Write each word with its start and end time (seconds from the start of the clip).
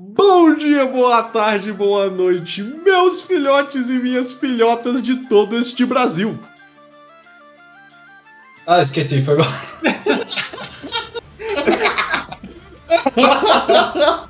Bom 0.00 0.54
dia, 0.54 0.86
boa 0.86 1.22
tarde, 1.22 1.70
boa 1.70 2.08
noite, 2.08 2.62
meus 2.62 3.20
filhotes 3.20 3.90
e 3.90 3.98
minhas 3.98 4.32
filhotas 4.32 5.02
de 5.02 5.16
todo 5.28 5.58
este 5.58 5.84
Brasil. 5.84 6.38
Ah, 8.66 8.80
esqueci, 8.80 9.22
foi 9.22 9.36
mal. 9.36 9.48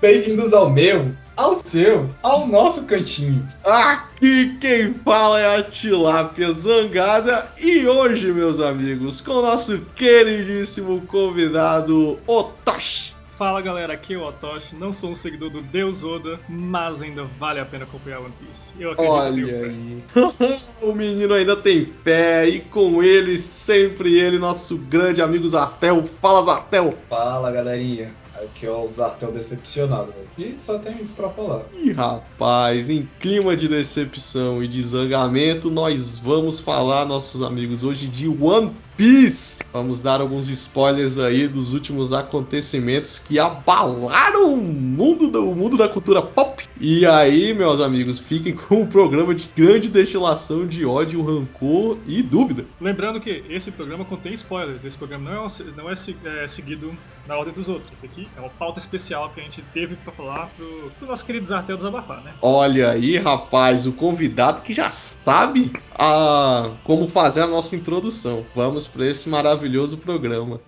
Bem-vindos 0.00 0.52
ao 0.52 0.70
meu, 0.70 1.12
ao 1.36 1.56
seu, 1.56 2.08
ao 2.22 2.46
nosso 2.46 2.84
cantinho. 2.84 3.48
Aqui 3.64 4.56
quem 4.60 4.94
fala 4.94 5.40
é 5.40 5.56
a 5.56 5.62
Tilápia 5.64 6.52
Zangada 6.52 7.50
e 7.58 7.84
hoje, 7.84 8.30
meus 8.30 8.60
amigos, 8.60 9.20
com 9.20 9.32
o 9.32 9.42
nosso 9.42 9.80
queridíssimo 9.96 11.00
convidado 11.08 12.16
Otoshi. 12.28 13.13
Fala 13.36 13.60
galera, 13.60 13.94
aqui 13.94 14.14
é 14.14 14.16
o 14.16 14.24
Otoshi, 14.24 14.76
não 14.76 14.92
sou 14.92 15.10
um 15.10 15.14
seguidor 15.16 15.50
do 15.50 15.60
Deus 15.60 16.04
Oda, 16.04 16.38
mas 16.48 17.02
ainda 17.02 17.24
vale 17.24 17.58
a 17.58 17.64
pena 17.64 17.82
acompanhar 17.82 18.20
One 18.20 18.32
Piece. 18.38 18.72
Eu 18.78 18.92
acredito 18.92 19.12
que 19.12 19.54
Olha 19.54 19.66
aí. 19.66 20.60
o 20.80 20.94
menino 20.94 21.34
ainda 21.34 21.56
tem 21.56 21.86
fé 22.04 22.48
e 22.48 22.60
com 22.60 23.02
ele, 23.02 23.36
sempre 23.36 24.16
ele, 24.16 24.38
nosso 24.38 24.78
grande 24.78 25.20
amigo 25.20 25.48
Zartel. 25.48 26.04
Fala, 26.22 26.44
Zartel! 26.44 26.94
Fala, 27.10 27.50
galerinha. 27.50 28.14
Aqui 28.36 28.66
é 28.66 28.70
o 28.70 28.86
Zartel 28.86 29.32
decepcionado, 29.32 30.12
velho. 30.12 30.54
E 30.54 30.58
só 30.58 30.78
tem 30.78 31.00
isso 31.00 31.14
pra 31.14 31.28
falar. 31.28 31.62
Ih, 31.72 31.90
rapaz, 31.90 32.88
em 32.88 33.08
clima 33.18 33.56
de 33.56 33.66
decepção 33.66 34.62
e 34.62 34.68
de 34.68 34.80
zangamento, 34.80 35.70
nós 35.70 36.18
vamos 36.18 36.60
falar, 36.60 37.04
nossos 37.04 37.42
amigos, 37.42 37.82
hoje 37.82 38.06
de 38.06 38.28
One 38.28 38.70
Piece. 38.96 39.62
Vamos 39.72 40.00
dar 40.00 40.20
alguns 40.20 40.48
spoilers 40.48 41.18
aí 41.18 41.48
dos 41.48 41.72
últimos 41.72 42.12
acontecimentos 42.12 43.18
que 43.18 43.38
abalaram 43.38 44.54
o 44.54 44.56
mundo, 44.56 45.28
do, 45.28 45.50
o 45.50 45.54
mundo 45.54 45.76
da 45.76 45.88
cultura 45.88 46.22
pop. 46.22 46.64
E 46.80 47.04
aí, 47.04 47.52
meus 47.52 47.80
amigos, 47.80 48.20
fiquem 48.20 48.54
com 48.56 48.82
um 48.82 48.86
programa 48.86 49.34
de 49.34 49.48
grande 49.56 49.88
destilação 49.88 50.66
de 50.66 50.84
ódio, 50.84 51.24
rancor 51.24 51.98
e 52.06 52.22
dúvida. 52.22 52.64
Lembrando 52.80 53.20
que 53.20 53.44
esse 53.48 53.70
programa 53.72 54.04
contém 54.04 54.32
spoilers, 54.32 54.84
esse 54.84 54.96
programa 54.96 55.30
não 55.30 55.44
é, 55.44 55.48
não 55.76 55.90
é, 55.90 56.42
é 56.42 56.46
seguido 56.46 56.94
na 57.26 57.36
ordem 57.36 57.54
dos 57.54 57.68
outros. 57.68 57.90
Esse 57.92 58.06
aqui 58.06 58.28
é 58.36 58.40
uma 58.40 58.50
pauta 58.50 58.78
especial 58.78 59.30
que 59.30 59.40
a 59.40 59.42
gente 59.42 59.62
teve 59.72 59.96
pra 59.96 60.12
falar 60.12 60.48
pro, 60.56 60.90
pro 60.98 61.08
nosso 61.08 61.24
querido 61.24 61.46
Zartel 61.46 61.76
desabafar, 61.76 62.22
né? 62.22 62.32
Olha 62.40 62.90
aí, 62.90 63.18
rapaz, 63.18 63.86
o 63.86 63.92
convidado 63.92 64.62
que 64.62 64.74
já 64.74 64.90
sabe 64.90 65.72
a, 65.94 66.72
como 66.84 67.08
fazer 67.08 67.42
a 67.42 67.46
nossa 67.46 67.74
introdução. 67.74 68.44
Vamos 68.54 68.83
para 68.86 69.06
esse 69.06 69.28
maravilhoso 69.28 69.98
programa. 69.98 70.60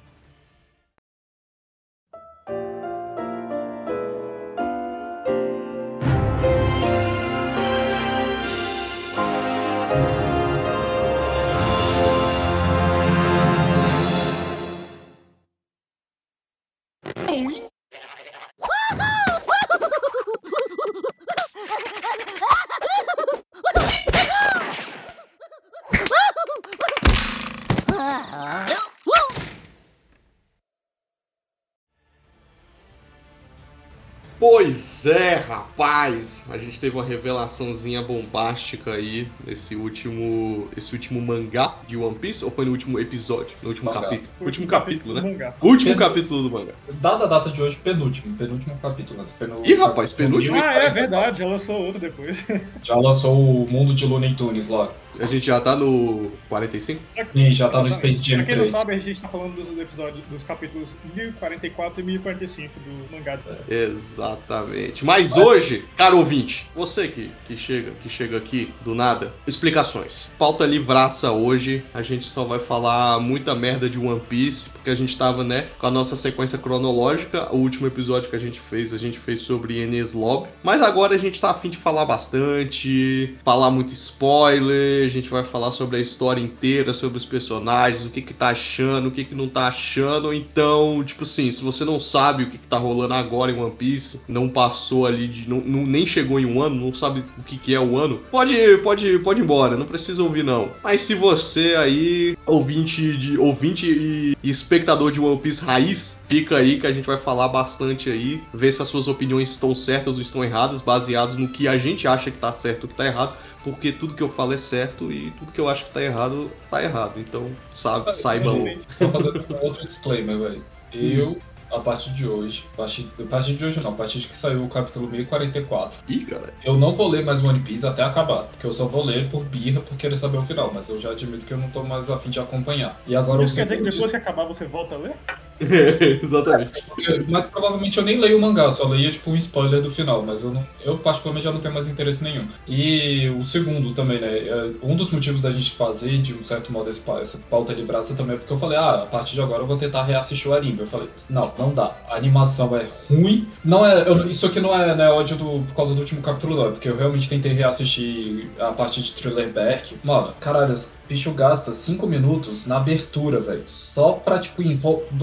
Rapaz, 35.49 36.45
a 36.51 36.57
gente 36.59 36.79
teve 36.79 36.97
uma 36.97 37.05
revelaçãozinha 37.05 38.03
bombástica 38.03 38.93
aí 38.95 39.27
nesse 39.47 39.75
último, 39.77 40.69
esse 40.77 40.93
último 40.93 41.21
mangá 41.21 41.77
de 41.87 41.97
One 41.97 42.15
Piece, 42.17 42.45
ou 42.45 42.51
foi 42.51 42.65
no 42.65 42.73
último 42.73 42.99
episódio, 42.99 43.57
no 43.63 43.69
último 43.71 43.87
Mangá. 43.93 44.03
capítulo, 44.03 44.29
último 44.41 44.67
capítulo, 44.67 45.15
né? 45.15 45.21
Mangá. 45.21 45.55
Último 45.63 45.91
Pen- 45.93 45.99
capítulo 45.99 46.43
do 46.43 46.51
mangá. 46.51 46.73
Dada 47.01 47.25
a 47.25 47.29
data 47.29 47.51
de 47.51 47.63
hoje, 47.63 47.77
penúltimo. 47.83 48.37
Penúltimo 48.37 48.77
capítulo. 48.81 49.21
né? 49.23 49.29
Penu- 49.39 49.65
Ih, 49.65 49.75
rapaz, 49.75 50.13
penúltimo? 50.13 50.57
Ah, 50.57 50.75
é 50.75 50.91
verdade, 50.91 51.39
já 51.41 51.47
lançou 51.47 51.81
outro 51.87 52.01
depois. 52.01 52.47
Já 52.83 52.97
lançou 52.97 53.35
o 53.65 53.67
mundo 53.71 53.95
de 53.95 54.05
Looney 54.07 54.35
Tunes 54.35 54.69
lá. 54.69 54.89
A 55.21 55.27
gente 55.27 55.47
já 55.47 55.61
tá 55.61 55.77
no 55.77 56.33
45? 56.49 57.01
Sim, 57.35 57.53
já 57.53 57.69
tá 57.69 57.81
no 57.81 57.87
Exatamente. 57.87 58.17
Space 58.17 58.29
Jam 58.31 58.37
Pra 58.39 58.47
quem 58.47 58.57
não 58.57 58.63
3. 58.65 58.77
sabe, 58.77 58.95
a 58.95 58.99
gente 58.99 59.21
tá 59.21 59.29
falando 59.29 59.55
dos 59.55 59.79
episódios, 59.79 60.27
dos 60.27 60.43
capítulos 60.43 60.97
1044 61.15 62.01
e 62.01 62.05
1045 62.05 62.73
do 62.81 63.17
mangá. 63.17 63.39
Exatamente. 63.69 65.05
Mas 65.05 65.37
hoje, 65.37 65.85
caro 65.97 66.19
ouvinte, 66.19 66.69
você 66.75 67.09
que, 67.09 67.31
que 67.47 67.57
chega, 67.57 67.93
que 68.03 68.09
chega 68.09 68.37
aqui 68.37 68.73
do 68.85 68.95
nada, 68.95 69.33
explicações. 69.47 70.29
Pauta 70.39 70.65
livraça 70.65 71.31
hoje, 71.33 71.83
a 71.93 72.03
gente 72.03 72.27
só 72.27 72.45
vai 72.45 72.59
falar 72.59 73.21
muita 73.21 73.55
merda 73.55 73.89
de 73.89 73.99
One 73.99 74.21
Piece, 74.21 74.69
porque 74.71 74.91
a 74.91 74.95
gente 74.95 75.17
tava, 75.17 75.45
né, 75.45 75.67
com 75.79 75.87
a 75.87 75.91
nossa 75.91 76.17
sequência 76.17 76.59
cronológica. 76.59 77.53
O 77.55 77.59
último 77.59 77.87
episódio 77.87 78.29
que 78.31 78.37
a 78.37 78.39
gente 78.39 78.61
fez, 78.61 78.93
a 78.93 78.99
gente 78.99 79.19
fez 79.19 79.43
sobre 79.43 79.79
Enes 79.81 80.13
Lobby. 80.15 80.49
Mas 80.63 80.83
agora 80.83 81.15
a 81.15 81.19
gente 81.19 81.41
tá 81.41 81.51
afim 81.51 81.69
de 81.69 81.77
falar 81.77 82.05
bastante, 82.05 83.35
falar 83.45 83.71
muito 83.71 83.93
spoiler, 83.93 85.06
a 85.07 85.11
gente 85.11 85.31
vai 85.31 85.43
falar 85.45 85.73
sobre 85.73 85.97
a 85.97 86.01
história 86.01 86.41
inteira, 86.41 86.93
sobre 86.93 87.17
os 87.17 87.25
personagens, 87.25 88.05
o 88.05 88.11
que 88.11 88.23
que 88.23 88.35
tá 88.35 88.49
achando, 88.49 89.09
o 89.09 89.11
que 89.11 89.25
que 89.25 89.35
não 89.35 89.49
tá 89.49 89.69
achando. 89.69 90.33
Então, 90.33 91.03
tipo 91.05 91.23
assim, 91.23 91.51
se 91.53 91.63
você 91.63 91.85
não 91.85 91.99
sabe 92.01 92.45
o 92.45 92.51
que 92.51 92.59
que 92.59 92.67
tá 92.67 92.79
rolando 92.79 93.15
agora 93.15 93.51
em 93.53 93.59
One 93.61 93.71
Piece, 93.71 94.21
não 94.29 94.49
passou 94.49 95.07
ali 95.07 95.29
de. 95.29 95.49
Não, 95.49 95.59
não- 95.61 95.87
nem 95.87 96.07
chegou 96.07 96.39
em 96.41 96.47
um 96.47 96.61
ano, 96.61 96.75
não 96.77 96.93
sabe 96.93 97.23
o 97.39 97.43
que 97.43 97.57
que 97.59 97.75
é 97.75 97.81
o 97.81 97.97
ano, 97.99 98.21
pode, 98.31 98.55
pode, 98.79 99.19
pode 99.21 99.41
ir 99.41 99.45
embora, 99.45 99.77
não 99.77 99.87
precisa 99.87 100.23
ouvir 100.23 100.43
não. 100.45 100.69
Mas 100.83 101.01
se 101.03 101.15
você 101.15 101.75
aí, 101.77 102.37
ouvinte 102.47 103.17
de 103.17 103.39
ouvinte 103.39 103.87
e 103.87 104.37
espectador 104.43 105.13
de 105.13 105.21
One 105.21 105.39
Piece 105.39 105.65
raiz, 105.65 106.21
fica 106.29 106.57
aí 106.57 106.79
que 106.81 106.87
a 106.87 106.93
gente 106.93 107.07
vai 107.07 107.19
falar 107.19 107.49
bastante 107.49 108.11
aí, 108.11 108.41
ver 108.53 108.73
se 108.73 108.83
as 108.83 108.89
suas 108.89 109.07
opiniões 109.09 109.51
estão 109.51 109.75
certas 109.75 110.15
ou 110.15 110.21
estão 110.21 110.45
erradas, 110.45 110.81
baseados 110.81 111.37
no 111.37 111.49
que 111.49 111.69
a 111.69 111.79
gente 111.79 112.07
acha 112.09 112.31
que 112.31 112.39
tá 112.39 112.51
certo 112.53 112.85
ou 112.85 112.89
que 112.89 112.95
tá 112.95 113.07
errado, 113.07 113.37
porque 113.67 113.91
tudo 113.91 114.15
que 114.15 114.23
eu 114.23 114.29
falo 114.29 114.53
é 114.53 114.59
certo 114.59 115.11
e 115.11 115.33
tudo 115.33 115.51
que 115.51 115.61
eu 115.61 115.69
acho 115.69 115.87
que 115.87 115.91
tá 115.91 116.01
errado, 116.01 116.49
tá 116.71 116.81
errado. 116.81 117.19
Então, 117.19 117.51
sabe, 117.75 118.17
saibam. 118.17 118.65
Só 118.87 119.11
fazendo 119.11 119.45
um 119.51 119.65
outro 119.65 119.85
disclaimer, 119.85 120.39
velho. 120.39 120.65
Eu, 120.95 121.37
a 121.71 121.79
partir 121.81 122.11
de 122.15 122.27
hoje, 122.27 122.65
a 122.75 122.77
partir, 122.77 123.09
a 123.19 123.23
partir 123.25 123.55
de 123.55 123.65
hoje 123.65 123.81
não, 123.83 123.91
a 123.91 123.95
partir 123.95 124.19
de 124.21 124.29
que 124.29 124.37
saiu 124.37 124.65
o 124.65 124.69
capítulo 124.69 125.09
1044, 125.09 125.99
Ih, 126.09 126.25
cara. 126.25 126.53
eu 126.65 126.77
não 126.77 126.93
vou 126.93 127.09
ler 127.09 127.25
mais 127.25 127.43
One 127.45 127.61
Piece 127.61 127.87
até 127.87 128.03
acabar. 128.03 128.45
Porque 128.45 128.67
eu 128.67 128.73
só 128.73 128.87
vou 128.87 129.05
ler 129.05 129.29
por 129.29 129.45
birra, 129.45 129.81
por 129.81 129.97
querer 129.97 130.17
saber 130.17 130.39
o 130.39 130.43
final. 130.43 130.71
Mas 130.75 130.89
eu 130.89 131.01
já 131.01 131.11
admito 131.11 131.47
que 131.47 131.53
eu 131.53 131.59
não 131.59 131.71
tô 131.71 131.83
mais 131.83 132.11
afim 132.11 132.31
de 132.31 132.39
acompanhar. 132.41 133.01
E 133.07 133.15
agora 133.17 133.43
Isso 133.43 133.53
o 133.53 133.57
quer 133.57 133.65
dizer 133.65 133.79
que 133.79 133.83
depois 133.91 134.11
que 134.11 134.17
acabar 134.17 134.45
você 134.45 134.67
volta 134.67 134.95
a 134.95 134.99
ler? 134.99 135.13
Exatamente. 136.23 136.83
Porque- 136.87 137.25
Mas 137.29 137.47
provavelmente 137.47 137.97
eu 137.99 138.05
nem 138.05 138.19
leio 138.21 138.37
o 138.37 138.41
mangá, 138.41 138.71
só 138.71 138.87
leia 138.87 139.11
tipo 139.11 139.31
um 139.31 139.37
spoiler 139.37 139.81
do 139.83 139.91
final, 139.91 140.23
mas 140.23 140.45
eu, 140.45 140.51
não, 140.51 140.67
eu 140.85 140.99
particularmente 140.99 141.45
já 141.45 141.53
não 141.53 141.61
tenho 141.61 141.73
mais 141.73 141.89
interesse 141.89 142.23
nenhum. 142.23 142.47
E 142.69 143.29
o 143.31 143.45
segundo 143.45 143.93
também, 143.95 144.21
né? 144.21 144.27
é, 144.29 144.71
Um 144.83 144.95
dos 144.97 145.11
motivos 145.11 145.41
da 145.41 145.51
gente 145.51 145.73
fazer, 145.73 146.19
de 146.19 146.35
um 146.35 146.45
certo 146.45 146.71
modo, 146.73 146.91
essa 146.91 147.39
pauta 147.51 147.75
de 147.75 147.83
braça 147.83 148.15
também 148.15 148.37
é 148.37 148.39
porque 148.39 148.53
eu 148.53 148.59
falei, 148.59 148.77
ah, 148.79 149.03
a 149.03 149.07
partir 149.07 149.35
de 149.35 149.41
agora 149.41 149.63
eu 149.63 149.67
vou 149.67 149.77
tentar 149.79 150.03
reassistir 150.03 150.51
o 150.51 150.55
anime. 150.55 150.81
Eu 150.81 150.87
falei, 150.87 151.09
não, 151.29 151.49
não 151.59 151.73
dá. 151.75 151.93
A 152.09 152.17
animação 152.17 152.77
é 152.77 152.87
ruim. 153.09 153.49
Não 153.65 153.85
é. 153.85 154.09
eu- 154.09 154.29
isso 154.29 154.47
aqui 154.47 154.61
não 154.61 154.75
é, 154.75 154.95
não 154.95 155.05
é 155.05 155.11
ódio 155.11 155.37
do, 155.37 155.65
por 155.67 155.75
causa 155.75 155.95
do 155.95 156.01
último 156.01 156.21
capítulo, 156.23 156.57
não, 156.57 156.67
é 156.67 156.71
porque 156.71 156.89
eu 156.89 156.97
realmente 156.97 157.29
tentei 157.29 157.53
reassistir 157.53 158.49
a 158.59 158.73
parte 158.73 159.03
de 159.03 159.13
Thriller 159.13 159.49
Berk. 159.53 159.97
Mano, 160.05 160.33
caralho, 160.41 160.79
bicho 161.09 161.31
gasta 161.33 161.73
5 161.73 162.07
minutos 162.07 162.67
na 162.67 162.77
abertura, 162.77 163.41
velho. 163.41 163.65
Só 163.67 164.13
pra, 164.13 164.39
tipo, 164.39 164.63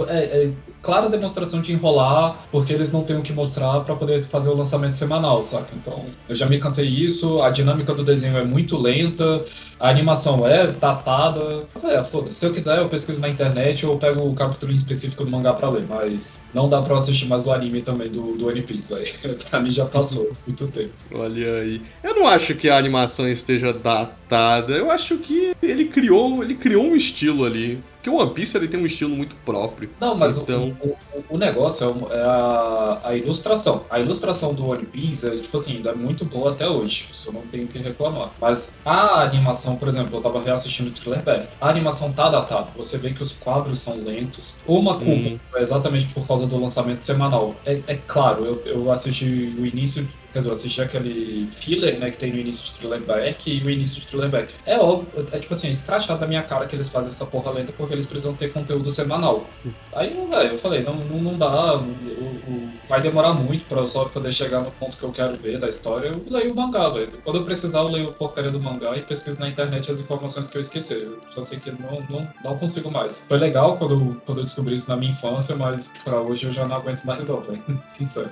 é, 0.08 0.24
é 0.46 0.52
clara 0.84 1.10
demonstração 1.10 1.62
de 1.62 1.72
enrolar, 1.72 2.38
porque 2.52 2.74
eles 2.74 2.92
não 2.92 3.04
têm 3.04 3.18
o 3.18 3.22
que 3.22 3.32
mostrar 3.32 3.80
pra 3.80 3.96
poder 3.96 4.22
fazer 4.26 4.50
o 4.50 4.56
lançamento 4.56 4.96
semanal, 4.96 5.42
saca? 5.42 5.70
Então, 5.74 6.06
eu 6.28 6.36
já 6.36 6.46
me 6.46 6.60
cansei 6.60 6.92
disso, 6.92 7.42
a 7.42 7.50
dinâmica 7.50 7.94
do 7.94 8.04
desenho 8.04 8.38
é 8.38 8.44
muito 8.44 8.78
lenta, 8.78 9.46
a 9.80 9.90
animação 9.90 10.46
é 10.46 10.72
datada. 10.72 11.64
É, 11.84 12.04
foda-se, 12.04 12.38
se 12.38 12.46
eu 12.46 12.54
quiser 12.54 12.80
eu 12.80 12.90
pesquiso 12.90 13.22
na 13.22 13.30
internet 13.30 13.86
ou 13.86 13.98
pego 13.98 14.28
o 14.28 14.36
capítulo 14.36 14.74
em 14.74 14.76
específico 14.76 15.24
do 15.24 15.32
mangá 15.32 15.54
pra 15.54 15.70
ler, 15.70 15.86
mas 15.88 16.46
não 16.54 16.70
dá 16.70 16.82
pra 16.82 16.94
eu 16.94 16.98
assistir 16.98 17.28
mais 17.28 17.48
o 17.48 17.52
anime 17.52 17.82
também 17.82 18.10
do, 18.10 18.36
do 18.38 18.48
One 18.48 18.62
Piece, 18.62 18.94
velho. 18.94 19.40
pra 19.50 19.62
mim 19.62 19.72
já 19.72 19.86
passou 19.86 20.32
muito 20.46 20.68
tempo. 20.68 20.92
Olha 21.14 21.60
aí. 21.60 21.82
Eu 22.04 22.14
não 22.14 22.28
acho 22.28 22.56
que 22.56 22.70
a 22.70 22.78
animação 22.78 23.30
esteja 23.30 23.72
datada. 23.72 24.74
Eu 24.74 24.92
acho 24.92 25.18
que 25.18 25.56
ele 25.62 25.86
criou, 25.86 26.44
ele 26.44 26.56
criou 26.56 26.84
um 26.84 26.96
estilo 26.96 27.46
ali. 27.46 27.80
Porque 28.04 28.10
o 28.10 28.16
One 28.16 28.34
Piece 28.34 28.58
ele 28.58 28.68
tem 28.68 28.78
um 28.78 28.86
estilo 28.86 29.16
muito 29.16 29.34
próprio. 29.46 29.90
Não, 29.98 30.14
mas 30.14 30.36
então... 30.36 30.76
o, 30.82 30.90
o, 30.90 31.26
o 31.30 31.38
negócio 31.38 32.06
é, 32.12 32.18
é 32.18 32.22
a, 32.22 33.00
a 33.02 33.16
ilustração. 33.16 33.86
A 33.90 33.98
ilustração 33.98 34.54
do 34.54 34.68
One 34.68 34.84
Piece, 34.84 35.26
é, 35.26 35.38
tipo 35.38 35.56
assim, 35.56 35.78
ainda 35.78 35.92
é 35.92 35.96
muito 35.96 36.26
boa 36.26 36.52
até 36.52 36.68
hoje. 36.68 37.08
Isso 37.14 37.30
eu 37.30 37.34
não 37.34 37.44
tenho 37.44 37.64
o 37.64 37.68
que 37.70 37.80
reclamar. 37.80 38.32
Mas 38.42 38.74
a 38.84 39.22
animação, 39.24 39.78
por 39.78 39.88
exemplo, 39.88 40.18
eu 40.18 40.22
tava 40.22 40.44
reassistindo 40.44 40.90
o 40.90 40.94
Thriller 40.94 41.24
Back. 41.24 41.48
A 41.62 41.70
animação 41.70 42.12
tá 42.12 42.30
datada. 42.30 42.68
Você 42.76 42.98
vê 42.98 43.14
que 43.14 43.24
os 43.24 43.32
quadros 43.32 43.80
são 43.80 43.96
lentos. 43.96 44.56
Uma 44.68 44.96
culpa 44.96 45.14
Uhum. 45.14 45.40
é 45.56 45.62
exatamente 45.62 46.08
por 46.08 46.28
causa 46.28 46.46
do 46.46 46.60
lançamento 46.60 47.04
semanal. 47.04 47.56
É, 47.66 47.80
é 47.88 47.96
claro, 48.06 48.44
eu, 48.44 48.62
eu 48.66 48.92
assisti 48.92 49.26
o 49.58 49.66
início. 49.66 50.06
Quer 50.34 50.40
dizer, 50.40 50.50
eu 50.50 50.54
assisti 50.54 50.82
aquele 50.82 51.48
filler, 51.56 52.00
né, 52.00 52.10
que 52.12 52.18
tem 52.18 52.34
no 52.34 52.40
início 52.40 52.66
de 52.66 52.74
Thriller 52.74 53.02
Back 53.04 53.50
e 53.52 53.64
o 53.64 53.70
início 53.70 54.02
de 54.02 54.08
Thriller 54.08 54.30
Back. 54.30 54.54
É 54.66 54.78
óbvio, 54.80 55.28
é 55.32 55.38
tipo 55.40 55.54
assim, 55.54 55.70
escrachado 55.70 56.20
da 56.20 56.28
minha 56.28 56.42
cara 56.44 56.66
que 56.66 56.76
eles 56.76 56.90
fazem 56.90 57.10
essa 57.10 57.26
porra 57.26 57.52
lenta 57.52 57.72
porque 57.72 57.94
eles 57.94 58.08
precisam 58.08 58.34
ter 58.34 58.52
conteúdo 58.52 58.92
semanal. 58.92 59.46
Aí, 59.94 60.10
velho, 60.30 60.54
eu 60.54 60.58
falei, 60.58 60.82
não, 60.84 60.96
não, 60.96 61.20
não 61.20 61.38
dá, 61.38 61.78
o, 61.78 61.82
o- 61.84 62.70
vai 62.90 63.00
demorar 63.02 63.34
muito 63.34 63.66
pra 63.66 63.80
eu 63.82 63.88
só 63.88 64.06
poder 64.06 64.32
chegar 64.34 64.62
no 64.62 64.72
ponto 64.72 64.98
que 64.98 65.04
eu 65.04 65.12
quero 65.12 65.38
ver 65.38 65.60
da 65.60 65.70
história. 65.70 66.08
Eu 66.10 66.24
leio 66.30 66.52
o 66.52 66.56
mangá, 66.56 66.90
velho. 66.90 67.12
Quando 67.24 67.38
eu 67.40 67.46
precisar, 67.46 67.80
eu 67.80 67.88
leio 67.90 68.10
a 68.10 68.14
porcaria 68.14 68.52
do 68.52 68.60
mangá 68.60 68.98
e 68.98 69.02
pesquiso 69.02 69.40
na 69.40 69.48
internet 69.50 69.92
as 69.92 70.00
informações 70.02 70.48
que 70.48 70.58
eu 70.58 70.62
esqueci. 70.62 70.94
Eu 70.96 71.20
só 71.34 71.44
sei 71.44 71.60
que 71.60 71.72
não, 71.72 72.02
não, 72.10 72.28
não 72.44 72.58
consigo 72.58 72.90
mais. 72.92 73.24
Foi 73.28 73.38
legal 73.38 73.78
quando 73.78 73.94
eu, 73.94 74.22
quando 74.26 74.40
eu 74.40 74.44
descobri 74.46 74.76
isso 74.76 74.90
na 74.90 74.98
minha 74.98 75.12
infância, 75.12 75.56
mas 75.56 75.92
pra 76.04 76.20
hoje 76.20 76.48
eu 76.48 76.52
já 76.52 76.68
não 76.68 76.76
aguento 76.76 77.04
mais 77.04 77.26
não, 77.28 77.40
velho. 77.42 77.64
Sincero. 77.94 78.32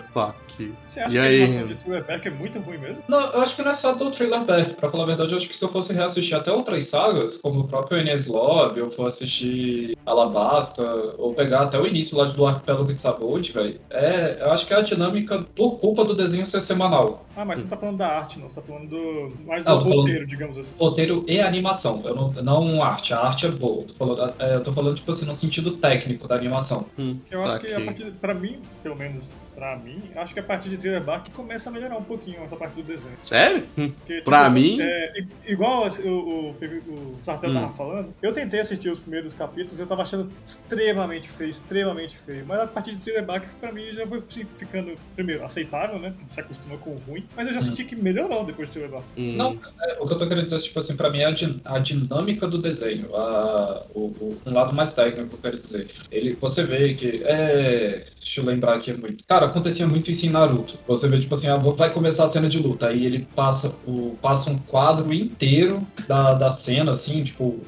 Você 0.85 0.99
acha 0.99 1.09
E 1.09 1.11
que 1.11 1.17
a 1.17 1.23
aí? 1.23 1.43
animação 1.43 1.65
de 1.65 1.75
Thriller 1.75 2.05
Back 2.05 2.27
é 2.27 2.31
muito 2.31 2.59
ruim 2.59 2.77
mesmo? 2.77 3.03
Não, 3.07 3.19
eu 3.19 3.41
acho 3.41 3.55
que 3.55 3.61
não 3.63 3.71
é 3.71 3.73
só 3.73 3.93
do 3.93 4.11
Thriller 4.11 4.43
Back. 4.43 4.73
Pra 4.75 4.89
falar 4.91 5.03
a 5.03 5.07
verdade, 5.07 5.31
eu 5.31 5.37
acho 5.37 5.47
que 5.49 5.55
se 5.57 5.63
eu 5.63 5.69
fosse 5.69 5.93
reassistir 5.93 6.35
até 6.37 6.51
outras 6.51 6.85
sagas, 6.87 7.37
como 7.37 7.61
o 7.61 7.67
próprio 7.67 7.97
Enies 7.99 8.27
Lobby, 8.27 8.81
ou 8.81 8.91
for 8.91 9.07
assistir 9.07 9.97
Alabasta, 10.05 10.83
ou 11.17 11.33
pegar 11.33 11.61
até 11.63 11.79
o 11.79 11.85
início 11.87 12.17
lá 12.17 12.25
do 12.25 12.45
Arquipélago 12.45 12.93
de 12.93 13.01
Sabot, 13.01 13.51
velho, 13.51 13.79
é, 13.89 14.37
eu 14.41 14.51
acho 14.51 14.65
que 14.67 14.73
é 14.73 14.77
a 14.77 14.81
dinâmica 14.81 15.45
por 15.55 15.79
culpa 15.79 16.03
do 16.05 16.15
desenho 16.15 16.45
ser 16.45 16.61
semanal. 16.61 17.25
Ah, 17.35 17.45
mas 17.45 17.59
você 17.59 17.63
não 17.63 17.69
tá 17.69 17.77
falando 17.77 17.97
da 17.97 18.07
arte, 18.07 18.39
não. 18.39 18.49
Você 18.49 18.55
tá 18.55 18.61
falando 18.61 18.89
do, 18.89 19.33
mais 19.45 19.63
do 19.63 19.69
Não, 19.69 19.77
tô 19.79 19.83
falando- 19.85 19.99
roteiro, 20.01 20.27
digamos 20.27 20.57
assim. 20.57 20.73
Roteiro 20.77 21.25
e 21.27 21.39
animação, 21.39 22.01
eu 22.05 22.15
não, 22.15 22.31
não 22.43 22.83
arte. 22.83 23.13
A 23.13 23.19
arte 23.19 23.45
é 23.45 23.49
boa. 23.51 23.81
Eu 23.83 23.87
tô 23.87 23.93
falando, 23.93 24.33
é, 24.39 24.55
eu 24.55 24.63
tô 24.63 24.73
falando 24.73 24.95
tipo 24.95 25.11
assim, 25.11 25.25
no 25.25 25.33
sentido 25.35 25.71
técnico 25.77 26.27
da 26.27 26.35
animação. 26.35 26.85
Hum, 26.97 27.17
Eu 27.29 27.43
acho 27.45 27.59
que 27.59 27.73
a 27.73 27.79
partir, 27.85 28.11
pra 28.19 28.33
mim, 28.33 28.59
pelo 28.83 28.95
menos 28.97 29.31
pra 29.61 29.75
mim, 29.77 30.01
acho 30.15 30.33
que 30.33 30.39
a 30.39 30.43
partir 30.43 30.69
de 30.69 30.77
Thriller 30.77 31.03
Bark 31.03 31.29
começa 31.33 31.69
a 31.69 31.71
melhorar 31.71 31.95
um 31.95 32.03
pouquinho 32.03 32.43
essa 32.43 32.55
parte 32.55 32.73
do 32.73 32.81
desenho. 32.81 33.13
Sério? 33.21 33.63
Hum. 33.77 33.91
Porque, 33.91 34.15
tipo, 34.15 34.25
Pra 34.25 34.49
mim- 34.49 34.79
é, 34.81 35.19
i- 35.19 35.51
igual 35.51 35.87
o, 35.87 36.09
o, 36.09 36.49
o 36.49 37.19
Sartel 37.21 37.51
Hum. 37.51 37.53
tava 37.53 37.73
falando, 37.73 38.13
eu 38.23 38.33
tentei 38.33 38.59
assistir 38.59 38.89
os 38.89 38.97
primeiros 38.97 39.35
capítulos 39.35 39.77
e 39.77 39.81
eu 39.83 39.85
tava 39.85 40.01
achando 40.01 40.31
extremamente 40.43 41.29
feio, 41.29 41.51
extremamente 41.51 42.17
feio. 42.17 42.43
Mas 42.47 42.59
a 42.59 42.65
partir 42.65 42.95
de 42.95 43.03
Thriller 43.03 43.23
Bark, 43.23 43.45
pra 43.59 43.71
mim, 43.71 43.83
já 43.93 44.07
foi 44.07 44.17
assim, 44.27 44.45
ficando, 44.57 44.93
primeiro, 45.15 45.45
aceitável, 45.45 45.99
né? 45.99 46.11
Se 46.27 46.39
acostuma 46.39 46.77
com 46.77 46.91
o 46.95 46.97
ruim. 47.07 47.23
Mas 47.35 47.47
eu 47.47 47.53
já 47.53 47.61
senti 47.61 47.83
que 47.83 47.95
melhorou 47.95 48.43
depois 48.43 48.67
de 48.69 48.73
Thriller 48.73 48.91
Bark. 48.91 49.05
Hum. 49.15 49.33
Não, 49.35 49.59
é, 49.83 49.97
o 49.99 50.07
que 50.07 50.13
eu 50.13 50.17
tô 50.17 50.27
querendo 50.27 50.45
dizer, 50.45 50.59
tipo 50.61 50.79
assim, 50.79 50.95
pra 50.95 51.11
mim 51.11 51.19
é 51.19 51.25
a, 51.25 51.31
din- 51.31 51.61
a 51.63 51.77
dinâmica 51.77 52.47
do 52.47 52.57
desenho, 52.59 53.15
a- 53.15 53.85
o, 53.93 53.99
o- 54.05 54.41
um 54.43 54.53
lado 54.53 54.73
mais 54.73 54.91
técnico, 54.91 55.35
eu 55.35 55.39
quero 55.39 55.59
dizer. 55.59 55.87
Ele, 56.11 56.33
você 56.41 56.63
vê 56.63 56.95
que, 56.95 57.21
é, 57.25 58.07
deixa 58.21 58.39
eu 58.39 58.45
lembrar 58.45 58.75
aqui 58.75 58.93
muito, 58.93 59.23
cara, 59.25 59.47
acontecia 59.47 59.87
muito 59.87 60.11
isso 60.11 60.25
em 60.25 60.29
Naruto. 60.29 60.77
Você 60.87 61.09
vê, 61.09 61.19
tipo 61.19 61.33
assim, 61.33 61.47
ah, 61.47 61.57
vai 61.57 61.91
começar 61.91 62.25
a 62.25 62.29
cena 62.29 62.47
de 62.47 62.59
luta, 62.59 62.87
aí 62.87 63.03
ele 63.05 63.27
passa, 63.35 63.75
o, 63.85 64.15
passa 64.21 64.51
um 64.51 64.57
quadro 64.59 65.11
inteiro 65.11 65.85
da, 66.07 66.35
da 66.35 66.49
cena, 66.49 66.91
assim, 66.91 67.23
tipo, 67.23 67.59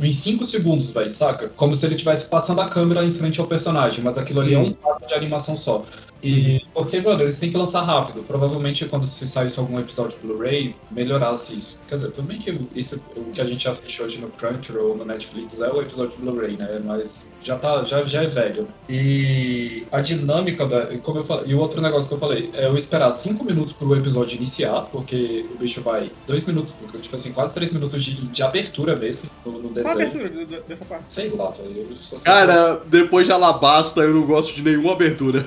em 0.00 0.12
5 0.12 0.44
segundos, 0.44 0.90
vai, 0.92 1.10
saca? 1.10 1.48
Como 1.48 1.74
se 1.74 1.84
ele 1.84 1.96
estivesse 1.96 2.26
passando 2.26 2.60
a 2.60 2.68
câmera 2.68 3.04
em 3.04 3.10
frente 3.10 3.40
ao 3.40 3.46
personagem, 3.48 4.02
mas 4.02 4.16
aquilo 4.16 4.40
ali 4.40 4.54
é 4.54 4.58
um 4.58 4.72
quadro 4.72 5.06
de 5.06 5.14
animação 5.14 5.56
só. 5.56 5.84
E 6.26 6.66
porque, 6.74 7.00
mano, 7.00 7.22
eles 7.22 7.38
têm 7.38 7.50
que 7.50 7.56
lançar 7.56 7.82
rápido. 7.82 8.22
Provavelmente 8.22 8.84
quando 8.84 9.06
se 9.06 9.26
saísse 9.26 9.58
algum 9.58 9.78
episódio 9.80 10.18
Blu-ray, 10.22 10.74
melhorasse 10.90 11.58
isso. 11.58 11.78
Quer 11.88 11.96
dizer, 11.96 12.10
tudo 12.10 12.28
bem 12.28 12.38
que 12.38 12.58
isso, 12.74 13.02
o 13.16 13.32
que 13.32 13.40
a 13.40 13.44
gente 13.46 13.66
assiste 13.68 14.02
hoje 14.02 14.18
no 14.18 14.28
Crunchyroll 14.28 14.90
ou 14.90 14.96
no 14.96 15.04
Netflix 15.04 15.60
é 15.60 15.70
o 15.70 15.80
episódio 15.80 16.18
Blu-ray, 16.18 16.56
né? 16.56 16.80
Mas 16.84 17.30
já, 17.40 17.56
tá, 17.56 17.82
já, 17.84 18.04
já 18.04 18.24
é 18.24 18.26
velho. 18.26 18.68
E 18.88 19.84
a 19.90 20.00
dinâmica 20.00 20.66
da. 20.66 20.92
e 20.92 20.98
Como 20.98 21.20
eu 21.20 21.24
falei, 21.24 21.44
e 21.46 21.54
o 21.54 21.58
outro 21.58 21.80
negócio 21.80 22.08
que 22.08 22.14
eu 22.14 22.18
falei, 22.18 22.50
é 22.52 22.66
eu 22.66 22.76
esperar 22.76 23.10
5 23.12 23.42
minutos 23.44 23.72
pro 23.72 23.96
episódio 23.96 24.36
iniciar, 24.36 24.82
porque 24.92 25.46
o 25.54 25.58
bicho 25.58 25.80
vai 25.80 26.10
2 26.26 26.44
minutos, 26.44 26.74
porque, 26.80 26.98
tipo 26.98 27.16
assim, 27.16 27.32
quase 27.32 27.54
3 27.54 27.72
minutos 27.72 28.04
de, 28.04 28.14
de 28.14 28.42
abertura 28.42 28.96
mesmo 28.96 29.30
no, 29.44 29.52
no 29.52 29.70
Qual 29.70 29.86
a 29.86 29.94
desenho. 29.94 30.26
abertura 30.26 30.62
dessa 30.68 30.84
parte? 30.84 31.04
Sei 31.12 31.30
lá, 31.30 31.50
velho. 31.50 31.86
Cara, 32.22 32.80
depois 32.86 33.26
de 33.26 33.32
Alabasta, 33.32 34.00
eu 34.00 34.14
não 34.14 34.26
gosto 34.26 34.54
de 34.54 34.62
nenhuma 34.62 34.92
abertura. 34.92 35.46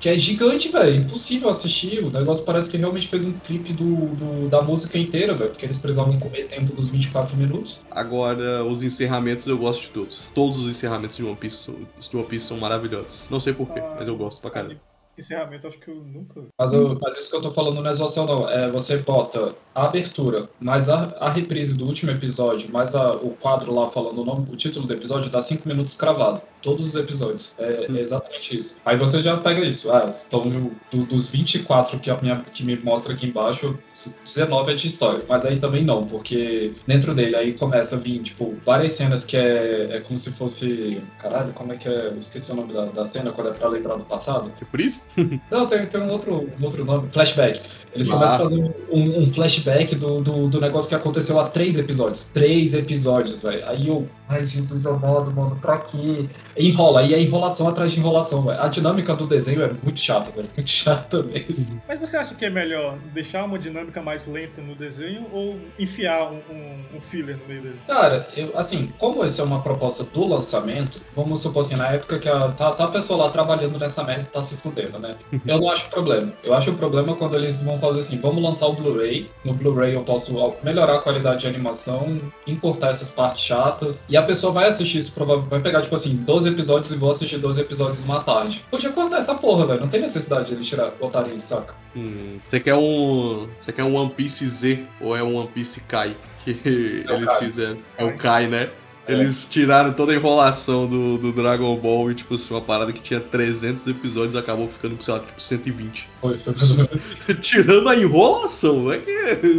Que 0.00 0.08
é 0.08 0.16
gigante, 0.20 0.68
velho. 0.68 0.96
Impossível 1.02 1.48
assistir. 1.48 2.04
O 2.04 2.10
negócio 2.10 2.44
parece 2.44 2.70
que 2.70 2.76
realmente 2.76 3.08
fez 3.08 3.24
um 3.24 3.32
clipe 3.32 3.72
do, 3.72 3.84
do- 4.14 4.48
da 4.48 4.62
música 4.62 4.98
inteira, 4.98 5.34
velho. 5.34 5.50
Porque 5.50 5.66
eles 5.66 5.78
precisavam 5.78 6.18
comer 6.18 6.46
tempo 6.46 6.74
dos 6.74 6.90
24 6.90 7.36
minutos. 7.36 7.80
Agora, 7.90 8.64
os 8.64 8.82
encerramentos 8.82 9.46
eu 9.46 9.58
gosto 9.58 9.82
de 9.82 9.88
todos. 9.88 10.18
Todos 10.34 10.58
os 10.60 10.70
encerramentos 10.70 11.16
de 11.16 11.24
One 11.24 11.36
Piece, 11.36 11.70
de 12.10 12.16
One 12.16 12.26
Piece 12.26 12.46
são 12.46 12.58
maravilhosos. 12.58 13.28
Não 13.30 13.40
sei 13.40 13.52
porquê, 13.52 13.82
mas 13.98 14.06
eu 14.06 14.16
gosto 14.16 14.40
pra 14.40 14.50
caramba. 14.50 14.76
Encerramento, 15.20 15.66
acho 15.66 15.78
que 15.78 15.88
eu 15.90 15.94
nunca. 15.96 16.42
Mas, 16.58 16.72
eu- 16.72 16.98
mas 17.00 17.16
isso 17.16 17.30
que 17.30 17.36
eu 17.36 17.42
tô 17.42 17.52
falando 17.52 17.80
não 17.80 17.88
é 17.88 17.92
zoação, 17.92 18.26
não. 18.26 18.48
É 18.48 18.70
você 18.70 18.96
bota 18.98 19.54
a 19.74 19.84
abertura, 19.86 20.48
mais 20.58 20.88
a, 20.88 21.14
a 21.20 21.30
reprise 21.30 21.76
do 21.76 21.86
último 21.86 22.10
episódio, 22.10 22.70
mais 22.72 22.94
o 22.94 23.30
quadro 23.40 23.72
lá 23.74 23.88
falando 23.88 24.20
o, 24.20 24.24
nome, 24.24 24.48
o 24.50 24.56
título 24.56 24.86
do 24.86 24.92
episódio, 24.92 25.30
dá 25.30 25.40
5 25.40 25.68
minutos 25.68 25.94
cravado. 25.94 26.42
Todos 26.62 26.86
os 26.86 26.94
episódios. 26.94 27.54
É, 27.58 27.86
é 27.86 28.00
exatamente 28.00 28.58
isso. 28.58 28.76
Aí 28.84 28.96
você 28.96 29.22
já 29.22 29.36
pega 29.38 29.64
isso. 29.64 29.90
Ah, 29.90 30.12
então 30.26 30.48
do- 30.92 31.04
dos 31.06 31.28
24 31.28 31.98
que, 31.98 32.10
a 32.10 32.20
minha, 32.20 32.40
que 32.52 32.62
me 32.64 32.76
mostra 32.76 33.12
aqui 33.14 33.26
embaixo, 33.26 33.78
19 34.24 34.72
é 34.72 34.74
de 34.74 34.86
história. 34.86 35.22
Mas 35.28 35.44
aí 35.44 35.58
também 35.58 35.84
não, 35.84 36.06
porque 36.06 36.72
dentro 36.86 37.14
dele 37.14 37.36
aí 37.36 37.52
começa 37.54 37.96
a 37.96 37.98
vir, 37.98 38.20
tipo, 38.22 38.54
várias 38.64 38.92
cenas 38.92 39.24
que 39.24 39.36
é, 39.36 39.96
é 39.96 40.00
como 40.00 40.18
se 40.18 40.30
fosse. 40.32 41.02
Caralho, 41.18 41.52
como 41.52 41.72
é 41.72 41.76
que 41.76 41.88
é? 41.88 42.06
Eu 42.06 42.18
esqueci 42.18 42.50
o 42.52 42.54
nome 42.54 42.72
da, 42.72 42.86
da 42.86 43.06
cena 43.06 43.32
quando 43.32 43.50
é 43.50 43.52
pra 43.52 43.68
lembrar 43.68 43.96
do 43.96 44.04
passado. 44.04 44.50
É 44.60 44.64
por 44.64 44.80
isso? 44.80 45.02
Não, 45.50 45.66
tem, 45.66 45.86
tem 45.86 46.00
um, 46.00 46.10
outro, 46.10 46.48
um 46.60 46.64
outro 46.64 46.84
nome, 46.84 47.08
flashback. 47.12 47.60
Eles 47.92 48.08
Ah. 48.08 48.12
começam 48.14 48.34
a 48.34 48.38
fazer 48.38 48.74
um, 48.90 49.20
um 49.20 49.32
flashback 49.34 49.94
do, 49.96 50.20
do, 50.20 50.48
do 50.48 50.60
negócio 50.60 50.88
que 50.88 50.94
aconteceu 50.94 51.38
há 51.40 51.48
três 51.48 51.76
episódios. 51.76 52.24
Três 52.32 52.74
episódios, 52.74 53.42
velho. 53.42 53.68
Aí 53.68 53.88
eu. 53.88 54.08
Ai, 54.30 54.44
Jesus 54.44 54.86
amado, 54.86 55.32
mano, 55.32 55.56
pra 55.60 55.78
quê? 55.78 56.28
Enrola, 56.56 57.02
e 57.02 57.12
é 57.14 57.20
enrolação 57.20 57.66
atrás 57.68 57.90
de 57.92 57.98
enrolação, 57.98 58.42
velho. 58.44 58.60
A 58.60 58.68
dinâmica 58.68 59.14
do 59.14 59.26
desenho 59.26 59.62
é 59.62 59.72
muito 59.82 59.98
chata, 59.98 60.30
velho. 60.30 60.48
Muito 60.56 60.70
chata 60.70 61.22
mesmo. 61.24 61.82
Mas 61.88 61.98
você 61.98 62.16
acha 62.16 62.34
que 62.34 62.44
é 62.44 62.50
melhor 62.50 62.96
deixar 63.12 63.44
uma 63.44 63.58
dinâmica 63.58 64.00
mais 64.00 64.26
lenta 64.26 64.62
no 64.62 64.74
desenho 64.76 65.26
ou 65.32 65.58
enfiar 65.78 66.30
um, 66.30 66.36
um- 66.48 66.96
um 66.96 67.00
filler 67.00 67.36
no 67.38 67.46
meio 67.46 67.62
dele? 67.62 67.80
Cara, 67.86 68.28
eu, 68.36 68.56
assim, 68.56 68.92
como 68.98 69.24
essa 69.24 69.42
é 69.42 69.44
uma 69.44 69.60
proposta 69.62 70.04
do 70.04 70.24
lançamento, 70.26 71.00
vamos 71.16 71.40
supor 71.42 71.60
assim, 71.64 71.74
na 71.76 71.88
época 71.88 72.18
que 72.18 72.28
a, 72.28 72.48
tá, 72.52 72.70
tá 72.72 72.84
a 72.84 72.88
pessoa 72.88 73.24
lá 73.24 73.30
trabalhando 73.30 73.78
nessa 73.80 74.04
merda 74.04 74.22
e 74.22 74.26
tá 74.26 74.40
se 74.42 74.56
fudendo, 74.56 74.98
né? 74.98 75.16
Eu 75.46 75.58
não 75.60 75.68
acho 75.70 75.88
problema. 75.90 76.32
Eu 76.44 76.54
acho 76.54 76.70
o 76.70 76.74
problema 76.74 77.16
quando 77.16 77.34
eles 77.34 77.62
vão 77.62 77.78
fazer 77.80 77.98
assim, 77.98 78.20
vamos 78.20 78.42
lançar 78.42 78.68
o 78.68 78.74
Blu-ray. 78.74 79.28
No 79.44 79.54
Blu-ray 79.54 79.94
eu 79.94 80.02
posso 80.04 80.32
melhorar 80.62 80.96
a 80.96 81.00
qualidade 81.00 81.40
de 81.40 81.46
animação, 81.48 82.16
encurtar 82.46 82.90
essas 82.90 83.10
partes 83.10 83.44
chatas. 83.44 84.04
E 84.08 84.16
a 84.20 84.26
pessoa 84.26 84.52
vai 84.52 84.68
assistir 84.68 84.98
isso, 84.98 85.12
provavelmente 85.12 85.50
vai 85.50 85.60
pegar, 85.60 85.82
tipo 85.82 85.94
assim, 85.94 86.14
12 86.16 86.48
episódios 86.48 86.92
e 86.92 86.96
vou 86.96 87.10
assistir 87.10 87.38
12 87.38 87.60
episódios 87.60 88.00
numa 88.00 88.22
tarde. 88.22 88.64
Podia 88.70 88.90
cortar 88.90 89.18
essa 89.18 89.34
porra, 89.34 89.66
velho. 89.66 89.80
Não 89.80 89.88
tem 89.88 90.00
necessidade 90.00 90.48
de 90.48 90.54
eles 90.54 90.66
tirar, 90.68 90.90
botarem 91.00 91.34
isso, 91.36 91.48
saca? 91.48 91.74
Hum, 91.96 92.38
Você 92.46 92.60
quer 92.60 92.74
um. 92.74 93.48
Você 93.60 93.72
quer 93.72 93.84
um 93.84 93.94
One 93.96 94.10
Piece 94.10 94.46
Z 94.48 94.84
ou 95.00 95.16
é 95.16 95.22
um 95.22 95.36
One 95.36 95.48
Piece 95.48 95.80
Kai? 95.80 96.16
Que 96.44 96.52
É 97.08 97.12
eles 97.14 97.26
Kai. 97.26 97.38
fizeram. 97.40 97.78
É 97.98 98.04
o 98.04 98.08
Kai. 98.08 98.16
Kai, 98.16 98.46
né? 98.48 98.68
É. 99.10 99.20
Eles 99.20 99.48
tiraram 99.48 99.92
toda 99.92 100.12
a 100.12 100.14
enrolação 100.14 100.86
do, 100.86 101.18
do 101.18 101.32
Dragon 101.32 101.76
Ball 101.76 102.10
e, 102.10 102.14
tipo 102.14 102.34
assim, 102.34 102.52
uma 102.54 102.60
parada 102.60 102.92
que 102.92 103.00
tinha 103.00 103.20
300 103.20 103.86
episódios 103.86 104.36
acabou 104.36 104.68
ficando 104.68 104.96
com, 104.96 105.02
sei 105.02 105.14
lá, 105.14 105.20
tipo 105.20 105.40
120. 105.40 106.08
Foi, 106.20 106.38
foi 106.38 106.52
mais 106.54 106.70
ou 106.70 106.76
menos. 106.76 107.00
Tirando 107.40 107.88
a 107.88 107.96
enrolação, 107.96 108.76
não 108.84 108.92
é 108.92 108.98
que 108.98 109.10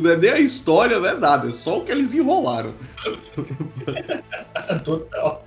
não 0.01 0.11
é 0.11 0.17
nem 0.17 0.29
a 0.31 0.39
história, 0.39 0.99
não 0.99 1.07
é 1.07 1.15
nada, 1.17 1.47
é 1.47 1.51
só 1.51 1.79
o 1.79 1.85
que 1.85 1.91
eles 1.91 2.13
enrolaram. 2.13 2.73
Total. 4.83 5.43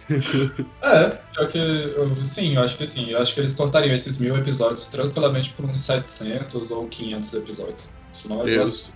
É, 0.83 1.09
pior 1.35 1.49
que. 1.49 1.59
eu- 1.59 2.25
Sim, 2.25 2.55
eu 2.57 2.63
acho 2.63 2.77
que 2.77 2.87
sim. 2.87 3.11
Eu 3.11 3.19
acho 3.21 3.35
que 3.35 3.41
eles 3.41 3.55
cortariam 3.55 3.95
esses 3.95 4.19
mil 4.19 4.37
episódios 4.37 4.87
tranquilamente 4.87 5.51
por 5.57 5.65
uns 5.67 5.83
700 5.83 6.71
ou 6.71 6.87
500 6.89 7.35
episódios. 7.35 7.91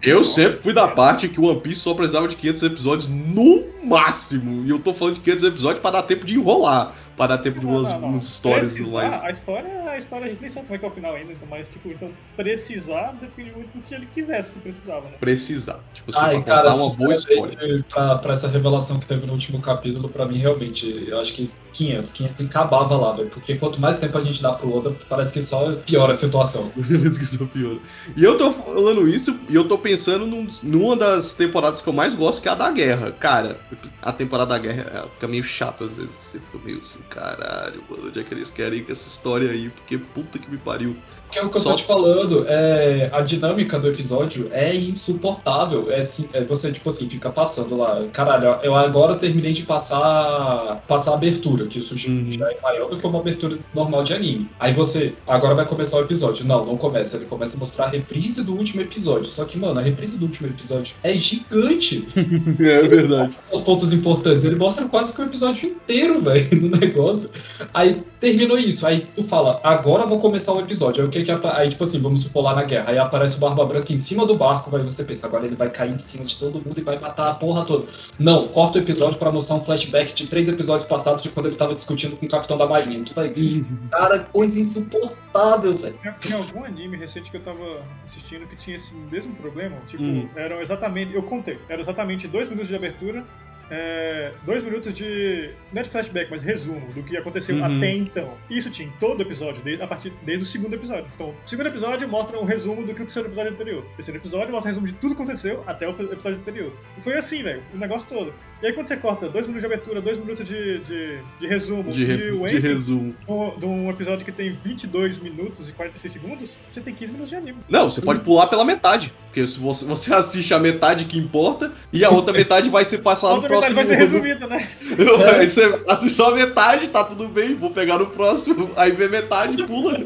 Eu, 0.03 0.19
eu 0.19 0.25
sempre 0.25 0.63
fui 0.63 0.73
da 0.73 0.89
parte 0.89 1.29
que 1.29 1.41
o 1.41 1.45
One 1.45 1.61
Piece 1.61 1.81
só 1.81 1.95
precisava 1.95 2.29
de 2.29 2.37
500 2.37 2.63
episódios 2.63 3.09
no 3.09 3.65
máximo. 3.85 4.65
E 4.65 4.71
eu 4.71 4.79
tô 4.79 4.95
falando 4.95 5.15
de 5.17 5.21
500 5.21 5.45
episódios 5.45 5.81
pra 5.81 5.91
dar 5.91 6.03
tempo 6.03 6.25
de 6.25 6.35
enrolar. 6.35 6.95
Pra 7.19 7.27
dar 7.27 7.39
tempo 7.39 7.61
de 7.61 7.67
umas, 7.67 7.89
não, 7.91 8.01
não. 8.01 8.09
umas 8.09 8.25
histórias 8.25 8.73
Precisar, 8.73 9.11
mais. 9.11 9.23
A 9.25 9.31
história 9.31 9.83
a 9.91 9.99
história 9.99 10.27
a 10.27 10.29
gente 10.29 10.41
nem 10.41 10.49
sabe 10.49 10.67
como 10.67 10.77
é 10.77 10.79
que 10.79 10.85
é 10.85 10.89
o 10.89 10.91
final 10.91 11.15
ainda, 11.15 11.33
então, 11.33 11.47
mas, 11.51 11.69
tipo, 11.69 11.89
então 11.91 12.11
precisar 12.37 13.15
depende 13.21 13.51
muito 13.51 13.77
do 13.77 13.83
que 13.83 13.95
ele 13.95 14.07
quisesse 14.15 14.53
que 14.53 14.61
precisava, 14.61 15.03
né? 15.03 15.17
Precisar. 15.21 15.81
Tipo, 15.93 16.13
se 16.13 16.19
Ai, 16.19 16.43
cara, 16.43 16.71
contar 16.71 16.77
uma 16.83 16.95
boa 16.97 17.13
história. 17.13 17.85
pra, 17.89 18.19
pra 18.19 18.33
essa 18.33 18.49
revelação 18.49 18.99
que 18.99 19.07
teve 19.07 19.27
no 19.27 19.33
último 19.33 19.61
capítulo, 19.61 20.09
pra 20.09 20.25
mim, 20.25 20.39
realmente, 20.39 21.05
eu 21.09 21.21
acho 21.21 21.35
que 21.35 21.51
500, 21.73 22.13
500 22.13 22.47
acabava 22.47 22.97
lá, 22.97 23.13
velho. 23.17 23.29
Porque 23.31 23.57
quanto 23.57 23.81
mais 23.81 23.97
tempo 23.99 24.17
a 24.17 24.23
gente 24.25 24.41
dá 24.43 24.53
pro 24.53 24.75
Oda, 24.75 24.95
parece 25.09 25.33
que 25.33 25.43
só 25.43 25.73
piora 25.87 26.13
a 26.13 26.15
situação. 26.15 26.71
Esqueci 27.11 27.43
o 27.43 27.47
pior. 27.47 27.77
E 28.17 28.25
eu 28.25 28.39
tô 28.39 28.53
falando 28.53 29.09
isso 29.09 29.39
e 29.49 29.55
eu 29.55 29.67
tô 29.69 29.77
pensando 29.79 30.27
num- 30.27 30.49
numa 30.63 30.97
das 30.97 31.35
temporadas 31.35 31.81
que 31.83 31.89
eu 31.89 31.93
mais 31.93 32.15
gosto, 32.15 32.41
que 32.43 32.49
é 32.49 32.53
a 32.53 32.55
da 32.55 32.71
guerra. 32.71 33.11
Cara, 33.13 33.59
a 34.01 34.13
temporada 34.13 34.51
da 34.51 34.59
guerra 34.59 35.03
é, 35.05 35.09
fica 35.15 35.29
meio 35.29 35.45
chato 35.45 35.85
às 35.85 35.91
vezes. 35.97 36.11
Você 36.21 36.39
fica 36.41 36.59
meio 36.65 36.79
assim, 36.79 36.99
caralho, 37.09 37.83
mano, 37.88 38.09
onde 38.09 38.21
é 38.21 38.25
que 38.25 38.35
eles 38.35 38.50
querem 38.50 38.81
ir 38.81 38.85
com 38.85 38.93
essa 38.93 39.09
história 39.09 39.50
aí? 39.50 39.71
Porque 39.71 39.99
puta 39.99 40.38
que 40.38 40.50
me 40.50 40.59
pariu. 40.59 40.97
Que 41.30 41.38
é 41.38 41.42
o 41.44 41.50
que 41.50 41.58
eu 41.58 41.62
Só- 41.62 41.70
tô 41.73 41.76
te 41.76 41.85
falando, 41.85 42.44
é, 42.49 43.11
a 43.12 43.20
dinâmica 43.20 43.78
do 43.78 43.88
episódio 43.88 44.49
é 44.50 44.75
insuportável. 44.75 45.90
É, 45.90 45.99
assim, 46.00 46.28
é 46.32 46.42
você, 46.44 46.73
tipo 46.73 46.88
assim, 46.88 47.08
fica 47.08 47.30
passando 47.30 47.76
lá. 47.76 48.02
Caralho, 48.12 48.58
eu 48.62 48.75
agora 48.75 49.14
terminei 49.16 49.52
de 49.52 49.62
passar, 49.64 50.82
passar 50.88 51.12
a 51.12 51.14
abertura, 51.14 51.66
que 51.66 51.78
isso 51.80 51.94
Uhum. 52.08 52.30
já 52.30 52.50
é 52.50 52.56
maior 52.62 52.88
do 52.88 52.97
que 52.99 53.06
uma 53.06 53.18
abertura 53.18 53.58
normal 53.75 54.02
de 54.04 54.14
anime. 54.14 54.49
Aí 54.58 54.73
você, 54.73 55.12
agora 55.26 55.54
vai 55.54 55.66
começar 55.66 55.99
o 55.99 56.00
episódio. 56.00 56.47
Não, 56.47 56.64
não 56.64 56.76
começa. 56.76 57.16
Ele 57.16 57.26
começa 57.26 57.56
a 57.56 57.61
mostrar 57.61 57.85
a 57.87 57.88
reprise 57.88 58.42
do 58.42 58.54
último 58.54 58.80
episódio. 58.82 59.26
Só 59.26 59.44
que, 59.44 59.58
mano, 59.58 59.78
a 59.80 59.82
reprise 59.82 60.18
do 60.18 60.25
último 60.26 60.49
episódio 60.49 60.94
é 61.02 61.14
gigante. 61.14 62.06
É 62.61 62.82
verdade. 62.82 63.37
Os 63.52 63.61
pontos 63.62 63.92
importantes. 63.92 64.44
Ele 64.44 64.56
mostra 64.56 64.85
quase 64.87 65.12
que 65.12 65.20
o 65.20 65.25
episódio 65.25 65.68
inteiro, 65.68 66.20
velho, 66.23 66.49
no 66.61 66.76
negócio. 66.76 67.30
Aí 67.73 68.02
terminou 68.20 68.58
isso. 68.58 68.87
Aí 68.87 69.06
tu 69.14 69.25
fala, 69.25 69.61
agora 69.62 70.06
vou 70.06 70.18
começar 70.18 70.52
o 70.52 70.61
episódio. 70.61 71.02
Aí 71.02 71.08
o 71.08 71.11
que 71.11 71.18
que 71.25 71.31
apa- 71.31 71.57
Aí, 71.57 71.69
tipo 71.69 71.85
assim, 71.85 72.01
vamos 72.01 72.23
supor 72.25 72.43
lá 72.45 72.55
na 72.55 72.65
guerra. 72.65 72.91
Aí 72.91 72.99
aparece 72.99 73.37
o 73.37 73.41
Barba 73.41 73.65
Branca 73.65 73.93
em 73.93 73.99
cima 73.99 74.27
do 74.27 74.35
barco. 74.37 74.75
Aí 74.77 74.83
você 74.83 75.05
pensa, 75.05 75.27
agora 75.27 75.47
ele 75.47 75.57
vai 75.57 75.71
cair 75.71 75.93
em 75.95 75.99
cima 75.99 76.25
de 76.25 76.37
todo 76.37 76.55
mundo 76.65 76.79
e 76.79 76.83
vai 76.83 76.99
matar 76.99 77.31
a 77.31 77.35
porra 77.35 77.65
toda. 77.65 77.87
Não, 78.19 78.49
corta 78.49 78.79
o 78.79 78.83
episódio 78.83 79.19
pra 79.19 79.31
mostrar 79.33 79.57
um 79.57 79.65
flashback 79.65 80.15
de 80.15 80.27
três 80.27 80.49
episódios 80.49 80.89
passados 80.89 81.23
de 81.23 81.29
quando 81.31 81.47
ele 81.47 81.57
tava 81.57 81.75
discutindo 81.75 82.17
com 82.17 82.27
o 82.27 82.29
Capitão 82.29 82.57
da 82.59 82.67
Marinha. 82.67 83.05
Tu 83.05 83.15
vai 83.15 83.29
ver, 83.29 83.65
cara, 83.91 84.19
coisa 84.21 84.59
insuportável, 84.61 85.77
velho. 85.77 85.99
Tinha 86.21 86.37
algum 86.39 86.65
anime 86.65 86.97
recente 86.97 87.31
que 87.31 87.37
eu 87.37 87.43
tava 87.43 87.83
assistindo 88.05 88.47
que 88.47 88.57
tinha 88.57 88.77
esse 88.77 88.95
mesmo 88.95 89.35
problema. 89.35 89.77
Tipo, 89.87 90.03
Hum. 90.03 90.29
eram 90.37 90.61
exatamente. 90.61 91.15
Eu 91.15 91.23
contei. 91.23 91.59
Eram 91.69 91.81
exatamente 91.81 92.27
dois 92.29 92.49
minutos 92.49 92.69
de 92.69 92.77
abertura. 92.77 93.25
É, 93.71 94.33
dois 94.45 94.63
minutos 94.63 94.93
de. 94.95 95.51
Não 95.73 95.81
é 95.81 95.83
de 95.85 95.91
flashback, 95.91 96.31
mas 96.31 96.43
resumo 96.43 96.93
do 96.93 97.03
que 97.03 97.17
aconteceu 97.17 97.57
Uhum. 97.57 97.65
até 97.79 97.93
então. 97.93 98.35
Isso 98.49 98.71
tinha 98.71 98.89
em 98.89 98.93
todo 99.01 99.23
episódio, 99.23 99.63
desde, 99.63 99.83
a 99.83 99.87
partir, 99.87 100.13
desde 100.23 100.45
o 100.45 100.47
segundo 100.47 100.75
episódio. 100.75 101.07
Então, 101.15 101.31
o 101.31 101.49
segundo 101.49 101.67
episódio 101.67 102.09
mostra 102.09 102.39
um 102.39 102.45
resumo 102.45 102.81
do 102.83 102.87
que 102.87 102.93
aconteceu 102.93 103.23
no 103.23 103.29
episódio 103.29 103.53
anterior. 103.53 103.83
O 103.85 103.97
terceiro 103.97 104.19
episódio 104.21 104.53
mostra 104.53 104.71
um 104.71 104.75
resumo 104.75 104.87
de 104.87 104.93
tudo 104.95 105.15
que 105.15 105.23
aconteceu 105.23 105.63
até 105.67 105.87
o 105.89 105.91
episódio 105.91 106.39
anterior. 106.39 106.73
E 106.97 107.01
foi 107.01 107.15
assim, 107.17 107.43
velho, 107.43 107.63
o 107.75 107.77
negócio 107.79 108.09
todo. 108.09 108.33
E 108.61 108.67
aí, 108.67 108.73
quando 108.73 108.88
você 108.88 108.97
corta 108.97 109.29
dois 109.29 109.47
minutos 109.47 109.61
de 109.61 109.67
abertura, 109.73 110.00
dois 110.00 110.19
minutos 110.19 110.45
de, 110.45 110.79
de, 110.81 111.19
de 111.38 111.47
resumo 111.47 111.93
De, 111.93 112.03
e 112.05 112.31
o 112.33 112.45
de 112.45 112.59
resumo. 112.59 113.15
um- 113.29 113.50
de 113.57 113.65
um 113.65 113.88
episódio 113.88 114.25
que 114.25 114.33
tem 114.33 114.50
22 114.65 115.17
minutos 115.19 115.69
e 115.69 115.73
46 115.73 116.12
segundos, 116.12 116.57
você 116.69 116.81
tem 116.81 116.93
15 116.93 117.12
minutos 117.12 117.31
de 117.31 117.37
anime. 117.37 117.59
Não, 117.69 117.88
você 117.88 118.00
pode 118.03 118.19
pular 118.21 118.49
pela 118.49 118.65
metade. 118.65 119.12
Porque 119.27 119.47
se 119.47 119.61
você, 119.61 119.85
você 119.85 120.12
assiste 120.12 120.53
a 120.53 120.59
metade 120.59 121.05
que 121.05 121.17
importa 121.17 121.71
e 121.93 122.05
a 122.05 122.11
outra 122.11 122.33
metade 122.33 122.69
vai 122.69 122.85
ser 122.85 122.99
passada 122.99 123.35
A 123.35 123.37
no 123.37 123.43
outra 123.43 123.49
próximo. 123.49 123.77
metade 123.77 123.88
vai 123.88 123.97
ser 123.97 124.03
resumida, 124.05 124.47
né? 124.49 124.67
Aí 125.38 125.49
você 125.49 125.81
assiste 125.88 126.17
só 126.17 126.33
a 126.33 126.35
metade, 126.35 126.88
tá 126.88 127.05
tudo 127.05 127.29
bem, 127.29 127.55
vou 127.55 127.71
pegar 127.71 127.99
no 127.99 128.07
próximo. 128.07 128.73
Aí 128.75 128.91
vê 128.91 129.07
metade 129.07 129.62
e 129.62 129.67
pula. 129.67 130.00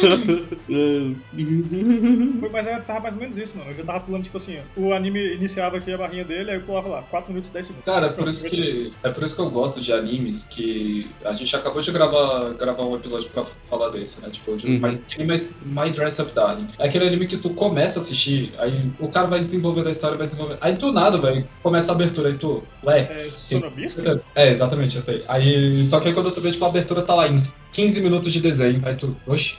Foi, 2.40 2.48
mas 2.50 2.66
eu 2.66 2.82
tava 2.82 3.00
mais 3.00 3.14
ou 3.14 3.20
menos 3.20 3.38
isso, 3.38 3.56
mano. 3.56 3.70
Eu 3.70 3.76
já 3.76 3.84
tava 3.84 4.00
pulando, 4.00 4.24
tipo 4.24 4.36
assim, 4.36 4.58
o 4.76 4.92
anime 4.92 5.34
iniciava 5.34 5.76
aqui 5.76 5.92
a 5.92 5.98
barrinha 5.98 6.24
dele, 6.24 6.50
aí 6.50 6.56
eu 6.56 6.62
pulava 6.62 6.88
lá, 6.88 7.02
4 7.02 7.30
minutos 7.30 7.50
e 7.50 7.52
10 7.52 7.66
segundos. 7.66 7.84
Cara, 7.84 8.06
é 8.06 8.10
por 8.10 8.28
isso 8.28 8.44
que 8.44 8.92
é 9.02 9.08
por 9.10 9.24
isso 9.24 9.34
que 9.34 9.40
eu 9.40 9.50
gosto 9.50 9.80
de 9.80 9.92
animes 9.92 10.44
que 10.44 11.10
a 11.24 11.32
gente 11.34 11.54
acabou 11.54 11.82
de 11.82 11.92
gravar, 11.92 12.50
gravar 12.54 12.84
um 12.84 12.96
episódio 12.96 13.28
pra 13.30 13.44
falar 13.68 13.90
desse, 13.90 14.20
né? 14.20 14.28
Tipo, 14.30 14.56
de 14.56 14.66
Uhum. 14.66 14.78
My, 14.78 15.00
My, 15.18 15.48
My 15.64 15.90
Dress 15.90 16.20
Up 16.20 16.32
Darling. 16.32 16.68
É 16.78 16.86
aquele 16.86 17.06
anime 17.06 17.26
que 17.26 17.36
tu 17.36 17.50
começa 17.50 17.98
a 17.98 18.02
assistir, 18.02 18.52
aí 18.58 18.90
o 18.98 19.08
cara 19.08 19.26
vai 19.26 19.44
desenvolvendo 19.44 19.88
a 19.88 19.90
história, 19.90 20.16
vai 20.16 20.26
desenvolvendo. 20.26 20.58
Aí 20.60 20.74
do 20.74 20.92
nada, 20.92 21.18
velho, 21.18 21.46
começa 21.62 21.92
a 21.92 21.94
abertura, 21.94 22.28
aí 22.28 22.34
tu, 22.34 22.62
ué. 22.84 23.00
É, 23.00 23.30
Sonobisco? 23.32 24.00
É, 24.34 24.46
é, 24.46 24.50
exatamente, 24.50 24.98
isso 24.98 25.10
aí. 25.10 25.24
Aí, 25.28 25.84
só 25.86 26.00
que 26.00 26.08
aí 26.08 26.14
quando 26.14 26.30
tu 26.30 26.40
vê, 26.40 26.50
tipo, 26.50 26.64
a 26.64 26.68
abertura 26.68 27.02
tá 27.02 27.14
lá 27.14 27.28
em 27.28 27.42
15 27.72 28.00
minutos 28.00 28.32
de 28.32 28.40
desenho, 28.40 28.80
aí 28.84 28.94
tu, 28.94 29.16
oxe. 29.26 29.56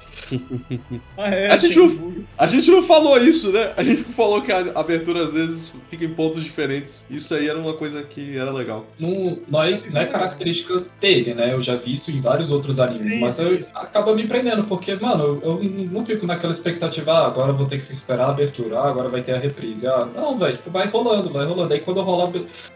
Ah, 1.17 1.29
é, 1.29 1.51
A 1.51 1.57
gente 1.57 1.77
não-. 1.77 2.13
A 2.37 2.47
gente 2.47 2.69
não 2.71 2.83
falou 2.83 3.17
isso, 3.17 3.51
né? 3.51 3.73
A 3.77 3.83
gente 3.83 4.01
não 4.07 4.13
falou 4.13 4.41
que 4.41 4.51
a 4.51 4.59
abertura 4.75 5.25
às 5.25 5.33
vezes 5.33 5.73
fica 5.89 6.05
em 6.05 6.13
pontos 6.13 6.43
diferentes. 6.43 7.05
Isso 7.09 7.33
aí 7.33 7.47
era 7.47 7.57
uma 7.59 7.73
coisa 7.73 8.01
que 8.03 8.37
era 8.37 8.51
legal. 8.51 8.85
Não, 8.99 9.37
não, 9.47 9.63
é, 9.63 9.81
não 9.91 10.01
é 10.01 10.05
característica 10.05 10.83
dele, 10.99 11.33
né? 11.33 11.53
Eu 11.53 11.61
já 11.61 11.75
vi 11.75 11.93
isso 11.93 12.11
em 12.11 12.21
vários 12.21 12.49
outros 12.51 12.79
animes, 12.79 13.01
Sim, 13.01 13.19
mas 13.19 13.33
sim, 13.33 13.43
eu, 13.43 13.61
sim. 13.61 13.71
acaba 13.75 14.15
me 14.15 14.27
prendendo, 14.27 14.63
porque, 14.65 14.95
mano, 14.95 15.39
eu, 15.43 15.61
eu 15.63 15.63
não 15.91 16.05
fico 16.05 16.25
naquela 16.25 16.53
expectativa, 16.53 17.11
ah, 17.11 17.27
agora 17.27 17.51
vou 17.53 17.65
ter 17.65 17.85
que 17.85 17.93
esperar 17.93 18.25
a 18.27 18.31
abertura, 18.31 18.79
ah, 18.79 18.89
agora 18.89 19.09
vai 19.09 19.21
ter 19.21 19.33
a 19.33 19.39
reprise. 19.39 19.87
Ah, 19.87 20.07
não, 20.15 20.37
velho, 20.37 20.53
tipo, 20.57 20.69
vai 20.69 20.87
rolando, 20.87 21.29
vai 21.29 21.45
rolando. 21.45 21.73
Aí 21.73 21.79
quando 21.79 22.01
rola. 22.01 22.31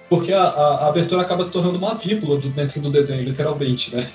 Porque 0.10 0.32
a, 0.32 0.42
a- 0.42 0.76
a 0.86 0.88
abertura 0.88 1.22
acaba 1.22 1.44
se 1.44 1.52
tornando 1.52 1.78
uma 1.78 1.94
vírgula 1.94 2.38
do- 2.38 2.48
dentro 2.48 2.80
do 2.80 2.90
desenho, 2.90 3.24
literalmente, 3.26 3.94
né? 3.94 4.10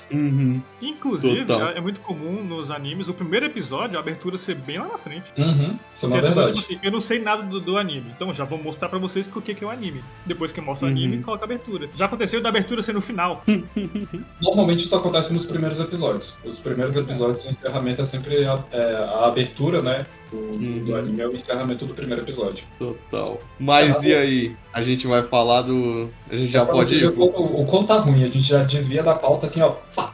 Inclusive, 0.81 1.45
Total. 1.45 1.69
é 1.69 1.77
é 1.77 1.81
muito 1.81 1.99
comum 2.01 2.43
nos 2.43 2.71
animes, 2.71 3.07
o 3.07 3.13
primeiro 3.23 3.45
episódio, 3.47 3.97
a 3.97 3.99
abertura 4.01 4.37
ser 4.37 4.55
bem 4.55 4.77
lá 4.79 4.87
na 4.87 4.97
frente. 4.97 5.31
Uhum, 5.37 5.77
isso 5.93 6.05
é 6.05 6.09
uma 6.09 6.21
pessoa, 6.21 6.45
verdade. 6.45 6.47
tipo 6.53 6.59
assim, 6.59 6.79
eu 6.83 6.91
não 6.91 6.99
sei 6.99 7.19
nada 7.19 7.43
do, 7.43 7.59
do 7.59 7.77
anime, 7.77 8.11
então 8.15 8.33
já 8.33 8.43
vou 8.45 8.61
mostrar 8.61 8.89
pra 8.89 8.99
vocês 8.99 9.29
o 9.33 9.41
que, 9.41 9.53
que 9.53 9.63
é 9.63 9.67
o 9.67 9.69
anime. 9.69 10.03
Depois 10.25 10.51
que 10.51 10.61
mostra 10.61 10.87
o 10.87 10.91
Uhum. 10.91 10.95
anime, 10.97 11.23
coloca 11.23 11.43
a 11.43 11.45
abertura. 11.45 11.89
Já 11.95 12.05
aconteceu 12.05 12.41
da 12.41 12.49
abertura 12.49 12.81
ser 12.81 12.93
no 12.93 13.01
final. 13.01 13.43
Normalmente 14.41 14.85
isso 14.85 14.95
acontece 14.95 15.33
nos 15.33 15.45
primeiros 15.45 15.79
episódios. 15.79 16.35
Os 16.43 16.57
primeiros 16.59 16.95
episódios, 16.95 17.45
o 17.45 17.49
encerramento 17.49 18.01
é 18.01 18.05
sempre 18.05 18.45
a, 18.45 18.63
é, 18.71 18.95
a 18.95 19.25
abertura, 19.27 19.81
né? 19.81 20.05
Do, 20.33 20.57
do- 20.57 20.85
do 20.85 20.91
Uhum. 20.91 20.97
anime 20.97 21.21
é 21.21 21.27
o 21.27 21.35
encerramento 21.35 21.85
do 21.85 21.93
primeiro 21.93 22.23
episódio. 22.23 22.65
Total. 22.79 23.39
Mas 23.59 23.97
Ah, 23.97 24.07
e 24.07 24.13
aí? 24.15 24.55
A 24.73 24.81
gente 24.81 25.05
vai 25.05 25.21
falar 25.23 25.61
do. 25.61 26.09
A 26.31 26.35
gente 26.35 26.51
já 26.51 26.65
Pra 26.65 26.73
pode 26.73 26.95
ver 26.97 27.05
o 27.07 27.11
quanto, 27.13 27.39
o 27.41 27.65
quanto 27.65 27.87
tá 27.87 27.97
ruim, 27.99 28.23
a 28.23 28.27
gente 28.29 28.41
já 28.47 28.63
desvia 28.63 29.03
da 29.03 29.13
pauta 29.13 29.45
assim, 29.45 29.61
ó, 29.61 29.73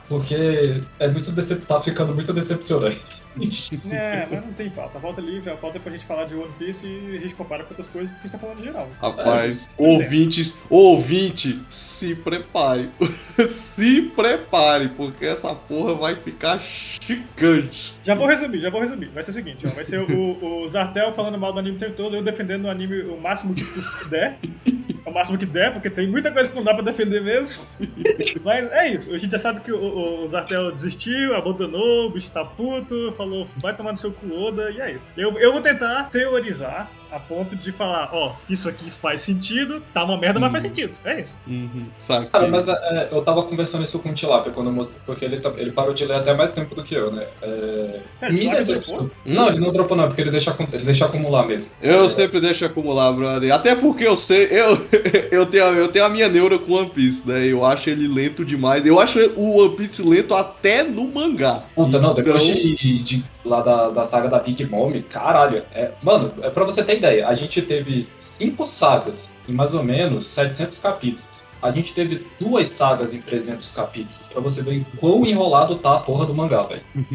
porque 0.10 0.82
é 1.00 1.08
muito 1.08 1.32
decep... 1.32 1.66
tá 1.66 1.80
ficando 1.82 2.14
muito 2.14 2.34
decepcionante. 2.34 3.00
É, 3.92 4.28
mas 4.30 4.46
não 4.46 4.54
tem 4.54 4.70
pauta. 4.70 4.98
A 4.98 5.02
pauta 5.02 5.22
é 5.22 5.24
livre, 5.24 5.50
a 5.50 5.56
pauta 5.56 5.78
é 5.78 5.82
pra 5.82 5.92
gente 5.92 6.06
falar 6.06 6.26
de 6.26 6.36
One 6.36 6.52
Piece 6.58 6.86
e 6.86 7.16
a 7.16 7.20
gente 7.20 7.34
compara 7.34 7.64
com 7.64 7.70
outras 7.70 7.88
coisas 7.88 8.10
porque 8.12 8.28
a 8.28 8.30
gente 8.30 8.40
tá 8.40 8.48
falando 8.48 8.60
em 8.60 8.64
geral. 8.64 8.88
Rapaz, 9.02 9.72
É, 9.78 9.82
ouvintes, 9.82 10.58
ouvinte, 10.70 11.60
se 11.70 12.16
prepare. 12.16 12.90
se 13.48 14.02
prepare, 14.16 14.90
porque 14.90 15.26
essa 15.26 15.54
porra 15.56 15.96
vai 15.96 16.16
ficar 16.16 16.64
gigante. 17.02 17.94
Já 18.04 18.16
vou 18.16 18.28
resumir, 18.28 18.60
já 18.60 18.70
vou 18.70 18.82
resumir. 18.82 19.08
Vai 19.10 19.24
ser 19.24 19.32
o 19.32 19.34
seguinte, 19.34 19.68
ó. 19.68 19.70
Vai 19.72 19.84
ser 19.84 20.00
o, 20.00 20.64
o 20.64 20.68
Zartel 20.68 21.12
falando 21.14 21.38
mal 21.38 21.54
do 21.54 21.60
anime 21.60 21.78
o 21.78 21.80
tempo 21.80 21.96
todo, 21.96 22.16
eu 22.16 22.24
defendendo 22.24 22.66
o 22.66 22.70
anime 22.70 23.02
o 23.02 23.20
máximo 23.20 23.54
que, 23.54 23.64
que 23.64 24.10
der. 24.10 24.38
O 25.10 25.14
máximo 25.14 25.38
que 25.40 25.46
der, 25.46 25.74
porque 25.74 25.90
tem 25.90 26.08
muita 26.08 26.32
coisa 26.32 26.50
que 26.50 26.56
não 26.56 26.64
dá 26.64 26.74
pra 26.74 26.84
defender 26.84 27.22
mesmo. 27.22 27.64
Mas 28.44 28.72
é 28.72 28.90
isso. 28.90 29.12
A 29.12 29.18
gente 29.18 29.32
já 29.32 29.40
sabe 29.40 29.62
que 29.62 29.72
o, 29.72 30.24
o 30.24 30.28
Zartel 30.28 30.72
desistiu, 30.72 31.36
abandonou, 31.36 32.08
o 32.08 32.12
bicho 32.12 32.30
tá 32.30 32.46
puto, 32.46 33.12
falou, 33.18 33.48
vai 33.58 33.76
tomar 33.76 33.92
no 33.92 33.98
seu 33.98 34.12
cu 34.12 34.32
Oda, 34.32 34.70
e 34.70 34.80
é 34.80 34.92
isso. 34.92 35.12
Eu, 35.18 35.38
eu 35.40 35.52
vou 35.52 35.62
tentar 35.62 36.10
teorizar 36.12 36.92
a 37.12 37.20
ponto 37.20 37.56
de 37.56 37.72
falar, 37.72 38.10
ó, 38.14 38.34
isso 38.50 38.68
aqui 38.70 38.90
faz 38.92 39.22
sentido, 39.22 39.82
tá 39.94 40.04
uma 40.04 40.18
merda, 40.18 40.40
mas 40.40 40.52
faz 40.52 40.64
sentido. 40.64 40.92
É 41.04 41.22
isso. 41.22 41.40
Uhum, 41.48 41.86
sabe? 41.98 42.28
Cara, 42.28 42.48
mas 42.48 42.68
é, 42.68 43.10
eu 43.12 43.22
tava 43.22 43.44
conversando 43.44 43.84
isso 43.84 43.98
com 44.00 44.10
o 44.10 44.14
Tilapia 44.14 44.52
quando 44.52 44.68
eu 44.68 44.74
mostrei, 44.74 45.00
porque 45.06 45.26
ele, 45.26 45.40
tá- 45.40 45.54
ele 45.58 45.72
parou 45.72 45.94
de 45.94 46.06
ler 46.06 46.18
até 46.18 46.34
mais 46.34 46.54
tempo 46.54 46.76
do 46.76 46.84
que 46.84 46.94
eu, 46.96 47.12
né? 47.12 47.26
É, 47.42 48.00
É, 48.22 48.30
me 48.32 48.50
decepcionou. 48.50 49.10
Não, 49.26 49.48
ele 49.50 49.60
não 49.60 49.72
dropou 49.72 49.96
não, 49.98 50.08
porque 50.08 50.22
ele 50.22 50.32
deixa, 50.32 50.56
ele 50.74 50.84
deixa 50.84 51.06
acumular 51.06 51.46
mesmo. 51.46 51.70
Eu 51.82 52.06
É, 52.06 52.10
sempre 52.10 52.40
deixo 52.40 52.66
acumular, 52.66 53.12
brother. 53.12 53.54
Até 53.54 53.76
porque 53.76 54.06
eu 54.06 54.16
sei, 54.18 54.46
eu, 54.52 54.78
eu, 55.32 55.46
tenho, 55.46 55.64
eu 55.66 55.88
tenho 55.88 56.06
a 56.06 56.10
minha 56.10 56.28
neura 56.30 56.58
com 56.60 56.74
One 56.74 56.90
Piece, 56.90 57.28
né? 57.28 57.46
Eu 57.46 57.66
acho 57.66 57.90
ele 57.90 58.08
lento 58.08 58.46
demais. 58.46 58.86
Eu 58.86 59.00
acho 59.00 59.20
o 59.36 59.58
One 59.60 59.76
Piece 59.76 60.02
lento 60.02 60.34
até 60.36 60.84
no 60.84 61.08
mangá. 61.10 61.64
Puta, 61.76 62.00
não, 62.00 62.14
depois 62.14 62.44
Então- 62.44 62.56
de, 62.56 63.00
de- 63.04 63.26
lá 63.50 63.62
da, 63.62 63.90
da 63.90 64.06
saga 64.06 64.30
da 64.30 64.40
Big 64.40 64.66
Mom, 64.66 64.94
caralho, 65.10 65.64
é, 65.74 65.92
mano, 66.02 66.32
é 66.42 66.50
pra 66.50 66.64
você 66.64 66.84
ter 66.84 66.98
ideia, 66.98 67.28
a 67.28 67.34
gente 67.34 67.62
teve 67.62 68.08
cinco 68.20 68.68
sagas 68.68 69.34
em 69.48 69.54
mais 69.54 69.74
ou 69.74 69.84
menos 69.84 70.28
700 70.28 70.78
capítulos. 70.78 71.44
a 71.62 71.72
gente 71.72 71.94
teve 71.94 72.26
duas 72.40 72.70
sagas 72.70 73.14
em 73.14 73.22
300 73.22 73.72
capítulos, 73.72 74.29
pra 74.30 74.42
você 74.42 74.62
ver 74.62 74.86
quão 74.98 75.26
enrolado 75.26 75.76
tá 75.76 75.96
a 75.96 76.00
porra 76.00 76.26
do 76.26 76.34
mangá, 76.34 76.64
velho. 76.64 76.82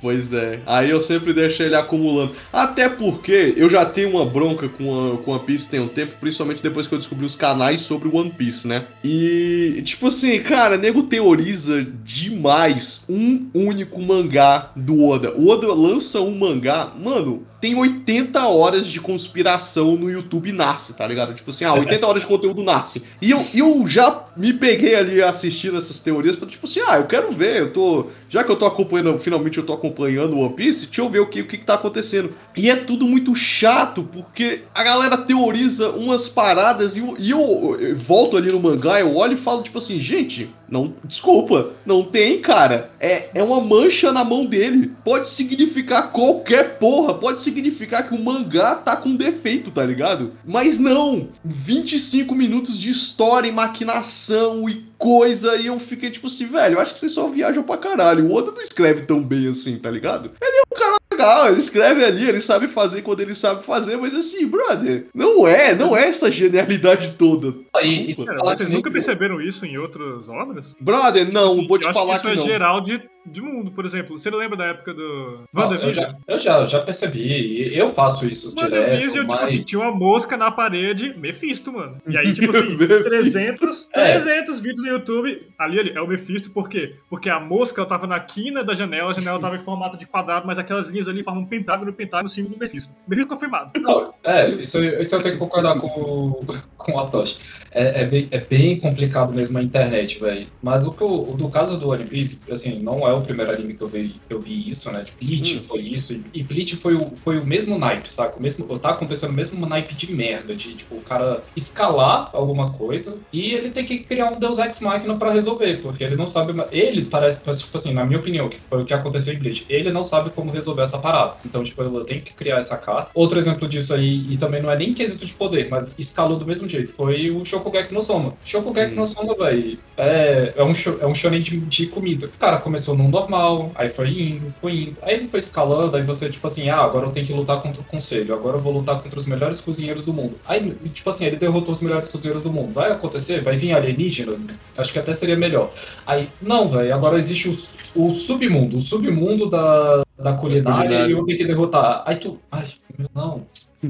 Pois 0.00 0.32
é. 0.32 0.60
Aí 0.66 0.90
eu 0.90 1.00
sempre 1.00 1.32
deixo 1.32 1.62
ele 1.62 1.74
acumulando. 1.74 2.32
Até 2.52 2.88
porque 2.88 3.54
eu 3.56 3.68
já 3.68 3.84
tenho 3.84 4.10
uma 4.10 4.24
bronca 4.24 4.68
com 4.68 5.14
a, 5.14 5.18
com 5.18 5.32
One 5.32 5.44
Piece 5.44 5.68
tem 5.68 5.80
um 5.80 5.88
tempo, 5.88 6.14
principalmente 6.20 6.62
depois 6.62 6.86
que 6.86 6.94
eu 6.94 6.98
descobri 6.98 7.24
os 7.24 7.34
canais 7.34 7.80
sobre 7.82 8.08
One 8.08 8.30
Piece, 8.30 8.66
né? 8.66 8.86
E, 9.02 9.80
tipo 9.84 10.06
assim, 10.06 10.38
cara, 10.40 10.76
nego 10.76 11.02
teoriza 11.02 11.86
demais 12.04 13.04
um 13.08 13.48
único 13.54 14.00
mangá 14.00 14.70
do 14.76 15.02
Oda. 15.04 15.32
O 15.34 15.48
Oda 15.48 15.72
lança 15.72 16.20
um 16.20 16.36
mangá, 16.36 16.92
mano, 16.98 17.46
tem 17.60 17.74
80 17.74 18.46
horas 18.46 18.86
de 18.86 19.00
conspiração 19.00 19.96
no 19.96 20.10
YouTube 20.10 20.52
nasce, 20.52 20.94
tá 20.94 21.06
ligado? 21.06 21.34
Tipo 21.34 21.50
assim, 21.50 21.64
ah, 21.64 21.74
80 21.74 22.06
horas 22.06 22.22
de 22.22 22.28
conteúdo 22.28 22.62
nasce. 22.62 23.02
E 23.20 23.30
eu, 23.30 23.44
eu 23.54 23.86
já 23.86 24.26
me 24.36 24.52
peguei 24.52 24.94
ali 24.94 25.22
assistindo 25.22 25.76
essas 25.76 26.00
teorias 26.00 26.36
pra, 26.36 26.46
tipo 26.58 26.66
assim, 26.66 26.80
ah, 26.86 26.98
eu 26.98 27.06
quero 27.06 27.30
ver, 27.30 27.56
eu 27.56 27.72
tô. 27.72 28.10
Já 28.28 28.44
que 28.44 28.50
eu 28.50 28.56
tô 28.56 28.66
acompanhando, 28.66 29.18
finalmente 29.18 29.58
eu 29.58 29.64
tô 29.64 29.72
acompanhando 29.72 30.36
o 30.36 30.40
One 30.40 30.54
Piece, 30.54 30.86
deixa 30.86 31.00
eu 31.00 31.08
ver 31.08 31.20
o 31.20 31.26
que, 31.26 31.40
o 31.40 31.46
que, 31.46 31.58
que 31.58 31.64
tá 31.64 31.74
acontecendo. 31.74 32.34
E 32.56 32.68
é 32.68 32.76
tudo 32.76 33.06
muito 33.06 33.34
chato, 33.34 34.02
porque 34.02 34.62
a 34.74 34.82
galera 34.82 35.16
teoriza 35.16 35.90
umas 35.90 36.28
paradas 36.28 36.96
e, 36.96 37.00
eu, 37.00 37.16
e 37.18 37.30
eu, 37.30 37.76
eu 37.80 37.96
volto 37.96 38.36
ali 38.36 38.50
no 38.50 38.60
mangá, 38.60 39.00
eu 39.00 39.14
olho 39.16 39.34
e 39.34 39.36
falo, 39.36 39.62
tipo 39.62 39.78
assim, 39.78 39.98
gente, 39.98 40.50
não, 40.70 40.92
desculpa, 41.04 41.72
não 41.86 42.04
tem, 42.04 42.40
cara. 42.40 42.90
É, 43.00 43.30
é 43.34 43.42
uma 43.42 43.60
mancha 43.60 44.12
na 44.12 44.22
mão 44.22 44.44
dele. 44.44 44.92
Pode 45.02 45.28
significar 45.28 46.12
qualquer 46.12 46.78
porra, 46.78 47.14
pode 47.14 47.40
significar 47.40 48.06
que 48.06 48.14
o 48.14 48.22
mangá 48.22 48.74
tá 48.74 48.96
com 48.96 49.16
defeito, 49.16 49.70
tá 49.70 49.84
ligado? 49.84 50.32
Mas 50.44 50.78
não! 50.78 51.28
25 51.44 52.34
minutos 52.34 52.78
de 52.78 52.90
história 52.90 53.48
e 53.48 53.52
maquinação 53.52 54.68
e 54.68 54.86
coisa, 54.98 55.56
e 55.56 55.66
eu 55.66 55.78
fiquei 55.78 56.10
tipo 56.10 56.26
assim, 56.26 56.46
velho, 56.46 56.74
eu 56.74 56.80
acho 56.80 56.92
que 56.92 56.98
vocês 56.98 57.12
só 57.12 57.28
viajam 57.28 57.62
pra 57.62 57.78
caralho. 57.78 58.17
O 58.22 58.32
Oda 58.32 58.50
não 58.52 58.62
escreve 58.62 59.02
tão 59.02 59.22
bem 59.22 59.48
assim, 59.48 59.78
tá 59.78 59.90
ligado? 59.90 60.32
Ele 60.40 60.56
é 60.56 60.62
um 60.74 60.78
cara 60.78 60.96
legal, 61.18 61.48
ele 61.48 61.58
escreve 61.60 62.04
ali, 62.04 62.28
ele 62.28 62.40
sabe 62.40 62.68
fazer 62.68 63.02
quando 63.02 63.20
ele 63.20 63.34
sabe 63.34 63.64
fazer, 63.64 63.96
mas 63.96 64.14
assim, 64.14 64.46
brother, 64.46 65.06
não 65.14 65.46
é, 65.46 65.74
não 65.74 65.96
é 65.96 66.08
essa 66.08 66.30
genialidade 66.30 67.12
toda. 67.18 67.54
Aí, 67.74 68.14
Cara, 68.14 68.38
falar 68.38 68.54
vocês 68.54 68.68
nunca 68.68 68.88
nem- 68.88 68.92
perceberam 68.92 69.40
isso 69.40 69.66
em 69.66 69.76
outras 69.78 70.28
obras? 70.28 70.74
Brother, 70.80 71.32
não, 71.32 71.46
Assim, 71.48 71.66
vou 71.66 71.78
te 71.78 71.84
eu 71.84 71.90
acho 71.90 71.98
falar 71.98 72.10
que 72.12 72.16
isso 72.18 72.26
que, 72.26 72.32
é 72.32 72.36
não. 72.36 72.44
geral 72.46 72.80
de, 72.80 73.00
de 73.26 73.40
mundo, 73.40 73.70
por 73.70 73.84
exemplo. 73.84 74.18
Você 74.18 74.30
lembra 74.30 74.56
da 74.56 74.66
época 74.66 74.94
do 74.94 75.44
Não, 75.52 75.62
eu, 75.64 75.68
WandaVision? 75.70 75.94
já, 76.10 76.16
eu 76.26 76.38
já, 76.38 76.66
já 76.66 76.80
percebi, 76.80 77.76
eu 77.76 77.92
faço 77.92 78.26
isso 78.26 78.48
WandaVision, 78.56 78.96
direto, 78.96 79.12
tipo 79.20 79.32
mas... 79.32 79.42
assim, 79.44 79.58
tinha 79.60 79.80
uma 79.80 79.92
mosca 79.92 80.36
na 80.36 80.50
parede, 80.50 81.14
Mephisto, 81.16 81.72
mano. 81.72 81.96
E 82.08 82.16
aí, 82.16 82.32
tipo 82.32 82.50
assim, 82.56 82.74
Mephisto. 82.76 83.04
300, 83.04 83.88
É. 83.94 84.12
300 84.18 84.60
vídeos 84.60 84.82
no 84.82 84.88
YouTube. 84.92 85.42
Ali, 85.58 85.78
ali, 85.80 85.92
é 85.94 86.00
o 86.00 86.06
Mephisto, 86.06 86.50
por 86.50 86.68
quê? 86.68 86.94
Porque 87.10 87.28
a 87.30 87.38
mosca 87.40 87.80
ela 87.80 87.88
tava 87.88 88.06
na 88.06 88.18
quina 88.20 88.62
da 88.64 88.74
janela, 88.74 89.10
a 89.10 89.12
janela 89.14 89.38
tava 89.38 89.56
em 89.56 89.60
formato 89.60 89.96
de 89.96 90.06
quadrado, 90.06 90.46
mas 90.46 90.58
aquelas 90.58 90.86
linhas 90.88 91.07
ali 91.08 91.22
formam 91.22 91.42
um 91.42 91.46
pentágono, 91.46 91.92
pentágono, 91.92 92.28
símbolo 92.28 92.54
do 92.54 92.60
Mephisto. 92.60 92.92
Mephisto 93.06 93.32
confirmado. 93.32 93.72
Não, 93.80 94.12
é, 94.24 94.48
isso, 94.50 94.82
isso 94.82 95.14
eu 95.14 95.22
tenho 95.22 95.34
que 95.34 95.40
concordar 95.40 95.78
com, 95.78 95.86
o- 95.86 96.44
com 96.76 96.92
o 96.92 96.98
Atoshi. 97.00 97.38
É, 97.70 98.02
é, 98.02 98.06
bem, 98.06 98.28
é 98.30 98.40
bem 98.40 98.80
complicado 98.80 99.32
mesmo 99.32 99.58
a 99.58 99.62
internet, 99.62 100.18
velho. 100.18 100.46
Mas 100.62 100.86
o 100.86 100.92
que 100.92 101.02
eu, 101.02 101.30
o 101.30 101.36
do 101.36 101.48
caso 101.50 101.78
do 101.78 101.90
One 101.90 102.04
Piece, 102.06 102.40
assim, 102.50 102.78
não 102.80 103.06
é 103.06 103.12
o 103.12 103.20
primeiro 103.20 103.52
anime 103.52 103.74
que 103.74 103.82
eu 103.82 103.88
vi, 103.88 104.16
que 104.26 104.34
eu 104.34 104.40
vi 104.40 104.68
isso, 104.70 104.90
né? 104.90 105.04
Tipo, 105.04 105.24
Bleach 105.24 105.58
Hum. 105.58 105.62
foi 105.68 105.80
isso. 105.80 106.12
E, 106.14 106.22
e 106.34 106.42
Bleach 106.42 106.76
foi 106.76 106.94
o, 106.94 107.10
foi 107.16 107.38
o 107.38 107.44
mesmo 107.46 107.78
naipe, 107.78 108.10
saca? 108.12 108.38
O 108.38 108.42
mesmo, 108.42 108.78
tá 108.78 108.90
acontecendo 108.90 109.30
o 109.30 109.34
mesmo 109.34 109.64
naipe 109.66 109.94
de 109.94 110.10
merda, 110.12 110.54
de, 110.54 110.74
tipo, 110.74 110.96
o 110.96 111.00
cara 111.02 111.42
escalar 111.56 112.30
alguma 112.32 112.72
coisa 112.72 113.16
e 113.32 113.52
ele 113.52 113.70
tem 113.70 113.84
que 113.84 113.98
criar 114.00 114.30
um 114.30 114.38
Deus 114.38 114.58
Ex 114.58 114.80
Machina 114.80 115.16
pra 115.16 115.30
resolver, 115.32 115.76
porque 115.82 116.02
ele 116.02 116.16
não 116.16 116.28
sabe... 116.30 116.54
Ele 116.72 117.04
parece, 117.04 117.38
parece, 117.40 117.64
tipo 117.64 117.76
assim, 117.76 117.92
na 117.92 118.04
minha 118.06 118.18
opinião, 118.18 118.48
que 118.48 118.58
foi 118.58 118.82
o 118.82 118.84
que 118.84 118.94
aconteceu 118.94 119.34
em 119.34 119.38
Bleach, 119.38 119.66
ele 119.68 119.90
não 119.92 120.06
sabe 120.06 120.30
como 120.30 120.50
resolver 120.50 120.82
essa 120.82 120.97
parada. 120.98 121.34
Então, 121.44 121.62
tipo, 121.64 121.82
ele 121.82 122.04
tem 122.04 122.20
que 122.20 122.32
criar 122.34 122.58
essa 122.58 122.76
carta. 122.76 123.10
Outro 123.14 123.38
exemplo 123.38 123.68
disso 123.68 123.92
aí, 123.94 124.26
e 124.30 124.36
também 124.36 124.62
não 124.62 124.70
é 124.70 124.76
nem 124.76 124.92
quesito 124.94 125.24
de 125.24 125.34
poder, 125.34 125.68
mas 125.70 125.94
escalou 125.98 126.38
do 126.38 126.46
mesmo 126.46 126.68
jeito, 126.68 126.92
foi 126.94 127.30
o 127.30 127.44
Shokugeki 127.44 127.92
no 127.94 128.02
Soma. 128.02 128.34
Shokugeki 128.44 128.92
Hum. 128.92 128.96
no 128.96 129.06
Soma, 129.06 129.34
velho, 129.34 129.78
é, 129.96 130.52
é, 130.56 130.62
um, 130.64 130.72
é 131.00 131.06
um 131.06 131.14
shonen 131.14 131.40
de, 131.42 131.58
de 131.58 131.86
comida. 131.86 132.26
O 132.26 132.38
cara 132.38 132.58
começou 132.58 132.96
num 132.96 133.08
normal, 133.08 133.70
aí 133.74 133.90
foi 133.90 134.08
indo, 134.10 134.54
foi 134.60 134.72
indo. 134.72 134.96
Aí 135.02 135.14
ele 135.14 135.28
foi 135.28 135.40
escalando, 135.40 135.96
aí 135.96 136.02
você, 136.02 136.28
tipo 136.30 136.46
assim, 136.46 136.68
ah, 136.68 136.78
agora 136.78 137.06
eu 137.06 137.12
tenho 137.12 137.26
que 137.26 137.32
lutar 137.32 137.60
contra 137.60 137.80
o 137.80 137.84
conselho, 137.84 138.34
agora 138.34 138.56
eu 138.56 138.60
vou 138.60 138.72
lutar 138.72 139.02
contra 139.02 139.18
os 139.18 139.26
melhores 139.26 139.60
cozinheiros 139.60 140.04
do 140.04 140.12
mundo. 140.12 140.36
Aí, 140.46 140.72
tipo 140.94 141.08
assim, 141.10 141.24
ele 141.24 141.36
derrotou 141.36 141.74
os 141.74 141.80
melhores 141.80 142.08
cozinheiros 142.08 142.42
do 142.42 142.52
mundo. 142.52 142.72
Vai 142.72 142.90
acontecer? 142.92 143.40
Vai 143.42 143.56
vir 143.56 143.72
alienígena? 143.72 144.36
Acho 144.76 144.92
que 144.92 144.98
até 144.98 145.14
seria 145.14 145.36
melhor. 145.36 145.72
Aí, 146.06 146.28
não, 146.40 146.68
velho, 146.68 146.94
agora 146.94 147.18
existe 147.18 147.48
o, 147.48 147.58
o 147.98 148.14
submundo, 148.14 148.78
o 148.78 148.82
submundo 148.82 149.48
da, 149.50 150.02
da 150.18 150.32
culinária 150.34 151.06
e 151.08 151.12
eu 151.12 151.24
tenho 151.24 151.38
que 151.38 151.44
derrotar. 151.44 152.02
Aí 152.06 152.16
tu, 152.16 152.38
ai, 152.50 152.66
não. 153.14 153.42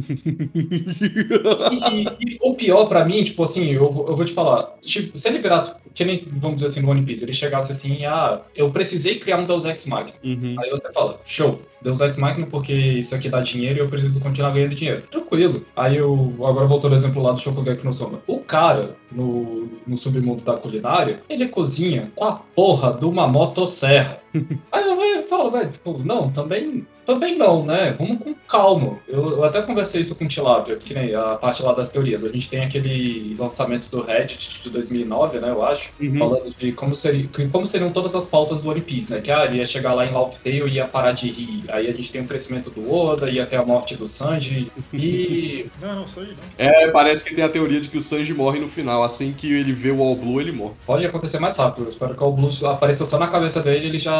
E, 1.71 1.77
e- 1.77 2.35
e 2.35 2.39
o 2.43 2.55
pior 2.55 2.87
pra 2.87 3.05
mim, 3.05 3.23
tipo 3.25 3.43
assim, 3.43 3.71
eu, 3.73 3.91
vou- 3.93 4.09
eu 4.09 4.17
vou 4.17 4.25
te 4.25 4.33
falar, 4.33 4.75
tipo, 4.83 5.19
se 5.19 5.29
ele 5.29 5.39
virasse, 5.39 5.75
que 5.95 6.05
nem, 6.05 6.27
vamos 6.33 6.57
dizer 6.57 6.69
assim, 6.69 6.81
no 6.81 6.91
One 6.91 7.03
Piece, 7.03 7.25
ele 7.25 7.33
chegasse 7.33 7.73
assim, 7.73 8.05
ah, 8.05 8.41
eu 8.55 8.71
precisei 8.71 9.19
criar 9.19 9.39
um 9.39 9.47
Deus 9.47 9.65
Ex 9.65 9.87
Machina. 9.87 10.19
Uhum. 10.23 10.57
Aí 10.59 10.71
você 10.71 10.93
fala, 10.93 11.21
show, 11.25 11.61
Deus 11.83 12.01
Ex 12.01 12.17
Machina 12.17 12.47
porque 12.47 12.73
isso 12.73 13.15
aqui 13.15 13.29
dá 13.29 13.41
dinheiro 13.41 13.79
e 13.79 13.81
eu 13.81 13.89
preciso 13.89 14.21
continuar 14.21 14.51
ganhando 14.51 14.75
dinheiro. 14.75 15.03
Tranquilo. 15.11 15.65
Aí 15.77 15.97
eu, 15.97 16.35
agora 16.39 16.67
voltando 16.67 16.93
ao 16.93 16.99
exemplo 16.99 17.23
lá 17.23 17.33
do 17.33 17.41
Shokugeki 17.41 17.85
no 17.85 17.93
Soma. 17.93 18.21
O 18.27 18.39
cara, 18.41 18.97
no, 19.11 19.69
no 19.87 19.97
submundo 19.97 20.43
da 20.43 20.55
culinária, 20.55 21.21
ele 21.29 21.49
cozinha 21.49 22.11
com 22.15 22.25
a 22.25 22.33
porra 22.33 22.93
de 22.93 23.05
uma 23.05 23.27
motosserra. 23.27 24.21
Aí 24.73 24.85
eu 25.17 25.23
falo, 25.29 25.51
velho, 25.51 25.71
tipo, 25.71 25.99
não, 26.05 26.31
também, 26.31 26.87
também 27.07 27.37
não, 27.37 27.65
né? 27.65 27.95
Vamos 27.99 28.19
com 28.23 28.35
calma. 28.49 28.99
Eu, 29.07 29.31
eu 29.31 29.45
até 29.45 29.61
conversei 29.63 30.01
isso 30.01 30.15
com 30.15 30.25
o 30.25 30.29
Tilapia, 30.29 30.77
que 30.77 30.95
nem 30.95 31.15
a 31.15 31.37
parte 31.37 31.63
lá 31.63 31.73
das 31.73 31.91
teorias. 31.91 32.25
A 32.25 32.29
gente 32.29 32.49
tem 32.49 32.65
aquele 32.65 33.35
lançamento 33.39 33.91
do 33.91 34.03
Reddit 34.03 34.63
de 34.63 34.71
2009, 34.71 35.39
né, 35.41 35.51
eu 35.51 35.65
acho, 35.65 35.91
Uhum. 36.01 36.19
falando 36.19 36.55
de 36.57 36.73
como, 36.73 36.95
seria, 36.95 37.29
como 37.53 37.67
seriam 37.67 37.91
todas 37.93 38.15
as 38.15 38.25
pautas 38.25 38.61
do 38.61 38.71
One 38.71 38.81
Piece, 38.81 39.11
né? 39.13 39.21
Que 39.21 39.31
ah, 39.31 39.45
ele 39.45 39.59
ia 39.59 39.65
chegar 39.67 39.93
lá 39.95 40.07
em 40.07 40.13
Laugh 40.13 40.33
Tale 40.43 40.63
e 40.69 40.75
ia 40.75 40.87
parar 40.87 41.13
de 41.13 41.29
rir. 41.31 41.65
Aí 41.69 41.89
a 41.89 41.93
gente 41.93 42.11
tem 42.13 42.23
o 42.23 42.27
crescimento 42.27 42.71
do 42.71 42.93
Oda, 42.93 43.29
ia 43.31 43.47
ter 43.47 43.57
a 43.57 43.65
morte 43.65 43.97
do 43.97 44.09
Sanji. 44.09 44.71
E 44.93 45.67
Não, 45.81 45.95
não, 45.97 46.07
sou 46.07 46.23
eu, 46.23 46.31
não. 46.31 46.37
É, 46.59 46.91
parece 46.91 47.25
que 47.25 47.35
tem 47.35 47.45
a 47.45 47.49
teoria 47.49 47.81
de 47.81 47.89
que 47.89 47.99
o 47.99 48.03
Sanji 48.03 48.33
morre 48.35 48.59
no 48.61 48.69
final. 48.69 49.03
Assim 49.05 49.33
que 49.33 49.53
ele 49.53 49.73
vê 49.73 49.91
o 49.91 50.03
All 50.03 50.17
Blue, 50.17 50.41
ele 50.41 50.53
morre. 50.53 50.75
pode 50.87 51.07
acontecer 51.07 51.39
mais 51.39 51.57
rápido. 51.57 51.85
Eu 51.85 51.89
espero 51.91 52.15
que 52.15 52.23
o 52.23 52.33
Blue 52.33 52.51
apareça 52.67 53.05
só 53.05 53.19
na 53.19 53.29
cabeça 53.29 53.61
dele 53.63 53.87
e 53.87 53.89
ele 53.89 53.99
já. 53.99 54.18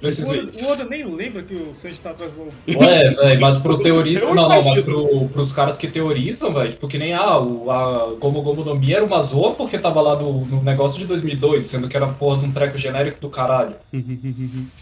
Preciso 0.00 0.28
O. 0.30 0.32
Oda, 0.32 0.50
o 0.62 0.72
Oda 0.72 0.84
nem 0.84 1.04
lembra 1.04 1.42
que 1.42 1.54
o 1.54 1.74
Sanji 1.74 1.98
tá 2.00 2.10
atrás 2.10 2.32
do 2.32 2.42
Ué, 2.78 3.10
velho, 3.10 3.40
mas 3.40 3.56
pro 3.60 3.78
teorista. 3.82 4.26
Não, 4.26 4.34
não, 4.34 4.48
mas 4.62 4.82
pro, 4.82 5.28
pros 5.28 5.52
caras 5.52 5.76
que 5.78 5.88
teorizam, 5.88 6.52
velho, 6.54 6.70
tipo 6.72 6.88
que 6.88 6.98
nem 6.98 7.12
ah, 7.12 7.38
o, 7.38 7.70
a 7.70 8.14
Gomu 8.18 8.42
Gomu 8.42 8.64
no 8.64 8.74
Mi 8.74 8.92
era 8.94 9.04
uma 9.04 9.22
zoa 9.22 9.54
porque 9.54 9.78
tava 9.78 10.00
lá 10.00 10.16
no, 10.16 10.44
no 10.44 10.62
negócio 10.62 10.98
de 10.98 11.06
2002, 11.06 11.64
sendo 11.64 11.88
que 11.88 11.96
era 11.96 12.06
porra 12.06 12.40
de 12.40 12.46
um 12.46 12.52
treco 12.52 12.76
genérico 12.78 13.20
do 13.20 13.28
caralho. 13.28 13.74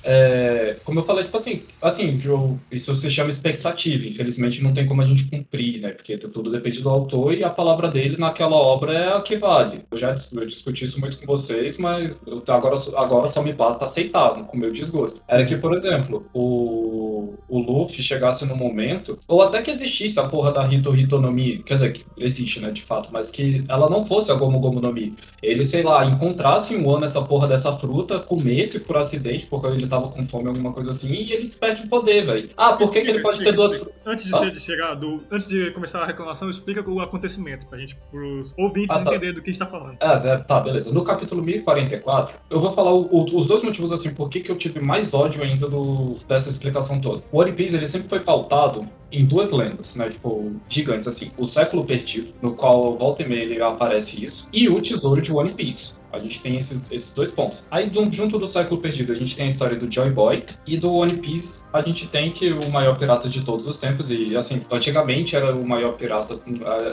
É, 0.04 0.76
como 0.84 1.00
eu 1.00 1.04
falei, 1.04 1.24
tipo 1.24 1.36
assim, 1.36 1.62
assim, 1.82 2.20
eu- 2.24 2.58
isso 2.70 2.94
se 2.94 3.10
chama 3.10 3.30
expectativa. 3.30 4.06
Infelizmente 4.06 4.62
não 4.62 4.72
tem 4.72 4.86
como 4.86 5.02
a 5.02 5.06
gente 5.06 5.24
cumprir, 5.24 5.80
né? 5.80 5.90
Porque 5.90 6.16
tudo 6.18 6.50
depende 6.50 6.80
do 6.82 6.88
autor 6.88 7.34
e 7.34 7.44
a 7.44 7.50
palavra 7.50 7.88
dele 7.90 8.16
naquela 8.18 8.56
obra 8.56 8.92
é 8.94 9.12
a 9.16 9.20
que 9.20 9.36
vale. 9.36 9.82
Eu 9.90 9.96
já 9.98 10.14
eu 10.32 10.46
discuti 10.46 10.84
isso 10.84 11.00
muito 11.00 11.18
com 11.18 11.26
vocês, 11.26 11.76
mas 11.78 12.16
eu- 12.26 12.42
agora, 12.48 12.80
agora 12.96 13.28
só 13.28 13.42
me 13.42 13.52
basta 13.52 13.84
aceitar 13.84 14.27
com 14.30 14.56
o 14.56 14.60
meu 14.60 14.72
desgosto. 14.72 15.20
Era 15.28 15.44
que, 15.44 15.56
por 15.56 15.74
exemplo, 15.74 16.26
o, 16.34 17.34
o 17.48 17.58
Luffy 17.58 18.02
chegasse 18.02 18.44
no 18.46 18.56
momento, 18.56 19.18
ou 19.28 19.42
até 19.42 19.62
que 19.62 19.70
existisse 19.70 20.18
a 20.18 20.28
porra 20.28 20.52
da 20.52 20.66
Hito 20.72 20.94
Hito 20.94 21.18
no 21.20 21.30
Mi, 21.32 21.58
quer 21.62 21.74
dizer, 21.74 21.92
que 21.92 22.04
existe, 22.16 22.60
né, 22.60 22.70
de 22.70 22.82
fato, 22.82 23.08
mas 23.12 23.30
que 23.30 23.64
ela 23.68 23.88
não 23.90 24.04
fosse 24.04 24.30
a 24.30 24.34
Gomu 24.34 24.60
Gomu 24.60 24.80
no 24.80 24.92
Mi. 24.92 25.14
Ele, 25.42 25.64
sei 25.64 25.82
lá, 25.82 26.04
encontrasse 26.04 26.76
um 26.76 26.90
ano 26.90 27.04
essa 27.04 27.22
porra 27.22 27.46
dessa 27.48 27.72
fruta, 27.78 28.18
comesse 28.18 28.80
por 28.80 28.96
acidente, 28.96 29.46
porque 29.46 29.66
ele 29.66 29.86
tava 29.86 30.08
com 30.08 30.24
fome, 30.26 30.48
alguma 30.48 30.72
coisa 30.72 30.90
assim, 30.90 31.14
e 31.14 31.32
ele 31.32 31.48
perde 31.58 31.82
o 31.84 31.88
poder, 31.88 32.26
velho. 32.26 32.50
Ah, 32.56 32.74
por 32.74 32.90
que, 32.90 33.00
que 33.00 33.08
ele 33.10 33.20
pode 33.20 33.42
ter 33.42 33.52
duas. 33.52 33.72
Explica. 33.72 33.98
Antes 34.06 34.24
de, 34.24 34.34
Ah. 34.34 34.54
chegar 34.58 34.94
do. 34.94 35.20
Antes 35.30 35.48
de 35.48 35.70
começar 35.72 36.02
a 36.02 36.06
reclamação, 36.06 36.48
explica 36.48 36.88
o 36.88 37.00
acontecimento 37.00 37.66
pra 37.66 37.78
gente, 37.78 37.94
pros 38.10 38.54
ouvintes 38.56 38.96
Ah, 38.96 39.00
tá. 39.04 39.10
entenderem 39.10 39.34
do 39.34 39.42
que 39.42 39.50
a 39.50 39.52
gente 39.52 39.58
tá 39.60 39.66
falando. 39.66 39.96
É, 40.00 40.28
é, 40.28 40.36
tá, 40.38 40.60
beleza. 40.60 40.90
No 40.90 41.04
capítulo 41.04 41.42
1044, 41.42 42.34
eu 42.50 42.60
vou 42.60 42.72
falar 42.74 42.92
o- 42.94 43.06
o- 43.10 43.38
os 43.38 43.46
dois 43.46 43.62
motivos, 43.62 43.92
assim, 43.92 44.12
por 44.18 44.28
que 44.28 44.40
que 44.40 44.50
eu 44.50 44.56
tive 44.56 44.80
mais 44.80 45.14
ódio 45.14 45.44
ainda 45.44 45.68
do, 45.68 46.16
dessa 46.26 46.50
explicação 46.50 47.00
toda. 47.00 47.22
O 47.30 47.38
One 47.38 47.52
Piece, 47.52 47.76
ele 47.76 47.86
sempre 47.86 48.08
foi 48.08 48.18
pautado 48.18 48.86
em 49.12 49.24
duas 49.24 49.52
lendas, 49.52 49.94
né, 49.94 50.10
tipo, 50.10 50.52
gigantes, 50.68 51.06
assim. 51.06 51.30
O 51.38 51.46
Século 51.46 51.84
Perdido, 51.84 52.34
no 52.42 52.52
qual 52.52 52.98
volta 52.98 53.22
e 53.22 53.28
meia 53.28 53.42
ele 53.42 53.62
aparece 53.62 54.24
isso, 54.24 54.48
e 54.52 54.68
o 54.68 54.82
Tesouro 54.82 55.22
de 55.22 55.32
One 55.32 55.54
Piece. 55.54 55.94
A 56.12 56.18
gente 56.18 56.40
tem 56.40 56.56
esses, 56.56 56.82
esses 56.90 57.12
dois 57.12 57.30
pontos. 57.30 57.64
Aí, 57.70 57.90
junto 58.10 58.38
do 58.38 58.48
século 58.48 58.80
perdido, 58.80 59.12
a 59.12 59.14
gente 59.14 59.36
tem 59.36 59.46
a 59.46 59.48
história 59.48 59.76
do 59.76 59.92
Joy 59.92 60.10
Boy 60.10 60.44
e 60.66 60.76
do 60.76 60.92
One 60.92 61.18
Piece. 61.18 61.60
A 61.72 61.82
gente 61.82 62.08
tem 62.08 62.30
que 62.30 62.50
o 62.52 62.70
maior 62.70 62.98
pirata 62.98 63.28
de 63.28 63.42
todos 63.42 63.66
os 63.66 63.76
tempos, 63.76 64.10
e 64.10 64.36
assim, 64.36 64.62
antigamente 64.70 65.36
era 65.36 65.54
o 65.54 65.66
maior 65.66 65.92
pirata, 65.92 66.40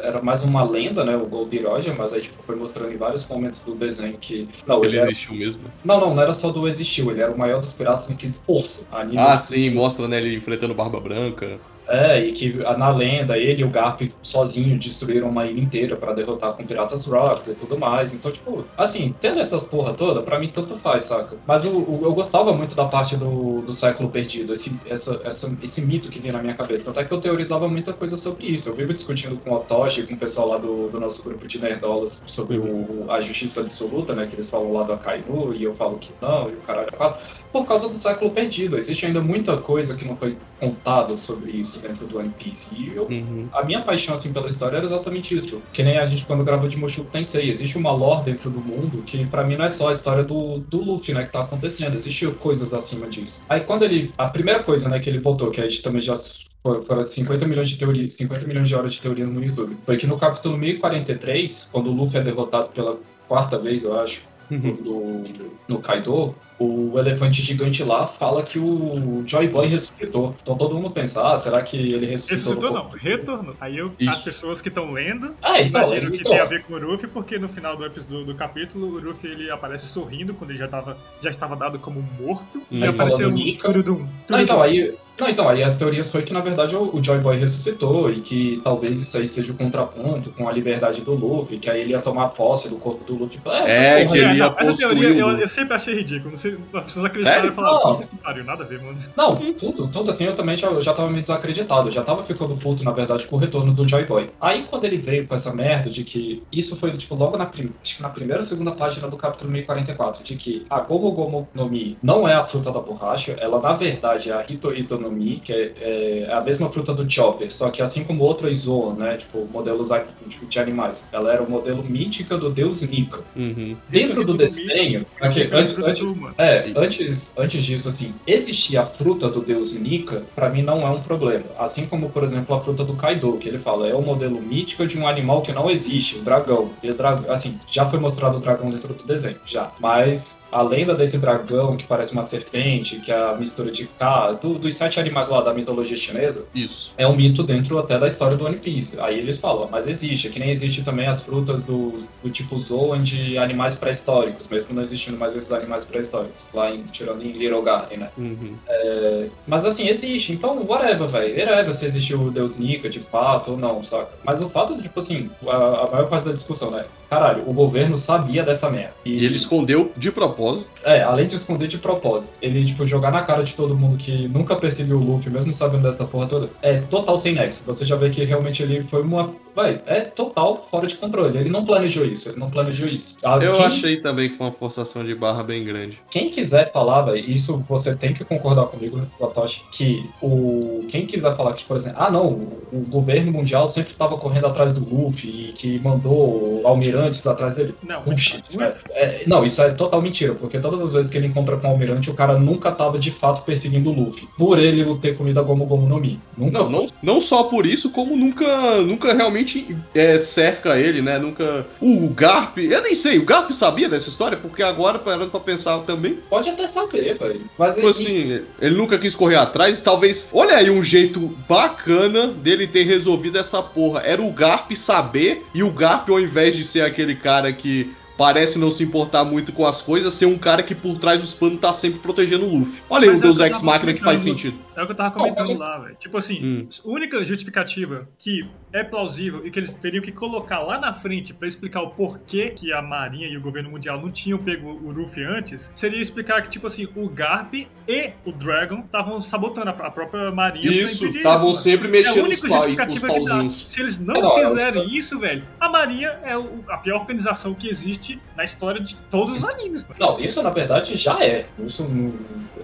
era 0.03 0.21
mais 0.21 0.43
uma 0.43 0.63
lenda, 0.63 1.05
né? 1.05 1.15
O 1.15 1.25
Gold 1.25 1.57
Roger, 1.63 1.95
mas 1.97 2.13
aí 2.13 2.21
tipo, 2.21 2.41
foi 2.43 2.55
mostrando 2.55 2.91
em 2.91 2.97
vários 2.97 3.27
momentos 3.27 3.61
do 3.61 3.73
desenho 3.75 4.17
que. 4.17 4.49
Não, 4.67 4.83
ele, 4.83 4.97
ele 4.97 5.11
existiu 5.11 5.35
mesmo. 5.35 5.61
Não, 5.83 5.99
não, 5.99 6.15
não 6.15 6.21
era 6.21 6.33
só 6.33 6.51
do 6.51 6.67
existiu, 6.67 7.11
ele 7.11 7.21
era 7.21 7.31
o 7.31 7.37
maior 7.37 7.61
dos 7.61 7.71
piratas 7.71 8.09
em 8.09 8.15
que 8.15 8.29
força. 8.31 8.85
Ah, 8.91 9.37
sim, 9.37 9.69
mostra 9.69 10.07
né, 10.07 10.17
ele 10.17 10.35
enfrentando 10.35 10.73
Barba 10.73 10.99
Branca. 10.99 11.59
É, 11.87 12.19
e 12.19 12.31
que 12.31 12.53
na 12.53 12.89
lenda 12.89 13.37
ele 13.37 13.61
e 13.61 13.65
o 13.65 13.69
Garp 13.69 14.01
sozinho 14.21 14.77
destruíram 14.77 15.29
uma 15.29 15.45
ilha 15.45 15.61
inteira 15.61 15.95
para 15.95 16.13
derrotar 16.13 16.53
com 16.53 16.65
Piratas 16.65 17.05
Rocks 17.05 17.47
e 17.47 17.53
tudo 17.53 17.77
mais. 17.77 18.13
Então, 18.13 18.31
tipo, 18.31 18.65
assim, 18.77 19.13
tendo 19.21 19.39
essa 19.39 19.59
porra 19.59 19.93
toda, 19.93 20.21
pra 20.21 20.39
mim 20.39 20.49
tanto 20.49 20.77
faz, 20.77 21.03
saca? 21.03 21.37
Mas 21.45 21.63
eu, 21.63 21.71
eu 22.01 22.13
gostava 22.13 22.53
muito 22.53 22.75
da 22.75 22.85
parte 22.85 23.15
do, 23.15 23.61
do 23.61 23.73
século 23.73 24.09
perdido, 24.09 24.53
esse, 24.53 24.79
essa, 24.87 25.21
essa, 25.23 25.55
esse 25.61 25.81
mito 25.81 26.09
que 26.09 26.19
vinha 26.19 26.33
na 26.33 26.41
minha 26.41 26.55
cabeça. 26.55 26.83
Tanto 26.83 26.99
é 26.99 27.05
que 27.05 27.13
eu 27.13 27.21
teorizava 27.21 27.67
muita 27.67 27.93
coisa 27.93 28.17
sobre 28.17 28.45
isso. 28.47 28.69
Eu 28.69 28.75
vivo 28.75 28.93
discutindo 28.93 29.37
com 29.37 29.51
o 29.51 29.55
Otoshi 29.55 30.03
com 30.03 30.15
o 30.15 30.17
pessoal 30.17 30.47
lá 30.49 30.57
do, 30.57 30.89
do 30.89 30.99
nosso 30.99 31.21
grupo 31.21 31.47
de 31.47 31.59
nerdolas 31.59 32.21
sobre 32.25 32.57
o, 32.57 33.05
a 33.09 33.19
justiça 33.19 33.61
absoluta, 33.61 34.13
né? 34.13 34.25
Que 34.25 34.35
eles 34.35 34.49
falam 34.49 34.73
lá 34.73 34.83
do 34.83 34.93
Akainu, 34.93 35.53
e 35.53 35.63
eu 35.63 35.73
falo 35.75 35.97
que 35.97 36.11
não, 36.21 36.49
e 36.49 36.53
o 36.53 36.57
caralho 36.57 36.91
fala 36.97 37.19
por 37.51 37.65
causa 37.65 37.87
do 37.87 37.97
século 37.97 38.31
perdido. 38.31 38.77
Existe 38.77 39.05
ainda 39.05 39.21
muita 39.21 39.57
coisa 39.57 39.95
que 39.95 40.05
não 40.05 40.15
foi 40.15 40.37
contada 40.59 41.15
sobre 41.15 41.51
isso 41.51 41.74
dentro 41.79 42.07
do 42.07 42.17
One 42.17 42.29
Piece. 42.29 42.67
E 42.75 42.93
eu, 42.95 43.03
uhum. 43.03 43.47
a 43.51 43.63
minha 43.63 43.81
paixão 43.81 44.15
assim, 44.15 44.31
pela 44.31 44.47
história 44.47 44.77
era 44.77 44.85
exatamente 44.85 45.35
isso. 45.35 45.61
Que 45.73 45.83
nem 45.83 45.97
a 45.97 46.05
gente 46.05 46.25
quando 46.25 46.43
gravou 46.43 46.67
de 46.67 46.77
Mushoku 46.77 47.09
Tensei. 47.11 47.49
Existe 47.49 47.77
uma 47.77 47.91
lore 47.91 48.25
dentro 48.25 48.49
do 48.49 48.59
mundo 48.59 49.03
que 49.03 49.25
para 49.25 49.43
mim 49.43 49.55
não 49.55 49.65
é 49.65 49.69
só 49.69 49.89
a 49.89 49.91
história 49.91 50.23
do, 50.23 50.59
do 50.59 50.81
Luffy, 50.81 51.13
né, 51.13 51.23
que 51.23 51.31
tá 51.31 51.41
acontecendo. 51.41 51.95
Existem 51.95 52.31
coisas 52.33 52.73
acima 52.73 53.07
disso. 53.07 53.43
Aí 53.49 53.61
quando 53.61 53.83
ele... 53.83 54.11
A 54.17 54.29
primeira 54.29 54.63
coisa, 54.63 54.89
né, 54.89 54.99
que 54.99 55.09
ele 55.09 55.19
voltou, 55.19 55.51
que 55.51 55.61
a 55.61 55.67
gente 55.67 55.81
também 55.81 56.01
já 56.01 56.15
foram 56.61 57.03
50 57.03 57.47
milhões 57.47 57.69
de 57.69 57.77
teorias, 57.77 58.15
50 58.15 58.47
milhões 58.47 58.67
de 58.67 58.75
horas 58.75 58.93
de 58.95 59.01
teorias 59.01 59.29
no 59.29 59.43
YouTube. 59.43 59.77
Foi 59.85 59.97
que 59.97 60.07
no 60.07 60.17
capítulo 60.17 60.57
1043, 60.57 61.69
quando 61.71 61.91
o 61.91 61.93
Luffy 61.93 62.19
é 62.19 62.23
derrotado 62.23 62.69
pela 62.69 62.97
quarta 63.27 63.59
vez, 63.59 63.83
eu 63.83 63.99
acho, 63.99 64.23
uhum. 64.49 64.77
no, 64.81 65.23
no 65.67 65.79
Kaido, 65.79 66.35
o 66.57 66.97
elefante 66.97 67.41
gigante 67.41 67.83
lá 67.83 68.07
fala 68.07 68.43
que 68.43 68.57
o 68.57 69.23
Joy 69.25 69.47
Boy 69.49 69.67
ressuscitou. 69.67 70.35
Então 70.41 70.57
todo 70.57 70.75
mundo 70.75 70.89
pensa, 70.91 71.33
ah, 71.33 71.37
será 71.37 71.61
que 71.61 71.77
ele 71.77 72.05
ressuscitou? 72.05 72.37
Ressuscitou 72.37 72.71
não, 72.71 72.89
retornou. 72.89 73.55
Aí 73.59 73.77
eu, 73.77 73.91
as 74.07 74.21
pessoas 74.21 74.61
que 74.61 74.69
estão 74.69 74.91
lendo 74.91 75.35
ah, 75.41 75.61
então, 75.61 75.81
imaginam 75.81 76.07
então. 76.07 76.17
que 76.17 76.23
tem 76.23 76.39
a 76.39 76.45
ver 76.45 76.63
com 76.63 76.73
o 76.73 76.79
Ruffy, 76.79 77.07
porque 77.07 77.37
no 77.37 77.49
final 77.49 77.75
do, 77.75 77.89
do, 77.89 78.25
do 78.25 78.35
capítulo 78.35 78.95
o 78.95 78.99
Ruffy 79.01 79.31
ele 79.31 79.51
aparece 79.51 79.85
sorrindo 79.85 80.33
quando 80.33 80.51
ele 80.51 80.59
já, 80.59 80.67
tava, 80.67 80.97
já 81.21 81.29
estava 81.29 81.55
dado 81.55 81.77
como 81.79 82.01
morto. 82.19 82.59
Hum. 82.71 82.79
E 82.79 82.87
apareceu 82.87 83.29
um 83.29 83.57
Turudum. 83.57 84.07
Não, 84.29 84.39
então, 84.39 84.61
aí, 84.61 84.95
não, 85.17 85.29
então, 85.29 85.47
aí 85.47 85.63
as 85.63 85.77
teorias 85.77 86.11
foi 86.11 86.23
que, 86.23 86.33
na 86.33 86.41
verdade, 86.41 86.75
o, 86.75 87.01
Joy 87.01 87.19
Boy 87.19 87.37
ressuscitou 87.37 88.11
e 88.11 88.21
que 88.21 88.59
talvez 88.63 88.99
isso 88.99 89.17
aí 89.17 89.27
seja 89.27 89.51
o 89.51 89.55
contraponto 89.55 90.29
com 90.31 90.47
a 90.47 90.51
liberdade 90.51 91.01
do 91.01 91.13
Luffy, 91.13 91.57
que 91.57 91.69
aí 91.69 91.81
ele 91.81 91.91
ia 91.91 92.01
tomar 92.01 92.29
posse 92.29 92.67
do 92.67 92.75
corpo 92.75 93.03
do 93.05 93.15
Luffy. 93.15 93.39
É, 93.65 94.01
é 94.01 94.05
que 94.05 94.17
ele 94.17 94.37
ia 94.37 94.49
não, 94.49 94.59
Essa 94.59 94.75
teoria 94.75 95.09
eu, 95.09 95.39
eu, 95.39 95.47
sempre 95.47 95.75
achei 95.75 95.95
ridículo. 95.95 96.31
Não 96.31 96.37
sei, 96.37 96.57
as 96.73 96.85
pessoas 96.85 97.05
acreditaram 97.05 97.47
e 97.47 97.51
falaram, 97.51 98.03
pariu, 98.21 98.43
nada 98.43 98.63
a 98.63 98.67
ver, 98.67 98.81
mano. 98.81 98.97
Não, 99.15 99.35
tudo, 99.53 99.87
tudo 99.87 100.11
assim, 100.11 100.25
eu 100.25 100.35
também 100.35 100.57
já, 100.57 100.67
eu 100.67 100.81
já 100.81 100.93
tava 100.93 101.09
meio 101.09 101.21
desacreditado. 101.21 101.87
Eu 101.87 101.91
já 101.91 102.03
tava 102.03 102.23
ficando 102.23 102.55
puto, 102.55 102.83
na 102.83 102.91
verdade, 102.91 103.25
com 103.27 103.37
o 103.37 103.39
retorno 103.39 103.73
do 103.73 103.87
Joy 103.87 104.05
Boy. 104.05 104.29
Aí, 104.41 104.65
quando 104.69 104.83
ele 104.83 104.97
veio 104.97 105.25
com 105.27 105.35
essa 105.35 105.53
merda 105.53 105.89
de 105.89 106.03
que 106.03 106.43
isso 106.51 106.75
foi, 106.75 106.91
tipo, 106.97 107.15
logo 107.15 107.37
na, 107.37 107.45
prim, 107.45 107.71
acho 107.81 107.97
que 107.97 108.01
na 108.01 108.09
primeira 108.09 108.41
ou 108.41 108.43
segunda 108.43 108.71
página 108.71 109.07
do 109.07 109.15
capítulo 109.15 109.49
1044, 109.51 110.23
de 110.23 110.35
que 110.35 110.65
a 110.69 110.79
Gomu 110.81 111.11
Gomu 111.11 111.47
no 111.53 111.69
Mi 111.69 111.97
não 112.03 112.27
é 112.27 112.33
a 112.33 112.43
fruta 112.43 112.71
da 112.71 112.79
borracha, 112.79 113.37
ela, 113.39 113.61
na 113.61 113.73
verdade, 113.73 114.29
é 114.29 114.33
a 114.33 114.43
Hito 114.47 114.73
Hito 114.73 115.04
no 115.05 115.11
Mi, 115.11 115.41
que 115.43 115.53
é 115.53 115.65
é, 115.79 116.27
a 116.31 116.41
mesma 116.41 116.69
fruta 116.69 116.93
do 116.93 117.09
Chopper, 117.09 117.53
só 117.53 117.69
que 117.69 117.81
assim 117.81 118.03
como 118.03 118.23
outras 118.23 118.57
Zoan, 118.57 118.95
né? 118.95 119.17
Tipo, 119.17 119.47
modelos 119.51 119.89
tipo, 120.27 120.45
de 120.45 120.59
animais. 120.59 121.07
Ela 121.11 121.31
era 121.31 121.43
o 121.43 121.49
modelo 121.49 121.83
mítica 121.83 122.37
do 122.37 122.49
deus 122.49 122.81
Nika. 122.81 123.19
Uhum. 123.35 123.75
Dentro 123.89 124.23
do 124.23 124.35
desenho, 124.35 125.05
aqui, 125.21 125.49
antes, 125.51 125.77
antes, 125.77 126.03
é, 126.37 126.71
antes, 126.75 127.33
antes 127.37 127.63
disso, 127.63 127.89
assim, 127.89 128.13
existir 128.25 128.77
a 128.77 128.85
fruta 128.85 129.29
do 129.29 129.41
deus 129.41 129.73
Nika, 129.73 130.23
para 130.35 130.49
mim 130.49 130.61
não 130.61 130.81
é 130.81 130.89
um 130.89 131.01
problema. 131.01 131.45
Assim 131.57 131.85
como, 131.85 132.09
por 132.09 132.23
exemplo, 132.23 132.55
a 132.55 132.61
fruta 132.61 132.83
do 132.83 132.95
Kaido, 132.95 133.37
que 133.37 133.47
ele 133.47 133.59
fala, 133.59 133.87
é 133.87 133.93
o 133.93 134.01
modelo 134.01 134.41
mítico 134.41 134.85
de 134.85 134.97
um 134.97 135.07
animal 135.07 135.41
que 135.41 135.51
não 135.51 135.69
existe, 135.69 136.17
o 136.17 136.21
dragão. 136.21 136.71
E 136.81 136.91
dragão, 136.91 137.31
assim, 137.31 137.59
já 137.67 137.89
foi 137.89 137.99
mostrado 137.99 138.37
o 138.37 138.41
dragão 138.41 138.69
dentro 138.69 138.93
do 138.93 139.03
desenho, 139.03 139.37
já. 139.45 139.71
Mas 139.79 140.37
a 140.55 140.61
lenda 140.61 140.95
desse 140.95 141.17
dragão 141.17 141.75
que 141.75 141.83
parece 141.83 142.13
uma 142.13 142.25
serpente, 142.25 143.01
que 143.01 143.11
é 143.11 143.15
a 143.15 143.35
mistura 143.35 143.69
de 143.69 143.87
K, 143.87 144.31
do, 144.41 144.57
dos 144.57 144.73
sete 144.73 144.97
animais 145.01 145.27
lá 145.27 145.41
da 145.41 145.53
mitologia 145.53 145.97
chinesa, 145.97 146.47
Isso. 146.55 146.93
é 146.97 147.05
um 147.05 147.13
mito 147.13 147.43
dentro 147.43 147.77
até 147.77 147.99
da 147.99 148.07
história 148.07 148.37
do 148.37 148.45
One 148.45 148.55
Piece. 148.55 148.97
Aí 148.97 149.19
eles 149.19 149.37
falam, 149.37 149.67
mas 149.69 149.85
existe, 149.89 150.29
é 150.29 150.31
que 150.31 150.39
nem 150.39 150.51
existe 150.51 150.81
também 150.81 151.07
as 151.07 151.21
frutas 151.21 151.61
do, 151.61 152.05
do 152.23 152.29
tipo 152.29 152.57
Zoan 152.61 153.03
de 153.03 153.37
animais 153.37 153.75
pré-históricos, 153.75 154.47
mesmo 154.47 154.73
não 154.73 154.81
existindo 154.81 155.17
mais 155.17 155.35
esses 155.35 155.51
animais 155.51 155.85
pré-históricos, 155.85 156.45
lá 156.53 156.73
em, 156.73 156.83
tirando 156.83 157.21
em 157.21 157.33
Little 157.33 157.61
Garden, 157.61 157.97
né? 157.97 158.09
Uhum. 158.17 158.55
É, 158.69 159.27
mas 159.45 159.65
assim, 159.65 159.89
existe, 159.89 160.31
então 160.31 160.65
whatever, 160.65 161.09
velho. 161.09 161.37
Whatever 161.37 161.73
se 161.73 161.85
existiu 161.85 162.21
o 162.21 162.31
Deus 162.31 162.57
Nika 162.57 162.89
de 162.89 163.01
fato 163.01 163.51
ou 163.51 163.57
não, 163.57 163.83
saca? 163.83 164.11
Mas 164.23 164.41
o 164.41 164.49
fato 164.49 164.73
de, 164.77 164.83
tipo 164.83 165.01
assim, 165.01 165.29
a, 165.45 165.55
a 165.55 165.91
maior 165.91 166.07
parte 166.07 166.25
da 166.25 166.31
discussão, 166.31 166.71
né? 166.71 166.85
Caralho, 167.15 167.43
o 167.47 167.53
governo 167.53 167.97
sabia 167.97 168.43
dessa 168.43 168.69
merda. 168.69 168.93
E, 169.05 169.11
e 169.11 169.25
ele 169.25 169.37
escondeu 169.37 169.89
de 169.95 170.11
propósito. 170.11 170.69
É, 170.83 171.01
além 171.01 171.27
de 171.27 171.37
esconder 171.37 171.69
de 171.69 171.77
propósito. 171.77 172.37
Ele, 172.41 172.65
tipo, 172.65 172.85
jogar 172.85 173.09
na 173.09 173.21
cara 173.21 173.41
de 173.41 173.53
todo 173.53 173.73
mundo 173.73 173.95
que 173.95 174.27
nunca 174.27 174.53
percebeu 174.57 174.97
o 174.97 175.03
Luffy, 175.03 175.31
mesmo 175.31 175.53
sabendo 175.53 175.89
dessa 175.89 176.03
porra 176.03 176.27
toda, 176.27 176.49
é 176.61 176.73
total 176.73 177.21
sem 177.21 177.33
nexo. 177.33 177.63
Você 177.65 177.85
já 177.85 177.95
vê 177.95 178.09
que 178.09 178.25
realmente 178.25 178.61
ele 178.61 178.83
foi 178.83 179.01
uma. 179.01 179.33
Vai, 179.55 179.81
é 179.85 180.01
total 180.01 180.67
fora 180.69 180.85
de 180.85 180.95
controle. 180.95 181.37
Ele 181.37 181.49
não 181.49 181.63
planejou 181.65 182.05
isso, 182.05 182.29
ele 182.29 182.39
não 182.39 182.49
planejou 182.49 182.87
isso. 182.87 183.17
Ah, 183.23 183.37
Eu 183.37 183.53
quem... 183.53 183.65
achei 183.65 183.97
também 183.97 184.29
que 184.29 184.37
foi 184.37 184.47
uma 184.47 184.53
forçação 184.53 185.03
de 185.03 185.15
barra 185.15 185.43
bem 185.43 185.63
grande. 185.63 185.99
Quem 186.09 186.29
quiser 186.29 186.71
falar, 186.71 187.03
velho, 187.03 187.29
isso 187.29 187.63
você 187.67 187.95
tem 187.95 188.13
que 188.13 188.25
concordar 188.25 188.65
comigo, 188.65 189.01
Latoshi, 189.19 189.61
que 189.71 190.07
o. 190.21 190.85
Quem 190.89 191.05
quiser 191.05 191.35
falar 191.35 191.53
que, 191.53 191.63
por 191.63 191.77
exemplo, 191.77 191.97
ah 192.01 192.11
não, 192.11 192.27
o 192.71 192.85
governo 192.89 193.31
mundial 193.31 193.69
sempre 193.69 193.91
estava 193.93 194.17
correndo 194.17 194.47
atrás 194.47 194.73
do 194.73 194.81
Luffy 194.81 195.49
e 195.49 195.53
que 195.53 195.79
mandou 195.79 196.61
almirantes 196.65 197.25
atrás 197.25 197.55
dele. 197.55 197.73
Não, 197.81 198.01
Puxa, 198.01 198.41
muito. 198.53 198.77
É, 198.91 199.21
é, 199.21 199.23
não, 199.25 199.45
isso 199.45 199.61
é 199.61 199.71
total 199.71 200.01
mentira, 200.01 200.35
porque 200.35 200.59
todas 200.59 200.81
as 200.81 200.91
vezes 200.91 201.09
que 201.09 201.17
ele 201.17 201.27
encontra 201.27 201.55
com 201.57 201.67
o 201.67 201.71
almirante, 201.71 202.09
o 202.09 202.13
cara 202.13 202.37
nunca 202.37 202.71
tava 202.71 202.99
de 202.99 203.11
fato 203.11 203.43
perseguindo 203.43 203.89
o 203.89 203.93
Luffy. 203.93 204.27
Por 204.37 204.59
ele 204.59 204.83
ter 204.97 205.17
comido 205.17 205.39
a 205.39 205.43
Gomu 205.43 205.65
Gomu 205.65 205.87
no 205.87 205.99
Mi. 205.99 206.19
Nunca. 206.37 206.59
Não, 206.59 206.69
não, 206.69 206.85
não 207.01 207.21
só 207.21 207.43
por 207.43 207.65
isso, 207.65 207.89
como 207.89 208.15
nunca, 208.15 208.81
nunca 208.81 209.13
realmente 209.13 209.44
é, 209.93 210.17
cerca 210.19 210.77
ele, 210.77 211.01
né? 211.01 211.17
Nunca. 211.19 211.65
O 211.81 212.07
Garp, 212.09 212.57
eu 212.57 212.81
nem 212.81 212.95
sei, 212.95 213.17
o 213.17 213.25
Garp 213.25 213.51
sabia 213.51 213.89
dessa 213.89 214.09
história, 214.09 214.37
porque 214.37 214.63
agora, 214.63 214.99
parando 214.99 215.31
pra 215.31 215.39
pensar 215.39 215.79
também. 215.79 216.17
Pode 216.29 216.49
até 216.49 216.67
saber, 216.67 217.17
velho. 217.17 217.41
Mas 217.57 217.75
tipo 217.75 217.87
ele... 217.87 217.89
assim, 217.89 218.41
ele 218.59 218.75
nunca 218.75 218.97
quis 218.97 219.15
correr 219.15 219.35
atrás, 219.35 219.81
talvez. 219.81 220.27
Olha 220.31 220.55
aí 220.55 220.69
um 220.69 220.83
jeito 220.83 221.19
bacana 221.47 222.27
dele 222.27 222.67
ter 222.67 222.83
resolvido 222.83 223.37
essa 223.37 223.61
porra. 223.61 224.01
Era 224.01 224.21
o 224.21 224.31
Garp 224.31 224.71
saber 224.73 225.43
e 225.53 225.63
o 225.63 225.71
Garp, 225.71 226.09
ao 226.09 226.19
invés 226.19 226.55
de 226.55 226.63
ser 226.63 226.81
aquele 226.81 227.15
cara 227.15 227.51
que 227.51 227.93
parece 228.17 228.57
não 228.57 228.71
se 228.71 228.83
importar 228.83 229.23
muito 229.23 229.51
com 229.51 229.65
as 229.65 229.81
coisas, 229.81 230.13
ser 230.13 230.25
um 230.25 230.37
cara 230.37 230.63
que 230.63 230.73
por 230.73 230.97
trás 230.97 231.19
dos 231.19 231.33
panos 231.33 231.59
tá 231.59 231.73
sempre 231.73 231.99
protegendo 231.99 232.45
o 232.45 232.59
Luffy. 232.59 232.81
Olha 232.89 233.09
aí 233.09 233.15
o 233.15 233.17
é 233.17 233.19
Deus 233.19 233.39
Ex 233.39 233.61
Machina 233.61 233.93
que 233.93 234.01
faz 234.01 234.21
sentido. 234.21 234.57
É 234.75 234.83
o 234.83 234.85
que 234.85 234.91
eu 234.91 234.95
tava 234.95 235.11
comentando 235.11 235.57
lá, 235.57 235.77
velho. 235.79 235.95
Tipo 235.95 236.17
assim, 236.17 236.43
hum. 236.43 236.67
única 236.83 237.23
justificativa 237.23 238.07
que 238.17 238.47
é 238.73 238.83
plausível 238.83 239.45
e 239.45 239.51
que 239.51 239.57
eles 239.57 239.73
teriam 239.73 240.03
que 240.03 240.11
colocar 240.11 240.59
lá 240.59 240.77
na 240.77 240.93
frente 240.93 241.33
para 241.33 241.47
explicar 241.47 241.81
o 241.81 241.91
porquê 241.91 242.49
que 242.49 242.73
a 242.73 242.81
Marinha 242.81 243.27
e 243.27 243.37
o 243.37 243.41
governo 243.41 243.69
mundial 243.69 244.01
não 244.01 244.11
tinham 244.11 244.37
pego 244.37 244.67
o 244.69 244.91
Luffy 244.91 245.23
antes, 245.23 245.71
seria 245.73 246.01
explicar 246.01 246.41
que, 246.41 246.49
tipo 246.49 246.67
assim, 246.67 246.87
o 246.95 247.07
Garp 247.07 247.53
e 247.53 248.11
o 248.25 248.31
Dragon 248.31 248.79
estavam 248.79 249.21
sabotando 249.21 249.69
a 249.69 249.73
própria 249.73 250.29
Marinha 250.31 250.69
isso, 250.71 251.07
estavam 251.07 251.53
sempre 251.53 251.87
mexendo 251.87 252.17
é 252.17 252.19
a 252.19 252.23
única 252.23 252.47
justificativa 252.49 253.13
que 253.13 253.23
dá. 253.23 253.49
Se 253.49 253.79
eles 253.79 253.99
não, 253.99 254.21
não 254.21 254.35
fizerem 254.35 254.83
eu... 254.83 254.89
isso, 254.89 255.19
velho, 255.19 255.43
a 255.59 255.69
Marinha 255.69 256.19
é 256.23 256.33
a 256.67 256.77
pior 256.77 256.99
organização 256.99 257.53
que 257.53 257.69
existe 257.69 258.19
na 258.35 258.43
história 258.43 258.81
de 258.81 258.95
todos 259.09 259.37
os 259.37 259.45
animes, 259.45 259.83
mano. 259.83 259.95
Não, 259.99 260.19
isso 260.19 260.41
na 260.43 260.49
verdade 260.49 260.95
já 260.97 261.23
é. 261.23 261.45
Isso, 261.59 261.89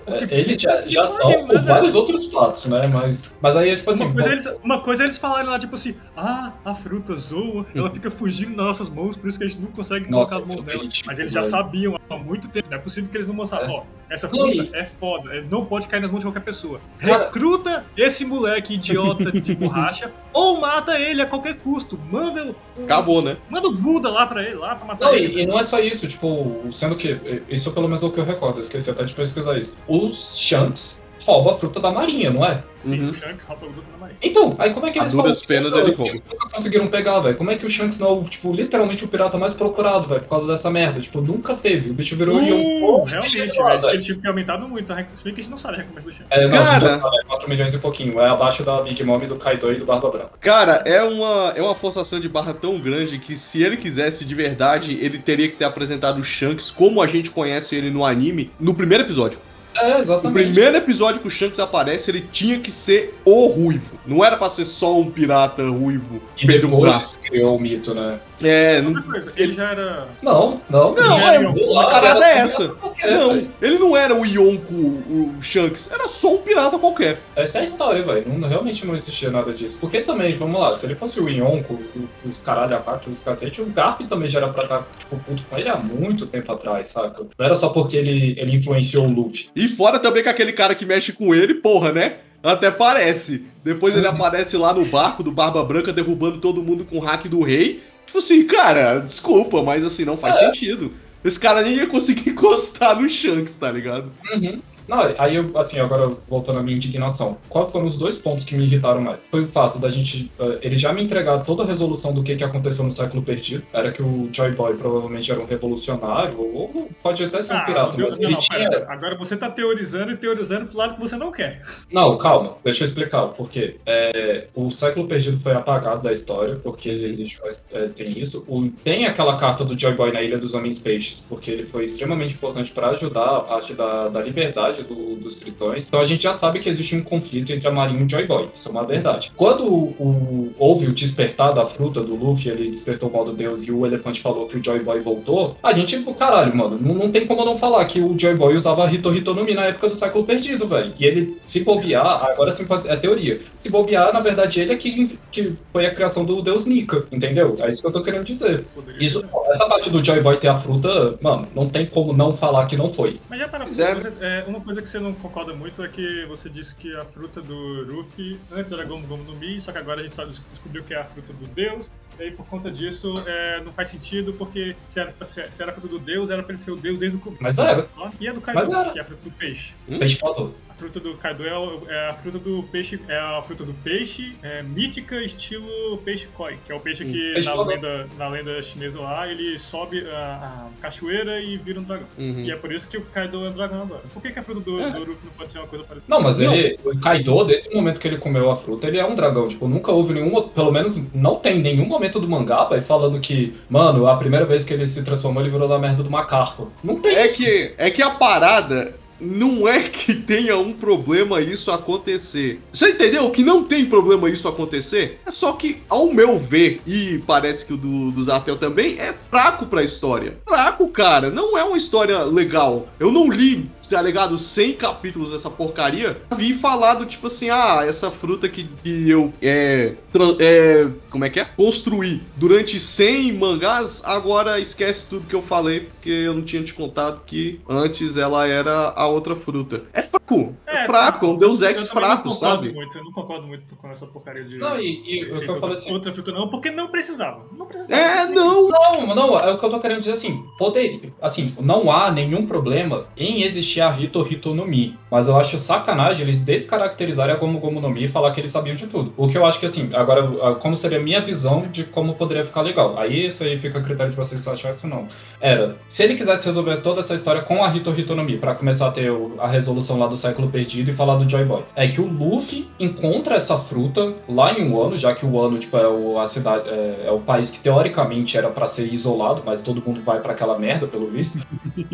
é, 0.07 0.39
eles 0.39 0.61
já, 0.61 0.85
já 0.85 1.05
são, 1.05 1.45
por 1.45 1.61
vários 1.63 1.95
outros 1.95 2.00
pratos, 2.31 2.65
né? 2.65 2.87
Mas, 2.87 3.35
mas 3.41 3.55
aí 3.55 3.69
é 3.71 3.75
tipo 3.75 3.91
assim. 3.91 4.03
Uma 4.05 4.13
coisa, 4.13 4.29
eles, 4.31 4.49
uma 4.63 4.79
coisa 4.81 5.03
é 5.03 5.05
eles 5.05 5.17
falarem 5.17 5.49
lá, 5.49 5.59
tipo 5.59 5.75
assim, 5.75 5.95
ah, 6.15 6.53
a 6.65 6.73
fruta 6.73 7.15
zoa, 7.15 7.65
ela 7.75 7.89
fica 7.89 8.09
fugindo 8.11 8.55
das 8.55 8.65
nossas 8.65 8.89
mãos, 8.89 9.15
por 9.17 9.27
isso 9.27 9.37
que 9.37 9.45
a 9.45 9.47
gente 9.47 9.59
não 9.61 9.71
consegue 9.71 10.09
Nossa, 10.09 10.35
colocar 10.35 10.41
as 10.51 10.55
mãos 10.57 10.63
dela. 10.65 10.89
Mas 11.05 11.19
eles 11.19 11.31
já 11.31 11.43
sabiam 11.43 11.99
há 12.09 12.17
muito 12.17 12.49
tempo. 12.49 12.67
Não 12.69 12.77
é 12.77 12.81
possível 12.81 13.09
que 13.09 13.17
eles 13.17 13.27
não 13.27 13.33
mostraram, 13.35 13.67
É. 13.73 13.77
ó, 13.77 13.83
essa 14.09 14.27
fruta 14.29 14.69
é 14.73 14.85
foda, 14.85 15.33
é- 15.35 15.41
não 15.49 15.65
pode 15.65 15.87
cair 15.87 16.01
nas 16.01 16.11
mãos 16.11 16.19
de 16.19 16.25
qualquer 16.25 16.43
pessoa. 16.43 16.79
Cara- 16.97 17.25
Recruta 17.25 17.85
esse 17.97 18.25
moleque 18.25 18.73
idiota 18.75 19.31
de 19.39 19.55
borracha 19.55 20.11
ou 20.33 20.59
mata 20.59 20.99
ele 20.99 21.21
a 21.21 21.25
qualquer 21.25 21.57
custo. 21.57 21.99
Manda 22.11 22.55
o, 22.77 22.83
Acabou, 22.83 23.21
né? 23.21 23.37
Manda 23.49 23.67
o 23.67 23.73
Buda 23.73 24.09
lá 24.09 24.25
pra 24.25 24.43
ele, 24.43 24.55
lá 24.55 24.75
pra 24.75 24.85
matar 24.85 25.05
Não, 25.07 25.15
ele. 25.15 25.39
e, 25.39 25.43
e 25.43 25.45
não 25.45 25.59
é 25.59 25.63
só 25.63 25.79
isso, 25.79 26.07
tipo, 26.07 26.61
sendo 26.73 26.95
que, 26.95 27.43
isso 27.49 27.71
pelo 27.71 27.87
menos 27.87 28.01
é 28.03 28.05
o 28.05 28.11
que 28.11 28.19
eu 28.19 28.23
recordo, 28.25 28.57
eu 28.57 28.61
esqueci 28.61 28.89
até 28.89 29.03
de 29.03 29.13
pesquisar 29.13 29.57
isso. 29.57 29.75
Os 29.87 30.37
Shanks 30.37 30.99
roubam 31.25 31.53
a 31.53 31.57
fruta 31.59 31.79
da 31.79 31.91
marinha, 31.91 32.29
não 32.31 32.43
é? 32.45 32.63
Sim, 32.79 32.99
Uhum. 33.01 33.09
o 33.09 33.13
Shanks 33.13 33.45
rouba 33.45 33.67
o 33.67 33.69
Buda 33.69 33.87
na 33.91 33.97
marinha. 33.99 34.17
Então, 34.23 34.55
aí 34.57 34.73
como 34.73 34.87
é 34.87 34.91
que 34.91 34.97
A 34.97 35.03
eles 35.03 35.13
duras 35.13 35.43
falam- 35.43 35.47
penas 35.47 35.71
Não, 35.71 35.79
ele 35.87 35.95
rouba. 35.95 36.09
Eles 36.11 36.23
nunca 36.31 36.49
conseguiram 36.49 36.87
pegar, 36.87 37.19
velho. 37.19 37.35
Como 37.37 37.51
é 37.51 37.55
que 37.55 37.65
o 37.65 37.69
Shanks 37.69 37.99
não 37.99 38.07
é, 38.07 38.11
o, 38.11 38.23
tipo, 38.23 38.51
literalmente 38.51 39.05
o 39.05 39.07
pirata 39.07 39.37
mais 39.37 39.53
procurado, 39.53 40.07
velho, 40.07 40.21
por 40.21 40.29
causa 40.29 40.47
dessa 40.47 40.71
merda? 40.71 40.99
Tipo, 40.99 41.21
nunca 41.21 41.53
teve. 41.55 41.91
O 41.91 41.93
bicho 41.93 42.15
virou 42.15 42.37
Uh, 42.37 42.41
Yonko, 42.41 43.03
realmente, 43.05 43.37
velho. 43.37 43.51
virou, 43.51 43.89
Ele 43.91 43.97
tinha 43.99 44.15
que 44.15 44.21
ter 44.21 44.27
aumentado 44.29 44.67
muito. 44.67 44.91
a 44.91 44.95
rec- 44.95 45.09
Se 45.13 45.23
bem 45.23 45.33
que 45.33 45.41
a 45.41 45.43
gente 45.43 45.51
não 45.51 45.57
sabe 45.59 45.75
a 45.75 45.77
recompensa 45.79 46.07
do 46.07 46.11
Shanks. 46.13 46.27
É, 46.31 46.47
não, 46.47 46.57
Cara. 46.57 46.95
É 47.21 47.25
4 47.27 47.49
milhões 47.49 47.73
e 47.73 47.77
pouquinho. 47.77 48.19
É 48.19 48.27
abaixo 48.29 48.63
da 48.63 48.81
Big 48.81 49.03
Mom, 49.03 49.19
do 49.19 49.35
Kaido 49.35 49.71
e 49.71 49.75
do 49.75 49.85
Barba 49.85 50.09
Branca. 50.09 50.31
Cara, 50.39 50.81
é 50.85 51.03
uma, 51.03 51.53
é 51.55 51.61
uma 51.61 51.75
forçação 51.75 52.19
de 52.19 52.27
barra 52.27 52.53
tão 52.55 52.79
grande 52.79 53.19
que 53.19 53.35
se 53.37 53.61
ele 53.61 53.77
quisesse 53.77 54.25
de 54.25 54.33
verdade, 54.33 54.97
ele 54.99 55.19
teria 55.19 55.47
que 55.47 55.55
ter 55.55 55.65
apresentado 55.65 56.19
o 56.19 56.23
Shanks 56.23 56.71
como 56.71 56.99
a 56.99 57.05
gente 57.07 57.29
conhece 57.29 57.75
ele 57.75 57.91
no 57.91 58.03
anime 58.03 58.49
no 58.59 58.73
primeiro 58.73 59.03
episódio. 59.03 59.37
É, 59.75 59.95
No 59.95 59.99
exatamente. 60.01 60.51
primeiro 60.51 60.77
episódio 60.77 61.21
que 61.21 61.27
o 61.27 61.31
Shanks 61.31 61.59
aparece, 61.59 62.11
ele 62.11 62.21
tinha 62.31 62.59
que 62.59 62.71
ser 62.71 63.17
o 63.25 63.47
ruivo. 63.47 63.99
Não 64.05 64.23
era 64.23 64.35
pra 64.37 64.49
ser 64.49 64.65
só 64.65 64.99
um 64.99 65.09
pirata 65.09 65.63
ruivo 65.69 66.21
E 66.41 66.45
perdeu 66.45 66.67
um 66.69 66.71
depois 66.73 66.91
braço. 66.91 67.19
criou 67.19 67.55
o 67.55 67.59
mito, 67.59 67.93
né? 67.93 68.19
É, 68.43 68.81
não, 68.81 68.99
coisa, 69.03 69.31
ele 69.37 69.51
já 69.51 69.69
era. 69.69 70.07
Não, 70.21 70.59
não. 70.67 70.95
Não, 70.95 71.19
é, 71.19 71.37
a 71.37 71.83
parada 71.91 72.25
é 72.25 72.37
essa. 72.39 72.69
qualquer, 72.69 73.11
não, 73.11 73.33
velho. 73.35 73.51
ele 73.61 73.77
não 73.77 73.95
era 73.95 74.15
o 74.15 74.25
Yonko, 74.25 74.73
o 74.73 75.35
Shanks, 75.43 75.87
era 75.91 76.07
só 76.09 76.33
um 76.33 76.37
pirata 76.39 76.79
qualquer. 76.79 77.19
Essa 77.35 77.59
é 77.59 77.61
a 77.61 77.63
história, 77.63 78.01
velho. 78.03 78.25
Realmente 78.47 78.85
não 78.85 78.95
existia 78.95 79.29
nada 79.29 79.53
disso. 79.53 79.77
Porque 79.79 80.01
também, 80.01 80.35
vamos 80.37 80.59
lá, 80.59 80.75
se 80.75 80.87
ele 80.87 80.95
fosse 80.95 81.19
o 81.19 81.29
Yonko, 81.29 81.75
o- 81.95 82.09
os 82.29 82.39
caralho 82.39 82.75
a 82.75 82.79
quatro, 82.79 83.11
os 83.11 83.21
cacete, 83.21 83.61
o 83.61 83.65
Garp 83.67 84.01
também 84.09 84.27
já 84.27 84.39
era 84.39 84.47
pra 84.49 84.63
estar, 84.63 84.87
tipo, 84.97 85.17
puto 85.19 85.43
com 85.47 85.57
ele 85.57 85.69
há 85.69 85.75
muito 85.77 86.25
tempo 86.25 86.51
atrás, 86.51 86.87
saca? 86.87 87.21
Não 87.37 87.45
era 87.45 87.55
só 87.55 87.69
porque 87.69 87.95
ele, 87.95 88.33
ele 88.39 88.55
influenciou 88.55 89.05
o 89.05 89.11
Luffy. 89.13 89.49
E 89.61 89.67
fora 89.69 89.99
também 89.99 90.23
que 90.23 90.29
aquele 90.29 90.53
cara 90.53 90.73
que 90.73 90.85
mexe 90.85 91.13
com 91.13 91.35
ele, 91.35 91.53
porra, 91.53 91.91
né? 91.91 92.15
Até 92.41 92.71
parece. 92.71 93.45
Depois 93.63 93.95
ele 93.95 94.07
aparece 94.07 94.57
lá 94.57 94.73
no 94.73 94.83
barco 94.85 95.21
do 95.21 95.31
Barba 95.31 95.63
Branca 95.63 95.93
derrubando 95.93 96.39
todo 96.39 96.63
mundo 96.63 96.83
com 96.83 96.97
o 96.97 96.99
hack 96.99 97.27
do 97.27 97.43
rei. 97.43 97.83
Tipo 98.07 98.17
assim, 98.17 98.43
cara, 98.45 98.97
desculpa, 98.97 99.61
mas 99.61 99.85
assim, 99.85 100.03
não 100.03 100.17
faz 100.17 100.37
sentido. 100.37 100.91
Esse 101.23 101.39
cara 101.39 101.61
nem 101.61 101.75
ia 101.75 101.85
conseguir 101.85 102.31
encostar 102.31 102.99
no 102.99 103.07
Shanks, 103.07 103.55
tá 103.57 103.71
ligado? 103.71 104.11
Uhum. 104.33 104.59
Não, 104.87 104.99
aí 105.17 105.35
eu, 105.35 105.51
assim, 105.57 105.79
agora 105.79 106.07
voltando 106.29 106.59
à 106.59 106.63
minha 106.63 106.75
indignação. 106.75 107.37
Quais 107.49 107.71
foram 107.71 107.85
os 107.87 107.95
dois 107.95 108.15
pontos 108.15 108.45
que 108.45 108.55
me 108.55 108.63
irritaram 108.65 109.01
mais? 109.01 109.25
Foi 109.29 109.41
o 109.43 109.47
fato 109.47 109.79
da 109.79 109.89
gente. 109.89 110.31
eh, 110.39 110.59
ele 110.61 110.77
já 110.77 110.91
me 110.93 111.01
entregar 111.03 111.43
toda 111.45 111.63
a 111.63 111.65
resolução 111.65 112.13
do 112.13 112.23
que, 112.23 112.35
que 112.35 112.43
aconteceu 112.43 112.83
no 112.83 112.91
século 112.91 113.21
perdido. 113.23 113.63
Era 113.73 113.91
que 113.91 114.01
o 114.01 114.29
Joy 114.31 114.51
Boy 114.51 114.75
provavelmente 114.75 115.31
era 115.31 115.39
um 115.39 115.45
revolucionário, 115.45 116.39
ou 116.39 116.89
pode 117.01 117.23
até 117.23 117.41
ser 117.41 117.53
um 117.53 117.57
Ah, 117.57 117.61
pirata, 117.61 117.97
mas 117.97 118.17
não, 118.17 118.25
ele 118.25 118.33
não, 118.33 118.39
tinha. 118.39 118.69
pera, 118.69 118.85
agora 118.89 119.15
você 119.17 119.35
tá 119.37 119.49
teorizando 119.49 120.11
e 120.11 120.17
teorizando 120.17 120.67
pro 120.67 120.77
lado 120.77 120.95
que 120.95 121.01
você 121.01 121.15
não 121.15 121.31
quer. 121.31 121.61
Não, 121.91 122.17
calma, 122.17 122.55
deixa 122.63 122.83
eu 122.83 122.87
explicar 122.87 123.23
o 123.23 123.29
porquê. 123.29 123.77
É, 123.85 124.47
o 124.55 124.71
século 124.71 125.07
perdido 125.07 125.39
foi 125.41 125.53
apagado 125.53 126.01
da 126.03 126.11
história, 126.13 126.55
porque 126.63 126.89
existe, 126.89 127.39
é, 127.71 127.87
tem 127.87 128.19
isso. 128.19 128.43
O- 128.47 128.69
tem 128.83 129.05
aquela 129.05 129.37
carta 129.37 129.63
do 129.65 129.77
Joy 129.79 129.93
Boy 129.93 130.11
na 130.11 130.21
Ilha 130.21 130.37
dos 130.37 130.53
Homens 130.53 130.79
Peixes, 130.79 131.23
porque 131.29 131.51
ele 131.51 131.63
foi 131.65 131.85
extremamente 131.85 132.33
importante 132.35 132.71
para 132.71 132.89
ajudar 132.89 133.37
a 133.37 133.39
parte 133.41 133.73
da, 133.73 134.07
da 134.09 134.21
liberdade 134.21 134.70
do- 134.71 135.15
dos 135.15 135.35
tritões. 135.35 135.87
Então 135.87 135.99
a 135.99 136.05
gente 136.05 136.23
já 136.23 136.33
sabe 136.33 136.59
que 136.59 136.69
existe 136.69 136.95
um 136.95 137.03
conflito 137.03 137.51
entre 137.51 137.67
a 137.67 137.71
Marinha 137.71 138.01
e 138.01 138.05
o 138.05 138.09
Joy 138.09 138.25
Boy, 138.25 138.49
isso 138.53 138.67
é 138.67 138.71
uma 138.71 138.85
verdade. 138.85 139.31
Quando 139.35 139.65
o, 139.65 139.83
o- 139.99 140.53
houve 140.57 140.87
o 140.87 140.93
despertar 140.93 141.53
da 141.53 141.65
fruta 141.65 142.01
do 142.01 142.15
Luffy, 142.15 142.49
ele 142.49 142.71
despertou 142.71 143.09
o 143.09 143.11
modo 143.11 143.33
Deus 143.33 143.63
e 143.63 143.71
o 143.71 143.85
elefante 143.85 144.21
falou 144.21 144.47
que 144.47 144.57
o 144.57 144.63
Joy 144.63 144.79
Boy 144.79 144.99
voltou, 145.01 145.57
a 145.61 145.73
gente, 145.73 145.97
tipo, 145.97 146.13
caralho, 146.13 146.55
mano, 146.55 146.77
não, 146.81 146.93
não 146.93 147.11
tem 147.11 147.25
como 147.27 147.43
não 147.45 147.57
falar 147.57 147.85
que 147.85 147.99
o 147.99 148.17
Joy 148.17 148.35
Boy 148.35 148.55
usava 148.55 148.91
Hito 148.91 149.13
Hito 149.15 149.33
no 149.33 149.43
Mi 149.43 149.53
na 149.53 149.65
época 149.65 149.89
do 149.89 149.95
século 149.95 150.23
perdido, 150.25 150.67
velho. 150.67 150.93
E 150.99 151.05
ele, 151.05 151.37
se 151.45 151.61
bobear, 151.61 152.05
agora 152.31 152.51
sim 152.51 152.65
é 152.85 152.95
teoria. 152.95 153.41
Se 153.59 153.69
bobear, 153.69 154.13
na 154.13 154.19
verdade, 154.19 154.61
ele 154.61 154.73
é 154.73 154.75
que, 154.75 155.17
que 155.31 155.53
foi 155.71 155.85
a 155.85 155.93
criação 155.93 156.23
do 156.25 156.41
deus 156.41 156.65
Nika, 156.65 157.05
entendeu? 157.11 157.55
É 157.59 157.69
isso 157.71 157.81
que 157.81 157.87
eu 157.87 157.91
tô 157.91 158.03
querendo 158.03 158.23
dizer. 158.25 158.65
Isso, 158.99 159.23
essa 159.51 159.65
parte 159.67 159.89
do 159.89 160.03
Joy 160.03 160.21
Boy 160.21 160.37
ter 160.37 160.47
a 160.47 160.59
fruta, 160.59 161.17
mano, 161.21 161.47
não 161.55 161.67
tem 161.69 161.85
como 161.85 162.13
não 162.13 162.33
falar 162.33 162.65
que 162.67 162.77
não 162.77 162.93
foi. 162.93 163.19
Mas 163.29 163.39
já 163.39 163.47
para 163.47 163.65
é. 163.65 163.67
você, 163.67 164.11
é, 164.21 164.43
uma 164.47 164.60
coisa 164.61 164.81
que 164.81 164.89
você 164.89 164.99
não 164.99 165.13
concorda 165.13 165.53
muito 165.53 165.83
é 165.83 165.87
que 165.87 166.25
você 166.25 166.49
disse 166.49 166.75
que 166.75 166.95
a 166.95 167.05
fruta 167.05 167.41
do 167.41 167.85
Ruffy 167.91 168.39
antes 168.51 168.71
era 168.71 168.83
Gomu 168.83 169.07
Gomu 169.07 169.23
no 169.23 169.35
Mi, 169.35 169.59
só 169.59 169.71
que 169.71 169.77
agora 169.77 170.01
a 170.01 170.03
gente 170.03 170.15
sabe, 170.15 170.31
descobriu 170.49 170.83
que 170.83 170.93
é 170.93 170.97
a 170.99 171.03
fruta 171.03 171.33
do 171.33 171.45
Deus. 171.47 171.89
E 172.19 172.23
aí 172.23 172.31
por 172.31 172.45
conta 172.45 172.69
disso 172.69 173.13
é, 173.25 173.61
não 173.61 173.71
faz 173.73 173.89
sentido, 173.89 174.33
porque 174.33 174.75
se 174.89 174.99
era, 174.99 175.13
se 175.23 175.61
era 175.61 175.71
a 175.71 175.73
fruta 175.73 175.87
do 175.87 175.99
Deus, 175.99 176.29
era 176.29 176.43
pra 176.43 176.53
ele 176.53 176.61
ser 176.61 176.71
o 176.71 176.75
Deus 176.75 176.99
desde 176.99 177.17
o 177.17 177.19
começo. 177.19 177.41
Mas 177.43 177.57
era. 177.57 177.87
E 178.19 178.27
a 178.27 178.33
do 178.33 178.41
Kaido, 178.41 178.59
Mas 178.59 178.69
era. 178.69 178.91
que 178.91 178.99
é 178.99 179.01
a 179.01 179.05
fruta 179.05 179.21
do 179.23 179.31
peixe. 179.31 179.73
Peixe 179.87 180.17
falou. 180.17 180.55
A 180.81 180.83
fruta 180.83 180.99
do 180.99 181.13
Kaido 181.13 181.43
é, 181.45 181.93
é 181.93 182.09
a 182.09 182.13
fruta 182.13 182.39
do 182.39 182.63
peixe, 182.63 182.99
é 183.07 183.15
a 183.15 183.39
fruta 183.43 183.63
do 183.63 183.71
peixe 183.83 184.33
é, 184.41 184.63
mítica 184.63 185.21
estilo 185.21 185.97
peixe 186.03 186.27
koi, 186.33 186.55
que 186.65 186.71
é 186.71 186.75
o 186.75 186.79
peixe 186.79 187.05
que 187.05 187.33
Peixe 187.33 187.47
na, 187.47 187.61
lenda, 187.61 188.07
na 188.17 188.27
lenda 188.27 188.63
chinesa 188.63 188.99
lá, 188.99 189.27
ele 189.27 189.59
sobe 189.59 190.03
a, 190.09 190.15
a 190.17 190.81
cachoeira 190.81 191.39
e 191.39 191.55
vira 191.57 191.79
um 191.79 191.83
dragão. 191.83 192.07
Uhum. 192.17 192.39
E 192.39 192.51
é 192.51 192.55
por 192.55 192.71
isso 192.73 192.87
que 192.87 192.97
o 192.97 193.01
Kaido 193.01 193.45
é 193.45 193.49
um 193.49 193.51
dragão 193.53 193.83
agora. 193.83 194.01
Por 194.11 194.23
que, 194.23 194.31
que 194.31 194.39
a 194.39 194.43
fruta 194.43 194.61
do, 194.61 194.81
É. 194.81 194.89
do 194.89 195.05
não 195.05 195.15
pode 195.37 195.51
ser 195.51 195.59
uma 195.59 195.67
coisa 195.67 195.85
parecida? 195.85 196.05
Não, 196.11 196.19
mas 196.19 196.39
Não. 196.39 196.51
ele, 196.51 196.79
o 196.83 196.99
Kaido, 196.99 197.43
desde 197.43 197.69
o 197.69 197.75
momento 197.75 198.01
que 198.01 198.07
ele 198.07 198.17
comeu 198.17 198.49
a 198.49 198.57
fruta, 198.57 198.87
ele 198.87 198.97
é 198.97 199.05
um 199.05 199.15
dragão. 199.15 199.47
Tipo, 199.47 199.67
nunca 199.67 199.91
houve 199.91 200.15
nenhum, 200.15 200.49
pelo 200.49 200.71
menos 200.71 200.99
não 201.13 201.35
tem 201.35 201.59
nenhum 201.59 201.85
momento 201.85 202.19
do 202.19 202.27
mangá, 202.27 202.63
vai 202.63 202.81
falando 202.81 203.19
que, 203.19 203.55
mano, 203.69 204.07
a 204.07 204.17
primeira 204.17 204.47
vez 204.47 204.65
que 204.65 204.73
ele 204.73 204.87
se 204.87 205.03
transformou, 205.03 205.43
ele 205.43 205.51
virou 205.51 205.67
da 205.67 205.77
merda 205.77 206.01
do 206.01 206.09
macaco. 206.09 206.71
Não 206.83 206.99
tem 206.99 207.15
É 207.15 207.27
isso. 207.27 207.37
que, 207.37 207.73
é 207.77 207.91
que 207.91 208.01
a 208.01 208.09
parada 208.09 208.99
não 209.21 209.67
é 209.67 209.83
que 209.87 210.13
tenha 210.13 210.57
um 210.57 210.73
problema 210.73 211.39
isso 211.41 211.71
acontecer. 211.71 212.59
Você 212.73 212.89
entendeu? 212.89 213.29
Que 213.29 213.43
não 213.43 213.63
tem 213.63 213.85
problema 213.85 214.29
isso 214.29 214.47
acontecer. 214.47 215.19
É 215.25 215.31
só 215.31 215.53
que, 215.53 215.77
ao 215.87 216.11
meu 216.11 216.39
ver, 216.39 216.81
e 216.87 217.19
parece 217.25 217.65
que 217.65 217.73
o 217.73 217.77
do, 217.77 218.11
do 218.11 218.23
Zatel 218.23 218.57
também, 218.57 218.99
é 218.99 219.13
fraco 219.29 219.67
pra 219.67 219.83
história. 219.83 220.37
Fraco, 220.47 220.87
cara. 220.89 221.29
Não 221.29 221.57
é 221.57 221.63
uma 221.63 221.77
história 221.77 222.23
legal. 222.23 222.87
Eu 222.99 223.11
não 223.11 223.31
li, 223.31 223.69
tá 223.95 224.01
ligado, 224.01 224.37
100 224.37 224.73
capítulos 224.73 225.31
dessa 225.31 225.49
porcaria. 225.49 226.17
Vi 226.37 226.53
falado, 226.53 227.05
tipo 227.05 227.27
assim, 227.27 227.49
ah, 227.49 227.83
essa 227.87 228.09
fruta 228.11 228.47
que, 228.49 228.63
que 228.83 229.09
eu 229.09 229.33
é, 229.41 229.93
é. 230.39 230.87
Como 231.09 231.25
é 231.25 231.29
que 231.29 231.39
é? 231.39 231.45
Construí 231.45 232.21
durante 232.37 232.79
100 232.79 233.33
mangás, 233.33 234.01
agora 234.03 234.59
esquece 234.59 235.05
tudo 235.09 235.27
que 235.27 235.35
eu 235.35 235.41
falei, 235.41 235.81
porque 235.81 236.09
eu 236.09 236.33
não 236.33 236.41
tinha 236.41 236.63
te 236.63 236.73
contado 236.73 237.21
que 237.25 237.59
antes 237.69 238.17
ela 238.17 238.47
era 238.47 238.89
a 238.95 239.07
outra 239.07 239.35
fruta. 239.35 239.83
É 239.93 240.01
fraco. 240.03 240.55
É, 240.65 240.71
É, 240.83 240.85
fraco, 240.85 241.25
é 241.25 241.29
um 241.29 241.35
Deus 241.37 241.61
Eu 241.61 241.69
Ex 241.69 241.87
fraco, 241.89 242.31
sabe? 242.31 242.71
Muito, 242.71 242.97
eu 242.97 243.03
não 243.03 243.11
concordo 243.11 243.45
muito 243.45 243.75
com 243.75 243.89
essa 243.89 244.05
porcaria 244.07 244.43
de. 244.45 244.57
Não, 244.57 244.79
e- 244.79 245.03
e 245.05 245.25
o 245.29 245.33
ser 245.33 245.41
que 245.45 245.49
eu 245.51 245.55
outra, 245.55 245.59
falo 245.59 245.73
assim- 245.73 245.91
outra 245.91 246.13
fruta 246.13 246.31
não, 246.31 246.47
porque 246.47 246.71
não 246.71 246.87
precisava. 246.87 247.45
Não 247.55 247.65
precisava. 247.65 248.01
É, 248.01 248.25
não. 248.27 248.69
Não, 248.69 249.15
não, 249.15 249.39
é 249.39 249.51
o 249.51 249.59
que 249.59 249.65
eu 249.65 249.69
tô 249.69 249.79
querendo 249.79 249.99
dizer 249.99 250.13
assim, 250.13 250.43
poderia, 250.57 251.11
assim, 251.21 251.53
não 251.59 251.91
há 251.91 252.09
nenhum 252.09 252.47
problema 252.47 253.07
em 253.17 253.43
existir 253.43 253.80
a 253.81 253.99
Hito 253.99 254.25
Hito 254.29 254.53
no 254.53 254.65
Mi, 254.65 254.97
mas 255.09 255.27
eu 255.27 255.37
acho 255.37 255.57
sacanagem 255.59 256.23
eles 256.23 256.39
descaracterizarem 256.39 257.35
a 257.35 257.37
Gomu 257.37 257.59
Gomu 257.59 257.81
no 257.81 257.89
Mi 257.89 258.05
e 258.05 258.07
falar 258.07 258.31
que 258.31 258.39
eles 258.41 258.51
sabiam 258.51 258.75
de 258.75 258.87
tudo. 258.87 259.13
O 259.17 259.27
que 259.27 259.37
eu 259.37 259.45
acho 259.45 259.59
que 259.59 259.65
assim, 259.65 259.89
agora, 259.93 260.55
como 260.55 260.75
seria 260.75 260.99
a 260.99 261.01
minha 261.01 261.21
visão 261.21 261.63
de 261.71 261.83
como 261.83 262.15
poderia 262.15 262.45
ficar 262.45 262.61
legal. 262.61 262.97
Aí 262.97 263.27
isso 263.27 263.43
aí 263.43 263.57
fica 263.57 263.79
a 263.79 263.81
critério 263.81 264.11
de 264.11 264.17
vocês 264.17 264.41
se 264.41 264.49
achar 264.49 264.75
que 264.75 264.87
não. 264.87 265.07
Era, 265.39 265.77
se 265.87 266.03
ele 266.03 266.15
quisesse 266.15 266.45
resolver 266.45 266.77
toda 266.77 266.99
essa 266.99 267.15
história 267.15 267.41
com 267.41 267.63
a 267.63 267.75
Hito 267.75 267.91
Hito 267.91 268.15
no 268.15 268.23
Mi, 268.23 268.37
pra 268.37 268.55
começar 268.55 268.87
a 268.87 268.91
ter 268.91 269.11
a 269.39 269.47
resolução 269.47 269.97
lá 269.97 270.07
do 270.07 270.17
século 270.17 270.49
perdido 270.49 270.91
e 270.91 270.93
falar 270.93 271.15
do 271.15 271.29
Joy 271.29 271.45
Boy, 271.45 271.63
é 271.75 271.87
que 271.87 272.01
o 272.01 272.07
Luffy 272.07 272.69
encontra 272.79 273.35
essa 273.35 273.57
fruta 273.57 274.13
lá 274.27 274.53
em 274.53 274.71
Wano, 274.71 274.95
já 274.95 275.13
que 275.15 275.25
o 275.25 275.33
Wano, 275.33 275.57
tipo, 275.57 275.77
é 275.77 275.87
o, 275.87 276.19
a 276.19 276.27
cidade, 276.27 276.69
é, 276.69 277.05
é 277.07 277.11
o 277.11 277.19
país 277.19 277.49
que 277.49 277.59
teoricamente 277.59 278.37
era 278.37 278.49
pra 278.49 278.67
ser 278.67 278.91
isolado, 278.91 279.43
mas 279.45 279.61
todo 279.61 279.83
mundo 279.85 280.01
vai 280.03 280.19
pra 280.19 280.33
aquela 280.33 280.57
merda, 280.57 280.87
pelo 280.87 281.09
visto. 281.09 281.39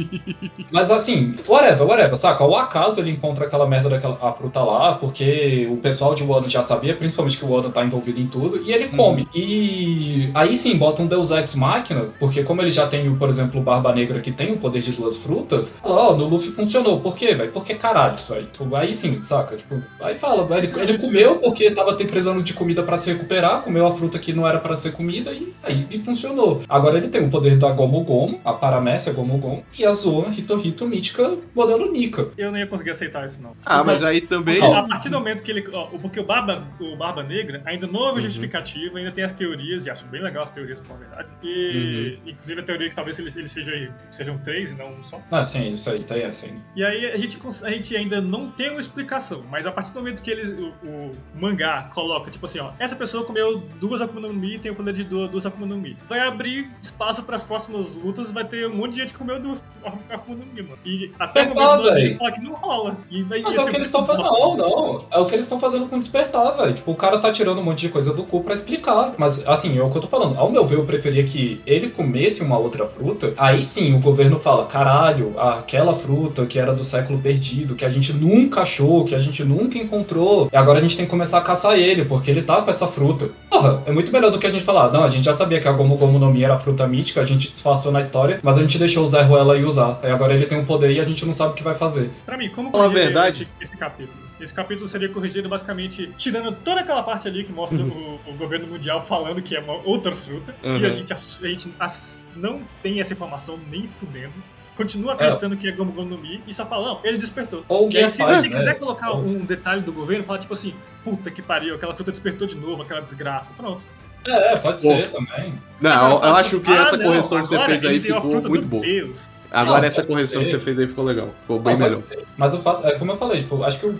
mas 0.71 0.91
assim, 0.91 1.36
whatever, 1.84 1.88
whatever, 1.88 2.18
saca? 2.18 2.44
Ao 2.44 2.56
acaso 2.56 3.00
ele 3.00 3.12
encontra 3.12 3.46
aquela 3.46 3.68
merda 3.68 3.90
daquela 3.90 4.18
a 4.22 4.32
fruta 4.32 4.62
lá, 4.62 4.96
porque 4.96 5.68
o 5.70 5.78
pessoal 5.78 6.16
de 6.16 6.24
Wano 6.24 6.48
já 6.48 6.63
sabia, 6.63 6.96
principalmente 6.96 7.38
que 7.38 7.46
o 7.46 7.50
Wano 7.50 7.70
tá 7.70 7.84
envolvido 7.84 8.20
em 8.20 8.28
tudo, 8.28 8.62
e 8.63 8.72
ele 8.72 8.90
come. 8.90 9.28
E 9.34 10.30
aí 10.34 10.56
sim, 10.56 10.78
bota 10.78 11.02
um 11.02 11.08
Deus 11.08 11.32
Ex 11.32 11.56
Machina, 11.56 12.06
porque 12.20 12.44
como 12.44 12.62
ele 12.62 12.72
já 12.72 12.88
tem, 12.88 13.13
por 13.16 13.30
exemplo, 13.30 13.60
o 13.60 13.63
Barba 13.63 13.94
Negra 13.94 14.20
que 14.20 14.32
tem 14.32 14.54
o 14.54 14.58
poder 14.58 14.82
de 14.82 14.92
duas 14.92 15.18
frutas, 15.18 15.78
fala, 15.82 16.10
ó, 16.10 16.16
no 16.16 16.28
Luffy 16.28 16.52
funcionou. 16.52 17.00
Por 17.00 17.16
quê, 17.16 17.34
velho? 17.34 17.52
Porque 17.52 17.76
caralho. 17.76 18.16
isso 18.16 18.34
aí. 18.34 18.46
Tipo, 18.46 18.76
aí 18.76 18.94
sim, 18.94 19.22
saca? 19.22 19.56
Tipo, 19.56 19.82
aí 20.02 20.16
fala, 20.16 20.48
ele, 20.58 20.72
ele 20.80 20.98
comeu 20.98 21.38
porque 21.38 21.72
tava 21.72 21.96
precisando 21.96 22.42
de 22.42 22.54
comida 22.54 22.84
pra 22.84 22.98
se 22.98 23.12
recuperar, 23.12 23.62
comeu 23.62 23.86
a 23.86 23.94
fruta 23.94 24.20
que 24.20 24.34
não 24.34 24.48
era 24.48 24.60
pra 24.60 24.76
ser 24.76 24.92
comida 24.92 25.32
e 25.32 25.54
aí 25.63 25.88
e 25.90 26.00
funcionou. 26.00 26.62
Agora 26.68 26.98
ele 26.98 27.10
tem 27.10 27.26
o 27.26 27.30
poder 27.30 27.58
da 27.58 27.70
Gomu 27.72 28.04
Gomu, 28.04 28.40
a 28.44 28.54
Paramécia 28.54 29.12
Gomu 29.13 29.38
Gomu, 29.38 29.63
e 29.78 29.86
a 29.86 29.92
Zoan 29.94 30.32
Hito 30.36 30.60
Hito 30.60 30.86
mítica 30.86 31.38
modelo 31.68 31.92
Nika. 31.92 32.30
Eu 32.38 32.52
não 32.52 32.58
ia 32.58 32.68
conseguir 32.68 32.92
aceitar 32.92 33.26
isso, 33.26 33.42
não. 33.42 33.56
Ah, 33.66 33.84
mas 33.84 34.04
aí 34.04 34.22
também. 34.22 34.60
Porque 34.60 34.76
a 34.76 34.84
partir 34.84 35.10
do 35.10 35.18
momento 35.18 35.44
que 35.44 35.52
ele. 35.52 35.68
ó, 35.74 35.86
porque 35.86 36.20
o 36.20 36.24
Barba, 36.24 36.68
o 36.80 36.96
Barba 36.96 37.24
Negra 37.24 37.62
ainda 37.66 37.88
não 37.88 38.00
houve 38.00 38.22
justificativa, 38.22 38.98
ainda 38.98 39.12
tem 39.12 39.24
as 39.24 39.32
teorias, 39.32 39.86
e 39.86 39.90
acho 39.90 40.06
bem 40.06 40.22
legal 40.22 40.44
as 40.44 40.50
teorias, 40.50 40.80
por 40.80 40.98
verdade. 40.98 41.30
E, 41.44 42.20
inclusive, 42.26 42.62
a 42.62 42.64
teoria 42.64 42.90
que 42.90 42.96
talvez 42.96 43.20
ele, 43.20 43.30
ele 43.36 43.48
seja, 43.48 43.94
sejam 44.12 44.38
três 44.38 44.72
e 44.72 44.76
não 44.76 44.94
um 44.94 45.04
só. 45.04 45.22
Ah, 45.32 45.44
sim, 45.44 45.74
isso 45.74 45.90
aí, 45.90 46.04
tá 46.04 46.16
aí 46.16 46.24
assim. 46.24 46.62
E 46.76 46.84
aí 46.84 47.08
a 47.08 47.18
gente, 47.18 47.40
a 47.64 47.70
gente 47.70 47.96
ainda 47.96 48.22
não 48.22 48.52
tem 48.52 48.70
uma 48.72 48.80
explicação, 48.80 49.44
mas 49.50 49.66
a 49.66 49.72
partir 49.72 49.94
do 49.94 50.00
momento 50.00 50.22
que 50.22 50.32
ele, 50.32 50.74
o, 50.84 50.88
o 50.88 51.16
mangá 51.36 51.90
coloca, 51.94 52.30
tipo 52.32 52.46
assim, 52.46 52.60
ó, 52.60 52.72
essa 52.80 52.96
pessoa 52.96 53.24
comeu 53.26 53.60
duas 53.80 54.02
Akuma 54.02 54.22
no 54.22 54.34
Mi 54.34 54.56
e 54.56 54.60
tem 54.60 54.72
o 54.72 54.76
poder 54.76 54.94
de 54.94 55.04
duas, 55.04 55.30
duas 55.30 55.46
Akuma 55.46 55.66
no 55.66 55.78
Mi. 55.78 55.98
Vai 56.08 56.20
abrir 56.20 56.70
espaço 56.82 57.24
para 57.24 57.36
as 57.36 57.44
próximas 57.44 57.96
lutas, 57.96 58.32
vai 58.32 58.46
ter 58.46 58.68
um 58.68 58.76
monte 58.76 58.94
de 58.94 59.02
gente 59.02 59.14
que 59.14 59.20
comeu 59.20 59.40
duas 59.40 59.64
Akuma 60.10 60.38
no 60.38 60.46
Mi, 60.46 60.62
mano. 60.62 60.80
E 60.86 61.12
até 61.20 61.46
Despertar, 61.54 61.82
velho. 61.82 62.18
fala 62.18 62.32
que 62.32 62.42
não 62.42 62.54
rola. 62.54 62.98
E 63.10 63.24
vai, 63.24 63.42
Mas 63.42 63.56
é 63.58 63.62
o 63.62 63.66
que 63.70 63.76
eles 63.76 63.88
estão 63.88 64.06
fazendo. 64.06 64.24
bosta. 64.30 64.62
Não, 64.62 64.70
não. 64.70 65.06
É 65.12 65.20
o 65.20 65.26
que 65.26 65.36
eles 65.36 65.46
estão 65.46 65.60
fazendo 65.60 65.88
com 65.88 66.00
despertar, 66.00 66.52
velho. 66.58 66.74
Tipo, 66.74 66.92
o 66.92 66.96
cara 66.96 67.20
tá 67.20 67.32
tirando 67.32 67.60
um 67.60 67.64
monte 67.64 67.82
de 67.82 67.90
coisa 67.90 68.14
do 68.14 68.24
cu 68.24 68.42
pra 68.44 68.54
explicar. 68.54 69.14
Mas, 69.18 69.46
assim, 69.48 69.78
é 69.78 69.84
o 69.84 69.90
que 69.90 69.98
eu 69.98 70.02
tô 70.02 70.08
falando. 70.08 70.38
Ao 70.38 70.50
meu 70.52 70.66
ver, 70.66 70.76
eu 70.78 70.86
preferia 70.86 71.24
que 71.24 71.62
ele 71.66 71.90
comesse 71.90 72.42
uma 72.44 72.58
outra 72.58 72.86
fruta. 72.86 73.34
Aí 73.38 73.64
sim, 73.64 73.96
o 73.96 74.00
governo 74.00 74.40
fala: 74.40 74.66
caralho, 74.66 75.40
aquela 75.40 75.94
fruta 75.96 76.46
que 76.46 76.60
era 76.60 76.74
do 76.74 76.84
século 76.84 77.20
perdido, 77.20 77.76
que 77.76 77.86
a 77.86 77.90
gente 77.90 78.14
nunca 78.14 78.62
achou, 78.62 79.06
que 79.06 79.16
a 79.16 79.20
gente 79.20 79.44
nunca 79.44 79.78
encontrou. 79.78 80.50
E 80.52 80.56
agora 80.58 80.80
a 80.80 80.82
gente 80.82 80.96
tem 80.96 81.06
que 81.06 81.12
começar 81.12 81.38
a 81.38 81.42
caçar 81.42 81.78
ele, 81.78 82.06
porque 82.06 82.30
ele 82.32 82.42
tá 82.42 82.62
com 82.62 82.70
essa 82.70 82.88
fruta. 82.88 83.30
Porra, 83.62 83.84
é 83.86 83.91
muito 83.91 84.12
melhor 84.12 84.32
do 84.32 84.39
que 84.39 84.48
a 84.48 84.52
gente 84.52 84.63
falar: 84.63 84.91
não, 84.91 85.04
a 85.04 85.10
gente 85.10 85.26
já 85.26 85.34
sabia 85.34 85.60
que 85.60 85.67
a 85.67 85.72
Gomu 85.72 85.98
Gomu 85.98 86.20
no 86.20 86.32
Mi 86.32 86.43
era 86.43 86.56
a 86.56 86.60
fruta 86.60 86.88
mítica, 86.88 87.22
a 87.22 87.26
gente 87.26 87.50
disfarçou 87.52 87.91
na 87.91 88.00
história, 88.00 88.39
mas 88.43 88.58
a 88.58 88.62
gente 88.62 88.78
deixou 88.78 89.06
o 89.06 89.10
Zé 89.10 89.22
Ruela 89.22 89.58
ir 89.58 89.65
usar. 89.65 90.00
Aí 90.04 90.12
agora 90.12 90.34
ele 90.34 90.46
tem 90.46 90.58
um 90.58 90.65
poder 90.65 90.91
e 90.91 91.00
a 91.00 91.06
gente 91.06 91.26
não 91.26 91.34
sabe 91.34 91.52
o 91.52 91.56
que 91.56 91.63
vai 91.63 91.76
fazer. 91.76 92.10
Pra 92.26 92.38
mim, 92.38 92.50
como 92.50 92.72
Fala 92.72 92.86
a 92.86 92.88
corrigir 92.88 93.06
verdade. 93.06 93.43
Esse, 93.43 93.48
esse 93.72 93.78
capítulo? 93.78 94.17
Esse 94.39 94.54
capítulo 94.54 94.88
seria 94.88 95.10
corrigido 95.10 95.50
basicamente 95.50 96.12
tirando 96.15 96.52
toda 96.52 96.82
aquela 96.82 97.02
parte 97.02 97.28
ali 97.28 97.43
que 97.43 97.52
mostra 97.52 97.84
o, 97.84 98.20
o 98.28 98.34
governo 98.34 98.67
mundial 98.67 99.02
falando 99.02 99.41
que 99.41 99.56
é 99.56 99.60
uma 99.60 99.74
outra 99.84 100.12
fruta 100.12 100.54
Uhum. 100.63 100.78
e 100.78 100.86
a 100.86 100.89
gente, 100.91 101.12
ass- 101.12 101.39
a 101.41 101.48
gente 101.48 101.70
ass- 101.80 102.28
não 102.36 102.60
tem 102.84 103.02
essa 103.02 103.13
informação 103.13 103.58
nem 103.72 103.88
fudendo. 103.88 104.34
Continua 104.78 105.13
acreditando 105.13 105.58
que 105.58 105.68
é 105.68 105.72
Gomu 105.72 105.92
Gomu 105.92 106.12
no 106.12 106.18
Mi 106.20 106.40
e 106.46 106.54
só 106.54 106.63
fala, 106.63 106.90
não, 106.90 107.00
ele 107.04 107.18
despertou. 107.18 107.66
Ou 107.68 107.90
E 107.92 107.98
aí, 107.98 108.08
se 108.08 108.22
você 108.22 108.48
né? 108.48 108.56
quiser 108.56 108.78
colocar 108.78 109.12
um 109.12 109.40
detalhe 109.40 109.82
do 109.82 109.92
governo, 109.92 110.24
fala 110.24 110.38
tipo 110.38 110.54
assim, 110.54 110.76
puta 111.04 111.32
que 111.32 111.42
pariu, 111.42 111.74
aquela 111.74 111.96
fruta 111.96 112.12
despertou 112.12 112.48
de 112.48 112.56
novo, 112.56 112.84
aquela 112.84 113.02
desgraça. 113.02 113.52
Pronto. 113.58 113.84
É, 114.26 114.56
pode 114.58 114.84
Bom. 114.84 114.96
ser 114.96 115.10
também. 115.10 115.54
Não, 115.82 116.12
eu 116.12 116.20
fala, 116.20 116.40
acho 116.40 116.60
que 116.60 116.72
ah, 116.72 116.82
essa 116.82 116.98
não, 116.98 117.06
correção 117.06 117.42
que 117.42 117.48
você 117.48 117.66
fez 117.66 117.86
aí 117.86 118.00
ficou 118.02 118.24
muito 118.24 118.68
boa. 118.68 118.84
Deus. 118.84 119.30
Agora 119.52 119.80
Não, 119.82 119.88
essa 119.88 120.04
correção 120.04 120.44
que 120.44 120.50
você 120.50 120.60
fez 120.60 120.78
aí 120.80 120.88
ficou 120.88 121.04
legal. 121.06 121.30
Ficou 121.42 121.60
bem 121.60 121.74
Não, 121.78 121.90
melhor. 121.90 122.02
Mas 122.38 122.54
o 122.54 122.60
fato, 122.60 122.86
é 122.86 122.92
como 123.00 123.12
eu 123.14 123.18
falei, 123.18 123.42
tipo, 123.42 123.64
acho 123.64 123.80
que, 123.80 123.94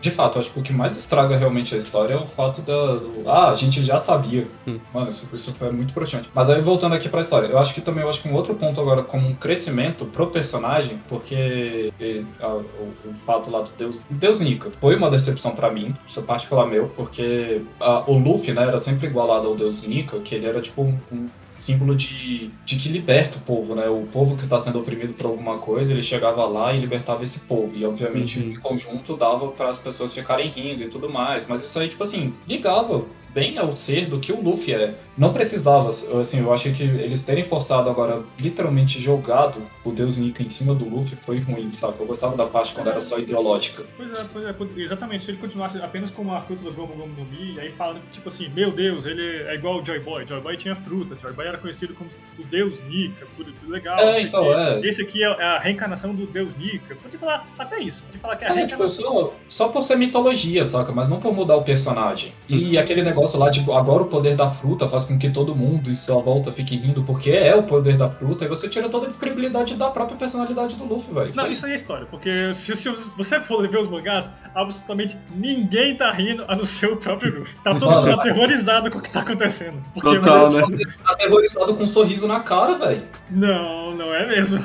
de 0.00 0.10
fato, 0.10 0.38
acho 0.38 0.50
que 0.50 0.58
o 0.58 0.62
que 0.62 0.72
mais 0.72 0.96
estraga 0.96 1.36
realmente 1.36 1.74
a 1.74 1.78
história 1.78 2.14
é 2.14 2.16
o 2.16 2.26
fato 2.26 2.62
da. 2.62 2.94
Do, 2.96 3.22
ah, 3.26 3.50
a 3.50 3.54
gente 3.54 3.82
já 3.84 3.98
sabia. 3.98 4.48
Hum. 4.66 4.78
Mano, 4.92 5.10
isso, 5.10 5.28
isso 5.32 5.54
foi 5.54 5.70
muito 5.70 5.92
broxante. 5.94 6.28
Mas 6.34 6.48
aí 6.50 6.60
voltando 6.60 6.94
aqui 6.94 7.08
pra 7.08 7.20
história, 7.20 7.46
eu 7.48 7.58
acho 7.58 7.74
que 7.74 7.80
também 7.80 8.02
eu 8.02 8.10
acho 8.10 8.20
que 8.22 8.28
um 8.28 8.34
outro 8.34 8.54
ponto 8.54 8.80
agora, 8.80 9.02
como 9.02 9.28
um 9.28 9.34
crescimento 9.34 10.06
pro 10.06 10.26
personagem, 10.28 10.98
porque 11.08 11.92
e, 12.00 12.24
a- 12.40 12.48
o, 12.48 12.64
o 13.04 13.14
fato 13.26 13.50
lá 13.50 13.60
do 13.60 13.70
Deus, 13.78 14.00
Deus 14.10 14.40
Nika 14.40 14.70
foi 14.80 14.96
uma 14.96 15.10
decepção 15.10 15.54
pra 15.54 15.70
mim, 15.70 15.94
isso 16.08 16.18
é 16.18 16.22
particular 16.22 16.66
meu, 16.66 16.88
porque 16.96 17.60
a- 17.78 18.02
o 18.10 18.18
Luffy, 18.18 18.52
né, 18.52 18.62
era 18.62 18.78
sempre 18.78 19.06
igualado 19.06 19.46
ao 19.46 19.54
Deus 19.54 19.82
Nika, 19.86 20.18
que 20.20 20.34
ele 20.34 20.46
era 20.46 20.60
tipo 20.60 20.82
um- 20.82 20.98
um 21.12 21.26
símbolo 21.64 21.94
de, 21.96 22.50
de 22.64 22.76
que 22.76 22.88
liberta 22.88 23.38
o 23.38 23.40
povo, 23.42 23.74
né? 23.74 23.88
O 23.88 24.06
povo 24.12 24.36
que 24.36 24.44
está 24.44 24.60
sendo 24.60 24.78
oprimido 24.80 25.14
por 25.14 25.26
alguma 25.26 25.58
coisa, 25.58 25.92
ele 25.92 26.02
chegava 26.02 26.44
lá 26.46 26.72
e 26.74 26.80
libertava 26.80 27.22
esse 27.24 27.40
povo. 27.40 27.74
E, 27.76 27.84
obviamente, 27.84 28.38
Uhum. 28.38 28.50
em 28.50 28.54
conjunto, 28.56 29.16
dava 29.16 29.48
para 29.52 29.70
as 29.70 29.78
pessoas 29.78 30.12
ficarem 30.14 30.48
rindo 30.50 30.82
e 30.82 30.88
tudo 30.88 31.08
mais. 31.10 31.46
Mas 31.46 31.64
isso 31.64 31.78
aí, 31.78 31.88
tipo 31.88 32.04
assim, 32.04 32.34
ligava 32.46 33.04
bem 33.34 33.58
ao 33.58 33.74
ser 33.74 34.06
do 34.06 34.20
que 34.20 34.32
o 34.32 34.40
Luffy 34.40 34.72
é. 34.72 34.94
Não 35.18 35.32
precisava, 35.32 35.88
assim, 35.88 36.40
eu 36.40 36.52
acho 36.52 36.72
que 36.72 36.82
eles 36.82 37.22
terem 37.22 37.44
forçado 37.44 37.88
agora, 37.88 38.22
literalmente 38.38 39.00
jogado 39.00 39.62
o 39.84 39.92
Deus 39.92 40.16
Nika 40.18 40.42
em 40.42 40.48
cima 40.50 40.74
do 40.74 40.88
Luffy 40.88 41.16
foi 41.24 41.38
ruim, 41.40 41.70
sabe? 41.72 41.94
Eu 42.00 42.06
gostava 42.06 42.36
da 42.36 42.46
parte 42.46 42.74
quando 42.74 42.88
era 42.88 43.00
só 43.00 43.18
ideológica. 43.18 43.84
Pois 43.96 44.10
é, 44.12 44.24
pois 44.32 44.44
é, 44.46 44.54
exatamente. 44.82 45.24
Se 45.24 45.30
ele 45.30 45.38
continuasse 45.38 45.78
apenas 45.78 46.10
com 46.10 46.32
a 46.34 46.40
fruta 46.40 46.64
do 46.64 46.72
Gomu 46.72 46.94
Gomu 46.94 47.14
no 47.16 47.24
Mi, 47.26 47.58
aí 47.60 47.70
fala, 47.70 48.00
tipo 48.12 48.28
assim, 48.28 48.48
meu 48.48 48.70
Deus, 48.70 49.06
ele 49.06 49.22
é 49.22 49.54
igual 49.54 49.80
o 49.80 49.84
Joy 49.84 50.00
Boy. 50.00 50.26
Joy 50.26 50.40
Boy 50.40 50.56
tinha 50.56 50.74
fruta, 50.74 51.16
Joy 51.20 51.32
Boy 51.32 51.46
era 51.46 51.58
conhecido 51.58 51.94
como 51.94 52.08
o 52.38 52.44
Deus 52.44 52.82
Nika, 52.88 53.26
legal. 53.68 53.98
É, 53.98 54.20
então, 54.20 54.52
é. 54.52 54.80
Esse 54.80 55.02
aqui 55.02 55.22
é 55.22 55.26
a 55.26 55.58
reencarnação 55.58 56.14
do 56.14 56.26
Deus 56.26 56.54
Nika. 56.56 56.94
Pode 56.96 57.16
falar 57.18 57.46
até 57.58 57.78
isso, 57.80 58.02
pode 58.04 58.18
falar 58.18 58.36
que 58.36 58.44
é 58.44 58.48
a 58.48 58.50
É, 58.50 58.52
tipo, 58.66 58.82
reencarnação. 58.82 59.04
só, 59.04 59.34
só 59.48 59.68
por 59.68 59.82
ser 59.82 59.96
mitologia, 59.96 60.64
saca? 60.64 60.92
Mas 60.92 61.08
não 61.08 61.20
por 61.20 61.32
mudar 61.34 61.56
o 61.56 61.62
personagem. 61.62 62.32
E 62.48 62.76
aquele 62.78 63.02
negócio 63.02 63.23
lá, 63.38 63.50
tipo, 63.50 63.72
agora 63.72 64.02
o 64.02 64.06
poder 64.06 64.36
da 64.36 64.50
fruta 64.50 64.88
faz 64.88 65.04
com 65.04 65.18
que 65.18 65.30
todo 65.30 65.54
mundo 65.54 65.90
e 65.90 65.96
sua 65.96 66.20
volta 66.20 66.52
fique 66.52 66.76
rindo 66.76 67.02
porque 67.02 67.30
é 67.30 67.54
o 67.54 67.62
poder 67.62 67.96
da 67.96 68.10
fruta, 68.10 68.44
e 68.44 68.48
você 68.48 68.68
tira 68.68 68.88
toda 68.88 69.06
a 69.06 69.08
descredibilidade 69.08 69.74
da 69.74 69.90
própria 69.90 70.16
personalidade 70.16 70.76
do 70.76 70.84
Luffy, 70.84 71.12
velho. 71.14 71.32
Não, 71.34 71.46
isso 71.46 71.66
aí 71.66 71.72
é 71.72 71.74
história, 71.74 72.06
porque 72.06 72.52
se, 72.52 72.74
se 72.76 72.88
você 73.16 73.40
for 73.40 73.66
ver 73.68 73.78
os 73.78 73.88
mangás, 73.88 74.28
absolutamente 74.54 75.16
ninguém 75.34 75.96
tá 75.96 76.10
rindo 76.12 76.44
a 76.48 76.54
não 76.56 76.64
ser 76.64 76.86
o 76.86 76.96
próprio 76.96 77.38
Luffy. 77.38 77.54
Tá 77.62 77.74
todo 77.74 77.90
mundo 77.90 78.10
aterrorizado 78.12 78.90
com 78.90 78.98
o 78.98 79.02
que 79.02 79.10
tá 79.10 79.20
acontecendo. 79.20 79.82
Porque, 79.92 80.18
Total, 80.18 80.50
mas- 80.52 80.68
né? 80.68 80.76
Tá 81.04 81.12
aterrorizado 81.12 81.74
com 81.74 81.84
um 81.84 81.88
sorriso 81.88 82.26
na 82.28 82.40
cara, 82.40 82.74
velho. 82.74 83.02
Não, 83.30 83.94
não 83.94 84.14
é 84.14 84.26
mesmo. 84.26 84.62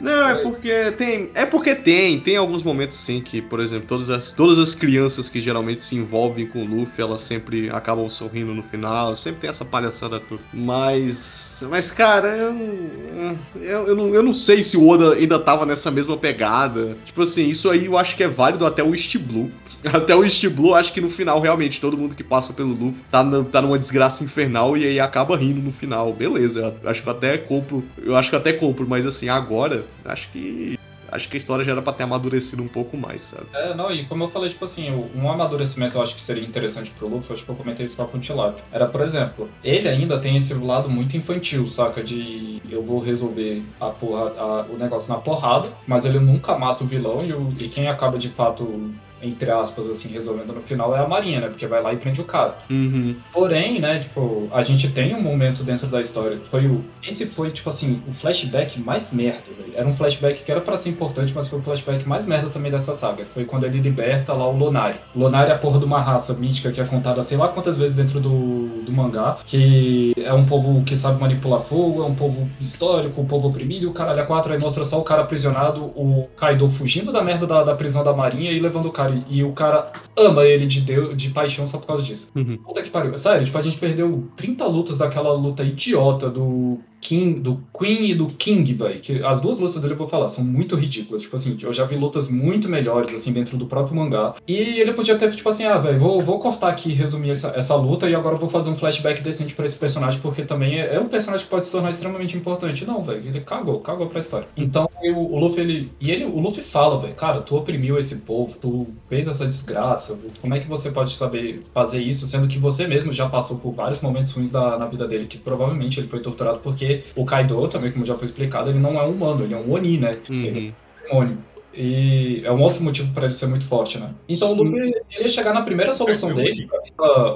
Não, 0.00 0.28
é 0.28 0.34
porque 0.36 0.92
tem. 0.92 1.30
É 1.34 1.44
porque 1.44 1.74
tem. 1.74 2.20
Tem 2.20 2.36
alguns 2.36 2.62
momentos 2.62 2.98
sim 2.98 3.20
que, 3.20 3.42
por 3.42 3.60
exemplo, 3.60 3.86
todas 3.86 4.10
as, 4.10 4.32
todas 4.32 4.58
as 4.58 4.74
crianças 4.74 5.28
que 5.28 5.40
geralmente 5.40 5.82
se 5.82 5.94
envolvem 5.94 6.46
com 6.46 6.62
o 6.62 6.66
Luffy, 6.66 7.02
elas 7.02 7.22
sempre 7.22 7.70
acabam 7.70 8.08
sorrindo 8.08 8.54
no 8.54 8.62
final. 8.62 9.16
Sempre 9.16 9.42
tem 9.42 9.50
essa 9.50 9.64
palhaçada 9.64 10.20
toda. 10.20 10.42
Mas. 10.52 11.64
Mas, 11.70 11.90
cara, 11.90 12.28
eu, 12.28 13.38
eu, 13.56 13.88
eu, 13.88 13.96
não, 13.96 14.14
eu 14.14 14.22
não 14.22 14.34
sei 14.34 14.62
se 14.62 14.76
o 14.76 14.88
Oda 14.88 15.14
ainda 15.14 15.38
tava 15.38 15.64
nessa 15.64 15.90
mesma 15.90 16.16
pegada. 16.16 16.96
Tipo 17.04 17.22
assim, 17.22 17.48
isso 17.48 17.70
aí 17.70 17.86
eu 17.86 17.96
acho 17.96 18.16
que 18.16 18.22
é 18.22 18.28
válido 18.28 18.66
até 18.66 18.82
o 18.82 18.94
East 18.94 19.16
Blue. 19.18 19.50
Até 19.92 20.14
o 20.16 20.24
East 20.24 20.46
Blue, 20.48 20.74
acho 20.74 20.92
que 20.92 21.00
no 21.00 21.10
final, 21.10 21.40
realmente, 21.40 21.80
todo 21.80 21.96
mundo 21.96 22.14
que 22.14 22.24
passa 22.24 22.52
pelo 22.52 22.70
Luffy 22.70 22.94
tá, 23.10 23.22
tá 23.52 23.60
numa 23.62 23.78
desgraça 23.78 24.24
infernal 24.24 24.76
e 24.76 24.84
aí 24.84 24.98
acaba 25.00 25.36
rindo 25.36 25.60
no 25.60 25.72
final. 25.72 26.12
Beleza, 26.12 26.74
acho 26.84 27.02
que 27.02 27.10
até 27.10 27.36
compro. 27.38 27.84
Eu 28.02 28.16
acho 28.16 28.30
que 28.30 28.36
até 28.36 28.52
compro, 28.52 28.86
mas 28.88 29.06
assim, 29.06 29.28
agora, 29.28 29.84
acho 30.04 30.28
que. 30.30 30.78
Acho 31.12 31.28
que 31.28 31.36
a 31.36 31.38
história 31.38 31.64
já 31.64 31.70
era 31.72 31.82
pra 31.82 31.92
ter 31.92 32.02
amadurecido 32.02 32.60
um 32.60 32.66
pouco 32.66 32.96
mais, 32.96 33.22
sabe? 33.22 33.44
É, 33.54 33.72
não, 33.72 33.88
e 33.92 34.04
como 34.04 34.24
eu 34.24 34.30
falei, 34.30 34.50
tipo 34.50 34.64
assim, 34.64 34.90
um 35.14 35.30
amadurecimento 35.30 35.96
eu 35.96 36.02
acho 36.02 36.16
que 36.16 36.22
seria 36.22 36.42
interessante 36.42 36.90
pro 36.98 37.06
Luffy, 37.06 37.32
acho 37.34 37.44
que 37.44 37.50
eu 37.50 37.54
comentei 37.54 37.86
isso 37.86 37.96
com 37.96 38.02
o. 38.02 38.56
Era, 38.72 38.86
por 38.88 39.00
exemplo, 39.00 39.48
ele 39.62 39.88
ainda 39.88 40.18
tem 40.18 40.36
esse 40.36 40.52
lado 40.54 40.90
muito 40.90 41.16
infantil, 41.16 41.68
saca? 41.68 42.02
De 42.02 42.60
eu 42.68 42.82
vou 42.82 42.98
resolver 42.98 43.62
a 43.80 43.86
porra, 43.90 44.32
a- 44.36 44.66
o 44.68 44.76
negócio 44.76 45.12
na 45.12 45.20
porrada, 45.20 45.68
mas 45.86 46.04
ele 46.04 46.18
nunca 46.18 46.58
mata 46.58 46.82
o 46.82 46.86
vilão 46.86 47.24
e, 47.24 47.32
o- 47.32 47.54
e 47.60 47.68
quem 47.68 47.86
acaba 47.86 48.18
de 48.18 48.30
fato, 48.30 48.90
entre 49.28 49.50
aspas, 49.50 49.88
assim, 49.88 50.08
resolvendo 50.08 50.52
no 50.52 50.62
final 50.62 50.94
é 50.96 51.00
a 51.00 51.08
Marinha, 51.08 51.40
né? 51.40 51.48
Porque 51.48 51.66
vai 51.66 51.82
lá 51.82 51.92
e 51.92 51.96
prende 51.96 52.20
o 52.20 52.24
cara. 52.24 52.56
Uhum. 52.70 53.16
Porém, 53.32 53.80
né, 53.80 53.98
tipo, 53.98 54.48
a 54.52 54.62
gente 54.62 54.88
tem 54.90 55.14
um 55.14 55.22
momento 55.22 55.62
dentro 55.62 55.86
da 55.86 56.00
história. 56.00 56.38
Foi 56.50 56.66
o. 56.66 56.84
Esse 57.02 57.26
foi, 57.26 57.50
tipo 57.50 57.70
assim, 57.70 58.02
o 58.08 58.12
flashback 58.12 58.80
mais 58.80 59.12
merda, 59.12 59.42
velho. 59.56 59.72
Era 59.74 59.86
um 59.86 59.94
flashback 59.94 60.44
que 60.44 60.50
era 60.50 60.60
pra 60.60 60.76
ser 60.76 60.90
importante, 60.90 61.32
mas 61.34 61.48
foi 61.48 61.58
o 61.58 61.62
flashback 61.62 62.06
mais 62.08 62.26
merda 62.26 62.48
também 62.48 62.70
dessa 62.70 62.94
saga. 62.94 63.24
Foi 63.32 63.44
quando 63.44 63.64
ele 63.64 63.80
liberta 63.80 64.32
lá 64.32 64.48
o 64.48 64.56
Lonari. 64.56 64.96
Lonari 65.14 65.50
é 65.50 65.54
a 65.54 65.58
porra 65.58 65.78
de 65.78 65.84
uma 65.84 66.00
raça 66.00 66.32
mítica 66.34 66.72
que 66.72 66.80
é 66.80 66.84
contada 66.84 67.22
sei 67.22 67.36
lá 67.36 67.48
quantas 67.48 67.76
vezes 67.78 67.96
dentro 67.96 68.20
do, 68.20 68.82
do 68.82 68.92
mangá. 68.92 69.38
Que 69.46 70.12
é 70.16 70.32
um 70.32 70.44
povo 70.44 70.82
que 70.84 70.96
sabe 70.96 71.20
manipular 71.20 71.62
fogo, 71.62 72.02
é 72.02 72.06
um 72.06 72.14
povo 72.14 72.48
histórico, 72.60 73.20
um 73.20 73.26
povo 73.26 73.48
oprimido, 73.48 73.88
o 73.88 73.92
caralho 73.92 74.22
a 74.22 74.26
quatro 74.26 74.52
aí 74.52 74.58
mostra 74.58 74.84
só 74.84 74.98
o 74.98 75.04
cara 75.04 75.22
aprisionado, 75.22 75.84
o 75.84 76.28
Kaido 76.36 76.70
fugindo 76.70 77.12
da 77.12 77.22
merda 77.22 77.46
da, 77.46 77.62
da 77.62 77.74
prisão 77.74 78.04
da 78.04 78.12
marinha 78.12 78.50
e 78.50 78.58
levando 78.58 78.86
o 78.86 78.92
cara. 78.92 79.13
E 79.28 79.42
o 79.44 79.52
cara 79.52 79.92
ama 80.16 80.44
ele 80.44 80.66
de, 80.66 80.80
Deus, 80.80 81.16
de 81.16 81.30
paixão 81.30 81.66
só 81.66 81.78
por 81.78 81.86
causa 81.86 82.02
disso. 82.02 82.30
Uhum. 82.34 82.56
Puta 82.58 82.82
que 82.82 82.90
pariu. 82.90 83.16
Sério, 83.16 83.44
tipo, 83.44 83.58
a 83.58 83.62
gente 83.62 83.78
perdeu 83.78 84.28
30 84.36 84.64
lutas 84.66 84.98
daquela 84.98 85.32
luta 85.32 85.62
idiota 85.62 86.28
do 86.30 86.78
King, 87.04 87.38
do 87.38 87.60
Queen 87.78 88.10
e 88.10 88.14
do 88.14 88.28
King, 88.28 88.72
velho. 88.72 89.00
Que 89.00 89.22
as 89.22 89.38
duas 89.40 89.58
lutas 89.58 89.80
dele 89.80 89.92
eu 89.92 89.98
vou 89.98 90.08
falar, 90.08 90.26
são 90.28 90.42
muito 90.42 90.74
ridículas. 90.74 91.22
Tipo 91.22 91.36
assim, 91.36 91.56
eu 91.60 91.72
já 91.72 91.84
vi 91.84 91.96
lutas 91.96 92.30
muito 92.30 92.66
melhores, 92.68 93.14
assim, 93.14 93.32
dentro 93.32 93.58
do 93.58 93.66
próprio 93.66 93.94
mangá. 93.94 94.34
E 94.48 94.54
ele 94.54 94.94
podia 94.94 95.16
ter, 95.18 95.30
tipo 95.36 95.48
assim, 95.48 95.64
ah, 95.64 95.76
velho, 95.76 96.00
vou, 96.00 96.22
vou 96.22 96.40
cortar 96.40 96.70
aqui 96.70 96.90
e 96.90 96.94
resumir 96.94 97.30
essa, 97.30 97.48
essa 97.54 97.76
luta 97.76 98.08
e 98.08 98.14
agora 98.14 98.36
eu 98.36 98.40
vou 98.40 98.48
fazer 98.48 98.70
um 98.70 98.74
flashback 98.74 99.22
decente 99.22 99.54
pra 99.54 99.66
esse 99.66 99.76
personagem, 99.76 100.20
porque 100.20 100.42
também 100.42 100.80
é, 100.80 100.94
é 100.94 101.00
um 101.00 101.08
personagem 101.08 101.44
que 101.44 101.50
pode 101.50 101.66
se 101.66 101.72
tornar 101.72 101.90
extremamente 101.90 102.36
importante. 102.36 102.86
Não, 102.86 103.02
velho, 103.02 103.22
ele 103.26 103.40
cagou, 103.40 103.80
cagou 103.80 104.06
pra 104.06 104.20
história. 104.20 104.48
Então, 104.56 104.88
eu, 105.02 105.18
o 105.18 105.38
Luffy, 105.38 105.60
ele. 105.60 105.92
E 106.00 106.10
ele, 106.10 106.24
o 106.24 106.40
Luffy 106.40 106.64
fala, 106.64 106.98
velho, 106.98 107.14
cara, 107.14 107.42
tu 107.42 107.54
oprimiu 107.54 107.98
esse 107.98 108.16
povo, 108.22 108.56
tu 108.58 108.86
fez 109.08 109.28
essa 109.28 109.46
desgraça, 109.46 110.03
como 110.40 110.54
é 110.54 110.60
que 110.60 110.68
você 110.68 110.90
pode 110.90 111.12
saber 111.14 111.64
fazer 111.72 112.02
isso, 112.02 112.26
sendo 112.26 112.48
que 112.48 112.58
você 112.58 112.86
mesmo 112.86 113.12
já 113.12 113.28
passou 113.28 113.58
por 113.58 113.72
vários 113.72 114.00
momentos 114.00 114.32
ruins 114.32 114.50
da, 114.50 114.78
na 114.78 114.86
vida 114.86 115.06
dele, 115.06 115.26
que 115.26 115.38
provavelmente 115.38 116.00
ele 116.00 116.08
foi 116.08 116.20
torturado 116.20 116.58
porque 116.58 117.04
o 117.14 117.24
Kaido, 117.24 117.68
também 117.68 117.90
como 117.92 118.04
já 118.04 118.16
foi 118.16 118.26
explicado, 118.26 118.70
ele 118.70 118.78
não 118.78 118.98
é 119.00 119.06
um 119.06 119.12
humano, 119.12 119.44
ele 119.44 119.54
é 119.54 119.56
um 119.56 119.72
Oni, 119.72 119.98
né? 119.98 120.18
Ele 120.28 120.74
é 121.04 121.06
um 121.06 121.08
demônio. 121.08 121.38
E 121.76 122.42
é 122.44 122.52
um 122.52 122.60
outro 122.60 122.82
motivo 122.82 123.12
para 123.12 123.26
ele 123.26 123.34
ser 123.34 123.46
muito 123.46 123.64
forte, 123.66 123.98
né? 123.98 124.10
Então 124.28 124.52
o 124.52 124.54
Luffy 124.54 124.78
ele 124.78 125.02
ia 125.20 125.28
chegar 125.28 125.52
na 125.52 125.62
primeira 125.62 125.92
solução 125.92 126.34
dele, 126.34 126.68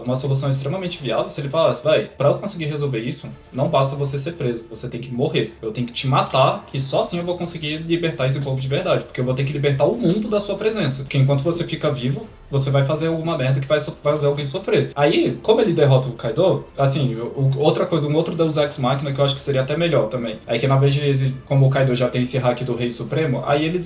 uma 0.05 0.16
solução 0.16 0.51
extremamente 0.51 1.03
viável, 1.03 1.31
se 1.31 1.40
ele 1.40 1.48
falasse, 1.48 1.83
vai, 1.85 2.07
para 2.07 2.29
eu 2.29 2.38
conseguir 2.38 2.66
resolver 2.66 3.01
isso, 3.01 3.29
não 3.53 3.68
basta 3.68 3.96
você 3.96 4.18
ser 4.18 4.33
preso, 4.33 4.64
você 4.70 4.88
tem 4.88 5.01
que 5.01 5.12
morrer. 5.12 5.55
Eu 5.61 5.72
tenho 5.72 5.87
que 5.87 5.92
te 5.92 6.07
matar, 6.07 6.64
que 6.66 6.81
só 6.81 7.03
assim 7.03 7.18
eu 7.18 7.24
vou 7.24 7.37
conseguir 7.37 7.79
libertar 7.79 8.27
esse 8.27 8.40
povo 8.40 8.61
de 8.61 8.68
verdade, 8.68 9.05
porque 9.05 9.20
eu 9.20 9.24
vou 9.24 9.35
ter 9.35 9.44
que 9.44 9.53
libertar 9.53 9.85
o 9.85 9.96
mundo 9.96 10.29
da 10.29 10.40
sua 10.40 10.57
presença. 10.57 11.03
Porque 11.03 11.18
enquanto 11.18 11.42
você 11.42 11.64
fica 11.64 11.90
vivo, 11.90 12.27
você 12.51 12.70
vai 12.70 12.85
fazer 12.85 13.09
alguma 13.09 13.37
merda 13.37 13.61
que 13.61 13.66
vai, 13.66 13.81
fazer 13.81 14.27
alguém 14.27 14.44
sofrer. 14.44 14.90
Aí, 14.94 15.38
como 15.42 15.61
ele 15.61 15.72
derrota 15.72 16.09
o 16.09 16.12
Kaido, 16.12 16.64
assim, 16.77 17.16
outra 17.57 17.87
coisa, 17.87 18.09
um 18.09 18.14
outro 18.14 18.35
Deus 18.35 18.57
Ex 18.57 18.79
Machina 18.79 19.12
que 19.12 19.20
eu 19.20 19.24
acho 19.24 19.35
que 19.35 19.40
seria 19.40 19.62
até 19.62 19.77
melhor 19.77 20.09
também. 20.09 20.38
Aí 20.46 20.59
que 20.59 20.66
na 20.66 20.77
vez 20.77 20.94
de, 20.94 21.35
como 21.46 21.66
o 21.66 21.70
Kaido 21.70 21.94
já 21.94 22.09
tem 22.09 22.22
esse 22.22 22.38
hack 22.38 22.62
do 22.62 22.74
Rei 22.74 22.91
Supremo, 22.91 23.43
aí 23.45 23.64
ele 23.64 23.78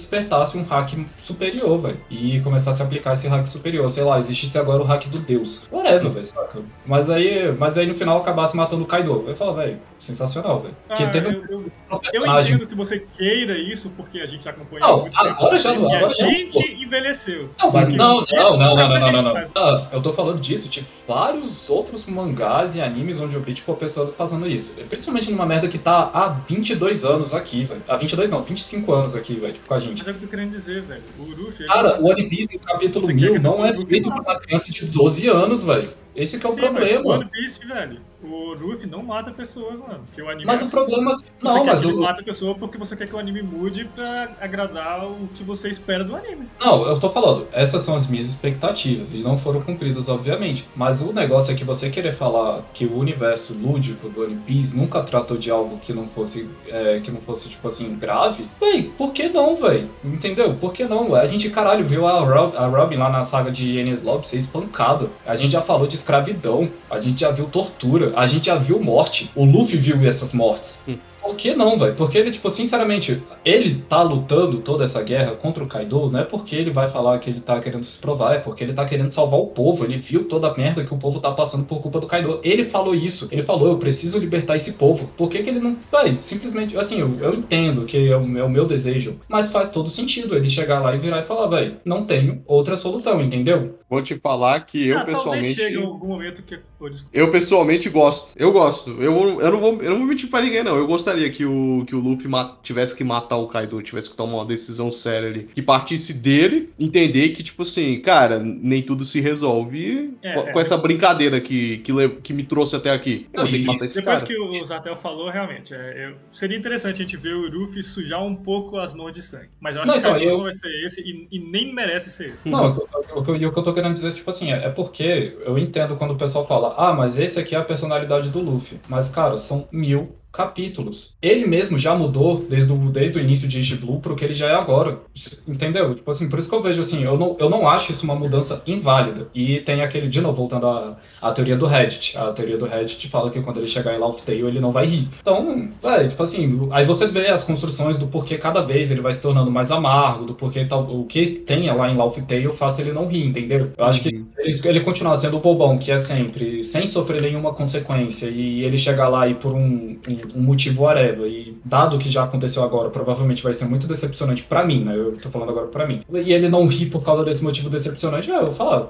despertasse 0.43 0.59
um 0.59 0.63
hack 0.65 0.91
superior, 1.21 1.79
velho. 1.79 2.01
E 2.11 2.41
começasse 2.41 2.83
a 2.83 2.85
aplicar 2.85 3.13
esse 3.13 3.29
hack 3.29 3.47
superior. 3.47 3.89
Sei 3.91 4.03
lá, 4.03 4.19
existisse 4.19 4.59
agora 4.59 4.83
o 4.83 4.85
hack 4.85 5.07
do 5.09 5.19
Deus. 5.19 5.65
Whatever, 5.71 6.11
velho, 6.11 6.27
saca? 6.27 6.59
Mas 6.87 7.09
aí, 7.09 7.55
mas 7.59 7.79
aí 7.79 7.87
no 7.87 7.95
final 7.95 8.19
acabasse 8.19 8.57
matando 8.57 8.83
o 8.83 8.87
Kaido. 8.87 9.25
Eu 9.27 9.37
falo, 9.37 9.55
velho, 9.55 9.79
sensacional, 9.99 10.61
velho. 10.61 10.77
Ah, 10.89 10.95
teve 10.95 11.19
eu, 11.19 11.45
eu, 11.49 11.73
eu 12.13 12.27
entendo 12.27 12.67
que 12.67 12.75
você 12.75 13.07
queira 13.17 13.57
isso, 13.57 13.91
porque 13.91 14.21
a 14.21 14.27
gente 14.27 14.49
acompanha 14.49 14.87
não, 14.87 15.03
muito 15.03 15.19
agora 15.19 15.59
já, 15.59 15.73
e 15.73 15.77
agora 15.77 16.07
a 16.07 16.13
já, 16.13 16.29
gente 16.29 16.83
envelheceu. 16.83 17.51
Não, 17.59 17.73
mas 17.73 17.89
não, 17.95 18.21
não, 18.21 18.57
não, 18.59 18.77
não, 18.77 18.89
não, 18.89 19.13
não, 19.13 19.23
não, 19.23 19.33
faz- 19.33 19.51
Ah, 19.55 19.89
eu 19.93 20.03
tô 20.03 20.13
falando 20.13 20.41
disso, 20.41 20.69
tipo, 20.69 20.89
vários 21.07 21.69
outros 21.71 22.05
mangás 22.07 22.77
e 22.77 22.81
animes 22.81 23.21
onde 23.21 23.37
eu 23.37 23.41
vi, 23.43 23.55
tipo, 23.55 23.73
a 23.73 23.77
pessoa 23.77 24.13
fazendo 24.17 24.47
isso. 24.49 24.73
Principalmente 24.89 25.31
numa 25.31 25.47
merda 25.47 25.69
que 25.69 25.79
tá 25.79 26.11
há 26.13 26.29
22 26.29 27.05
anos 27.05 27.35
aqui, 27.35 27.65
velho. 27.65 27.83
Há 27.89 27.97
22 27.97 28.31
não, 28.31 28.43
25 28.43 28.93
anos 28.93 29.15
aqui, 29.15 29.35
velho, 29.35 29.53
tipo, 29.53 29.67
com 29.67 29.75
a 29.75 29.79
gente. 29.79 29.99
Mas 29.99 30.09
é 30.09 30.11
o 30.11 30.15
que 30.15 30.32
querendo 30.33 30.53
dizer, 30.53 30.81
velho. 30.81 31.03
O 31.19 31.25
Luffy. 31.25 31.67
Cara, 31.67 32.01
o 32.01 32.07
One 32.07 32.27
Piece, 32.27 32.55
no 32.55 32.61
capítulo 32.61 33.05
Você 33.05 33.13
quer 33.13 33.33
que 33.33 33.33
1000, 33.33 33.37
a 33.37 33.39
não 33.39 33.67
é 33.67 33.73
feito 33.75 34.11
pra 34.11 34.41
criança 34.41 34.73
de 34.73 34.87
12 34.87 35.29
anos, 35.29 35.63
velho. 35.63 35.93
Esse 36.17 36.39
que 36.39 36.47
é 36.47 36.49
o 36.49 36.53
Sim, 36.53 36.61
mas 36.63 36.73
o 36.73 36.95
problema. 36.95 37.15
One 37.17 37.31
Piece, 37.31 37.61
velho. 37.67 38.01
O 38.23 38.55
Luffy 38.55 38.89
não 38.89 39.03
mata 39.03 39.31
pessoas, 39.31 39.79
mano. 39.79 40.01
Porque 40.07 40.23
o 40.23 40.29
anime 40.29 40.47
Mas 40.47 40.61
é 40.61 40.63
o 40.63 40.67
assim. 40.67 40.77
problema... 40.77 41.17
Você 41.17 41.25
Não, 41.43 41.65
quer 41.65 41.71
mas 41.71 41.85
o... 41.85 42.01
mata 42.01 42.21
a 42.21 42.25
pessoa 42.25 42.55
porque 42.55 42.79
você 42.79 42.97
quer 42.97 43.07
que 43.07 43.15
o 43.15 43.19
anime 43.19 43.43
mude 43.43 43.85
pra 43.85 44.31
agradar 44.41 45.05
o 45.07 45.29
que 45.35 45.43
você 45.43 45.69
espera 45.69 46.05
do 46.05 46.15
anime. 46.15 46.47
Não, 46.61 46.87
eu 46.87 46.99
tô 47.01 47.11
falando, 47.11 47.47
essas 47.53 47.83
são 47.83 47.95
as 47.97 48.07
minhas 48.07 48.29
expectativas 48.29 49.13
e 49.13 49.19
não 49.19 49.37
foram 49.37 49.61
cumpridas, 49.61 50.09
obviamente. 50.09 50.69
Mas 50.77 51.01
o 51.03 51.13
negócio 51.13 51.53
é 51.53 51.57
que 51.57 51.65
você 51.65 51.91
querer 51.91 52.13
falar 52.13 52.63
que 52.73 52.85
o 52.85 52.97
universo 52.97 53.55
lúdico 53.55 54.09
do 54.09 54.23
One 54.23 54.37
Piece 54.47 54.77
nunca 54.77 55.03
tratou 55.03 55.37
de 55.37 55.51
algo 55.51 55.79
que 55.79 55.93
não 55.93 56.07
fosse, 56.09 56.49
é, 56.69 57.01
que 57.01 57.11
não 57.11 57.21
fosse 57.21 57.49
tipo 57.49 57.67
assim, 57.67 57.97
grave, 57.97 58.47
véi, 58.61 58.91
por 58.97 59.13
que 59.13 59.29
não, 59.29 59.57
véi? 59.57 59.89
Entendeu? 60.05 60.55
Por 60.55 60.73
que 60.73 60.85
não? 60.85 61.15
A 61.15 61.27
gente, 61.27 61.51
caralho, 61.51 61.85
viu 61.85 62.07
a, 62.07 62.21
Rob, 62.21 62.57
a 62.57 62.67
Robin 62.67 62.97
lá 62.97 63.11
na 63.11 63.23
saga 63.23 63.51
de 63.51 63.79
Enies 63.79 64.03
Lobby 64.03 64.29
ser 64.29 64.37
espancada. 64.39 65.09
A 65.27 65.35
gente 65.37 65.53
já 65.53 65.63
falou 65.63 65.87
de 65.87 65.97
escravidão, 65.97 66.69
a 66.91 67.01
gente 67.01 67.21
já 67.21 67.31
viu 67.31 67.47
tortura, 67.47 68.12
a 68.17 68.27
gente 68.27 68.47
já 68.47 68.57
viu 68.57 68.83
morte. 68.83 69.31
O 69.35 69.45
Luffy 69.45 69.79
viu 69.79 70.07
essas 70.07 70.33
mortes. 70.33 70.79
Por 71.23 71.37
que 71.37 71.55
não, 71.55 71.79
velho? 71.79 71.95
Porque 71.95 72.19
ele, 72.19 72.31
tipo, 72.31 72.51
sinceramente, 72.51 73.23
ele 73.45 73.83
tá 73.89 74.03
lutando 74.03 74.59
toda 74.59 74.85
essa 74.85 75.01
guerra 75.03 75.37
contra 75.37 75.63
o 75.63 75.67
Kaido, 75.67 76.11
não 76.11 76.21
é 76.21 76.25
porque 76.25 76.57
ele 76.57 76.71
vai 76.71 76.89
falar 76.89 77.19
que 77.21 77.31
ele 77.31 77.41
tá 77.41 77.61
querendo 77.61 77.85
se 77.85 77.99
provar, 77.99 78.35
é 78.35 78.39
porque 78.39 78.65
ele 78.65 78.73
tá 78.73 78.85
querendo 78.85 79.13
salvar 79.13 79.39
o 79.39 79.47
povo. 79.47 79.85
Ele 79.85 79.97
viu 79.97 80.25
toda 80.25 80.49
a 80.49 80.57
merda 80.57 80.85
que 80.85 80.93
o 80.93 80.99
povo 80.99 81.21
tá 81.21 81.31
passando 81.31 81.65
por 81.65 81.81
culpa 81.81 82.01
do 82.01 82.07
Kaido. 82.07 82.41
Ele 82.43 82.65
falou 82.65 82.95
isso. 82.95 83.29
Ele 83.31 83.43
falou, 83.43 83.69
eu 83.69 83.79
preciso 83.79 84.19
libertar 84.19 84.57
esse 84.57 84.73
povo. 84.73 85.09
Por 85.17 85.29
que, 85.29 85.43
que 85.43 85.51
ele 85.51 85.61
não. 85.61 85.77
Vai, 85.91 86.15
simplesmente. 86.15 86.77
Assim, 86.77 86.99
eu, 86.99 87.17
eu 87.21 87.35
entendo 87.35 87.85
que 87.85 88.11
é 88.11 88.17
o, 88.17 88.39
é 88.39 88.43
o 88.43 88.51
meu 88.51 88.67
desejo, 88.67 89.21
mas 89.29 89.51
faz 89.51 89.71
todo 89.71 89.91
sentido 89.91 90.35
ele 90.35 90.51
chegar 90.51 90.81
lá 90.81 90.95
e 90.95 90.99
virar 90.99 91.21
e 91.21 91.27
falar, 91.27 91.47
velho, 91.47 91.77
não 91.85 92.05
tenho 92.05 92.43
outra 92.47 92.75
solução, 92.75 93.21
entendeu? 93.21 93.79
Vou 93.89 94.03
te 94.03 94.19
falar 94.19 94.61
que 94.61 94.89
eu 94.89 94.99
ah, 94.99 95.05
pessoalmente. 95.05 95.55
chegue 95.55 95.77
algum 95.77 96.09
momento 96.09 96.43
que. 96.43 96.59
Desculpa. 96.83 97.17
Eu 97.17 97.31
pessoalmente 97.31 97.89
gosto. 97.89 98.33
Eu 98.35 98.51
gosto. 98.51 98.91
Eu, 99.01 99.41
eu, 99.41 99.53
não, 99.53 99.61
vou, 99.61 99.83
eu 99.83 99.91
não 99.91 99.99
vou 99.99 100.07
mentir 100.07 100.29
pra 100.29 100.41
ninguém, 100.41 100.65
não. 100.65 100.77
Eu 100.77 100.87
gostaria 100.87 101.12
que 101.31 101.45
o, 101.45 101.85
que 101.87 101.95
o 101.95 102.01
Luffy 102.01 102.29
tivesse 102.63 102.95
que 102.97 103.05
matar 103.05 103.37
o 103.37 103.47
Kaido, 103.49 103.81
tivesse 103.83 104.11
que 104.11 104.17
tomar 104.17 104.37
uma 104.39 104.45
decisão 104.47 104.91
séria 104.91 105.29
ali. 105.29 105.45
Que 105.55 105.63
partisse 105.63 106.13
dele, 106.15 106.71
entender 106.79 107.31
que, 107.31 107.43
tipo 107.43 107.63
assim, 107.63 108.01
cara, 108.01 108.39
nem 108.39 108.83
tudo 108.83 109.05
se 109.05 109.21
resolve 109.21 110.15
É, 110.23 110.35
com, 110.53 110.59
é. 110.59 110.63
essa 110.63 110.77
brincadeira 110.77 111.41
que, 111.41 111.79
que, 111.79 112.09
que 112.23 112.33
me 112.33 112.45
trouxe 112.45 112.77
até 112.77 112.91
aqui. 112.91 113.27
Eu 113.33 113.45
Não, 113.45 113.51
que 113.51 113.59
matar 113.65 113.85
esse 113.85 113.95
Depois 113.97 114.23
cara. 114.23 114.33
que 114.35 114.41
o 114.41 114.59
Zatel 114.65 114.97
falou, 114.97 115.31
realmente, 115.31 115.75
é, 115.75 116.09
eu- 116.09 116.17
seria 116.31 116.57
interessante 116.57 116.97
a 116.97 117.05
gente 117.05 117.17
ver 117.17 117.35
o 117.35 117.49
Luffy 117.51 117.83
sujar 117.83 118.23
um 118.23 118.35
pouco 118.35 118.79
as 118.79 118.95
mãos 118.95 119.13
de 119.13 119.23
sangue. 119.23 119.49
Mas 119.61 119.75
eu 119.77 119.83
acho 119.83 119.89
Não, 119.93 119.95
que 119.95 120.01
então, 120.01 120.13
o 120.13 120.15
Kaido 120.15 120.31
eu- 120.31 120.37
não 120.39 120.45
vai 120.45 120.55
ser 120.55 120.69
esse 120.87 121.01
e, 121.03 121.29
e 121.31 121.39
nem 121.39 121.75
merece 121.75 122.11
ser. 122.11 122.35
Não, 122.45 122.71
o, 122.71 122.75
que 122.75 122.81
eu- 122.81 123.19
o 123.19 123.25
que 123.25 123.31
eu- 123.31 123.37
e 123.37 123.47
o 123.47 123.53
que 123.53 123.59
eu 123.59 123.63
tô 123.63 123.75
querendo 123.75 123.95
dizer, 123.95 124.13
tipo 124.13 124.29
assim, 124.31 124.53
é, 124.53 124.65
é 124.67 124.69
porque 124.71 125.37
eu 125.45 125.59
entendo 125.59 125.97
quando 125.97 126.13
o 126.13 126.17
pessoal 126.17 126.47
fala, 126.47 126.75
ah, 126.77 126.93
mas 126.93 127.19
esse 127.19 127.39
aqui 127.39 127.55
é 127.55 127.59
a 127.59 127.65
personalidade 127.65 128.29
do 128.31 128.41
Luffy. 128.41 128.79
Mas, 128.89 129.09
cara, 129.09 129.37
são 129.37 129.69
mil 129.73 130.15
capítulos. 130.33 131.15
Ele 131.21 131.47
mesmo 131.47 131.79
já 131.79 131.95
mudou 131.95 132.45
desde 132.49 132.73
o, 132.73 132.77
desde 132.91 133.19
o 133.19 133.21
início 133.23 133.47
de 133.49 133.59
East 133.59 133.77
Blue 133.77 134.01
pro 134.01 134.17
que 134.17 134.25
ele 134.25 134.35
já 134.35 134.49
é 134.49 134.55
agora. 134.55 134.99
Entendeu? 135.47 135.95
Tipo 135.95 136.11
assim, 136.11 136.29
por 136.29 136.39
isso 136.39 136.49
que 136.49 136.55
eu 136.55 136.63
vejo 136.63 136.81
assim, 136.81 137.03
eu 137.05 137.17
não, 137.19 137.37
eu 137.39 137.49
não 137.51 137.69
acho 137.69 137.93
isso 137.93 138.05
uma 138.05 138.15
mudança 138.15 138.63
inválida. 138.67 139.29
E 139.35 139.61
tem 139.61 139.83
aquele, 139.83 140.09
de 140.09 140.21
novo, 140.21 140.37
voltando 140.37 140.67
à, 140.67 140.97
à 141.21 141.33
teoria 141.33 141.57
do 141.57 141.67
Reddit. 141.67 142.17
A 142.17 142.33
teoria 142.33 142.57
do 142.59 142.67
Reddit 142.67 143.09
fala 143.09 143.31
que 143.31 143.41
quando 143.41 143.59
ele 143.59 143.67
chegar 143.67 143.95
em 143.95 143.99
Laugh 143.99 144.17
Tale, 144.25 144.41
ele 144.41 144.61
não 144.61 144.73
vai 144.73 144.87
rir. 144.87 145.09
Então, 145.21 145.69
é, 145.83 146.09
tipo 146.09 146.23
assim, 146.23 146.69
aí 146.71 146.85
você 146.85 147.07
vê 147.07 147.29
as 147.29 147.45
construções 147.45 147.99
do 147.99 148.07
porquê 148.07 148.39
cada 148.39 148.61
vez 148.63 148.91
ele 148.91 149.01
vai 149.01 149.13
se 149.13 149.21
tornando 149.23 149.51
mais 149.51 149.71
amargo, 149.71 150.25
do 150.25 150.35
porquê 150.35 150.65
tal, 150.65 150.85
o 150.85 151.05
que 151.05 151.27
tenha 151.47 151.75
lá 151.75 151.91
em 151.91 151.97
Laugh 151.97 152.15
Tale 152.27 152.53
faz 152.55 152.79
ele 152.79 152.93
não 152.93 153.07
rir, 153.07 153.27
entendeu? 153.27 153.71
Eu 153.77 153.85
acho 153.85 154.03
que 154.03 154.09
ele, 154.09 154.61
ele 154.65 154.81
continuar 154.81 155.17
sendo 155.17 155.37
o 155.37 155.41
bobão, 155.41 155.79
que 155.79 155.91
é 155.91 155.99
sempre, 155.99 156.65
sem 156.65 156.87
sofrer 156.87 157.21
nenhuma 157.23 157.53
consequência, 157.53 158.27
e 158.29 158.63
ele 158.65 158.79
chegar 158.79 159.09
lá 159.09 159.27
e 159.29 159.35
por 159.35 159.53
um, 159.53 159.99
um- 160.09 160.22
um 160.35 160.41
motivo 160.43 160.83
whatever, 160.83 161.27
e 161.27 161.57
dado 161.65 161.97
o 161.97 161.99
que 161.99 162.11
já 162.11 162.25
aconteceu 162.25 162.63
agora, 162.63 162.91
provavelmente 162.91 163.43
vai 163.43 163.53
ser 163.55 163.65
muito 163.67 163.87
decepcionante 163.87 164.43
pra 164.43 164.65
mim, 164.65 164.85
né? 164.85 164.97
Eu 164.97 165.17
tô 165.19 165.31
falando 165.31 165.51
agora 165.51 165.67
pra 165.69 165.87
mim. 165.87 166.03
E 166.13 166.33
ele 166.33 166.49
não 166.49 166.67
rir 166.67 166.87
por 166.87 167.03
causa 167.05 167.25
desse 167.25 167.43
motivo 167.45 167.69
decepcionante, 167.71 168.31
é, 168.31 168.37
eu 168.37 168.45
vou 168.45 168.53
falar, 168.53 168.89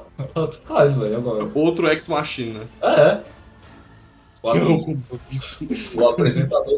faz, 0.67 0.97
velho, 0.97 1.17
agora. 1.17 1.49
Outro 1.55 1.89
ex-machina. 1.89 2.61
É. 2.83 3.19
O, 4.43 4.49
Eu 4.49 4.51
apres- 4.51 4.87
não 4.87 4.99
isso. 5.31 5.69
o 6.01 6.09
apresentador 6.09 6.75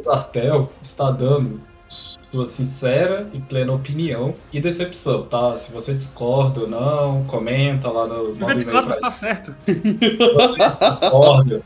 está 0.83 1.11
dando 1.11 1.61
sua 2.35 2.47
sincera 2.47 3.28
e 3.32 3.39
plena 3.39 3.72
opinião 3.72 4.35
e 4.53 4.61
decepção, 4.61 5.22
tá? 5.22 5.57
Se 5.57 5.72
você 5.72 5.95
discorda 5.95 6.62
ou 6.62 6.68
não, 6.68 7.22
comenta 7.24 7.89
lá 7.89 8.09
no. 8.09 8.32
Se 8.32 8.41
você 8.41 8.57
discorda, 8.57 8.91
você 8.91 8.99
tá 9.01 9.11
certo. 9.11 9.55
você 9.66 10.57
discorda. 10.80 11.62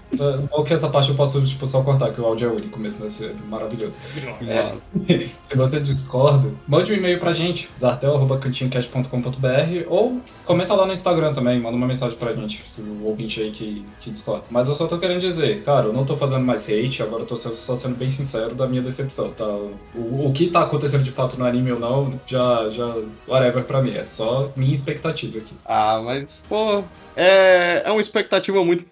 Ou 0.50 0.64
que 0.64 0.74
essa 0.74 0.90
parte 0.90 1.08
eu 1.08 1.16
posso 1.16 1.42
tipo, 1.44 1.66
só 1.66 1.82
cortar, 1.82 2.12
que 2.12 2.20
o 2.20 2.26
áudio 2.26 2.50
é 2.50 2.52
único 2.52 2.78
mesmo, 2.78 3.00
vai 3.00 3.10
ser 3.10 3.34
maravilhoso. 3.48 3.98
É. 4.42 4.74
Se 5.40 5.56
você 5.56 5.80
discorda, 5.80 6.50
mande 6.66 6.92
um 6.92 6.96
e-mail 6.96 7.18
pra 7.18 7.32
gente, 7.32 7.70
zartel.cantinhocast.com.br 7.80 9.86
ou 9.88 10.20
comenta 10.48 10.74
lá 10.74 10.86
no 10.86 10.94
Instagram 10.94 11.34
também, 11.34 11.60
manda 11.60 11.76
uma 11.76 11.86
mensagem 11.86 12.16
pra 12.16 12.32
gente, 12.32 12.64
o 12.78 13.04
ouvinte 13.04 13.40
aí 13.40 13.50
que, 13.50 13.84
que 14.00 14.10
discorda. 14.10 14.46
Mas 14.50 14.66
eu 14.66 14.74
só 14.74 14.86
tô 14.86 14.98
querendo 14.98 15.20
dizer, 15.20 15.62
cara, 15.62 15.88
eu 15.88 15.92
não 15.92 16.06
tô 16.06 16.16
fazendo 16.16 16.42
mais 16.42 16.66
hate, 16.66 17.02
agora 17.02 17.22
eu 17.22 17.26
tô 17.26 17.36
só 17.36 17.76
sendo 17.76 17.96
bem 17.96 18.08
sincero 18.08 18.54
da 18.54 18.66
minha 18.66 18.80
decepção, 18.80 19.30
tá? 19.32 19.46
O, 19.94 20.26
o 20.26 20.32
que 20.32 20.46
tá 20.48 20.62
acontecendo 20.62 21.04
de 21.04 21.12
fato 21.12 21.38
no 21.38 21.44
anime 21.44 21.72
ou 21.72 21.78
não, 21.78 22.18
já, 22.26 22.70
já, 22.70 22.96
whatever 23.28 23.64
pra 23.64 23.82
mim. 23.82 23.92
É 23.92 24.04
só 24.04 24.50
minha 24.56 24.72
expectativa 24.72 25.38
aqui. 25.38 25.54
Ah, 25.66 26.00
mas, 26.02 26.42
pô, 26.48 26.82
é, 27.14 27.82
é 27.84 27.90
uma 27.90 28.00
expectativa 28.00 28.64
muito, 28.64 28.86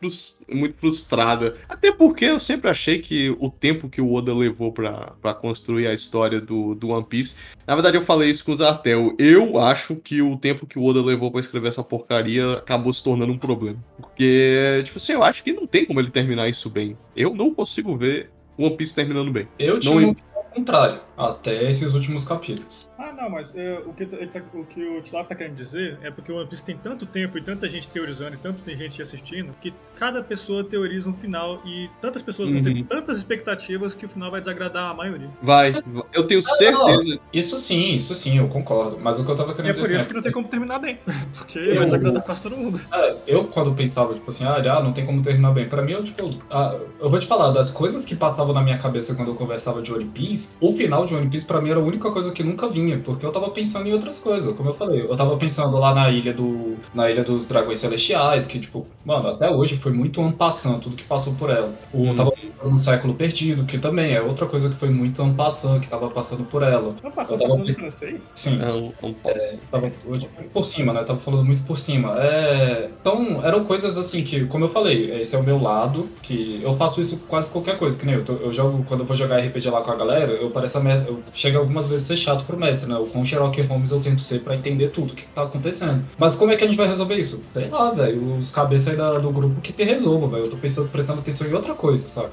muito 0.49 0.77
frustrada. 0.79 1.57
Até 1.69 1.93
porque 1.93 2.25
eu 2.25 2.41
sempre 2.41 2.69
achei 2.69 2.99
que 2.99 3.31
o 3.39 3.49
tempo 3.49 3.89
que 3.89 4.01
o 4.01 4.13
Oda 4.13 4.35
levou 4.35 4.73
pra 4.73 5.35
construir 5.41 5.87
a 5.87 5.95
história 5.95 6.41
do, 6.41 6.75
do 6.75 6.89
One 6.89 7.05
Piece. 7.05 7.37
Na 7.67 7.75
verdade, 7.75 7.97
eu 7.97 8.05
falei 8.05 8.31
isso 8.31 8.45
com 8.45 8.53
o 8.53 8.57
Zartel. 8.57 9.15
Eu 9.19 9.59
acho 9.59 9.97
que 9.97 10.21
o 10.21 10.37
tempo 10.37 10.67
que 10.67 10.79
o 10.79 10.85
Oda 10.85 11.01
levou 11.01 11.31
pra 11.31 11.41
escrever 11.47 11.69
essa 11.69 11.83
porcaria 11.83 12.53
acabou 12.55 12.93
se 12.93 13.03
tornando 13.03 13.33
um 13.33 13.39
problema. 13.39 13.79
Porque, 13.99 14.83
tipo 14.85 14.99
assim, 14.99 15.13
eu 15.13 15.23
acho 15.23 15.43
que 15.43 15.53
não 15.53 15.67
tem 15.67 15.85
como 15.85 16.01
ele 16.01 16.11
terminar 16.11 16.49
isso 16.49 16.69
bem. 16.69 16.97
Eu 17.15 17.35
não 17.35 17.55
consigo 17.55 17.97
ver 17.97 18.31
o 18.57 18.65
One 18.65 18.77
Piece 18.77 18.95
terminando 18.95 19.31
bem. 19.31 19.49
Eu 19.59 19.79
tinha 19.79 19.95
Não 19.95 20.11
um 20.11 20.17
ao 20.35 20.45
contrário, 20.45 21.01
até 21.17 21.69
esses 21.69 21.95
últimos 21.95 22.25
capítulos. 22.25 22.89
Ah, 22.99 23.13
não, 23.13 23.31
mas 23.31 23.53
é, 23.55 23.79
o, 23.87 23.93
que, 23.93 24.03
ele 24.05 24.27
tá- 24.27 24.41
o 24.55 24.65
que 24.65 24.83
o 24.83 25.01
Tilago 25.03 25.29
tá 25.29 25.35
querendo 25.35 25.55
dizer 25.55 25.99
é 26.03 26.11
porque 26.11 26.31
o 26.33 26.37
One 26.37 26.47
Piece 26.47 26.65
tem 26.65 26.77
tanto 26.77 27.07
tempo 27.07 27.39
e 27.39 27.43
tanta 27.43 27.69
gente 27.69 27.89
teorizando 27.89 28.35
e 28.35 28.37
tanta 28.39 28.75
gente 28.77 29.01
assistindo 29.03 29.53
que 29.61 29.73
cada 29.95 30.23
pessoa 30.23 30.65
teoriza 30.65 31.09
um 31.09 31.15
final 31.15 31.61
e 31.65 31.89
tantas 32.01 32.23
pessoas 32.23 32.51
vão 32.51 32.63
ter 32.63 32.71
Uhum. 32.75 32.85
tantas 32.85 33.19
expectativas 33.19 33.95
que 33.95 34.05
o 34.05 34.09
final 34.09 34.31
vai 34.31 34.41
desagradar 34.41 34.91
a 34.91 34.95
maioria. 34.95 35.29
Vai, 35.43 35.75
eu 36.13 36.27
tenho 36.27 36.43
certeza. 36.43 37.19
Isso 37.33 37.57
sim, 37.59 37.95
isso 37.95 38.15
sim, 38.15 38.39
eu 38.39 38.49
concordo. 38.49 38.99
Mas 39.01 39.19
o 39.21 39.25
que 39.25 39.31
eu 39.31 39.37
tava 39.37 39.55
querendo 39.55 39.71
é 39.71 39.75
por 39.75 39.83
dizer 39.83 39.97
isso 39.97 40.01
assim, 40.05 40.09
que 40.09 40.15
não 40.15 40.23
tem 40.23 40.33
como 40.33 40.49
terminar 40.49 40.79
bem. 40.79 40.99
Porque 41.37 41.59
Eu- 41.59 41.77
vai 41.77 41.85
desagradar 41.85 42.23
quase 42.23 42.43
todo 42.43 42.57
mundo. 42.57 42.81
É, 42.93 43.17
eu 43.27 43.45
quando 43.45 43.73
pensava, 43.75 44.15
tipo 44.15 44.29
assim, 44.31 44.45
ah, 44.45 44.57
ah, 44.57 44.83
não 44.83 44.93
tem 44.93 45.05
como 45.07 45.23
terminar 45.23 45.53
bem. 45.53 45.69
Pra 45.69 45.83
mim, 45.83 45.93
eu, 45.93 46.03
tipo, 46.05 46.29
ah, 46.51 46.79
eu 47.01 47.09
vou 47.09 47.19
te 47.19 47.27
falar, 47.27 47.51
das 47.53 47.71
coisas 47.71 48.05
que 48.05 48.15
passavam 48.17 48.53
na 48.53 48.63
minha 48.63 48.79
cabeça 48.79 49.15
quando 49.15 49.29
eu 49.29 49.35
conversava 49.35 49.81
de 49.81 49.93
One 49.93 50.07
Piece, 50.07 50.55
o 50.61 50.75
final 50.75 51.06
de 51.07 51.15
One 51.15 51.29
Piece 51.29 51.47
pra 51.47 51.61
mim 51.61 51.71
era 51.71 51.81
a 51.81 51.83
única 51.83 52.11
coisa 52.11 52.31
que 52.33 52.43
nunca 52.43 52.69
vinha, 52.69 52.99
porque 52.99 53.25
eu 53.25 53.33
tava 53.33 53.51
pensando 53.51 53.89
em 53.89 53.93
outras 53.93 54.19
coisas, 54.19 54.53
como 54.53 54.71
eu 54.71 54.75
falei. 54.75 55.03
Eu 55.03 55.17
tava 55.17 55.37
pensando 55.37 55.77
lá 55.79 55.95
na 55.95 56.11
ilha 56.11 56.33
do. 56.33 56.77
na 56.95 57.11
ilha 57.11 57.25
dos 57.25 57.47
dragões 57.47 57.79
celestiais, 57.79 58.47
que, 58.47 58.59
tipo, 58.59 58.87
mano, 59.05 59.29
até 59.29 59.51
hoje 59.51 59.77
foi 59.77 59.93
muito 59.93 60.21
ampassando 60.21 60.81
tudo 60.81 60.97
que 60.97 61.05
passou 61.05 61.35
por 61.35 61.51
ela. 61.51 61.73
O, 61.93 62.07
Hum. 62.07 62.17
Tava 62.17 62.31
pensando 62.33 62.71
no 62.71 62.79
século 62.79 63.15
perdido, 63.15 63.65
que 63.65 63.79
também 63.79 64.13
é 64.13 64.21
outra 64.21 64.47
coisa 64.47 64.69
que 64.71 64.77
foi 64.77 64.89
muito 64.91 65.23
ampassando, 65.23 65.81
que 65.81 65.89
tava 65.89 66.09
passando 66.11 66.45
por 66.45 66.63
ela. 66.63 66.95
Não 67.03 67.11
passou 67.11 67.37
Eu 67.37 67.41
tava 67.43 67.55
falando 67.55 67.75
francês? 67.75 68.33
Sim. 68.35 68.59
É, 68.63 68.73
um- 68.73 68.93
um 69.03 69.13
passo. 69.15 69.61
Tava 69.71 69.93
hoje 70.07 70.29
por 70.53 70.65
cima, 70.65 70.93
né? 70.93 71.03
Tava 71.05 71.19
falando 71.19 71.45
muito 71.45 71.63
por 71.65 71.79
cima. 71.79 72.15
É, 72.19 72.91
Então, 73.01 73.41
eram 73.45 73.65
coisas 73.65 73.97
assim 73.97 74.25
que, 74.25 74.47
como 74.47 74.65
eu 74.65 74.69
falei, 74.71 75.11
esse 75.21 75.35
é 75.35 75.39
o 75.39 75.43
meu 75.43 75.61
lado, 75.63 76.09
que 76.23 76.61
eu 76.63 76.75
faço 76.77 77.01
isso 77.01 77.17
com 77.19 77.27
quase 77.27 77.49
qualquer 77.51 77.79
coisa, 77.79 77.97
que 77.97 78.05
nem 78.05 78.17
eu, 78.17 78.25
tô- 78.25 78.35
eu 78.35 78.53
jogo, 78.53 78.85
quando 78.89 79.01
eu 79.01 79.07
vou 79.07 79.15
jogar 79.17 79.39
RPG 79.39 79.71
lá 79.71 79.81
com 79.83 79.91
a 79.91 79.95
galera, 79.95 80.33
eu 80.33 80.51
pareço 80.51 80.77
a 80.79 80.81
eu 81.07 81.23
chego 81.33 81.59
algumas 81.59 81.87
vezes 81.87 82.11
a 82.11 82.15
ser 82.15 82.21
chato 82.23 82.45
pro 82.45 82.57
mestre, 82.57 82.89
né? 82.89 82.97
O 82.97 83.07
quão 83.07 83.25
Sherlock 83.25 83.61
Holmes 83.63 83.91
eu 83.91 84.01
tento 84.01 84.23
ser 84.23 84.41
pra 84.41 84.55
entender 84.57 84.89
tudo 84.89 85.13
o 85.13 85.17
que 85.17 85.25
tá 85.35 85.43
acontecendo. 85.43 86.05
Mas 86.19 86.35
como 86.37 86.51
é 86.53 86.57
que 86.57 86.65
a 86.65 86.67
gente 86.67 86.77
vai 86.77 86.87
resolver 86.89 87.17
isso? 87.17 87.43
Sei 87.53 87.69
lá, 87.69 87.91
velho, 87.91 88.35
os 88.35 88.51
cabeças 88.51 88.89
aí 88.89 88.97
da- 88.97 89.19
do 89.19 89.31
grupo 89.31 89.61
que 89.61 89.73
se 89.73 89.85
resolvam, 89.85 90.29
velho. 90.29 90.45
Eu 90.47 90.51
tô 90.51 90.57
pensando, 90.57 90.89
prestando 90.89 91.21
atenção 91.21 91.47
em 91.47 91.53
outra 91.55 91.75
coisa, 91.75 92.09
saca? 92.09 92.31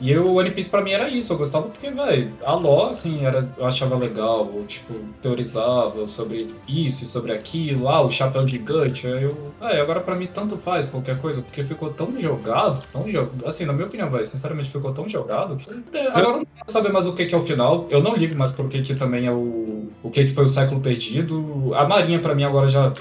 E 0.00 0.10
eu, 0.10 0.26
o 0.26 0.34
One 0.36 0.50
Piece 0.50 0.68
pra 0.70 0.82
mim 0.82 0.90
era 0.92 1.08
isso, 1.08 1.32
eu 1.32 1.38
gostava 1.38 1.68
porque, 1.68 1.90
velho, 1.90 2.32
a 2.44 2.54
lore, 2.54 2.90
assim, 2.90 3.24
era, 3.24 3.48
eu 3.56 3.66
achava 3.66 3.96
legal, 3.96 4.50
eu, 4.54 4.64
tipo, 4.66 4.94
teorizava 5.36 6.06
sobre 6.06 6.54
isso 6.68 7.04
e 7.04 7.06
sobre 7.06 7.32
aquilo, 7.32 7.88
ah, 7.88 8.02
o 8.02 8.10
chapéu 8.10 8.46
gigante, 8.46 9.06
aí 9.06 9.22
eu, 9.22 9.52
é, 9.60 9.80
agora 9.80 10.00
pra 10.00 10.14
mim 10.14 10.28
tanto 10.32 10.56
faz 10.58 10.88
qualquer 10.88 11.18
coisa, 11.20 11.42
porque 11.42 11.64
ficou 11.64 11.90
tão 11.90 12.18
jogado, 12.18 12.84
tão 12.92 13.08
jogado, 13.10 13.46
assim, 13.46 13.64
na 13.64 13.72
minha 13.72 13.86
opinião, 13.86 14.10
velho, 14.10 14.26
sinceramente 14.26 14.70
ficou 14.70 14.92
tão 14.92 15.08
jogado, 15.08 15.56
que 15.56 15.98
agora 15.98 16.26
eu 16.26 16.32
não 16.38 16.44
quero 16.44 16.70
saber 16.70 16.92
mais 16.92 17.06
o 17.06 17.14
que 17.14 17.26
que 17.26 17.34
é 17.34 17.38
o 17.38 17.46
final, 17.46 17.71
eu 17.90 18.02
não 18.02 18.16
ligo 18.16 18.34
mais 18.36 18.52
pro 18.52 18.68
que 18.68 18.82
que 18.82 18.94
também 18.94 19.26
é 19.26 19.32
o, 19.32 19.88
o 20.02 20.10
que 20.10 20.24
que 20.24 20.32
foi 20.34 20.44
o 20.44 20.48
século 20.48 20.80
perdido, 20.80 21.72
a 21.74 21.86
Marinha 21.86 22.18
pra 22.20 22.34
mim 22.34 22.44
agora 22.44 22.66
já, 22.68 22.92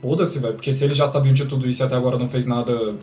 foda-se, 0.00 0.38
velho, 0.38 0.54
porque 0.54 0.72
se 0.72 0.84
eles 0.84 0.96
já 0.98 1.10
sabiam 1.10 1.34
de 1.34 1.44
tudo 1.46 1.66
isso 1.68 1.82
e 1.82 1.84
até 1.84 1.94
agora 1.96 2.18
não 2.18 2.28
fez 2.28 2.46
nada 2.46 2.94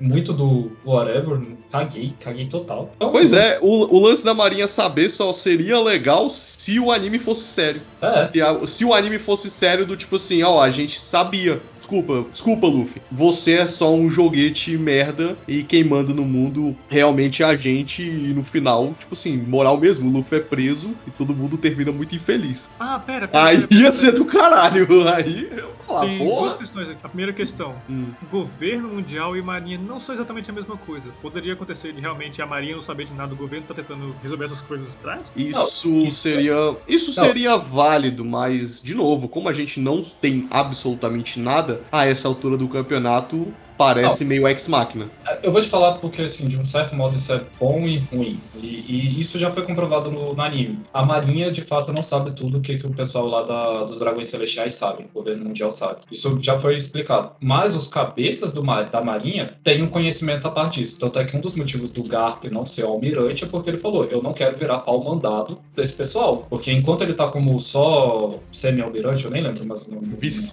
muito 0.00 0.32
do 0.32 0.70
whatever, 0.84 1.40
caguei, 1.70 2.12
caguei 2.20 2.46
total. 2.46 2.90
Então, 2.96 3.10
Pois 3.12 3.32
é, 3.32 3.58
o, 3.62 3.96
o 3.96 4.00
lance 4.00 4.24
da 4.24 4.34
Marinha 4.34 4.66
saber 4.66 5.08
só 5.10 5.32
seria 5.32 5.78
legal 5.80 6.28
se 6.30 6.78
o 6.78 6.90
anime 6.90 7.18
fosse 7.18 7.44
sério. 7.44 7.80
É, 8.00 8.28
Se, 8.32 8.40
a- 8.40 8.66
se 8.66 8.84
o 8.84 8.94
anime 8.94 9.18
fosse 9.18 9.50
sério, 9.50 9.86
do 9.86 9.96
tipo 9.96 10.16
assim, 10.16 10.42
ó, 10.42 10.60
a 10.60 10.70
gente 10.70 11.00
sabia. 11.00 11.60
Desculpa, 11.76 12.24
desculpa, 12.30 12.66
Luffy. 12.66 13.02
Você 13.10 13.54
é 13.54 13.66
só 13.66 13.92
um 13.92 14.08
joguete 14.08 14.76
merda 14.78 15.36
e 15.48 15.62
quem 15.64 15.82
manda 15.82 16.12
no 16.14 16.24
mundo 16.24 16.76
realmente 16.88 17.42
é 17.42 17.46
a 17.46 17.56
gente. 17.56 18.02
E 18.02 18.32
no 18.34 18.44
final, 18.44 18.92
tipo 18.98 19.14
assim, 19.14 19.36
moral 19.36 19.76
mesmo, 19.78 20.08
o 20.08 20.12
Luffy 20.12 20.38
é 20.38 20.40
preso 20.40 20.71
e 21.06 21.10
todo 21.10 21.34
mundo 21.34 21.56
termina 21.58 21.92
muito 21.92 22.14
infeliz. 22.14 22.68
Ah, 22.80 22.98
pera, 22.98 23.28
pera. 23.28 23.44
Aí 23.44 23.56
pera, 23.56 23.68
pera, 23.68 23.80
ia 23.80 23.90
pera. 23.90 23.92
ser 23.92 24.12
do 24.12 24.24
caralho. 24.24 24.86
Aí 25.12 25.48
eu 25.56 25.66
vou 25.66 25.86
falar, 25.86 26.00
Tem 26.06 26.18
duas 26.18 26.30
porra. 26.38 26.56
questões 26.58 26.88
aqui. 26.88 26.98
A 27.02 27.08
primeira 27.08 27.32
questão: 27.32 27.74
Hum. 27.88 28.06
governo 28.30 28.88
mundial 28.88 29.36
e 29.36 29.42
marinha 29.42 29.78
não 29.78 30.00
são 30.00 30.14
exatamente 30.14 30.50
a 30.50 30.52
mesma 30.54 30.76
coisa. 30.76 31.10
Poderia 31.20 31.52
acontecer 31.52 31.92
de 31.92 32.00
realmente 32.00 32.40
a 32.40 32.46
marinha 32.46 32.74
não 32.74 32.82
saber 32.82 33.04
de 33.04 33.12
nada, 33.14 33.32
o 33.34 33.36
governo 33.36 33.66
tá 33.66 33.74
tentando 33.74 34.14
resolver 34.22 34.44
essas 34.44 34.60
coisas 34.60 34.94
atrás? 34.94 35.20
Isso, 35.36 35.88
Não, 35.88 36.04
isso- 36.04 36.20
seria. 36.20 36.76
Isso 36.88 37.14
Não. 37.14 37.24
seria 37.26 37.56
válido, 37.56 38.24
mas, 38.24 38.80
de 38.82 38.94
novo, 38.94 39.28
como 39.28 39.48
a 39.48 39.52
gente 39.52 39.78
não 39.80 40.02
tem 40.02 40.46
absolutamente 40.50 41.38
nada, 41.40 41.80
a 41.90 42.06
essa 42.06 42.26
altura 42.28 42.56
do 42.56 42.68
campeonato 42.68 43.48
parece 43.84 44.24
meio 44.24 44.46
ex-máquina. 44.48 45.06
Eu 45.42 45.50
vou 45.52 45.60
te 45.60 45.68
falar 45.68 45.94
porque, 45.94 46.22
assim, 46.22 46.46
de 46.48 46.56
um 46.58 46.64
certo 46.64 46.94
modo 46.94 47.16
isso 47.16 47.32
é 47.32 47.40
bom 47.58 47.80
e 47.86 47.98
ruim. 47.98 48.38
E, 48.56 48.66
e 48.88 49.20
isso 49.20 49.38
já 49.38 49.50
foi 49.50 49.62
comprovado 49.64 50.10
no, 50.10 50.34
no 50.34 50.42
anime. 50.42 50.80
A 50.94 51.04
Marinha, 51.04 51.50
de 51.50 51.62
fato, 51.62 51.92
não 51.92 52.02
sabe 52.02 52.32
tudo 52.32 52.58
o 52.58 52.60
que, 52.60 52.78
que 52.78 52.86
o 52.86 52.90
pessoal 52.90 53.26
lá 53.26 53.42
da- 53.42 53.84
dos 53.84 53.98
Dragões 53.98 54.28
Celestiais 54.28 54.74
sabe, 54.74 55.04
o 55.04 55.18
governo 55.18 55.44
mundial 55.44 55.70
sabe. 55.72 56.00
Isso 56.10 56.38
já 56.40 56.58
foi 56.58 56.76
explicado. 56.76 57.32
Mas 57.40 57.74
os 57.74 57.88
cabeças 57.88 58.52
do, 58.52 58.62
da 58.62 59.02
Marinha 59.02 59.54
têm 59.64 59.82
um 59.82 59.88
conhecimento 59.88 60.46
a 60.46 60.50
parte 60.50 60.80
disso. 60.80 60.98
Tanto 60.98 61.18
é 61.18 61.24
que 61.24 61.36
um 61.36 61.40
dos 61.40 61.54
motivos 61.54 61.90
do 61.90 62.02
Garp 62.04 62.44
não 62.44 62.64
ser 62.64 62.84
almirante 62.84 63.44
é 63.44 63.46
porque 63.46 63.70
ele 63.70 63.78
falou: 63.78 64.04
eu 64.04 64.22
não 64.22 64.32
quero 64.32 64.56
virar 64.56 64.78
pau 64.78 65.02
mandado 65.02 65.58
desse 65.74 65.92
pessoal. 65.92 66.46
Porque 66.48 66.70
enquanto 66.72 67.02
ele 67.02 67.14
tá 67.14 67.28
como 67.28 67.60
só 67.60 68.34
semi-almirante, 68.52 69.24
eu 69.24 69.30
nem 69.30 69.42
lembro, 69.42 69.64
mas 69.66 69.86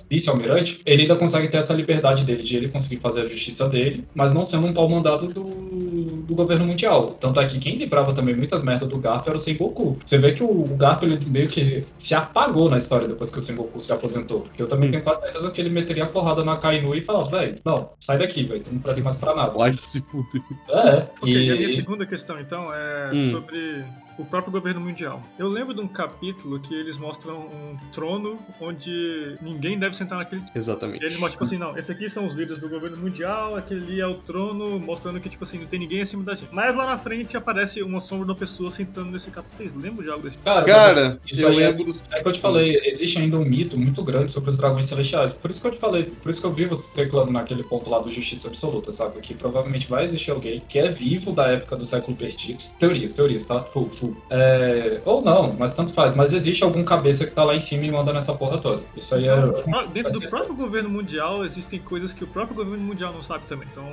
vice-almirante, 0.09 0.81
ele 0.85 1.03
ainda 1.03 1.15
consegue 1.15 1.47
ter 1.47 1.57
essa 1.57 1.73
liberdade 1.73 2.23
dele, 2.23 2.43
de 2.43 2.55
ele 2.57 2.69
conseguir 2.69 2.97
fazer 3.01 3.18
a 3.21 3.25
justiça 3.25 3.67
dele, 3.67 4.05
mas 4.13 4.33
não 4.33 4.45
sendo 4.45 4.67
um 4.67 4.73
pau 4.73 4.87
mandado 4.89 5.27
do, 5.27 5.43
do 5.43 6.35
governo 6.35 6.65
mundial. 6.65 7.17
Tanto 7.19 7.39
é 7.39 7.47
que 7.47 7.59
quem 7.59 7.75
livrava 7.75 8.13
também 8.13 8.35
muitas 8.35 8.63
merdas 8.63 8.87
do 8.89 8.97
Garp 8.99 9.27
era 9.27 9.37
o 9.37 9.39
Sengoku. 9.39 9.97
Você 10.03 10.17
vê 10.17 10.33
que 10.33 10.43
o, 10.43 10.49
o 10.63 10.75
Garp 10.77 11.03
ele 11.03 11.19
meio 11.25 11.47
que 11.47 11.83
se 11.97 12.13
apagou 12.15 12.69
na 12.69 12.77
história 12.77 13.07
depois 13.07 13.31
que 13.31 13.39
o 13.39 13.43
Sengoku 13.43 13.81
se 13.81 13.91
aposentou. 13.91 14.41
Porque 14.41 14.61
eu 14.61 14.67
também 14.67 14.91
tenho 14.91 15.03
quase 15.03 15.21
certeza 15.21 15.51
que 15.51 15.61
ele 15.61 15.69
meteria 15.69 16.03
a 16.03 16.07
porrada 16.07 16.43
na 16.43 16.57
Kainu 16.57 16.95
e 16.95 17.01
falava, 17.03 17.29
velho, 17.29 17.55
não, 17.65 17.89
sai 17.99 18.17
daqui, 18.17 18.43
velho, 18.43 18.61
tu 18.63 18.71
não 18.73 18.79
presta 18.79 19.03
mais 19.03 19.15
pra 19.17 19.35
nada. 19.35 19.51
Pode 19.51 19.77
se 19.81 20.01
fuder. 20.01 20.41
É, 20.69 21.07
Ok, 21.21 21.33
e 21.33 21.51
a 21.51 21.55
minha 21.55 21.65
e... 21.65 21.69
segunda 21.69 22.05
questão, 22.05 22.39
então, 22.39 22.73
é 22.73 23.11
Hum. 23.13 23.31
sobre 23.31 23.83
o 24.19 24.25
próprio 24.25 24.51
governo 24.51 24.81
mundial. 24.81 25.21
Eu 25.37 25.47
lembro 25.47 25.73
de 25.73 25.81
um 25.81 25.87
capítulo 25.87 26.59
que 26.59 26.73
eles 26.75 26.97
mostram 26.97 27.39
um 27.47 27.77
trono 27.91 28.37
onde 28.59 29.37
ninguém 29.41 29.79
deve 29.79 29.95
sentar 29.95 30.17
naquele 30.17 30.41
E 30.53 30.57
Exatamente. 30.57 31.03
eles 31.03 31.17
mostram, 31.17 31.29
tipo 31.31 31.43
assim, 31.45 31.57
não, 31.57 31.77
esse 31.77 31.91
aqui 31.91 32.09
são 32.09 32.25
os 32.27 32.33
líderes 32.33 32.59
do 32.59 32.69
governo 32.69 32.97
mundial, 32.97 33.55
aquele 33.55 33.79
ali 33.83 34.01
é 34.01 34.07
o 34.07 34.15
trono, 34.15 34.77
mostrando 34.79 35.19
que, 35.19 35.29
tipo 35.29 35.43
assim, 35.43 35.59
não 35.59 35.67
tem 35.67 35.79
ninguém 35.79 36.01
acima 36.01 36.23
da 36.23 36.35
gente. 36.35 36.53
Mas 36.53 36.75
lá 36.75 36.85
na 36.85 36.97
frente 36.97 37.37
aparece 37.37 37.81
uma 37.81 37.99
sombra 37.99 38.25
de 38.25 38.31
uma 38.31 38.37
pessoa 38.37 38.69
sentando 38.69 39.09
nesse 39.11 39.31
capítulo. 39.31 39.57
Vocês 39.57 39.73
lembram 39.75 40.03
de 40.03 40.11
algo 40.11 40.23
desse 40.23 40.35
tipo? 40.37 40.45
Cara, 40.45 40.65
Cara, 40.65 41.19
Isso 41.31 41.41
eu 41.41 41.47
aí 41.49 41.61
é- 41.63 41.69
lembro. 41.71 41.93
É 42.11 42.21
que 42.21 42.27
eu 42.27 42.31
te 42.33 42.39
falei, 42.39 42.79
existe 42.83 43.17
ainda 43.19 43.37
um 43.37 43.45
mito 43.45 43.77
muito 43.77 44.03
grande 44.03 44.31
sobre 44.31 44.49
os 44.49 44.57
dragões 44.57 44.85
celestiais. 44.87 45.31
Por 45.33 45.49
isso 45.49 45.61
que 45.61 45.67
eu 45.67 45.71
te 45.71 45.79
falei, 45.79 46.03
por 46.05 46.29
isso 46.29 46.41
que 46.41 46.45
eu 46.45 46.53
vivo 46.53 46.79
especulando 46.81 47.31
naquele 47.31 47.63
ponto 47.63 47.89
lá 47.89 47.99
do 47.99 48.11
Justiça 48.11 48.47
Absoluta, 48.49 48.91
sabe? 48.91 49.19
Que 49.21 49.33
provavelmente 49.33 49.87
vai 49.87 50.03
existir 50.03 50.31
alguém 50.31 50.61
que 50.67 50.77
é 50.77 50.89
vivo 50.89 51.31
da 51.31 51.47
época 51.47 51.75
do 51.77 51.85
século 51.85 52.15
perdido. 52.17 52.63
Teorias, 52.79 53.13
teorias, 53.13 53.45
tá? 53.45 53.63
Full, 53.63 53.89
É... 54.29 55.01
Ou 55.05 55.21
não, 55.21 55.55
mas 55.57 55.73
tanto 55.73 55.93
faz. 55.93 56.15
Mas 56.15 56.33
existe 56.33 56.63
algum 56.63 56.83
cabeça 56.83 57.25
que 57.25 57.31
tá 57.31 57.43
lá 57.43 57.55
em 57.55 57.59
cima 57.59 57.85
e 57.85 57.91
manda 57.91 58.13
nessa 58.13 58.33
porra 58.33 58.57
toda. 58.57 58.81
Isso 58.95 59.13
aí 59.15 59.27
é. 59.27 59.35
Dentro 59.93 60.13
do 60.13 60.29
próprio 60.29 60.55
governo 60.55 60.89
mundial 60.89 61.45
existem 61.45 61.79
coisas 61.79 62.13
que 62.13 62.23
o 62.23 62.27
próprio 62.27 62.55
governo 62.55 62.83
mundial 62.83 63.13
não 63.13 63.23
sabe 63.23 63.43
também. 63.47 63.67
Então 63.71 63.89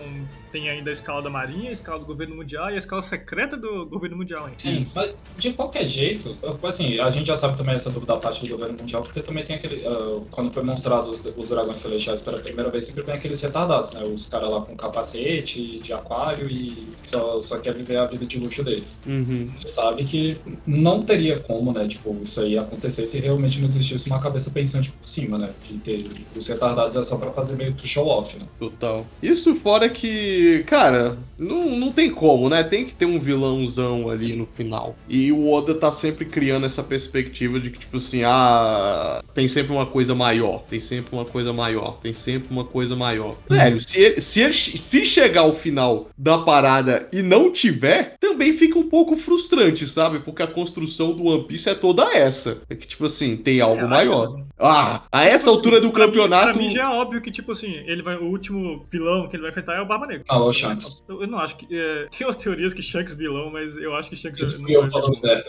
tem 0.56 0.70
ainda 0.70 0.88
a 0.88 0.92
escala 0.92 1.20
da 1.20 1.28
marinha, 1.28 1.68
a 1.68 1.72
escala 1.72 1.98
do 1.98 2.06
governo 2.06 2.34
mundial 2.34 2.70
e 2.70 2.74
a 2.74 2.78
escala 2.78 3.02
secreta 3.02 3.58
do 3.58 3.84
governo 3.84 4.16
mundial 4.16 4.46
ainda. 4.46 4.58
Sim, 4.58 4.86
mas 4.94 5.14
de 5.36 5.52
qualquer 5.52 5.86
jeito, 5.86 6.34
assim, 6.62 6.98
a 6.98 7.10
gente 7.10 7.26
já 7.26 7.36
sabe 7.36 7.58
também 7.58 7.74
essa 7.74 7.90
dúvida 7.90 8.14
da 8.14 8.18
parte 8.18 8.40
do 8.40 8.48
governo 8.48 8.78
mundial, 8.80 9.02
porque 9.02 9.20
também 9.20 9.44
tem 9.44 9.56
aquele. 9.56 9.86
ah, 9.86 10.22
quando 10.30 10.50
foi 10.50 10.62
mostrado 10.62 11.10
os, 11.10 11.22
os 11.36 11.50
dragões 11.50 11.78
celestiais 11.78 12.22
pela 12.22 12.38
primeira 12.38 12.70
vez, 12.70 12.86
sempre 12.86 13.02
vem 13.02 13.14
aqueles 13.14 13.38
retardados, 13.42 13.92
né? 13.92 14.02
Os 14.02 14.26
caras 14.28 14.48
lá 14.48 14.62
com 14.62 14.74
capacete 14.74 15.78
de 15.78 15.92
aquário 15.92 16.50
e 16.50 16.88
só, 17.02 17.38
só 17.42 17.58
quer 17.58 17.74
viver 17.74 17.98
a 17.98 18.06
vida 18.06 18.24
de 18.24 18.38
luxo 18.38 18.64
deles. 18.64 18.96
Uhum. 19.06 19.50
Você 19.60 19.68
sabe 19.68 20.04
que 20.04 20.38
não 20.66 21.02
teria 21.02 21.38
como, 21.40 21.70
né, 21.70 21.86
tipo, 21.86 22.16
isso 22.22 22.40
aí 22.40 22.56
acontecer 22.56 23.06
se 23.08 23.18
realmente 23.18 23.60
não 23.60 23.68
existisse 23.68 24.06
uma 24.06 24.20
cabeça 24.20 24.50
pensante 24.50 24.90
por 24.90 25.06
cima, 25.06 25.36
né? 25.36 25.50
De 25.68 25.76
ter 25.78 26.06
os 26.34 26.48
retardados 26.48 26.96
é 26.96 27.02
só 27.02 27.18
pra 27.18 27.30
fazer 27.32 27.56
meio 27.56 27.74
que 27.74 27.86
show 27.86 28.06
off, 28.06 28.34
né? 28.38 28.46
Total. 28.58 29.04
Isso 29.22 29.54
fora 29.56 29.88
que, 29.88 30.45
cara, 30.66 31.18
não, 31.38 31.76
não 31.78 31.92
tem 31.92 32.10
como, 32.10 32.48
né? 32.48 32.62
Tem 32.62 32.84
que 32.86 32.94
ter 32.94 33.06
um 33.06 33.18
vilãozão 33.18 34.08
ali 34.10 34.34
no 34.34 34.46
final. 34.46 34.96
E 35.08 35.30
o 35.32 35.50
Oda 35.52 35.74
tá 35.74 35.90
sempre 35.92 36.24
criando 36.24 36.66
essa 36.66 36.82
perspectiva 36.82 37.60
de 37.60 37.70
que, 37.70 37.78
tipo 37.80 37.96
assim, 37.96 38.22
ah, 38.24 39.22
tem 39.34 39.46
sempre 39.48 39.72
uma 39.72 39.86
coisa 39.86 40.14
maior, 40.14 40.62
tem 40.68 40.80
sempre 40.80 41.14
uma 41.14 41.24
coisa 41.24 41.52
maior, 41.52 41.98
tem 42.02 42.12
sempre 42.12 42.48
uma 42.50 42.64
coisa 42.64 42.96
maior. 42.96 43.36
Velho, 43.48 43.80
se, 43.80 43.98
ele, 44.00 44.20
se, 44.20 44.40
ele, 44.40 44.52
se 44.52 45.04
chegar 45.04 45.42
ao 45.42 45.52
final 45.54 46.08
da 46.16 46.38
parada 46.38 47.08
e 47.12 47.22
não 47.22 47.52
tiver, 47.52 48.14
também 48.20 48.52
fica 48.52 48.78
um 48.78 48.88
pouco 48.88 49.16
frustrante, 49.16 49.86
sabe? 49.86 50.20
Porque 50.20 50.42
a 50.42 50.46
construção 50.46 51.12
do 51.12 51.24
One 51.26 51.44
Piece 51.44 51.68
é 51.68 51.74
toda 51.74 52.14
essa. 52.16 52.58
É 52.68 52.74
que, 52.74 52.86
tipo 52.86 53.04
assim, 53.04 53.36
tem 53.36 53.60
algo 53.60 53.86
maior. 53.88 54.34
acha? 54.34 54.46
Ah, 54.58 55.02
a 55.12 55.24
essa 55.24 55.50
altura 55.50 55.80
do 55.80 55.90
Pra 55.90 56.06
mim- 56.06 56.12
campeonato. 56.12 56.44
Pra 56.46 56.54
mim 56.54 56.70
já 56.70 56.82
é 56.84 56.86
óbvio 56.88 57.20
que, 57.20 57.30
tipo 57.30 57.52
assim, 57.52 57.72
ele 57.86 58.02
vai, 58.02 58.16
o 58.16 58.24
último 58.24 58.86
vilão 58.90 59.28
que 59.28 59.36
ele 59.36 59.42
vai 59.42 59.50
enfrentar 59.50 59.74
é 59.76 59.80
o 59.80 59.86
Barba 59.86 60.06
Negra. 60.06 60.24
Ah, 60.28 60.40
o 60.42 60.52
Shanks. 60.52 61.04
Eu, 61.08 61.22
eu 61.22 61.26
não 61.28 61.38
acho 61.38 61.56
que. 61.56 61.66
é, 61.70 62.06
tem 62.16 62.26
umas 62.26 62.36
teorias 62.36 62.74
que 62.74 62.82
Shanks 62.82 63.12
é 63.14 63.16
vilão, 63.16 63.50
mas 63.50 63.76
eu 63.76 63.94
acho 63.94 64.10
que 64.10 64.16
Shanks 64.16 64.58
não 64.60 64.68
eu 64.68 64.80
vai- 64.82 64.90
falando 64.90 65.20
dela. 65.20 65.44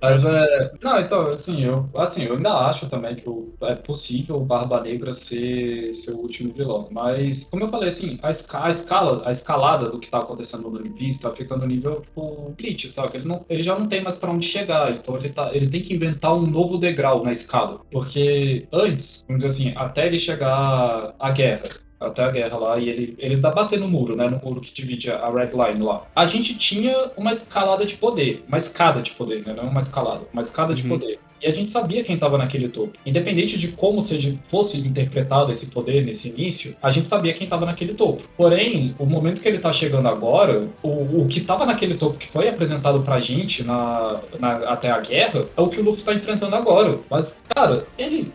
Mas 0.00 0.24
é. 0.24 0.70
Não, 0.82 1.00
então, 1.00 1.28
assim, 1.28 1.64
eu, 1.64 1.88
assim, 1.96 2.24
eu 2.24 2.36
ainda 2.36 2.52
acho 2.68 2.88
também 2.88 3.16
que 3.16 3.28
o- 3.28 3.54
é 3.62 3.74
possível 3.74 4.36
o 4.36 4.44
Barba 4.44 4.80
Negra 4.80 5.12
ser, 5.12 5.90
o 6.10 6.16
último 6.18 6.52
vilão. 6.52 6.88
Mas, 6.90 7.44
como 7.50 7.64
eu 7.64 7.68
falei, 7.68 7.88
assim, 7.88 8.18
a, 8.22 8.30
esca- 8.30 8.64
a 8.64 8.70
escala, 8.70 9.22
a 9.26 9.30
escalada 9.30 9.90
do 9.90 9.98
que 9.98 10.10
tá 10.10 10.18
acontecendo 10.18 10.70
no 10.70 10.78
One 10.78 10.90
Piece 10.90 11.20
tá 11.20 11.34
ficando 11.34 11.62
no 11.62 11.66
nível, 11.66 12.02
tipo, 12.02 12.54
Bleach, 12.56 12.90
sabe? 12.90 13.18
Ele, 13.18 13.26
não, 13.28 13.44
ele 13.48 13.62
já 13.62 13.78
não 13.78 13.88
tem 13.88 14.02
mais 14.02 14.16
pra 14.16 14.30
onde 14.30 14.46
chegar. 14.46 14.92
Então 14.92 15.16
ele, 15.16 15.30
tá, 15.30 15.54
ele 15.54 15.68
tem 15.68 15.82
que 15.82 15.94
inventar 15.94 16.34
um 16.34 16.46
novo 16.46 16.76
degrau 16.78 17.24
na 17.24 17.32
escala. 17.32 17.80
Porque 17.90 18.66
antes, 18.72 19.24
vamos 19.26 19.42
dizer 19.44 19.48
assim, 19.64 19.72
até 19.76 20.06
ele 20.06 20.18
chegar 20.18 21.14
à 21.18 21.30
guerra, 21.30 21.70
até 22.06 22.22
a 22.24 22.30
guerra 22.30 22.56
lá, 22.58 22.78
e 22.78 22.88
ele, 22.88 23.14
ele 23.18 23.40
tá 23.40 23.50
batendo 23.50 23.82
no 23.82 23.88
muro, 23.88 24.16
né? 24.16 24.28
No 24.28 24.38
muro 24.38 24.60
que 24.60 24.72
divide 24.72 25.10
a 25.10 25.30
Red 25.30 25.50
Line 25.52 25.84
lá. 25.84 26.04
A 26.14 26.26
gente 26.26 26.56
tinha 26.56 27.10
uma 27.16 27.32
escalada 27.32 27.84
de 27.86 27.96
poder, 27.96 28.44
uma 28.48 28.58
escada 28.58 29.02
de 29.02 29.12
poder, 29.12 29.44
né? 29.46 29.52
Não 29.54 29.64
uma 29.68 29.80
escalada, 29.80 30.22
uma 30.32 30.42
escada 30.42 30.74
de 30.74 30.82
Uhum. 30.82 30.88
poder. 30.98 31.18
E 31.42 31.46
a 31.46 31.54
gente 31.54 31.72
sabia 31.72 32.02
quem 32.04 32.14
estava 32.14 32.38
naquele 32.38 32.68
topo. 32.68 32.92
Independente 33.04 33.58
de 33.58 33.68
como 33.68 34.00
seja, 34.00 34.34
fosse 34.50 34.78
interpretado 34.78 35.52
esse 35.52 35.66
poder 35.66 36.04
nesse 36.04 36.28
início, 36.30 36.74
a 36.82 36.90
gente 36.90 37.08
sabia 37.08 37.34
quem 37.34 37.44
estava 37.44 37.66
naquele 37.66 37.94
topo. 37.94 38.22
Porém, 38.36 38.94
o 38.98 39.04
momento 39.06 39.42
que 39.42 39.48
ele 39.48 39.58
tá 39.58 39.72
chegando 39.72 40.08
agora, 40.08 40.68
o, 40.82 41.22
o 41.22 41.26
que 41.28 41.38
estava 41.40 41.66
naquele 41.66 41.94
topo 41.94 42.18
que 42.18 42.28
foi 42.28 42.48
apresentado 42.48 43.00
pra 43.02 43.20
gente 43.20 43.62
na, 43.62 44.20
na- 44.38 44.56
até 44.70 44.90
a 44.90 45.00
guerra, 45.00 45.46
é 45.56 45.60
o 45.60 45.68
que 45.68 45.80
o 45.80 45.82
Luffy 45.84 46.04
tá 46.04 46.14
enfrentando 46.14 46.54
agora. 46.56 46.98
Mas, 47.10 47.40
cara, 47.54 47.86
ele, 47.98 48.32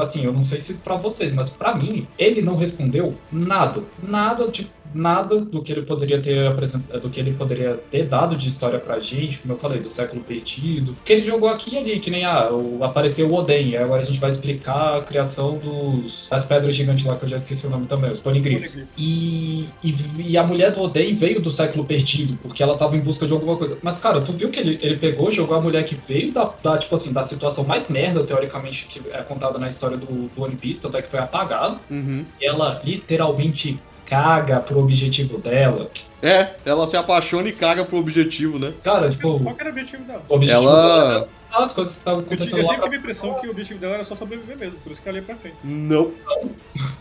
assim, 0.00 0.24
eu 0.24 0.32
não 0.32 0.44
sei 0.44 0.60
se 0.60 0.74
pra 0.74 0.96
vocês, 0.96 1.32
mas 1.32 1.50
pra 1.50 1.74
mim, 1.74 2.06
ele 2.18 2.42
não 2.42 2.56
respondeu 2.56 3.14
nada. 3.30 3.82
Nada 4.02 4.48
de 4.48 4.68
nada 4.94 5.40
do 5.40 5.62
que 5.62 5.72
ele 5.72 5.82
poderia 5.82 6.20
ter 6.20 6.46
apresentado, 6.46 7.00
do 7.00 7.10
que 7.10 7.20
ele 7.20 7.32
poderia 7.32 7.74
ter 7.90 8.04
dado 8.04 8.36
de 8.36 8.48
história 8.48 8.78
pra 8.78 8.98
gente, 9.00 9.38
como 9.38 9.54
eu 9.54 9.58
falei, 9.58 9.80
do 9.80 9.90
século 9.90 10.22
perdido. 10.22 10.94
Porque 10.94 11.12
ele 11.12 11.22
jogou 11.22 11.48
aqui 11.48 11.74
e 11.74 11.78
ali, 11.78 12.00
que 12.00 12.10
nem 12.10 12.24
ah, 12.24 12.50
o- 12.52 12.82
apareceu 12.82 13.28
o 13.28 13.34
Oden, 13.34 13.68
e 13.70 13.76
agora 13.76 14.02
a 14.02 14.04
gente 14.04 14.18
vai 14.18 14.30
explicar 14.30 14.98
a 14.98 15.02
criação 15.02 15.58
dos, 15.58 16.26
das 16.30 16.44
pedras 16.44 16.74
gigantes 16.74 17.04
lá, 17.04 17.16
que 17.16 17.24
eu 17.24 17.28
já 17.28 17.36
esqueci 17.36 17.66
o 17.66 17.70
nome 17.70 17.86
também, 17.86 18.10
os. 18.10 18.20
Poneglyphs. 18.20 18.84
E, 18.96 19.68
e, 19.82 19.94
e 20.18 20.36
a 20.36 20.42
mulher 20.42 20.72
do 20.72 20.80
Oden 20.82 21.14
veio 21.14 21.40
do 21.40 21.50
século 21.50 21.84
perdido, 21.84 22.38
porque 22.42 22.62
ela 22.62 22.76
tava 22.76 22.96
em 22.96 23.00
busca 23.00 23.26
de 23.26 23.32
alguma 23.32 23.56
coisa. 23.56 23.78
Mas, 23.82 23.98
cara, 23.98 24.20
tu 24.20 24.32
viu 24.32 24.50
que 24.50 24.58
ele, 24.60 24.78
ele 24.82 24.96
pegou, 24.96 25.30
jogou 25.30 25.56
a 25.56 25.60
mulher 25.60 25.84
que 25.84 25.94
veio 25.94 26.32
da, 26.32 26.52
da, 26.62 26.76
tipo 26.78 26.94
assim, 26.94 27.12
da 27.12 27.24
situação 27.24 27.64
mais 27.64 27.88
merda, 27.88 28.22
teoricamente, 28.24 28.86
que 28.86 29.00
é 29.10 29.22
contada 29.22 29.58
na 29.58 29.68
história 29.68 29.96
do, 29.96 30.06
do 30.28 30.42
One 30.42 30.56
Piece, 30.56 30.80
tanto 30.80 30.96
é 30.96 31.02
que 31.02 31.08
foi 31.10 31.18
apagado. 31.20 31.78
Uhum. 31.90 32.24
E 32.40 32.46
ela 32.46 32.80
literalmente 32.84 33.78
caga 34.08 34.60
pro 34.60 34.78
objetivo 34.80 35.38
dela. 35.38 35.90
É, 36.22 36.54
ela 36.64 36.86
se 36.88 36.96
apaixona 36.96 37.48
e 37.48 37.52
caga 37.52 37.84
pro 37.84 37.98
objetivo, 37.98 38.58
né? 38.58 38.72
Cara, 38.82 39.08
tipo, 39.10 39.38
Qual 39.38 39.54
que 39.54 39.60
era 39.60 39.70
o 39.70 39.72
objetivo 39.72 40.02
dela? 40.04 40.22
o 40.28 40.34
objetivo 40.34 40.62
Ela. 40.68 41.08
dela 41.14 41.28
é 41.50 41.62
as 41.62 41.72
coisas 41.72 41.94
que 41.94 42.00
estavam 42.00 42.20
Eu, 42.20 42.26
acontecendo 42.26 42.58
eu 42.58 42.62
lá 42.64 42.68
sempre 42.70 42.82
tive 42.84 42.96
a 42.96 42.98
impressão 42.98 43.34
que 43.34 43.46
o 43.46 43.50
objetivo 43.50 43.78
dela 43.80 43.94
era 43.94 44.04
só 44.04 44.14
sobreviver 44.16 44.58
mesmo, 44.58 44.78
por 44.80 44.90
isso 44.92 45.00
que 45.00 45.08
ela 45.08 45.18
ia 45.18 45.22
pra 45.24 45.36
frente. 45.36 45.56
Não. 45.62 46.10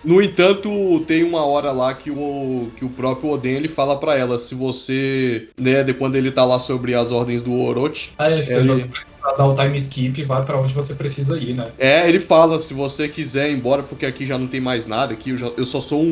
No 0.04 0.22
entanto, 0.22 1.00
tem 1.08 1.24
uma 1.24 1.44
hora 1.46 1.72
lá 1.72 1.94
que 1.94 2.12
o, 2.12 2.70
que 2.78 2.86
o 2.86 2.90
próprio 2.90 3.32
Oden 3.32 3.56
ele 3.56 3.68
fala 3.68 3.98
pra 3.98 4.16
ela: 4.16 4.38
se 4.40 4.54
você, 4.56 5.50
né, 5.58 5.84
de 5.84 5.94
quando 5.94 6.16
ele 6.16 6.32
tá 6.32 6.46
lá 6.46 6.60
sobre 6.60 6.94
as 6.94 7.12
ordens 7.12 7.42
do 7.42 7.54
Orochi, 7.60 8.12
Aí, 8.18 8.44
se 8.46 8.54
Ele- 8.54 8.90
dar 9.36 9.46
o 9.48 9.56
time 9.56 9.78
skip, 9.78 10.24
vai 10.24 10.44
pra 10.46 10.60
onde 10.60 10.74
você 10.74 10.94
precisa 10.94 11.38
ir, 11.38 11.54
né? 11.54 11.72
É, 11.78 12.08
ele 12.08 12.20
fala, 12.20 12.60
se 12.60 12.74
você 12.74 13.08
quiser 13.08 13.50
ir 13.50 13.56
embora, 13.58 13.84
porque 13.84 14.06
aqui 14.06 14.26
já 14.26 14.38
não 14.38 14.48
tem 14.48 14.62
mais 14.62 14.86
nada, 14.88 15.14
aqui 15.14 15.32
eu, 15.32 15.38
já- 15.38 15.52
eu 15.58 15.66
só 15.66 15.82
sou 15.82 16.02
um 16.02 16.06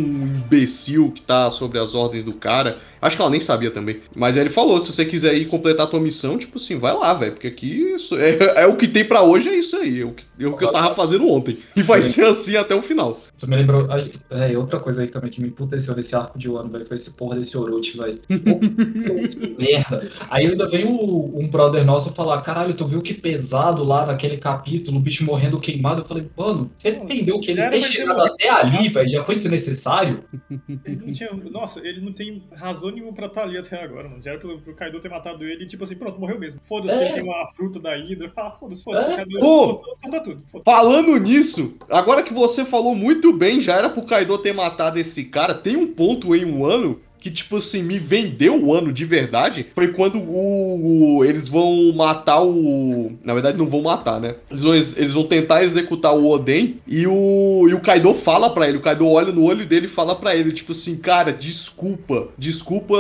imbecil 0.46 1.12
que 1.12 1.22
tá 1.22 1.50
sobre 1.52 1.80
as 1.80 1.96
ordens 1.96 2.24
do 2.24 2.34
cara. 2.34 2.78
Acho 3.02 3.18
que 3.18 3.22
ela 3.22 3.30
nem 3.30 3.40
sabia 3.40 3.70
também. 3.70 4.00
Mas 4.16 4.36
aí 4.36 4.42
ele 4.42 4.50
falou, 4.50 4.80
se 4.80 4.92
você 4.92 5.06
quiser 5.06 5.36
ir 5.36 5.46
completar 5.46 5.86
a 5.86 5.90
tua 5.90 6.00
missão, 6.00 6.40
tipo 6.40 6.58
assim, 6.58 6.80
vai 6.80 6.92
lá, 6.94 7.14
velho, 7.14 7.34
porque 7.34 7.46
aqui 7.48 7.68
isso 7.94 8.16
é, 8.18 8.38
é 8.64 8.66
o 8.66 8.76
que 8.76 8.88
tem 8.88 9.06
pra 9.06 9.22
hoje, 9.22 9.48
é 9.50 9.56
isso 9.56 9.76
aí, 9.78 10.02
é 10.02 10.06
o 10.06 10.12
que, 10.12 10.24
é 10.40 10.48
o 10.48 10.58
que 10.58 10.64
eu 10.66 10.72
tava 10.72 10.94
fazendo 10.96 11.30
ontem. 11.30 11.58
E 11.76 11.84
vai 11.84 12.02
ser 12.02 12.26
assim 12.26 12.56
até 12.56 12.74
o 12.74 12.82
final. 12.82 13.20
Isso 13.38 13.48
me 13.48 13.56
lembrou. 13.56 13.92
Aí, 13.92 14.14
é, 14.32 14.52
e 14.54 14.58
outra 14.58 14.80
coisa 14.80 15.04
aí 15.04 15.08
também 15.08 15.30
que 15.30 15.40
me 15.40 15.50
emputeceu 15.50 15.96
nesse 15.96 16.16
arco 16.16 16.40
de 16.40 16.50
Wano, 16.50 16.70
velho, 16.70 16.86
foi 16.88 16.96
esse 16.96 17.12
porra 17.12 17.36
desse 17.36 17.56
Orochi, 17.56 17.96
velho. 17.98 18.20
Merda. 19.58 20.10
Aí 20.30 20.48
ainda 20.48 20.68
veio 20.70 20.90
um 20.90 21.48
brother 21.48 21.86
nosso 21.86 22.14
falar: 22.14 22.42
caralho, 22.42 22.74
tu 22.74 22.88
viu 22.88 23.02
que 23.06 23.14
pesado 23.14 23.84
lá 23.84 24.06
naquele 24.06 24.38
capítulo, 24.38 24.98
o 24.98 25.00
bicho 25.00 25.24
morrendo 25.24 25.60
queimado. 25.60 26.02
Eu 26.02 26.06
falei, 26.06 26.28
mano, 26.36 26.72
você 26.76 26.90
entendeu 26.90 27.40
que 27.40 27.52
ele 27.52 27.62
era 27.62 27.72
ter 27.72 27.84
chegado 27.84 28.22
até 28.22 28.50
ali, 28.50 28.90
velho, 28.90 29.08
já 29.08 29.24
foi 29.24 29.36
desnecessário? 29.36 30.24
Ele 30.86 31.06
não 31.06 31.14
tinha. 31.14 31.30
Nossa, 31.52 31.80
ele 31.80 32.02
não 32.02 32.12
tem 32.12 32.44
razão 32.56 32.92
nenhuma 32.92 33.14
pra 33.14 33.28
estar 33.28 33.44
ali 33.44 33.58
até 33.58 33.82
agora, 33.82 34.10
mano. 34.10 34.22
Já 34.22 34.32
era 34.32 34.40
pro, 34.40 34.60
pro 34.60 34.74
Kaido 34.76 35.00
ter 35.00 35.10
matado 35.10 35.44
ele 35.46 35.64
e, 35.64 35.68
tipo 35.68 35.84
assim, 35.84 35.96
pronto, 35.96 36.20
morreu 36.20 36.40
mesmo. 36.40 36.60
Foda-se 36.64 36.96
É. 36.96 36.98
que 36.98 37.04
ele 37.06 37.14
tem 37.14 37.24
uma 37.24 37.48
fruta 37.48 37.80
da 37.80 37.96
Hydra. 37.96 38.30
Fala, 38.30 38.52
foda-se, 38.52 38.84
foda-se. 38.84 39.10
É. 39.10 39.14
o 39.14 39.16
Kaido 39.16 39.40
Pô. 39.40 39.76
cortou 39.78 40.22
tudo. 40.22 40.42
Foda-se. 40.46 40.64
Falando 40.66 41.18
nisso, 41.18 41.76
agora 41.90 42.24
que 42.24 42.34
você 42.34 42.66
falou 42.66 42.96
muito 42.96 43.32
bem, 43.34 43.62
já 43.62 43.76
era 43.76 43.90
pro 43.90 44.04
Kaido 44.04 44.38
ter 44.38 44.54
matado 44.54 45.00
esse 45.00 45.26
cara, 45.26 45.54
tem 45.54 45.76
um 45.76 45.88
ponto 45.88 46.36
em 46.36 46.46
um 46.46 46.66
ano 46.66 47.00
que, 47.26 47.32
tipo 47.32 47.58
assim, 47.58 47.82
me 47.82 47.98
vendeu 47.98 48.56
o 48.64 48.72
ano 48.72 48.94
de 48.94 49.04
verdade. 49.04 49.66
Foi 49.74 49.88
quando 49.88 50.20
o, 50.20 51.18
o- 51.18 51.26
eles 51.26 51.50
vão 51.50 51.92
matar 51.92 52.40
o. 52.44 53.14
Na 53.24 53.34
verdade, 53.34 53.58
não 53.58 53.66
vão 53.66 53.82
matar, 53.82 54.20
né? 54.22 54.36
Eles 54.48 54.62
vão, 54.62 54.76
eles 54.76 55.12
vão 55.12 55.24
tentar 55.24 55.64
executar 55.64 56.16
o 56.16 56.28
Oden 56.30 56.76
e 56.88 57.08
o, 57.08 57.66
e 57.68 57.74
o 57.74 57.80
Kaido 57.82 58.14
fala 58.14 58.52
pra 58.52 58.68
ele. 58.70 58.78
O 58.78 58.82
Kaido 58.82 59.08
olha 59.08 59.32
no 59.32 59.44
olho 59.44 59.66
dele 59.66 59.88
e 59.88 59.90
fala 59.90 60.16
pra 60.16 60.36
ele, 60.36 60.52
tipo 60.52 60.72
assim, 60.72 60.98
cara, 60.98 61.34
desculpa. 61.34 62.28
Desculpa 62.38 62.96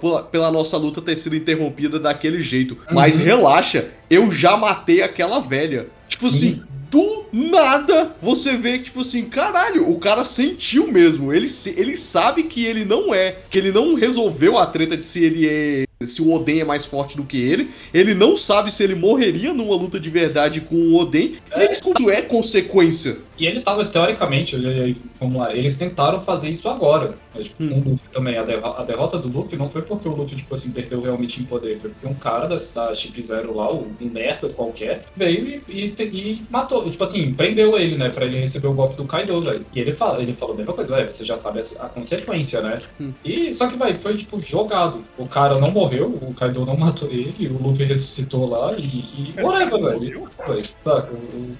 pela, 0.00 0.22
pela 0.24 0.52
nossa 0.52 0.76
luta 0.76 1.00
ter 1.00 1.16
sido 1.16 1.34
interrompida 1.34 1.98
daquele 1.98 2.42
jeito. 2.42 2.76
Mas 2.92 3.16
Uhum. 3.16 3.24
relaxa, 3.24 3.88
eu 4.10 4.30
já 4.30 4.54
matei 4.56 5.00
aquela 5.02 5.38
velha. 5.40 5.86
Tipo 6.08 6.28
Sim. 6.28 6.36
assim, 6.36 6.62
do 6.90 7.26
nada 7.32 8.14
você 8.20 8.56
vê 8.56 8.78
que, 8.78 8.84
tipo 8.84 9.00
assim, 9.00 9.24
caralho, 9.24 9.88
o 9.90 9.98
cara 9.98 10.24
sentiu 10.24 10.90
mesmo. 10.90 11.32
Ele, 11.32 11.48
ele 11.76 11.96
sabe 11.96 12.44
que 12.44 12.64
ele 12.64 12.84
não 12.84 13.14
é, 13.14 13.36
que 13.50 13.58
ele 13.58 13.72
não 13.72 13.94
resolveu 13.94 14.58
a 14.58 14.66
treta 14.66 14.96
de 14.96 15.04
se 15.04 15.24
ele 15.24 15.48
é. 15.48 15.85
Se 16.02 16.20
o 16.20 16.30
Oden 16.34 16.60
é 16.60 16.64
mais 16.64 16.84
forte 16.84 17.16
do 17.16 17.22
que 17.24 17.38
ele, 17.40 17.70
ele 17.94 18.12
não 18.12 18.36
sabe 18.36 18.70
se 18.70 18.84
ele 18.84 18.94
morreria 18.94 19.54
numa 19.54 19.74
luta 19.74 19.98
de 19.98 20.10
verdade 20.10 20.60
com 20.60 20.74
o 20.76 20.94
Oden. 20.96 21.38
E 21.56 21.60
ele 21.62 21.72
isso 21.72 22.10
é 22.10 22.20
consequência. 22.20 23.16
E 23.38 23.46
ele 23.46 23.60
tava, 23.60 23.84
teoricamente, 23.86 24.56
vamos 25.20 25.36
lá, 25.38 25.54
eles 25.54 25.76
tentaram 25.76 26.22
fazer 26.22 26.50
isso 26.50 26.68
agora. 26.68 27.14
né, 27.34 27.42
Tipo, 27.42 27.62
Hum. 27.64 27.82
Luffy 27.86 28.08
também. 28.12 28.36
A, 28.38 28.42
derro- 28.42 28.74
a 28.78 28.82
derrota 28.82 29.18
do 29.18 29.28
Luffy 29.28 29.58
não 29.58 29.68
foi 29.70 29.82
porque 29.82 30.08
o 30.08 30.12
Luffy, 30.14 30.36
tipo 30.36 30.54
assim, 30.54 30.70
perdeu 30.70 31.00
realmente 31.00 31.40
em 31.40 31.44
poder. 31.44 31.78
Foi 31.80 31.90
porque 31.90 32.06
um 32.06 32.14
cara 32.14 32.46
da, 32.46 32.56
da 32.74 32.94
Chip 32.94 33.22
Zero 33.22 33.54
lá, 33.54 33.72
um 33.72 33.86
merda 34.00 34.48
qualquer, 34.50 35.04
veio 35.14 35.62
e, 35.68 35.94
e, 35.98 36.02
e 36.02 36.42
matou. 36.50 36.90
Tipo 36.90 37.04
assim, 37.04 37.32
prendeu 37.34 37.78
ele, 37.78 37.96
né? 37.96 38.08
Pra 38.10 38.24
ele 38.26 38.40
receber 38.40 38.68
o 38.68 38.72
golpe 38.74 38.96
do 38.96 39.04
Kaido, 39.04 39.40
velho. 39.42 39.64
E 39.74 39.80
ele 39.80 39.92
fala, 39.94 40.22
ele 40.22 40.32
falou 40.32 40.54
a 40.54 40.58
mesma 40.58 40.72
coisa, 40.74 40.94
velho, 40.96 41.12
você 41.12 41.24
já 41.24 41.36
sabe 41.36 41.60
a, 41.60 41.84
a 41.84 41.88
consequência, 41.90 42.60
né? 42.62 42.80
Hum. 43.00 43.12
E 43.24 43.52
só 43.52 43.66
que, 43.66 43.76
vai, 43.76 43.98
foi, 43.98 44.16
tipo, 44.16 44.40
jogado. 44.42 45.04
O 45.18 45.28
cara 45.28 45.58
não 45.58 45.70
morreu, 45.70 45.85
o 45.86 46.34
Kaido 46.34 46.64
não 46.66 46.76
matou 46.76 47.08
ele, 47.10 47.48
o 47.48 47.62
Luffy 47.62 47.84
ressuscitou 47.84 48.48
lá 48.48 48.72
e. 48.78 48.84
e 49.28 49.32
Pera, 49.34 49.46
whatever, 49.46 49.74
ele 49.78 49.84
velho. 49.88 50.20
morreu? 50.20 50.28
Foi, 50.46 50.64
saca? 50.80 51.08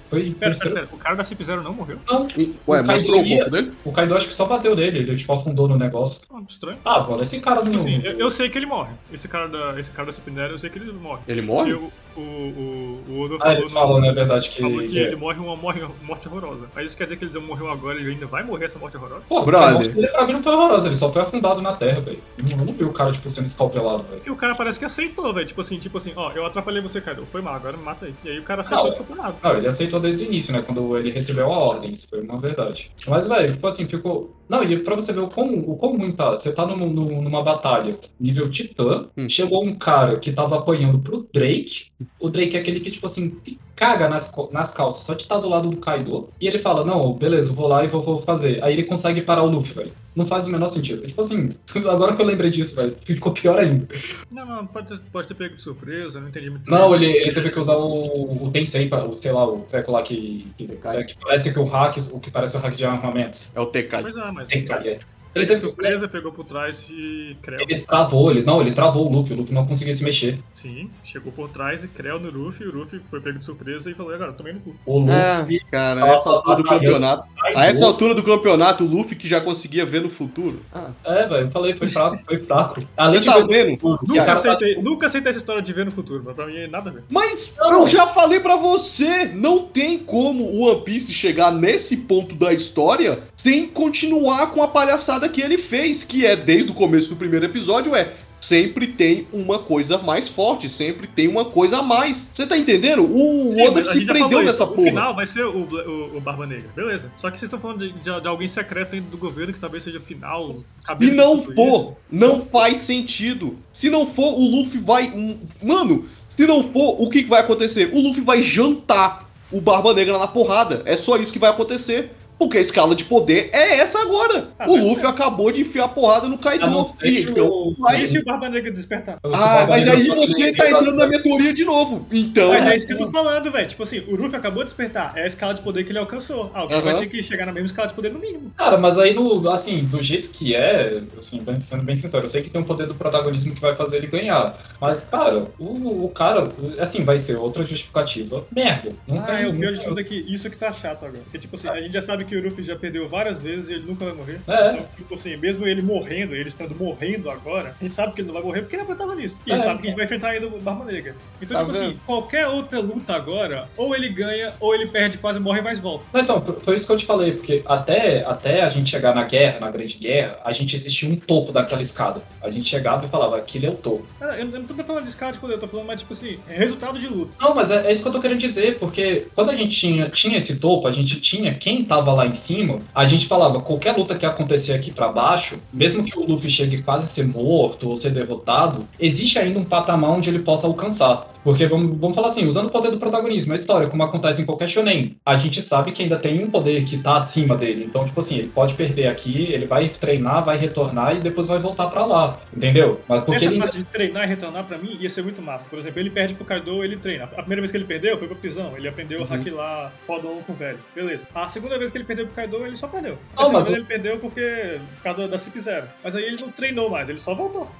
Foi. 0.09 0.31
Pera, 0.31 0.55
pera, 0.55 0.73
pera. 0.75 0.87
O 0.91 0.97
cara 0.97 1.15
da 1.15 1.23
Cip 1.23 1.43
Zero 1.43 1.63
não 1.63 1.73
morreu? 1.73 1.97
Não, 2.09 2.27
E- 2.37 2.53
Ué, 2.67 2.81
O 2.81 2.85
Kaido 2.85 2.91
mostrou 2.93 3.21
o 3.21 3.27
corpo 3.29 3.51
dele? 3.51 3.71
o 3.85 3.91
Kaido 3.91 4.15
acho 4.17 4.27
que 4.27 4.33
só 4.33 4.45
bateu 4.45 4.75
nele, 4.75 4.99
ele 4.99 5.15
tipo 5.15 5.33
afundou 5.33 5.67
no 5.67 5.77
negócio. 5.77 6.21
Não, 6.31 6.41
estranho. 6.47 6.77
Ah, 6.85 6.99
mano, 7.01 7.23
esse 7.23 7.39
cara 7.39 7.61
não. 7.61 7.71
Tipo 7.71 7.77
assim, 7.83 8.01
eu, 8.03 8.13
eu 8.19 8.29
sei 8.31 8.49
que 8.49 8.57
ele 8.57 8.65
morre. 8.65 8.91
Esse 9.11 9.27
cara 9.27 9.47
da, 9.47 9.79
esse 9.79 9.91
cara 9.91 10.05
da 10.07 10.11
Cipinera, 10.11 10.51
eu 10.53 10.59
sei 10.59 10.69
que 10.69 10.77
ele 10.79 10.91
morre. 10.91 11.21
Ele 11.27 11.41
morre? 11.41 11.73
o, 11.73 11.91
o, 12.15 12.19
o, 12.19 13.03
o 13.09 13.19
Odo 13.21 13.37
Ah, 13.41 13.53
eles 13.53 13.71
falam, 13.71 13.99
né, 14.01 14.11
verdade, 14.11 14.49
que. 14.49 14.61
falou 14.61 14.79
que 14.79 14.87
que- 14.87 14.97
ele 14.97 15.15
morre 15.15 15.39
uma 15.39 15.55
morre, 15.55 15.81
morte 16.03 16.27
horrorosa. 16.27 16.65
Mas 16.75 16.87
isso 16.87 16.97
quer 16.97 17.03
dizer 17.05 17.17
que 17.17 17.25
ele 17.25 17.39
morreu 17.39 17.69
agora 17.69 17.97
e 17.97 18.01
ele 18.01 18.11
ainda 18.11 18.25
vai 18.25 18.43
morrer 18.43 18.65
essa 18.65 18.79
morte 18.79 18.97
horrorosa? 18.97 19.21
Pô, 19.29 19.43
Brother. 19.43 19.93
dele 19.93 20.07
pra 20.07 20.25
mim 20.25 20.33
não 20.33 20.43
foi 20.43 20.53
horrorosa, 20.53 20.87
ele 20.87 20.95
só 20.95 21.11
foi 21.11 21.21
afundado 21.21 21.61
na 21.61 21.73
terra, 21.73 21.99
velho. 22.01 22.19
Eu 22.37 22.57
não 22.57 22.73
vi 22.73 22.83
o 22.83 22.91
cara, 22.93 23.11
tipo, 23.11 23.29
sendo 23.29 23.45
escalpelado, 23.45 24.03
velho. 24.03 24.16
E 24.25 24.29
o 24.29 24.35
cara 24.35 24.55
parece 24.55 24.79
que 24.79 24.85
aceitou, 24.85 25.33
velho. 25.33 25.45
Tipo 25.45 25.61
assim, 25.61 25.77
tipo 25.77 25.97
assim, 25.97 26.13
ó, 26.15 26.31
eu 26.31 26.45
atrapalhei 26.45 26.81
você, 26.81 27.01
cara. 27.01 27.17
Foi 27.23 27.41
mal, 27.41 27.55
agora 27.55 27.77
me 27.77 27.83
mata 27.83 28.05
aí. 28.05 28.13
E 28.23 28.29
aí 28.29 28.39
o 28.39 28.43
cara 28.43 28.61
aceitou 28.61 28.87
e 28.89 28.91
ficou 28.91 29.05
por 29.05 29.15
nada. 29.17 29.35
Não, 29.41 29.57
ele 29.57 29.67
aceitou 29.67 29.99
desde 29.99 30.23
o 30.23 30.27
início, 30.27 30.53
né? 30.53 30.61
Quando 30.65 30.97
ele 30.97 31.11
recebeu 31.11 31.51
a 31.51 31.57
ordem, 31.57 31.91
isso 31.91 32.07
foi 32.09 32.21
uma 32.21 32.39
verdade. 32.39 32.91
Mas, 33.07 33.27
velho, 33.27 33.53
tipo 33.53 33.67
assim, 33.67 33.87
ficou. 33.87 34.36
Não, 34.49 34.63
e 34.63 34.79
pra 34.79 34.95
você 34.95 35.11
ver 35.13 35.19
o 35.21 35.27
quão, 35.27 35.59
o 35.59 35.75
quão 35.75 35.97
ruim 35.97 36.11
tá. 36.11 36.31
Você 36.31 36.51
tá 36.53 36.65
num- 36.65 36.89
num- 36.89 37.21
numa 37.21 37.43
batalha 37.43 37.97
nível 38.19 38.49
Titã, 38.49 39.07
Hum. 39.17 39.27
chegou 39.29 39.63
um 39.63 39.75
cara 39.75 40.19
que 40.19 40.31
tava 40.31 40.57
apanhando 40.57 40.99
pro 40.99 41.27
Drake. 41.33 41.87
O 42.19 42.29
Drake 42.29 42.55
é 42.55 42.59
aquele 42.59 42.79
que, 42.79 42.91
tipo 42.91 43.05
assim, 43.05 43.35
se 43.43 43.59
caga 43.75 44.09
nas, 44.09 44.31
nas 44.51 44.73
calças, 44.73 45.03
só 45.05 45.13
de 45.13 45.23
estar 45.23 45.37
do 45.39 45.49
lado 45.49 45.69
do 45.69 45.77
Kaido. 45.77 46.29
E 46.41 46.47
ele 46.47 46.57
fala, 46.59 46.83
não, 46.83 47.13
beleza, 47.13 47.51
vou 47.53 47.67
lá 47.67 47.83
e 47.83 47.87
vou, 47.87 48.01
vou 48.01 48.21
fazer. 48.21 48.63
Aí 48.63 48.73
ele 48.73 48.83
consegue 48.83 49.21
parar 49.21 49.43
o 49.43 49.49
Luffy, 49.49 49.73
velho. 49.73 49.91
Não 50.15 50.25
faz 50.25 50.47
o 50.47 50.49
menor 50.51 50.67
sentido. 50.69 51.05
Tipo 51.05 51.21
assim, 51.21 51.51
agora 51.87 52.15
que 52.15 52.21
eu 52.23 52.25
lembrei 52.25 52.49
disso, 52.49 52.75
velho, 52.75 52.97
ficou 53.05 53.31
pior 53.33 53.59
ainda. 53.59 53.87
Não, 54.31 54.45
não, 54.47 54.65
pode 54.65 54.87
ter, 54.87 54.99
pode 55.11 55.27
ter 55.27 55.35
pego 55.35 55.55
de 55.55 55.61
surpresa, 55.61 56.19
não 56.19 56.27
entendi 56.29 56.49
muito 56.49 56.69
Não, 56.71 56.89
bem. 56.91 57.03
ele, 57.03 57.17
ele 57.19 57.33
teve 57.33 57.51
que 57.51 57.59
usar 57.59 57.75
o, 57.75 58.45
o 58.45 58.49
Tensei, 58.51 58.89
pra, 58.89 59.05
o, 59.05 59.15
sei 59.15 59.31
lá, 59.31 59.45
o 59.47 59.59
treco 59.69 59.91
lá 59.91 60.01
que, 60.01 60.47
que, 60.57 60.65
que 60.67 61.15
parece 61.21 61.53
que 61.53 61.59
o 61.59 61.65
hack, 61.65 61.97
o 62.11 62.19
que 62.19 62.31
parece 62.31 62.57
o 62.57 62.59
hack 62.59 62.75
de 62.75 62.83
armamento. 62.83 63.41
É 63.53 63.61
o 63.61 63.67
TK. 63.67 64.01
Pois 64.01 64.17
é, 64.17 64.31
mas. 64.37 65.16
Ele 65.37 65.47
teve 65.47 65.59
surpresa, 65.61 66.07
pegou 66.07 66.31
por 66.31 66.45
trás 66.45 66.85
e 66.89 67.35
Creu. 67.41 67.59
ele 67.61 67.81
travou, 67.81 68.31
ele 68.31 68.43
não, 68.43 68.61
ele 68.61 68.71
travou 68.71 69.07
o 69.07 69.11
Luffy, 69.11 69.33
o 69.33 69.37
Luffy 69.37 69.53
não 69.53 69.65
conseguia 69.65 69.93
se 69.93 70.03
mexer. 70.03 70.39
Sim, 70.51 70.89
chegou 71.03 71.31
por 71.31 71.49
trás 71.49 71.83
e 71.83 71.87
Creu 71.87 72.19
no 72.19 72.29
Luffy, 72.29 72.67
o 72.67 72.75
Luffy 72.75 72.99
foi 73.09 73.19
pego 73.21 73.39
de 73.39 73.45
surpresa 73.45 73.89
e 73.89 73.93
falou, 73.93 74.13
agora, 74.13 74.33
tomei 74.33 74.53
no 74.53 74.59
cu. 74.59 74.75
O 74.85 74.99
Luffy 74.99 75.57
É, 75.57 75.71
cara, 75.71 76.03
a 76.03 76.07
essa 76.09 76.29
altura 76.29 76.55
do 76.57 76.63
campeonato. 76.63 77.27
A 77.55 77.65
essa 77.65 77.85
altura 77.85 78.15
do 78.15 78.23
campeonato, 78.23 78.83
o 78.83 78.87
Luffy 78.87 79.15
que 79.15 79.27
já 79.27 79.39
conseguia 79.41 79.85
ver 79.85 80.01
no 80.01 80.09
futuro. 80.09 80.61
Ah, 80.73 80.89
É, 81.05 81.27
velho, 81.27 81.47
eu 81.47 81.51
falei, 81.51 81.73
foi 81.73 81.87
fraco, 81.87 82.19
foi 82.25 82.39
fraco. 82.39 82.81
Além 82.97 83.19
você 83.21 83.25
tá 83.25 83.39
de 83.39 83.47
vendo? 83.47 83.77
Nunca, 83.81 84.13
cara 84.15 84.25
tá- 84.25 84.33
aceitei, 84.33 84.81
nunca 84.81 85.05
aceitei 85.07 85.29
essa 85.29 85.39
história 85.39 85.61
de 85.61 85.73
ver 85.73 85.85
no 85.85 85.91
futuro, 85.91 86.21
mas 86.25 86.35
pra 86.35 86.45
mim 86.47 86.55
é 86.57 86.67
nada 86.67 86.89
a 86.89 86.93
ver. 86.93 87.03
Mas 87.09 87.55
eu 87.59 87.85
já 87.87 88.07
falei 88.07 88.39
pra 88.39 88.55
você, 88.55 89.25
não 89.25 89.63
tem 89.63 89.97
como 89.99 90.43
o 90.45 90.61
One 90.69 90.81
Piece 90.81 91.13
chegar 91.13 91.51
nesse 91.51 91.97
ponto 91.97 92.35
da 92.35 92.53
história 92.53 93.19
sem 93.35 93.67
continuar 93.67 94.51
com 94.51 94.61
a 94.63 94.67
palhaçada 94.67 95.26
que 95.29 95.41
ele 95.41 95.57
fez, 95.57 96.03
que 96.03 96.25
é 96.25 96.35
desde 96.35 96.71
o 96.71 96.73
começo 96.73 97.09
do 97.09 97.15
primeiro 97.15 97.45
episódio 97.45 97.95
é 97.95 98.13
sempre 98.39 98.85
tem 98.87 99.27
uma 99.33 99.57
coisa 99.59 99.97
mais 99.97 100.29
forte, 100.29 100.69
sempre 100.69 101.07
tem 101.07 101.27
uma 101.27 101.45
coisa 101.45 101.79
a 101.79 101.81
mais. 101.83 102.29
Você 102.31 102.45
tá 102.45 102.55
entendendo? 102.57 103.03
O 103.03 103.51
Sim, 103.51 103.67
Oda 103.67 103.83
se 103.91 104.05
prendeu 104.05 104.43
nessa 104.43 104.63
isso. 104.63 104.67
porra. 104.73 104.81
O 104.81 104.85
final 104.85 105.15
vai 105.15 105.25
ser 105.25 105.45
o, 105.45 105.57
o, 105.63 106.17
o 106.17 106.21
Barba 106.21 106.45
Negra, 106.45 106.69
beleza. 106.75 107.11
Só 107.17 107.31
que 107.31 107.37
vocês 107.39 107.47
estão 107.47 107.59
falando 107.59 107.79
de, 107.79 107.93
de- 107.93 108.21
de 108.21 108.27
alguém 108.27 108.47
secreto 108.47 108.91
dentro 108.91 109.09
do 109.09 109.17
governo 109.17 109.51
que 109.53 109.59
talvez 109.59 109.83
seja 109.83 109.97
o 109.97 110.01
final. 110.01 110.57
Se 110.99 111.11
não 111.11 111.43
for, 111.43 111.51
isso. 111.51 111.95
não 112.11 112.45
faz 112.45 112.77
sentido. 112.77 113.57
Se 113.71 113.89
não 113.89 114.05
for, 114.05 114.33
o 114.37 114.45
Luffy 114.47 114.79
vai. 114.79 115.09
um- 115.09 115.39
Mano, 115.61 116.05
se 116.29 116.45
não 116.45 116.71
for, 116.71 117.01
o 117.01 117.09
que 117.09 117.23
vai 117.23 117.41
acontecer? 117.41 117.89
O 117.91 117.99
Luffy 117.99 118.21
vai 118.23 118.43
jantar 118.43 119.27
o 119.51 119.59
Barba 119.59 119.93
Negra 119.95 120.17
na 120.19 120.27
porrada. 120.27 120.83
É 120.85 120.95
só 120.95 121.17
isso 121.17 121.33
que 121.33 121.39
vai 121.39 121.49
acontecer. 121.49 122.11
Porque 122.37 122.57
a 122.57 122.61
escala 122.61 122.95
de 122.95 123.03
poder 123.03 123.49
é 123.53 123.77
essa 123.77 123.99
agora. 124.01 124.49
Ah, 124.59 124.69
o 124.69 124.75
Luffy 124.75 125.05
acabou 125.05 125.51
de 125.51 125.61
enfiar 125.61 125.85
a 125.85 125.87
porrada 125.87 126.27
no 126.27 126.37
Kaido. 126.37 126.67
não 126.67 126.87
E, 127.03 127.21
então, 127.23 127.47
o- 127.47 127.75
vai- 127.79 128.03
E 128.03 128.07
se 128.07 128.19
o 128.19 128.23
Barba 128.23 128.47
Negra 128.49 128.71
despertar? 128.71 129.17
Ah, 129.33 129.65
mas 129.67 129.87
aí 129.87 130.07
você 130.07 130.53
tá 130.53 130.67
entrando 130.69 130.93
na 130.93 131.07
minha 131.07 131.21
teoria 131.21 131.53
de 131.53 131.65
novo. 131.65 132.05
Então. 132.11 132.49
Mas 132.49 132.65
é 132.67 132.75
isso 132.75 132.87
que 132.87 132.93
eu 132.93 132.97
tô 132.99 133.11
falando, 133.11 133.51
velho. 133.51 133.67
Tipo 133.67 133.83
assim, 133.83 133.99
o 134.07 134.15
Luffy 134.15 134.35
acabou 134.35 134.63
de 134.63 134.69
despertar. 134.69 135.13
É 135.15 135.23
a 135.23 135.27
escala 135.27 135.53
de 135.53 135.61
poder 135.61 135.83
que 135.83 135.91
ele 135.91 135.99
alcançou. 135.99 136.51
Alguém 136.53 136.81
vai 136.81 136.91
Aham. 136.93 137.01
ter 137.01 137.07
que 137.07 137.23
chegar 137.23 137.45
na 137.45 137.51
mesma 137.51 137.67
escala 137.67 137.87
de 137.87 137.93
poder 137.93 138.11
no 138.11 138.19
mínimo. 138.19 138.51
Cara, 138.55 138.77
mas 138.77 138.99
aí, 138.99 139.13
no, 139.13 139.49
assim, 139.49 139.83
do 139.85 140.01
jeito 140.03 140.29
que 140.29 140.55
é, 140.55 141.01
assim, 141.19 141.41
sendo 141.59 141.83
bem 141.83 141.97
sincero, 141.97 142.25
eu 142.25 142.29
sei 142.29 142.41
que 142.43 142.49
tem 142.49 142.61
um 142.61 142.65
poder 142.65 142.87
do 142.87 142.95
protagonismo 142.95 143.55
que 143.55 143.61
vai 143.61 143.75
fazer 143.75 143.97
ele 143.97 144.07
ganhar. 144.07 144.57
Mas, 144.79 145.03
cara, 145.05 145.47
o, 145.59 146.05
o 146.05 146.09
cara, 146.09 146.49
assim, 146.79 147.03
vai 147.03 147.17
ser 147.19 147.35
outra 147.37 147.65
justificativa. 147.65 148.45
Merda. 148.55 148.91
Não 149.07 149.19
Ah, 149.19 149.23
tem, 149.23 149.35
é, 149.43 149.47
o 149.47 149.55
pior 149.57 149.73
de 149.73 149.81
tudo 149.83 149.99
é 149.99 150.03
que 150.03 150.15
isso 150.27 150.49
que 150.49 150.57
tá 150.57 150.71
chato 150.71 151.03
agora. 151.05 151.21
Porque, 151.23 151.39
tipo 151.39 151.55
assim, 151.55 151.67
a 151.67 151.81
gente 151.81 151.93
já 151.93 152.01
sabe 152.01 152.25
que 152.27 152.35
o 152.35 152.43
Luffy 152.43 152.63
já 152.63 152.75
perdeu 152.75 153.07
várias 153.07 153.39
vezes 153.41 153.69
e 153.69 153.73
ele 153.73 153.85
nunca 153.87 154.05
vai 154.05 154.13
morrer. 154.13 154.39
É. 154.47 154.71
Então, 154.73 154.85
tipo 154.95 155.13
assim, 155.15 155.35
mesmo 155.37 155.65
ele 155.67 155.81
morrendo, 155.81 156.35
ele 156.35 156.47
estando 156.49 156.75
morrendo 156.75 157.29
agora, 157.29 157.75
a 157.79 157.83
gente 157.83 157.95
sabe 157.95 158.13
que 158.13 158.21
ele 158.21 158.27
não 158.27 158.33
vai 158.35 158.43
morrer 158.43 158.61
porque 158.61 158.75
ele 158.75 158.83
é 158.83 158.85
protagonista. 158.85 159.39
E 159.45 159.51
ele 159.51 159.59
É. 159.59 159.63
sabe 159.63 159.79
que 159.81 159.87
a 159.87 159.89
gente 159.89 159.95
vai 159.97 160.05
enfrentar 160.05 160.29
ainda 160.29 160.47
o 160.47 160.59
Barba 160.59 160.85
Negra. 160.85 161.15
Então, 161.41 161.57
Tá 161.57 161.63
tipo 161.63 161.73
vendo? 161.77 161.85
assim, 161.91 161.99
qualquer 162.05 162.47
outra 162.47 162.79
luta 162.79 163.13
agora, 163.13 163.67
ou 163.77 163.95
ele 163.95 164.09
ganha, 164.09 164.53
ou 164.59 164.75
ele 164.75 164.87
perde, 164.87 165.17
quase 165.17 165.39
morre, 165.39 165.61
mas 165.61 165.79
volta. 165.79 166.03
Não, 166.13 166.21
Então, 166.21 166.41
por, 166.41 166.55
por 166.55 166.75
isso 166.75 166.85
que 166.85 166.91
eu 166.91 166.97
te 166.97 167.05
falei, 167.05 167.31
porque 167.31 167.63
até, 167.65 168.23
até 168.25 168.61
a 168.61 168.69
gente 168.69 168.89
chegar 168.89 169.15
na 169.15 169.23
guerra, 169.23 169.59
na 169.59 169.71
grande 169.71 169.97
guerra, 169.97 170.37
a 170.43 170.51
gente 170.51 170.75
existia 170.75 171.09
um 171.09 171.15
topo 171.15 171.51
daquela 171.51 171.81
escada. 171.81 172.21
A 172.41 172.49
gente 172.49 172.67
chegava 172.67 173.05
e 173.05 173.09
falava, 173.09 173.37
aquilo 173.37 173.65
é 173.65 173.69
o 173.69 173.75
topo. 173.75 174.05
Ah, 174.19 174.37
Eu 174.37 174.47
eu 174.47 174.59
não 174.59 174.63
tô 174.65 174.75
falando 174.83 175.03
de 175.03 175.09
escala 175.09 175.31
de 175.31 175.39
poder, 175.39 175.53
eu 175.55 175.59
tô 175.59 175.67
falando 175.67 175.87
mais, 175.87 176.01
tipo 176.01 176.13
assim, 176.13 176.39
é 176.49 176.57
resultado 176.57 176.99
de 176.99 177.07
luta. 177.07 177.31
Não, 177.39 177.53
mas 177.55 177.69
é, 177.71 177.87
é 177.87 177.91
isso 177.91 178.01
que 178.01 178.07
eu 178.07 178.11
tô 178.11 178.19
querendo 178.19 178.39
dizer, 178.39 178.77
porque 178.79 179.27
quando 179.35 179.51
a 179.51 179.55
gente 179.55 179.75
tinha, 179.77 180.09
tinha 180.09 180.37
esse 180.37 180.55
topo, 180.57 180.87
a 180.87 180.91
gente 180.91 181.19
tinha 181.21 181.53
quem 181.53 181.83
tava 181.85 182.13
lá 182.17 182.27
em 182.27 182.33
cima, 182.33 182.79
a 182.93 183.05
gente 183.07 183.27
falava, 183.27 183.61
qualquer 183.61 183.95
luta 183.95 184.17
que 184.17 184.25
acontecer 184.25 184.73
aqui 184.73 184.91
pra 184.91 185.09
baixo, 185.09 185.59
mesmo 185.71 186.03
que 186.03 186.17
o 186.17 186.25
Luffy 186.25 186.49
chegue 186.49 186.81
quase 186.81 187.05
a 187.05 187.09
ser 187.09 187.25
morto 187.25 187.89
ou 187.89 187.95
ser 187.95 188.09
derrotado, 188.09 188.87
existe 188.99 189.39
ainda 189.39 189.59
um 189.59 189.63
patamar 189.63 190.11
onde 190.11 190.29
ele 190.29 190.39
possa 190.39 190.67
alcançar. 190.67 191.33
Porque 191.47 191.65
vamos, 191.65 191.97
vamos 191.97 192.13
falar 192.13 192.27
assim, 192.27 192.45
usando 192.45 192.65
o 192.65 192.69
poder 192.69 192.91
do 192.91 192.99
protagonismo, 192.99 193.53
a 193.53 193.55
história, 193.55 193.87
como 193.87 194.03
acontece 194.03 194.41
em 194.41 194.45
qualquer 194.45 194.67
shonen, 194.67 195.15
a 195.25 195.37
gente 195.37 195.61
sabe 195.61 195.93
que 195.93 196.03
ainda 196.03 196.19
tem 196.19 196.43
um 196.43 196.51
poder 196.51 196.83
que 196.83 196.97
tá 196.97 197.15
acima 197.15 197.55
dele. 197.55 197.85
Então, 197.85 198.03
tipo 198.03 198.19
assim, 198.19 198.37
ele 198.39 198.49
pode 198.49 198.73
perder 198.73 199.07
aqui, 199.07 199.43
ele 199.53 199.65
vai 199.65 199.87
treinar, 199.87 200.43
vai 200.43 200.57
retornar 200.57 201.15
e 201.15 201.21
depois 201.21 201.47
vai 201.47 201.57
voltar 201.57 201.87
pra 201.87 202.05
lá. 202.05 202.37
Entendeu? 202.53 202.99
Mas 203.07 203.21
porque 203.23 203.37
Essa 203.37 203.45
ele. 203.45 203.59
parte 203.59 203.77
de 203.77 203.85
treinar 203.85 204.25
e 204.25 204.27
retornar, 204.27 204.65
pra 204.65 204.77
mim, 204.77 204.97
ia 204.99 205.09
ser 205.09 205.21
muito 205.21 205.41
massa. 205.41 205.69
Por 205.69 205.79
exemplo, 205.79 206.01
ele 206.01 206.09
perde 206.09 206.33
pro 206.33 206.43
Kaido, 206.43 206.83
ele 206.83 206.97
treina. 206.97 207.23
A 207.23 207.27
primeira 207.41 207.61
vez 207.61 207.71
que 207.71 207.77
ele 207.77 207.85
perdeu 207.85 208.17
foi 208.19 208.27
pra 208.27 208.35
prisão. 208.35 208.73
Ele 208.75 208.89
aprendeu 208.89 209.19
Uhum. 209.21 209.25
o 209.25 209.29
hack 209.29 209.47
lá, 209.53 209.89
fodão 210.05 210.41
com 210.45 210.51
o 210.51 210.55
velho. 210.57 210.79
Beleza. 210.93 211.25
A 211.33 211.47
segunda 211.47 211.79
vez 211.79 211.91
que 211.91 211.97
ele 211.97 212.03
perdeu 212.03 212.25
pro 212.25 212.35
Kaido, 212.35 212.57
ele 212.65 212.75
só 212.75 212.89
perdeu. 212.89 213.13
A 213.37 213.43
Ah, 213.43 213.45
segunda 213.45 213.59
mas 213.59 213.67
vez 213.69 213.77
ele 213.79 213.87
perdeu 213.87 214.17
porque 214.17 214.79
por 214.97 215.01
causa 215.03 215.29
da 215.29 215.37
Cip 215.37 215.57
Zero. 215.61 215.85
Mas 216.03 216.13
aí 216.13 216.25
ele 216.25 216.41
não 216.41 216.51
treinou 216.51 216.89
mais, 216.89 217.07
ele 217.07 217.19
só 217.19 217.33
voltou. 217.33 217.71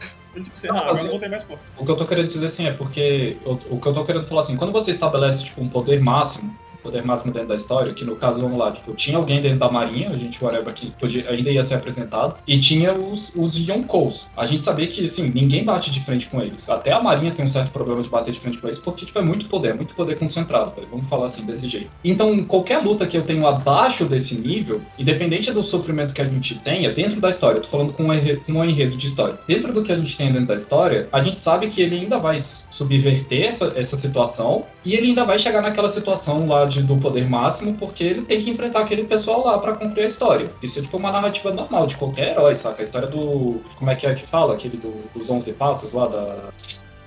Tipo 0.44 0.56
ah, 0.70 0.74
mas 0.74 0.82
agora 0.82 1.00
eu- 1.00 1.06
eu 1.06 1.10
voltei 1.12 1.30
mais 1.30 1.44
forte. 1.44 1.64
O 1.78 1.86
que 1.86 1.92
eu 1.92 1.96
tô 1.96 2.06
querendo 2.06 2.28
dizer 2.30 2.46
assim 2.46 2.66
é 2.66 2.74
porque 2.74 3.38
o, 3.46 3.52
o 3.76 3.82
que 3.82 3.88
eu 3.88 3.94
tô 3.94 4.06
querendo 4.06 4.26
falar 4.28 4.42
assim, 4.42 4.56
quando 4.58 4.72
você 4.72 4.92
estabelece 4.92 5.44
tipo 5.46 5.62
um 5.62 5.70
poder 5.70 6.00
máximo, 6.02 6.56
poder 6.88 7.04
máximo 7.04 7.34
dentro 7.34 7.50
da 7.50 7.56
história, 7.56 7.94
que 7.94 8.06
no 8.06 8.16
caso, 8.16 8.42
vamos 8.42 8.58
lá, 8.58 8.72
tipo, 8.72 8.94
tinha 8.94 9.18
alguém 9.18 9.42
dentro 9.42 9.60
da 9.60 9.70
marinha, 9.70 10.10
a 10.10 10.18
gente 10.18 10.42
whatever 10.44 10.74
que 10.74 10.90
podia, 10.92 11.30
ainda 11.30 11.52
ia 11.52 11.64
ser 11.64 11.76
apresentado, 11.76 12.36
e 12.48 12.58
tinha 12.58 12.94
os, 12.94 13.34
os 13.36 13.58
Yonkous. 13.58 14.26
A 14.36 14.46
gente 14.46 14.64
sabia 14.64 14.88
que, 14.88 15.04
assim, 15.04 15.30
ninguém 15.30 15.66
bate 15.66 15.92
de 15.92 16.00
frente 16.00 16.28
com 16.28 16.42
eles. 16.42 16.70
Até 16.70 16.94
a 16.94 17.02
marinha 17.02 17.32
tem 17.32 17.46
um 17.46 17.50
certo 17.50 17.72
problema 17.72 18.02
de 18.02 18.10
bater 18.10 18.32
de 18.32 18.40
frente 18.40 18.58
com 18.58 18.68
eles, 18.68 18.80
porque, 18.80 19.06
tipo, 19.06 19.20
é 19.20 19.22
muito 19.22 19.48
poder, 19.48 19.76
muito 19.76 19.94
poder 19.94 20.18
concentrado, 20.18 20.72
vamos 20.90 21.08
falar 21.08 21.26
assim, 21.26 21.46
desse 21.46 21.68
jeito. 21.68 21.90
Então, 22.04 22.44
qualquer 22.46 22.82
luta 22.82 23.06
que 23.06 23.18
eu 23.18 23.24
tenho 23.24 23.46
abaixo 23.46 24.06
desse 24.06 24.36
nível, 24.36 24.82
independente 24.98 25.52
do 25.52 25.64
sofrimento 25.64 26.14
que 26.14 26.22
a 26.22 26.26
gente 26.26 26.56
tenha, 26.60 26.92
dentro 26.92 27.20
da 27.20 27.30
história, 27.30 27.58
eu 27.58 27.62
tô 27.62 27.68
falando 27.68 27.92
com 27.92 28.04
um 28.04 28.14
enredo, 28.14 28.42
com 28.42 28.54
um 28.54 28.64
enredo 28.64 28.96
de 28.96 29.08
história, 29.08 29.38
dentro 29.46 29.74
do 29.74 29.84
que 29.84 29.92
a 29.92 29.98
gente 29.98 30.16
tem 30.16 30.32
dentro 30.32 30.48
da 30.48 30.56
história, 30.56 31.10
a 31.12 31.22
gente 31.22 31.42
sabe 31.42 31.70
que 31.70 31.82
ele 31.82 32.00
ainda 32.00 32.18
vai 32.18 32.38
subverter 32.78 33.48
essa, 33.48 33.74
essa 33.76 33.98
situação 33.98 34.66
e 34.86 34.94
ele 34.94 35.08
ainda 35.08 35.26
vai 35.26 35.40
chegar 35.40 35.62
naquela 35.62 35.90
situação 35.90 36.48
lá 36.48 36.66
de, 36.66 36.84
do 36.84 36.96
poder 36.98 37.28
máximo 37.28 37.74
porque 37.74 38.04
ele 38.04 38.22
tem 38.22 38.44
que 38.44 38.50
enfrentar 38.52 38.82
aquele 38.82 39.04
pessoal 39.04 39.46
lá 39.46 39.58
pra 39.58 39.74
cumprir 39.74 40.04
a 40.04 40.06
história. 40.06 40.50
Isso 40.62 40.78
é 40.80 40.82
tipo 40.84 40.98
uma 40.98 41.12
narrativa 41.12 41.52
normal 41.52 41.88
de 41.88 41.96
qualquer 41.98 42.32
herói, 42.32 42.56
saca? 42.56 42.82
A 42.82 42.84
história 42.84 43.08
do. 43.08 43.62
Como 43.78 43.90
é 43.90 43.96
que 43.96 44.06
é 44.06 44.14
que 44.14 44.28
fala? 44.28 44.54
Aquele 44.54 44.78
do, 44.78 44.94
dos 45.18 45.30
11 45.30 45.54
passos 45.54 45.94
lá 45.94 46.08
da. 46.08 46.50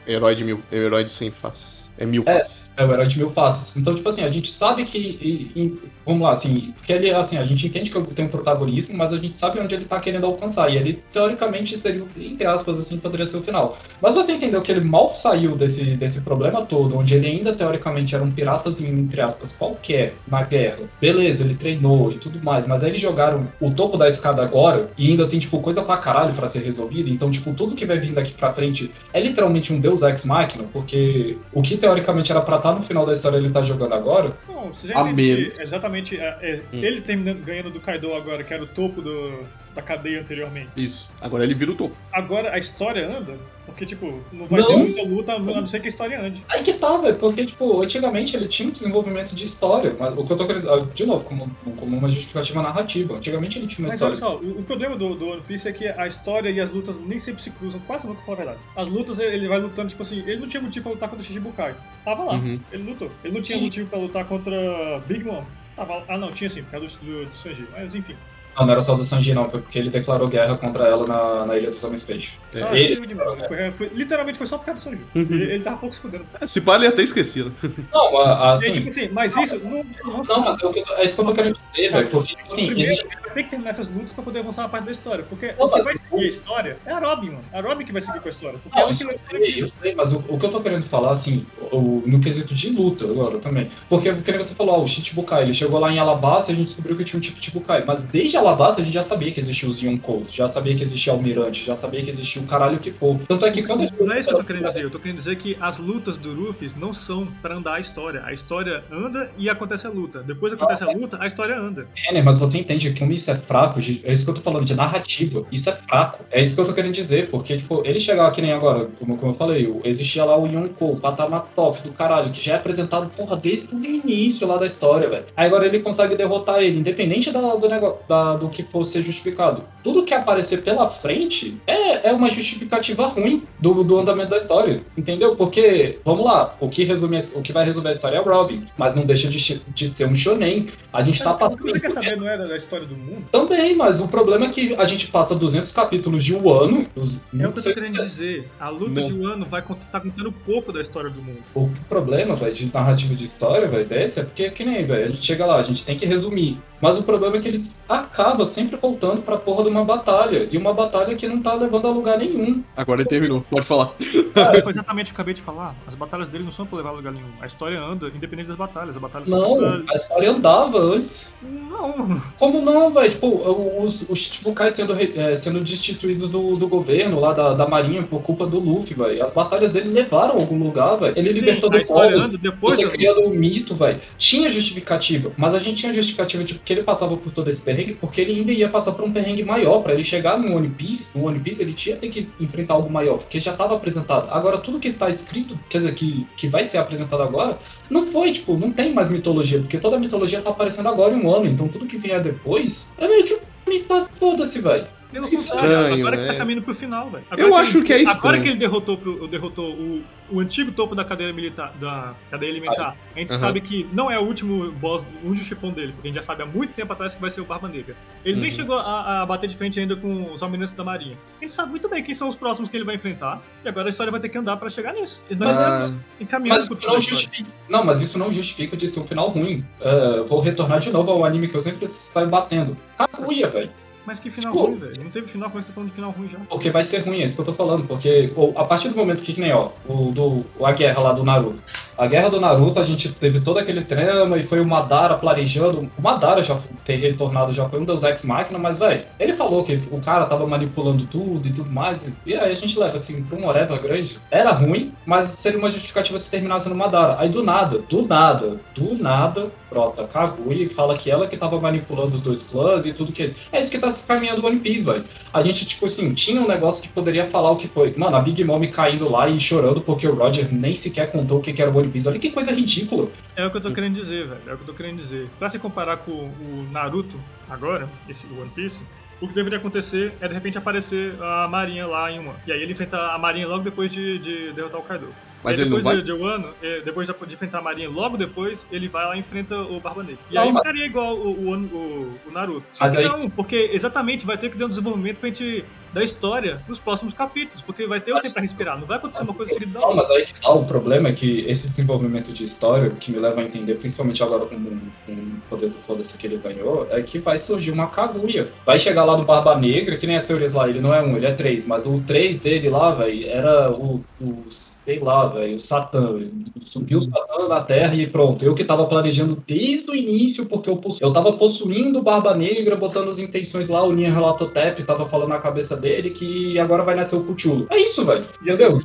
Herói 0.06 0.34
de 0.34 0.44
mil. 0.44 0.60
Herói 0.72 1.04
de 1.04 1.10
cem 1.10 1.30
faces. 1.30 1.90
É 1.96 2.04
mil 2.04 2.22
É. 2.26 2.38
faces. 2.40 2.69
É 2.80 2.84
o 2.86 2.90
herói 2.92 3.06
de 3.06 3.18
mil 3.18 3.30
faces. 3.30 3.76
Então, 3.76 3.94
tipo 3.94 4.08
assim, 4.08 4.22
a 4.24 4.30
gente 4.30 4.50
sabe 4.50 4.86
que. 4.86 4.96
e- 4.98 5.50
e- 5.60 5.78
vamos 6.06 6.22
lá, 6.22 6.32
assim, 6.32 6.72
porque 6.76 6.92
ele, 6.92 7.10
assim, 7.10 7.36
a 7.36 7.44
gente 7.44 7.66
entende 7.66 7.90
que 7.90 7.96
ele 7.98 8.06
tem 8.06 8.24
um 8.24 8.28
protagonismo, 8.28 8.96
mas 8.96 9.12
a 9.12 9.18
gente 9.18 9.36
sabe 9.38 9.60
onde 9.60 9.74
ele 9.74 9.84
tá 9.84 10.00
querendo 10.00 10.24
alcançar. 10.26 10.72
E 10.72 10.76
ele, 10.76 10.98
teoricamente, 11.12 11.76
seria, 11.76 12.02
entre 12.16 12.46
aspas, 12.46 12.80
assim, 12.80 12.96
poderia 12.98 13.26
ser 13.26 13.36
o 13.36 13.42
final. 13.42 13.78
Mas 14.00 14.14
você 14.14 14.32
entendeu 14.32 14.62
que 14.62 14.72
ele 14.72 14.80
mal 14.80 15.14
saiu 15.14 15.54
desse, 15.56 15.84
desse 15.96 16.22
problema 16.22 16.62
todo, 16.62 16.96
onde 16.96 17.14
ele 17.14 17.26
ainda, 17.28 17.52
teoricamente, 17.54 18.14
era 18.14 18.24
um 18.24 18.30
piratazinho, 18.30 18.98
entre 18.98 19.20
aspas, 19.20 19.52
qualquer, 19.52 20.14
na 20.26 20.42
guerra. 20.42 20.78
Beleza, 21.00 21.44
ele 21.44 21.54
treinou 21.54 22.10
e 22.10 22.18
tudo 22.18 22.42
mais, 22.42 22.66
mas 22.66 22.82
aí 22.82 22.88
eles 22.90 23.00
jogaram 23.00 23.46
o 23.60 23.70
topo 23.70 23.96
da 23.98 24.08
escada 24.08 24.42
agora 24.42 24.90
e 24.96 25.10
ainda 25.10 25.28
tem, 25.28 25.38
tipo, 25.38 25.60
coisa 25.60 25.82
pra 25.82 25.98
caralho 25.98 26.32
pra 26.34 26.48
ser 26.48 26.62
resolvida. 26.64 27.10
Então, 27.10 27.30
tipo, 27.30 27.52
tudo 27.52 27.76
que 27.76 27.84
vai 27.84 27.98
vir 27.98 28.12
daqui 28.12 28.32
pra 28.32 28.52
frente 28.54 28.90
é 29.12 29.20
literalmente 29.20 29.70
um 29.72 29.78
Deus 29.78 30.02
Ex 30.02 30.24
Machina, 30.24 30.64
porque 30.72 31.36
o 31.52 31.60
que 31.62 31.76
teoricamente 31.76 32.32
era 32.32 32.40
pra 32.40 32.56
estar 32.56 32.69
tá 32.74 32.78
no 32.80 32.84
final 32.86 33.04
da 33.06 33.12
história 33.12 33.36
ele 33.36 33.50
tá 33.50 33.62
jogando 33.62 33.94
agora. 33.94 34.32
Não, 34.48 34.72
você 34.72 34.88
já 34.88 34.98
A 34.98 35.02
entende 35.10 35.22
menos. 35.40 35.54
que 35.56 35.62
exatamente 35.62 36.16
é, 36.18 36.38
é, 36.40 36.54
Hum. 36.72 36.78
ele 36.82 37.00
terminando 37.00 37.44
ganhando 37.44 37.70
do 37.70 37.80
Kaido 37.80 38.12
agora, 38.14 38.42
que 38.44 38.52
era 38.54 38.62
o 38.62 38.66
topo 38.66 39.00
do, 39.00 39.40
da 39.74 39.82
cadeia 39.82 40.20
anteriormente. 40.20 40.70
Isso. 40.76 41.08
Agora 41.20 41.44
ele 41.44 41.54
vira 41.54 41.70
o 41.70 41.74
topo. 41.74 41.94
Agora 42.12 42.52
a 42.52 42.58
história 42.58 43.06
anda, 43.06 43.34
porque, 43.66 43.86
tipo, 43.86 44.20
não 44.32 44.46
vai 44.46 44.60
Não. 44.60 44.66
ter 44.66 44.76
muita 44.76 45.02
luta 45.02 45.32
a 45.34 45.38
não 45.38 45.66
ser 45.66 45.78
que 45.80 45.86
a 45.86 45.90
história 45.90 46.20
ande. 46.20 46.42
Aí 46.48 46.62
que 46.64 46.72
tá, 46.74 46.96
velho, 46.96 47.16
porque, 47.16 47.44
tipo, 47.46 47.80
antigamente 47.80 48.34
ele 48.36 48.48
tinha 48.48 48.68
um 48.68 48.72
desenvolvimento 48.72 49.34
de 49.34 49.44
história, 49.44 49.94
mas 49.98 50.16
o 50.18 50.24
que 50.26 50.32
eu 50.32 50.36
tô 50.36 50.46
querendo, 50.46 50.68
ah, 50.72 50.86
de 50.92 51.06
novo, 51.06 51.24
como, 51.24 51.48
como 51.76 51.96
uma 51.96 52.08
justificativa 52.08 52.62
narrativa, 52.62 53.14
antigamente 53.14 53.58
ele 53.58 53.68
tinha 53.68 53.86
uma 53.86 53.92
Mas 53.92 54.02
olha 54.02 54.12
história. 54.12 54.38
só, 54.38 54.44
o, 54.44 54.58
o 54.58 54.62
problema 54.64 54.96
do, 54.96 55.14
do 55.14 55.28
One 55.28 55.42
Piece 55.42 55.68
é 55.68 55.72
que 55.72 55.86
a 55.86 56.06
história 56.06 56.50
e 56.50 56.60
as 56.60 56.70
lutas 56.70 56.96
nem 57.06 57.18
sempre 57.20 57.42
se 57.42 57.50
cruzam, 57.50 57.80
quase 57.86 58.06
nunca 58.06 58.22
pra 58.26 58.34
verdade. 58.34 58.58
As 58.76 58.88
lutas 58.88 59.18
ele 59.20 59.46
vai 59.46 59.60
lutando, 59.60 59.88
tipo 59.88 60.02
assim, 60.02 60.18
ele 60.26 60.36
não 60.40 60.48
tinha 60.48 60.60
motivo 60.62 60.82
pra 60.84 60.92
lutar 60.92 61.08
contra 61.08 61.22
o 61.22 61.26
Shichibukai. 61.26 61.74
Tava 62.04 62.24
lá, 62.24 62.32
Uhum. 62.34 62.58
ele 62.72 62.82
lutou. 62.82 63.10
Ele 63.22 63.34
não 63.34 63.42
tinha 63.42 63.58
Sim. 63.58 63.64
motivo 63.64 63.88
pra 63.88 63.98
lutar 64.00 64.24
contra 64.24 64.98
Big 65.06 65.22
Mom. 65.24 65.44
Tava, 65.76 66.02
ah 66.08 66.18
não, 66.18 66.30
tinha 66.32 66.50
sim, 66.50 66.62
por 66.62 66.72
causa 66.72 66.86
do, 66.98 67.04
do, 67.24 67.30
do 67.30 67.38
Sanji, 67.38 67.64
mas 67.72 67.94
enfim. 67.94 68.14
Não, 68.60 68.66
não 68.66 68.72
era 68.74 68.82
só 68.82 68.94
do 68.94 69.04
Sanji, 69.04 69.32
não, 69.32 69.48
foi 69.50 69.60
porque 69.60 69.78
ele 69.78 69.88
declarou 69.90 70.28
guerra 70.28 70.56
contra 70.56 70.86
ela 70.86 71.06
na, 71.06 71.46
na 71.46 71.56
Ilha 71.56 71.70
dos 71.70 71.82
Homens 71.82 72.02
Peixe. 72.02 72.34
É. 72.54 72.62
Ah, 72.62 72.76
ele-. 72.76 73.14
Foi- 73.48 73.70
foi- 73.72 73.90
literalmente 73.94 74.36
foi 74.36 74.46
só 74.46 74.58
por 74.58 74.66
causa 74.66 74.80
do 74.80 74.84
Sanji. 74.84 75.02
Uhum. 75.14 75.22
Ele, 75.30 75.44
ele 75.54 75.64
tava 75.64 75.78
pouco 75.78 75.94
se 75.94 76.00
fudendo. 76.00 76.26
Esse 76.42 76.60
pai 76.60 76.76
ele 76.76 76.86
até 76.88 77.02
esquecido. 77.02 77.52
Não, 77.92 78.12
E 78.12 78.54
assim, 78.54 78.72
tipo 78.72 78.88
assim, 78.88 79.08
mas 79.10 79.34
isso 79.36 79.58
não, 79.60 79.84
não, 80.04 80.22
não, 80.22 80.40
mas 80.44 80.62
é, 80.62 80.66
o 80.66 80.72
que 80.72 80.84
é 80.86 81.04
isso 81.04 81.14
que 81.14 81.20
eu 81.20 81.24
tô 81.24 81.34
querendo 81.34 81.58
dizer, 81.72 81.92
velho, 81.92 82.08
porque, 82.10 82.34
tipo 82.36 82.52
assim, 82.52 82.80
existe... 82.80 83.08
ter 83.30 83.42
que 83.44 83.50
terminar 83.50 83.70
essas 83.70 83.88
lutas 83.88 84.12
pra 84.12 84.22
poder 84.22 84.40
avançar 84.40 84.62
na 84.62 84.68
parte 84.68 84.84
da 84.84 84.90
história. 84.92 85.24
Porque 85.28 85.54
Não, 85.58 85.66
o 85.66 85.72
que 85.72 85.82
vai 85.82 85.94
seguir 85.94 86.24
a 86.24 86.28
história 86.28 86.76
é 86.86 86.92
a 86.92 86.98
Robin, 86.98 87.26
mano. 87.30 87.40
É 87.52 87.58
a 87.58 87.62
Robin 87.62 87.84
que 87.84 87.92
vai 87.92 88.00
seguir 88.02 88.20
com 88.20 88.28
a 88.28 88.30
história. 88.30 88.58
Porque 88.62 88.76
Não, 88.76 88.82
ela 88.82 88.90
isso 88.90 89.06
que 89.06 89.14
eu 89.14 89.20
sei, 89.40 89.62
eu 89.62 89.68
sei, 89.82 89.94
mas 89.94 90.12
o, 90.12 90.18
o 90.28 90.38
que 90.38 90.46
eu 90.46 90.50
tô 90.50 90.60
querendo 90.60 90.84
falar, 90.86 91.12
assim, 91.12 91.46
o- 91.72 92.02
no 92.06 92.20
quesito 92.20 92.54
de 92.54 92.70
luta 92.70 93.04
agora 93.04 93.38
também. 93.38 93.70
Porque, 93.88 94.12
que 94.12 94.30
nem 94.32 94.38
você 94.42 94.54
falou, 94.54 94.74
ó, 94.76 94.82
o 94.82 94.86
Chichibukai, 94.88 95.42
ele 95.42 95.54
chegou 95.54 95.78
lá 95.80 95.92
em 95.92 95.98
Alabasta 95.98 96.52
e 96.52 96.54
a 96.54 96.58
gente 96.58 96.68
descobriu 96.68 96.96
que 96.96 97.04
tinha 97.04 97.18
um 97.18 97.20
tipo 97.20 97.38
de 97.38 97.44
Chichibukai. 97.46 97.84
Mas 97.86 98.02
desde 98.02 98.36
Alabasta 98.36 98.80
a 98.80 98.84
gente 98.84 98.94
já 98.94 99.02
sabia 99.02 99.32
que 99.32 99.40
existia 99.40 99.68
os 99.68 99.80
Yonkou, 99.80 100.24
já 100.30 100.48
sabia 100.48 100.74
que 100.76 100.82
existia 100.82 101.12
Almirante, 101.12 101.64
já 101.64 101.76
sabia 101.76 102.02
que 102.02 102.10
existia 102.10 102.40
o 102.42 102.46
caralho 102.46 102.78
que 102.78 102.90
for. 102.92 103.18
Tanto 103.28 103.46
é 103.46 103.50
que 103.50 103.62
quando 103.62 103.82
ele- 103.82 103.92
Não 104.00 104.12
é 104.14 104.18
isso 104.18 104.28
que 104.28 104.34
eu 104.34 104.38
tô 104.38 104.44
querendo 104.44 104.66
dizer. 104.66 104.82
Eu 104.84 104.90
tô 104.90 104.98
querendo 104.98 105.16
dizer 105.16 105.36
que 105.36 105.56
as 105.60 105.78
lutas 105.78 106.16
do 106.18 106.34
Ruffy 106.34 106.70
não 106.76 106.92
são 106.92 107.26
pra 107.42 107.54
andar 107.56 107.74
a 107.74 107.80
história. 107.80 108.22
A 108.24 108.32
história 108.32 108.82
anda 108.90 109.30
e 109.38 109.48
acontece 109.48 109.86
a 109.86 109.90
luta. 109.90 110.22
Depois 110.22 110.52
acontece 110.52 110.82
a 110.84 110.90
luta, 110.90 111.18
a 111.20 111.26
história 111.26 111.56
anda. 111.58 111.86
Renner, 111.94 112.24
mas 112.24 112.38
você 112.38 112.58
entende 112.58 112.90
que 112.92 112.98
como 112.98 113.12
isso 113.20 113.30
é 113.30 113.34
fraco, 113.36 113.78
é 113.78 114.12
isso 114.12 114.24
que 114.24 114.30
eu 114.30 114.34
tô 114.34 114.40
falando, 114.40 114.64
de 114.64 114.74
narrativa, 114.74 115.44
isso 115.52 115.68
é 115.70 115.72
fraco. 115.72 116.24
É 116.30 116.42
isso 116.42 116.54
que 116.54 116.60
eu 116.60 116.66
tô 116.66 116.72
querendo 116.72 116.92
dizer, 116.92 117.30
porque, 117.30 117.56
tipo, 117.56 117.82
ele 117.84 118.00
chegar 118.00 118.26
aqui 118.26 118.40
nem 118.42 118.52
agora, 118.52 118.88
como, 118.98 119.16
como 119.16 119.32
eu 119.32 119.36
falei, 119.36 119.80
existia 119.84 120.24
lá 120.24 120.36
o 120.38 120.46
Yonkou, 120.46 120.92
o 120.92 120.96
patamar 121.00 121.46
top 121.54 121.82
do 121.82 121.92
caralho, 121.92 122.32
que 122.32 122.42
já 122.44 122.54
é 122.54 122.56
apresentado, 122.56 123.10
porra, 123.16 123.36
desde 123.36 123.74
o 123.74 123.84
início 123.84 124.46
lá 124.46 124.56
da 124.56 124.66
história, 124.66 125.08
velho. 125.08 125.24
Aí 125.36 125.46
agora 125.46 125.66
ele 125.66 125.80
consegue 125.80 126.16
derrotar 126.16 126.60
ele, 126.62 126.78
independente 126.80 127.30
da- 127.30 127.54
do, 127.54 127.68
negócio, 127.68 127.98
da- 128.08 128.36
do 128.36 128.48
que 128.48 128.62
for 128.64 128.86
ser 128.86 129.02
justificado. 129.02 129.62
Tudo 129.82 130.04
que 130.04 130.12
aparecer 130.14 130.62
pela 130.62 130.90
frente 130.90 131.56
é, 131.66 132.08
é 132.08 132.12
uma 132.12 132.30
justificativa 132.30 133.06
ruim 133.06 133.42
do, 133.58 133.82
do 133.82 133.98
andamento 133.98 134.30
da 134.30 134.36
história, 134.36 134.82
entendeu? 134.96 135.36
Porque, 135.36 135.98
vamos 136.04 136.24
lá, 136.24 136.54
o 136.60 136.68
que, 136.68 136.84
resume, 136.84 137.18
o 137.34 137.42
que 137.42 137.52
vai 137.52 137.64
resolver 137.64 137.88
a 137.90 137.92
história 137.92 138.16
é 138.16 138.20
o 138.20 138.24
Robin, 138.24 138.66
mas 138.76 138.94
não 138.94 139.04
deixa 139.06 139.28
de, 139.28 139.60
de 139.68 139.88
ser 139.88 140.06
um 140.06 140.14
shonen. 140.14 140.66
A 140.92 141.02
gente 141.02 141.22
tá 141.22 141.32
passando. 141.34 141.64
que 141.64 141.70
você 141.72 141.80
quer 141.80 141.90
saber 141.90 142.16
não 142.16 142.28
é 142.28 142.36
da 142.36 142.46
da 142.46 142.56
história 142.56 142.86
do 142.86 142.96
mundo? 142.96 143.24
Também, 143.30 143.76
mas 143.76 144.00
o 144.00 144.08
problema 144.08 144.46
é 144.46 144.48
que 144.50 144.74
a 144.74 144.84
gente 144.84 145.06
passa 145.06 145.34
200 145.34 145.72
capítulos 145.72 146.24
de 146.24 146.34
um 146.34 146.50
ano. 146.50 146.86
os- 146.96 147.16
É 147.38 147.46
o 147.48 147.52
que 147.52 147.58
eu 147.60 147.62
tô 147.62 147.72
querendo 147.74 147.98
dizer. 147.98 148.48
A 148.58 148.68
luta 148.68 149.00
Não. 149.00 149.04
de 149.06 149.14
um 149.14 149.26
ano 149.26 149.44
vai 149.46 149.62
cont- 149.62 149.84
tá 149.90 150.00
contando 150.00 150.32
pouco 150.32 150.72
da 150.72 150.80
história 150.80 151.08
do 151.10 151.22
mundo. 151.22 151.38
O 151.54 151.68
problema, 151.88 152.34
velho, 152.34 152.52
de 152.54 152.70
narrativa 152.72 153.14
de 153.14 153.26
história, 153.26 153.68
velho, 153.68 153.86
desse 153.86 154.20
é 154.20 154.24
porque, 154.24 154.50
que 154.50 154.64
nem, 154.64 154.84
velho, 154.84 155.06
a 155.06 155.08
gente 155.10 155.24
chega 155.24 155.46
lá, 155.46 155.56
a 155.58 155.62
gente 155.62 155.84
tem 155.84 155.98
que 155.98 156.04
resumir. 156.06 156.58
Mas 156.80 156.98
o 156.98 157.02
problema 157.02 157.36
é 157.36 157.40
que 157.40 157.48
ele 157.48 157.62
acaba 157.88 158.46
sempre 158.46 158.76
voltando 158.76 159.22
pra 159.22 159.36
porra 159.36 159.64
de 159.64 159.70
uma 159.70 159.84
batalha. 159.84 160.48
E 160.50 160.56
uma 160.56 160.72
batalha 160.72 161.14
que 161.16 161.26
não 161.28 161.40
tá 161.40 161.54
levando 161.54 161.86
a 161.86 161.90
lugar 161.90 162.18
nenhum. 162.18 162.62
Agora 162.76 163.00
ele 163.00 163.08
terminou. 163.08 163.42
Pode 163.50 163.66
falar. 163.66 163.92
Cara, 164.34 164.62
foi 164.62 164.70
exatamente 164.70 165.10
o 165.10 165.14
que 165.14 165.20
eu 165.20 165.22
acabei 165.22 165.34
de 165.34 165.42
falar. 165.42 165.74
As 165.86 165.94
batalhas 165.94 166.28
dele 166.28 166.44
não 166.44 166.50
são 166.50 166.66
pra 166.66 166.78
levar 166.78 166.90
a 166.90 166.92
lugar 166.92 167.12
nenhum. 167.12 167.28
A 167.40 167.46
história 167.46 167.80
anda, 167.80 168.08
independente 168.08 168.48
das 168.48 168.56
batalhas. 168.56 168.96
As 168.96 169.02
batalhas 169.02 169.28
são 169.28 169.38
só 169.38 169.48
Não, 169.48 169.82
pra... 169.82 169.92
a 169.92 169.96
história 169.96 170.30
andava 170.30 170.78
antes. 170.78 171.28
Não. 171.42 172.20
Como 172.38 172.60
não, 172.62 172.90
velho? 172.92 173.10
Tipo, 173.10 173.82
os, 173.84 174.08
os 174.08 174.18
Chichibukais 174.18 174.74
sendo, 174.74 174.94
é, 174.94 175.34
sendo 175.34 175.60
destituídos 175.60 176.28
do, 176.28 176.56
do 176.56 176.68
governo 176.68 177.20
lá 177.20 177.32
da, 177.32 177.54
da 177.54 177.68
marinha 177.68 178.02
por 178.02 178.22
culpa 178.22 178.46
do 178.46 178.58
Luffy, 178.58 178.94
velho. 178.94 179.22
As 179.24 179.32
batalhas 179.32 179.72
dele 179.72 179.90
levaram 179.90 180.36
a 180.36 180.40
algum 180.40 180.58
lugar, 180.58 180.96
velho. 180.96 181.18
Ele 181.18 181.30
Sim, 181.32 181.40
libertou 181.40 181.68
a 181.70 181.72
do 181.72 181.78
história 181.80 182.12
povos. 182.12 182.26
anda 182.26 182.38
depois 182.38 182.76
Você 182.76 182.84
das 182.84 182.92
criando 182.94 183.26
um 183.26 183.30
mito, 183.30 183.74
velho. 183.76 184.00
Tinha 184.16 184.48
justificativa, 184.50 185.32
mas 185.36 185.54
a 185.54 185.58
gente 185.58 185.78
tinha 185.78 185.92
justificativa 185.92 186.44
de 186.44 186.58
que 186.70 186.74
ele 186.74 186.84
passava 186.84 187.16
por 187.16 187.32
todo 187.32 187.50
esse 187.50 187.60
perrengue, 187.60 187.94
porque 187.94 188.20
ele 188.20 188.38
ainda 188.38 188.52
ia 188.52 188.68
passar 188.68 188.92
por 188.92 189.04
um 189.04 189.12
perrengue 189.12 189.42
maior. 189.42 189.82
Pra 189.82 189.92
ele 189.92 190.04
chegar 190.04 190.38
no 190.38 190.56
One 190.56 190.68
Piece, 190.68 191.18
no 191.18 191.26
One 191.26 191.40
Piece 191.40 191.60
ele 191.60 191.72
tinha 191.72 191.96
que 191.96 192.28
enfrentar 192.38 192.74
algo 192.74 192.88
maior, 192.88 193.18
porque 193.18 193.40
já 193.40 193.50
estava 193.50 193.74
apresentado. 193.74 194.30
Agora, 194.30 194.58
tudo 194.58 194.78
que 194.78 194.92
tá 194.92 195.08
escrito, 195.08 195.58
quer 195.68 195.78
dizer, 195.78 195.94
que, 195.96 196.24
que 196.36 196.46
vai 196.46 196.64
ser 196.64 196.78
apresentado 196.78 197.24
agora, 197.24 197.58
não 197.90 198.06
foi, 198.06 198.30
tipo, 198.30 198.56
não 198.56 198.70
tem 198.70 198.94
mais 198.94 199.10
mitologia, 199.10 199.58
porque 199.58 199.78
toda 199.78 199.96
a 199.96 199.98
mitologia 199.98 200.40
tá 200.40 200.50
aparecendo 200.50 200.88
agora 200.88 201.12
em 201.12 201.20
um 201.20 201.34
ano, 201.34 201.46
então 201.46 201.66
tudo 201.66 201.86
que 201.86 201.98
vier 201.98 202.22
depois 202.22 202.88
é 202.96 203.08
meio 203.08 203.24
que 203.24 203.38
mito, 203.66 204.08
foda-se, 204.20 204.60
velho. 204.60 204.86
Pelo 205.12 205.28
Que 205.28 205.36
contrário, 205.36 205.70
estranho, 205.70 205.94
agora 206.00 206.16
que 206.18 206.24
tá 206.26 206.32
né? 206.32 206.38
caminhando 206.38 206.62
pro 206.64 206.74
final, 206.74 207.10
velho. 207.10 207.24
Agora 207.30 207.42
Eu 207.48 207.48
que 207.54 207.60
acho 207.60 207.78
ele- 207.78 207.86
que 207.86 207.92
é 207.92 207.96
Agora 208.02 208.12
estranho. 208.14 208.42
que 208.42 208.48
ele 208.50 208.58
derrotou, 208.58 208.96
pro, 208.96 209.26
derrotou 209.26 209.72
o, 209.74 210.02
o 210.30 210.38
antigo 210.40 210.70
topo 210.70 210.94
da 210.94 211.04
cadeia 211.04 211.32
militar, 211.32 211.72
da 211.80 212.14
cadeia 212.30 212.52
alimentar, 212.52 212.96
a 213.14 213.18
gente 213.18 213.32
sabe 213.32 213.60
que 213.60 213.88
não 213.92 214.08
é 214.10 214.18
o 214.18 214.22
último 214.22 214.70
boss, 214.72 215.04
o 215.24 215.28
último 215.28 215.44
chefão 215.44 215.72
dele, 215.72 215.92
porque 215.92 216.06
a 216.06 216.10
gente 216.10 216.16
já 216.16 216.22
sabe 216.22 216.42
há 216.44 216.46
muito 216.46 216.72
tempo 216.72 216.92
atrás 216.92 217.14
que 217.14 217.20
vai 217.20 217.28
ser 217.30 217.40
o 217.40 217.44
Barba 217.44 217.68
Negra. 217.68 217.96
Ele 218.24 218.36
nem 218.36 218.44
Uhum. 218.50 218.56
chegou 218.56 218.78
a, 218.78 219.22
a 219.22 219.26
bater 219.26 219.48
de 219.48 219.56
frente 219.56 219.80
ainda 219.80 219.96
com 219.96 220.32
os 220.32 220.42
almirantes 220.42 220.72
da 220.74 220.84
marinha. 220.84 221.18
A 221.40 221.44
gente 221.44 221.54
sabe 221.54 221.70
muito 221.70 221.88
bem 221.88 222.02
quem 222.04 222.14
são 222.14 222.28
os 222.28 222.36
próximos 222.36 222.68
que 222.70 222.76
ele 222.76 222.84
vai 222.84 222.94
enfrentar, 222.94 223.42
e 223.64 223.68
agora 223.68 223.88
a 223.88 223.90
história 223.90 224.10
vai 224.12 224.20
ter 224.20 224.28
que 224.28 224.38
andar 224.38 224.56
pra 224.58 224.68
chegar 224.68 224.92
nisso. 224.92 225.20
E 225.28 225.34
nós 225.34 225.58
Ah. 225.58 225.82
estamos 225.84 225.98
encaminhando 226.20 226.58
Mas 226.58 226.66
pro 226.68 226.74
isso 226.74 226.80
final 226.82 226.94
não 226.94 227.00
justifica. 227.02 227.50
Não, 227.68 227.84
mas 227.84 228.00
isso 228.00 228.16
não 228.18 228.32
justifica 228.32 228.76
de 228.76 228.86
ser 228.86 229.00
um 229.00 229.06
final 229.06 229.28
ruim. 229.30 229.64
É, 229.80 230.20
vou 230.22 230.40
retornar 230.40 230.78
de 230.78 230.90
novo 230.90 231.10
ao 231.10 231.24
anime 231.24 231.48
que 231.48 231.56
eu 231.56 231.60
sempre 231.60 231.88
saio 231.88 232.28
batendo. 232.28 232.76
Kaguya, 232.96 233.48
velho. 233.48 233.70
Mas 234.10 234.18
que 234.18 234.28
final 234.28 234.52
Pô. 234.52 234.66
ruim, 234.66 234.74
velho. 234.74 235.04
Não 235.04 235.08
teve 235.08 235.28
final, 235.28 235.48
como 235.48 235.60
é 235.60 235.62
que 235.62 235.68
você 235.68 235.72
tá 235.72 235.74
falando 235.74 235.88
de 235.90 235.94
final 235.94 236.10
ruim 236.10 236.28
já? 236.28 236.38
Porque 236.48 236.68
vai 236.68 236.82
ser 236.82 236.98
ruim, 236.98 237.20
é 237.20 237.24
isso 237.26 237.36
que 237.36 237.42
eu 237.42 237.44
tô 237.44 237.52
falando. 237.52 237.86
Porque 237.86 238.28
pô, 238.34 238.52
a 238.56 238.64
partir 238.64 238.88
do 238.88 238.96
momento 238.96 239.22
que, 239.22 239.32
que 239.32 239.40
nem, 239.40 239.52
ó, 239.52 239.68
o, 239.88 240.10
do, 240.10 240.44
a 240.66 240.72
guerra 240.72 241.00
lá 241.00 241.12
do 241.12 241.22
Naruto. 241.22 241.62
A 242.00 242.06
guerra 242.06 242.30
do 242.30 242.40
Naruto, 242.40 242.80
a 242.80 242.84
gente 242.86 243.12
teve 243.12 243.42
todo 243.42 243.58
aquele 243.58 243.82
trama 243.82 244.38
e 244.38 244.44
foi 244.44 244.58
o 244.58 244.64
Madara 244.64 245.18
planejando. 245.18 245.86
O 245.98 246.02
Madara 246.02 246.42
já 246.42 246.58
ter 246.82 246.96
retornado 246.96 247.52
já 247.52 247.68
foi 247.68 247.78
um 247.78 247.84
Deus 247.84 248.02
Ex 248.02 248.24
Machina, 248.24 248.58
mas, 248.58 248.78
velho, 248.78 249.02
ele 249.18 249.36
falou 249.36 249.62
que 249.64 249.78
o 249.90 250.00
cara 250.00 250.24
tava 250.24 250.46
manipulando 250.46 251.04
tudo 251.04 251.46
e 251.46 251.52
tudo 251.52 251.70
mais. 251.70 252.10
E 252.24 252.34
aí 252.34 252.52
a 252.52 252.54
gente 252.54 252.78
leva, 252.78 252.96
assim, 252.96 253.22
pra 253.22 253.36
um 253.36 253.44
whatever 253.44 253.78
grande. 253.82 254.18
Era 254.30 254.50
ruim, 254.50 254.94
mas 255.04 255.32
seria 255.32 255.58
uma 255.58 255.70
justificativa 255.70 256.18
se 256.18 256.30
terminasse 256.30 256.70
no 256.70 256.74
Madara. 256.74 257.16
Aí 257.18 257.28
do 257.28 257.42
nada, 257.42 257.80
do 257.86 258.08
nada, 258.08 258.56
do 258.74 258.94
nada, 258.94 259.50
brota 259.68 260.04
Kaguya 260.04 260.64
e 260.64 260.68
fala 260.70 260.96
que 260.96 261.10
ela 261.10 261.26
que 261.26 261.36
tava 261.36 261.60
manipulando 261.60 262.16
os 262.16 262.22
dois 262.22 262.42
clãs 262.42 262.86
e 262.86 262.94
tudo 262.94 263.12
que 263.12 263.24
é. 263.24 263.30
É 263.52 263.60
isso 263.60 263.70
que 263.70 263.78
tá 263.78 263.90
se 263.90 264.02
caminhando 264.02 264.42
o 264.42 264.46
One 264.46 264.58
Piece, 264.58 264.84
velho. 264.84 265.04
A 265.32 265.42
gente, 265.42 265.66
tipo 265.66 265.84
assim, 265.84 266.14
tinha 266.14 266.40
um 266.40 266.48
negócio 266.48 266.82
que 266.82 266.88
poderia 266.88 267.26
falar 267.26 267.50
o 267.50 267.56
que 267.56 267.68
foi. 267.68 267.94
Mano, 267.94 268.16
a 268.16 268.20
Big 268.20 268.42
Mom 268.42 268.60
caindo 268.72 269.06
lá 269.06 269.28
e 269.28 269.38
chorando 269.38 269.82
porque 269.82 270.08
o 270.08 270.14
Roger 270.14 270.48
nem 270.50 270.74
sequer 270.74 271.12
contou 271.12 271.38
o 271.38 271.42
que 271.42 271.52
que 271.52 271.60
era 271.60 271.70
o 271.70 271.76
One 271.76 271.89
Olha 272.06 272.18
que 272.18 272.30
coisa 272.30 272.52
ridícula. 272.52 273.10
É 273.36 273.46
o 273.46 273.50
que 273.50 273.56
eu 273.56 273.60
tô 273.60 273.72
querendo 273.72 273.94
dizer, 273.94 274.26
velho. 274.26 274.40
É 274.46 274.54
o 274.54 274.56
que 274.56 274.62
eu 274.62 274.66
tô 274.66 274.74
querendo 274.74 274.96
dizer. 274.96 275.28
Pra 275.38 275.48
se 275.48 275.58
comparar 275.58 275.98
com 275.98 276.12
o 276.12 276.68
Naruto 276.70 277.20
agora, 277.48 277.88
esse 278.08 278.26
One 278.26 278.50
Piece, 278.54 278.82
o 279.20 279.28
que 279.28 279.34
deveria 279.34 279.58
acontecer 279.58 280.12
é 280.20 280.26
de 280.26 280.34
repente 280.34 280.56
aparecer 280.56 281.14
a 281.20 281.46
Marinha 281.46 281.86
lá 281.86 282.10
em 282.10 282.18
uma. 282.18 282.34
E 282.46 282.52
aí 282.52 282.62
ele 282.62 282.72
enfrenta 282.72 282.98
a 282.98 283.18
Marinha 283.18 283.46
logo 283.46 283.62
depois 283.62 283.90
de, 283.90 284.18
de 284.18 284.52
derrotar 284.52 284.80
o 284.80 284.82
Kaido. 284.82 285.08
Mas 285.42 285.54
ele 285.58 285.64
depois 285.70 285.84
vai. 285.84 285.96
de, 285.96 286.02
de 286.02 286.12
Wano, 286.12 286.48
eh, 286.62 286.82
depois 286.84 287.08
de 287.08 287.34
enfrentar 287.34 287.58
a 287.58 287.62
Marinha, 287.62 287.88
logo 287.88 288.16
depois 288.16 288.66
ele 288.70 288.88
vai 288.88 289.06
lá 289.06 289.16
e 289.16 289.20
enfrenta 289.20 289.56
o 289.56 289.80
Barba 289.80 290.02
Negra. 290.02 290.18
E 290.30 290.34
Não, 290.34 290.42
aí 290.42 290.52
mas- 290.52 290.58
ficaria 290.62 290.84
igual 290.86 291.14
o, 291.16 291.30
o, 291.30 291.54
o- 291.54 292.16
o 292.28 292.32
Naruto. 292.32 292.64
Só 292.72 292.84
Mas 292.84 292.92
que 292.94 292.98
aí- 293.00 293.08
não, 293.08 293.30
porque 293.30 293.70
exatamente 293.72 294.26
vai 294.26 294.36
ter 294.36 294.50
que 294.50 294.58
dar 294.58 294.66
um 294.66 294.68
desenvolvimento 294.68 295.16
pra 295.16 295.28
gente 295.28 295.64
da 295.92 296.04
história 296.04 296.60
nos 296.68 296.78
próximos 296.78 297.12
capítulos, 297.14 297.62
porque 297.62 297.86
vai 297.86 298.00
ter 298.00 298.12
o 298.12 298.14
Mas- 298.14 298.22
tempo 298.22 298.34
pra 298.34 298.42
respirar. 298.42 298.78
Não 298.78 298.86
vai 298.86 298.98
acontecer 298.98 299.22
uma 299.22 299.34
coisa 299.34 299.52
seguida 299.52 299.72
da 299.72 299.80
Não, 299.80 299.94
mas 299.96 300.10
aí 300.10 300.26
que 300.26 300.40
tá, 300.40 300.50
o 300.52 300.64
problema 300.64 301.08
é 301.08 301.12
que 301.12 301.40
esse 301.48 301.68
desenvolvimento 301.70 302.32
de 302.32 302.44
história, 302.44 302.90
que 302.90 303.10
me 303.10 303.18
leva 303.18 303.40
a 303.40 303.44
entender, 303.44 303.74
principalmente 303.76 304.22
agora 304.22 304.44
com, 304.46 304.56
com 304.56 305.12
o 305.12 305.40
poder 305.48 305.70
do 305.70 305.78
foda-se 305.86 306.16
que 306.18 306.26
ele 306.26 306.36
ganhou, 306.36 306.86
é 306.90 307.00
que 307.02 307.18
vai 307.18 307.38
surgir 307.38 307.70
uma 307.72 307.88
Kaguya. 307.88 308.48
Vai 308.64 308.78
chegar 308.78 309.04
lá 309.04 309.16
no 309.16 309.24
Barba 309.24 309.56
Negra, 309.56 309.96
que 309.96 310.06
nem 310.06 310.16
as 310.16 310.26
teorias 310.26 310.52
lá, 310.52 310.68
ele 310.68 310.80
não 310.80 310.92
é 310.94 311.02
um, 311.02 311.16
ele 311.16 311.26
é 311.26 311.32
três, 311.32 311.66
mas 311.66 311.86
o 311.86 312.00
três 312.06 312.38
dele 312.38 312.68
lá, 312.68 312.92
velho, 312.92 313.26
era 313.26 313.70
o, 313.72 314.04
os 314.20 314.69
sei 314.90 314.98
lá, 314.98 315.26
velho, 315.26 315.54
o 315.54 315.58
Satã. 315.60 316.18
Subiu 316.64 316.98
o 316.98 317.02
Satã 317.02 317.46
na 317.48 317.60
Terra 317.60 317.94
e 317.94 318.06
pronto. 318.08 318.44
Eu 318.44 318.54
que 318.56 318.64
tava 318.64 318.86
planejando 318.86 319.40
desde 319.46 319.88
o 319.88 319.94
início, 319.94 320.46
porque 320.46 320.68
eu, 320.68 320.76
possu... 320.76 320.98
eu 321.00 321.12
tava 321.12 321.32
possuindo 321.34 322.02
Barba 322.02 322.34
Negra, 322.34 322.74
botando 322.74 323.08
as 323.08 323.20
intenções 323.20 323.68
lá, 323.68 323.84
o 323.84 323.92
Ninha 323.92 324.12
Relatotep 324.12 324.82
tava 324.82 325.08
falando 325.08 325.28
na 325.28 325.38
cabeça 325.38 325.76
dele 325.76 326.10
que 326.10 326.58
agora 326.58 326.82
vai 326.82 326.96
nascer 326.96 327.14
o 327.14 327.22
Cthulhu. 327.22 327.66
É 327.70 327.78
isso, 327.80 328.04
velho. 328.04 328.24
Ser 328.52 328.66
Entendeu? 328.66 328.80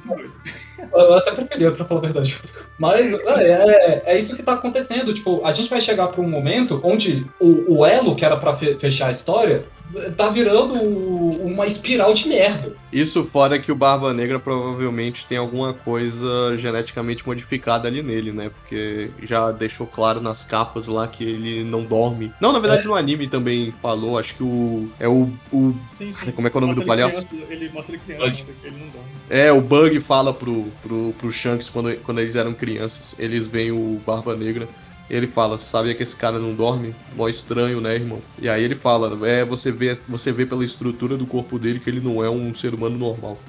Eu 0.94 1.14
até 1.16 1.32
preferia, 1.32 1.72
pra 1.72 1.86
falar 1.86 2.02
a 2.02 2.04
verdade. 2.04 2.40
Mas 2.78 3.12
é, 3.14 3.52
é, 3.52 4.04
é 4.06 4.20
isso 4.20 4.36
que 4.36 4.44
tá 4.44 4.54
acontecendo. 4.54 5.14
Tipo, 5.14 5.42
a 5.44 5.52
gente 5.52 5.70
vai 5.70 5.82
chegar 5.82 6.10
pra 6.10 6.22
um 6.22 6.30
momento 6.30 6.80
onde 6.84 7.26
o, 7.40 7.78
o 7.80 7.86
elo, 7.86 8.16
que 8.16 8.24
era 8.24 8.38
pra 8.38 8.56
fe- 8.56 8.76
fechar 8.76 9.08
a 9.08 9.12
história, 9.12 9.64
tá 10.18 10.30
virando 10.30 10.74
uma 10.76 11.66
espiral 11.66 12.14
de 12.14 12.28
merda. 12.28 12.74
Isso 12.92 13.26
fora 13.32 13.60
que 13.60 13.72
o 13.72 13.76
Barba 13.76 14.14
Negra 14.14 14.40
provavelmente 14.40 15.26
tem 15.26 15.38
alguma 15.38 15.74
coisa 15.74 16.56
geneticamente 16.58 17.26
modificada 17.26 17.88
ali 17.88 18.02
nele, 18.02 18.32
né? 18.32 18.50
Porque 18.50 19.10
já 19.24 19.52
deixou 19.52 19.86
claro 19.86 20.22
nas 20.22 20.44
capas 20.44 20.88
lá 20.88 21.08
que 21.08 21.24
ele 21.24 21.64
não 21.64 21.84
dorme. 21.84 22.32
Não, 22.40 22.52
na 22.52 22.60
verdade 22.60 22.86
no 22.86 22.96
anime 22.96 23.28
também 23.28 23.74
falou, 23.82 24.18
acho 24.18 24.36
que 24.36 24.44
o. 24.44 24.90
É 25.00 25.08
o. 25.08 25.30
o 25.52 25.76
Sim, 25.98 26.14
sim. 26.14 26.32
como 26.32 26.48
é 26.48 26.52
que 26.52 26.58
é 26.58 26.60
o 26.60 26.62
nome 26.62 26.76
do 26.76 26.86
Mostra 26.86 27.04
ele 27.04 27.12
palhaço? 27.12 27.30
criança, 27.30 27.54
ele 27.54 27.70
mostra 27.70 27.96
ele 27.96 28.02
criança, 28.06 28.26
Bug. 28.26 28.46
ele 28.64 28.76
não 28.78 28.88
dorme. 28.88 29.10
É, 29.30 29.52
o 29.52 29.62
Bug 29.62 30.00
fala 30.02 30.34
pro, 30.34 30.66
pro, 30.82 31.14
pro 31.18 31.32
Shanks 31.32 31.70
quando, 31.70 31.96
quando 32.04 32.20
eles 32.20 32.36
eram 32.36 32.54
crianças. 32.54 33.16
Eles 33.18 33.48
veem 33.48 33.72
o 33.72 34.00
Barba 34.06 34.36
Negra. 34.36 34.68
Ele 35.10 35.28
fala, 35.28 35.58
sabia 35.60 35.94
que 35.94 36.02
esse 36.04 36.16
cara 36.16 36.40
não 36.40 36.54
dorme? 36.54 36.96
Mó 37.16 37.30
estranho, 37.30 37.80
né, 37.80 37.96
irmão? 37.96 38.22
E 38.42 38.50
aí 38.50 38.64
ele 38.64 38.76
fala, 38.76 39.28
é, 39.28 39.46
você 39.46 39.72
vê, 39.72 39.98
você 40.08 40.32
vê 40.32 40.46
pela 40.46 40.66
estrutura 40.66 41.16
do 41.16 41.26
corpo 41.28 41.60
dele 41.60 41.80
que 41.80 41.90
ele 41.90 42.00
não 42.00 42.24
é 42.24 42.30
um 42.30 42.54
ser 42.54 42.74
humano 42.74 42.98
normal. 42.98 43.40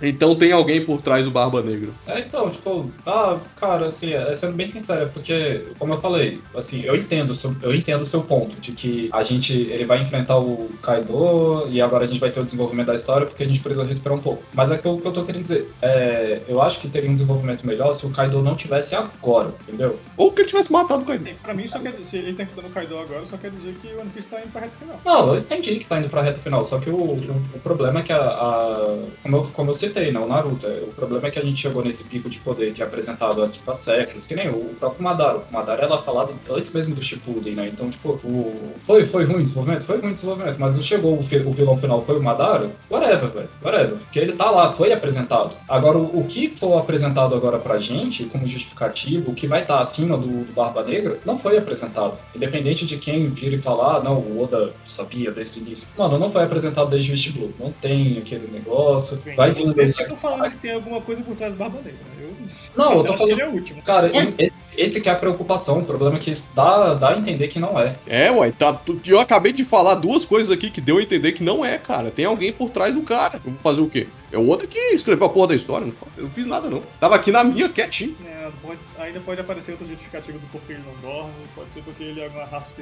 Então 0.00 0.34
tem 0.36 0.52
alguém 0.52 0.84
por 0.84 1.00
trás 1.02 1.24
do 1.24 1.30
Barba 1.30 1.62
Negra. 1.62 1.90
É, 2.06 2.20
então, 2.20 2.50
tipo, 2.50 2.90
ah, 3.06 3.38
cara, 3.60 3.86
assim, 3.88 4.12
é, 4.12 4.32
sendo 4.34 4.52
bem 4.54 4.68
sincero, 4.68 5.10
porque, 5.12 5.62
como 5.78 5.94
eu 5.94 6.00
falei, 6.00 6.40
assim, 6.54 6.82
eu 6.82 6.94
entendo, 6.96 7.30
o 7.30 7.34
seu- 7.34 7.54
eu 7.62 7.74
entendo 7.74 8.02
o 8.02 8.06
seu 8.06 8.22
ponto, 8.22 8.56
de 8.60 8.72
que 8.72 9.08
a 9.12 9.22
gente, 9.22 9.52
ele 9.52 9.84
vai 9.84 10.00
enfrentar 10.02 10.38
o 10.38 10.68
Kaido 10.82 11.66
e 11.70 11.80
agora 11.80 12.04
a 12.04 12.06
gente 12.06 12.20
vai 12.20 12.30
ter 12.30 12.40
o 12.40 12.44
desenvolvimento 12.44 12.86
da 12.86 12.94
história 12.94 13.26
porque 13.26 13.42
a 13.42 13.46
gente 13.46 13.60
precisa 13.60 13.84
respirar 13.84 14.16
um 14.16 14.20
pouco. 14.22 14.42
Mas 14.54 14.70
é 14.70 14.78
que 14.78 14.86
o 14.86 14.98
que 14.98 15.06
eu 15.06 15.12
tô 15.12 15.24
querendo 15.24 15.42
dizer, 15.42 15.68
é, 15.82 16.40
eu 16.48 16.60
acho 16.62 16.80
que 16.80 16.88
teria 16.88 17.10
um 17.10 17.14
desenvolvimento 17.14 17.66
melhor 17.66 17.92
se 17.94 18.06
o 18.06 18.10
Kaido 18.10 18.42
não 18.42 18.54
tivesse 18.54 18.94
agora, 18.94 19.48
entendeu? 19.66 19.98
Ou 20.16 20.30
que 20.30 20.42
ele 20.42 20.48
tivesse 20.48 20.70
matado 20.72 21.02
o 21.02 21.06
Kaido. 21.06 21.28
Pra 21.42 21.54
mim, 21.54 21.66
só 21.66 21.78
quer 21.78 21.92
dizer, 21.92 22.04
se 22.04 22.16
ele 22.18 22.34
tá 22.34 22.42
enfrentando 22.44 22.68
o 22.68 22.70
Kaido 22.70 22.98
agora, 22.98 23.26
só 23.26 23.36
quer 23.36 23.50
dizer 23.50 23.74
que 23.82 23.88
o 23.88 24.00
One 24.00 24.10
Piece 24.10 24.28
tá 24.28 24.38
indo 24.40 24.52
pra 24.52 24.60
reta 24.62 24.74
final. 24.78 25.00
Não, 25.04 25.34
eu 25.34 25.40
entendi 25.40 25.76
que 25.80 25.84
tá 25.86 25.98
indo 25.98 26.08
pra 26.08 26.22
reta 26.22 26.38
final, 26.40 26.64
só 26.64 26.78
que 26.78 26.88
o, 26.90 26.94
o, 26.96 27.42
o 27.54 27.58
problema 27.60 28.00
é 28.00 28.02
que 28.02 28.12
a, 28.12 28.18
a- 28.18 28.98
como, 29.22 29.36
eu, 29.36 29.44
como 29.52 29.70
eu 29.70 29.74
citei, 29.88 30.12
né, 30.12 30.20
o 30.20 30.26
Naruto, 30.26 30.66
é, 30.66 30.82
o 30.82 30.92
problema 30.92 31.26
é 31.26 31.30
que 31.30 31.38
a 31.38 31.44
gente 31.44 31.60
chegou 31.60 31.84
nesse 31.84 32.04
pico 32.04 32.28
de 32.28 32.38
poder 32.38 32.72
que 32.72 32.82
é 32.82 32.84
apresentado 32.84 33.46
tipo, 33.48 33.70
há 33.70 33.74
séculos, 33.74 34.26
que 34.26 34.34
nem 34.34 34.48
o 34.48 34.74
próprio 34.78 35.02
Madara. 35.02 35.38
O 35.38 35.52
Madara 35.52 35.82
ela 35.82 35.96
é 35.96 36.02
falado 36.02 36.34
antes 36.50 36.72
mesmo 36.72 36.94
do 36.94 37.02
Shippuden, 37.02 37.54
né, 37.54 37.68
então, 37.72 37.90
tipo, 37.90 38.10
o, 38.24 38.74
foi, 38.84 39.06
foi 39.06 39.24
ruim 39.24 39.40
o 39.40 39.42
desenvolvimento? 39.42 39.84
Foi 39.84 39.98
ruim 39.98 40.10
o 40.10 40.14
desenvolvimento, 40.14 40.56
mas 40.58 40.76
não 40.76 40.82
chegou 40.82 41.14
o, 41.14 41.20
o 41.20 41.52
vilão 41.52 41.76
final, 41.76 42.04
foi 42.04 42.18
o 42.18 42.22
Madara? 42.22 42.70
Whatever, 42.90 43.30
velho, 43.30 43.48
whatever, 43.62 43.96
porque 43.96 44.18
ele 44.18 44.32
tá 44.32 44.50
lá, 44.50 44.72
foi 44.72 44.92
apresentado. 44.92 45.54
Agora, 45.68 45.98
o, 45.98 46.20
o 46.20 46.24
que 46.24 46.50
for 46.50 46.78
apresentado 46.78 47.34
agora 47.34 47.58
pra 47.58 47.78
gente, 47.78 48.24
como 48.24 48.48
justificativo, 48.48 49.30
o 49.30 49.34
que 49.34 49.46
vai 49.46 49.62
estar 49.62 49.80
acima 49.80 50.16
do, 50.16 50.44
do 50.44 50.52
Barba 50.52 50.82
Negra, 50.84 51.18
não 51.24 51.38
foi 51.38 51.58
apresentado. 51.58 52.18
Independente 52.34 52.86
de 52.86 52.96
quem 52.96 53.28
vir 53.28 53.54
e 53.54 53.58
falar, 53.58 53.96
ah, 53.96 54.02
não, 54.02 54.18
o 54.18 54.42
Oda 54.42 54.72
sabia 54.86 55.30
desde 55.30 55.58
o 55.58 55.62
início. 55.62 55.88
Mano, 55.96 56.18
não 56.18 56.30
foi 56.30 56.42
apresentado 56.42 56.90
desde 56.90 57.10
o 57.10 57.14
East 57.14 57.32
Blue. 57.32 57.52
Não 57.58 57.72
tem 57.72 58.18
aquele 58.18 58.48
negócio. 58.52 59.20
Vai 59.36 59.52
vir 59.52 59.72
desse. 59.86 60.02
estão 60.02 60.18
falando 60.18 60.50
que 60.50 60.56
tem 60.58 60.72
alguma 60.72 61.00
coisa 61.00 61.22
por 61.22 61.36
trás 61.36 61.52
do 61.52 61.58
Barba 61.58 61.78
Negra. 61.82 61.98
Eu, 62.20 62.32
Não, 62.76 62.92
eu 62.98 63.04
tô 63.04 63.12
acho 63.14 63.24
que 63.24 63.30
ele 63.30 63.40
falando. 63.40 63.40
é 63.40 63.48
o 63.48 63.54
último. 63.58 63.82
Cara, 63.82 64.10
esse, 64.38 64.52
esse 64.80 65.00
que 65.00 65.08
é 65.08 65.12
a 65.12 65.16
preocupação. 65.16 65.78
O 65.80 65.84
problema 65.84 66.16
é 66.16 66.20
que 66.20 66.36
dá, 66.54 66.94
dá 66.94 67.10
a 67.10 67.18
entender 67.18 67.48
que 67.48 67.58
não 67.58 67.78
é. 67.78 67.96
É, 68.06 68.30
uai, 68.30 68.52
tá, 68.52 68.80
eu 69.06 69.18
acabei 69.20 69.52
de 69.52 69.64
falar 69.64 69.96
duas 69.96 70.24
coisas 70.24 70.50
aqui 70.50 70.70
que 70.70 70.80
deu 70.80 70.98
a 70.98 71.02
entender 71.02 71.32
que 71.32 71.42
não 71.42 71.64
é, 71.64 71.78
cara. 71.78 72.10
Tem 72.10 72.24
alguém 72.24 72.52
por 72.52 72.70
trás 72.70 72.94
do 72.94 73.02
cara. 73.02 73.40
Vou 73.44 73.54
fazer 73.62 73.80
o 73.80 73.88
quê? 73.88 74.06
É 74.30 74.36
o 74.38 74.46
outro 74.46 74.68
que 74.68 74.78
escreveu 74.78 75.26
a 75.26 75.30
porra 75.30 75.48
da 75.48 75.54
história. 75.54 75.86
Não, 75.86 75.94
eu 76.16 76.24
não 76.24 76.30
fiz 76.30 76.46
nada, 76.46 76.68
não. 76.68 76.82
Tava 77.00 77.14
aqui 77.16 77.32
na 77.32 77.42
minha, 77.42 77.68
quietinho. 77.68 78.14
É, 78.26 78.48
pode- 78.62 78.78
ainda 78.98 79.20
pode 79.20 79.40
aparecer 79.40 79.72
outra 79.72 79.86
justificativa 79.86 80.38
do 80.38 80.46
porquê 80.48 80.72
ele 80.74 80.82
não 80.86 80.94
dorme, 81.10 81.32
pode 81.54 81.70
ser 81.72 81.80
porque 81.82 82.02
ele 82.04 82.20
é 82.20 82.28
uma 82.28 82.44
raça 82.44 82.72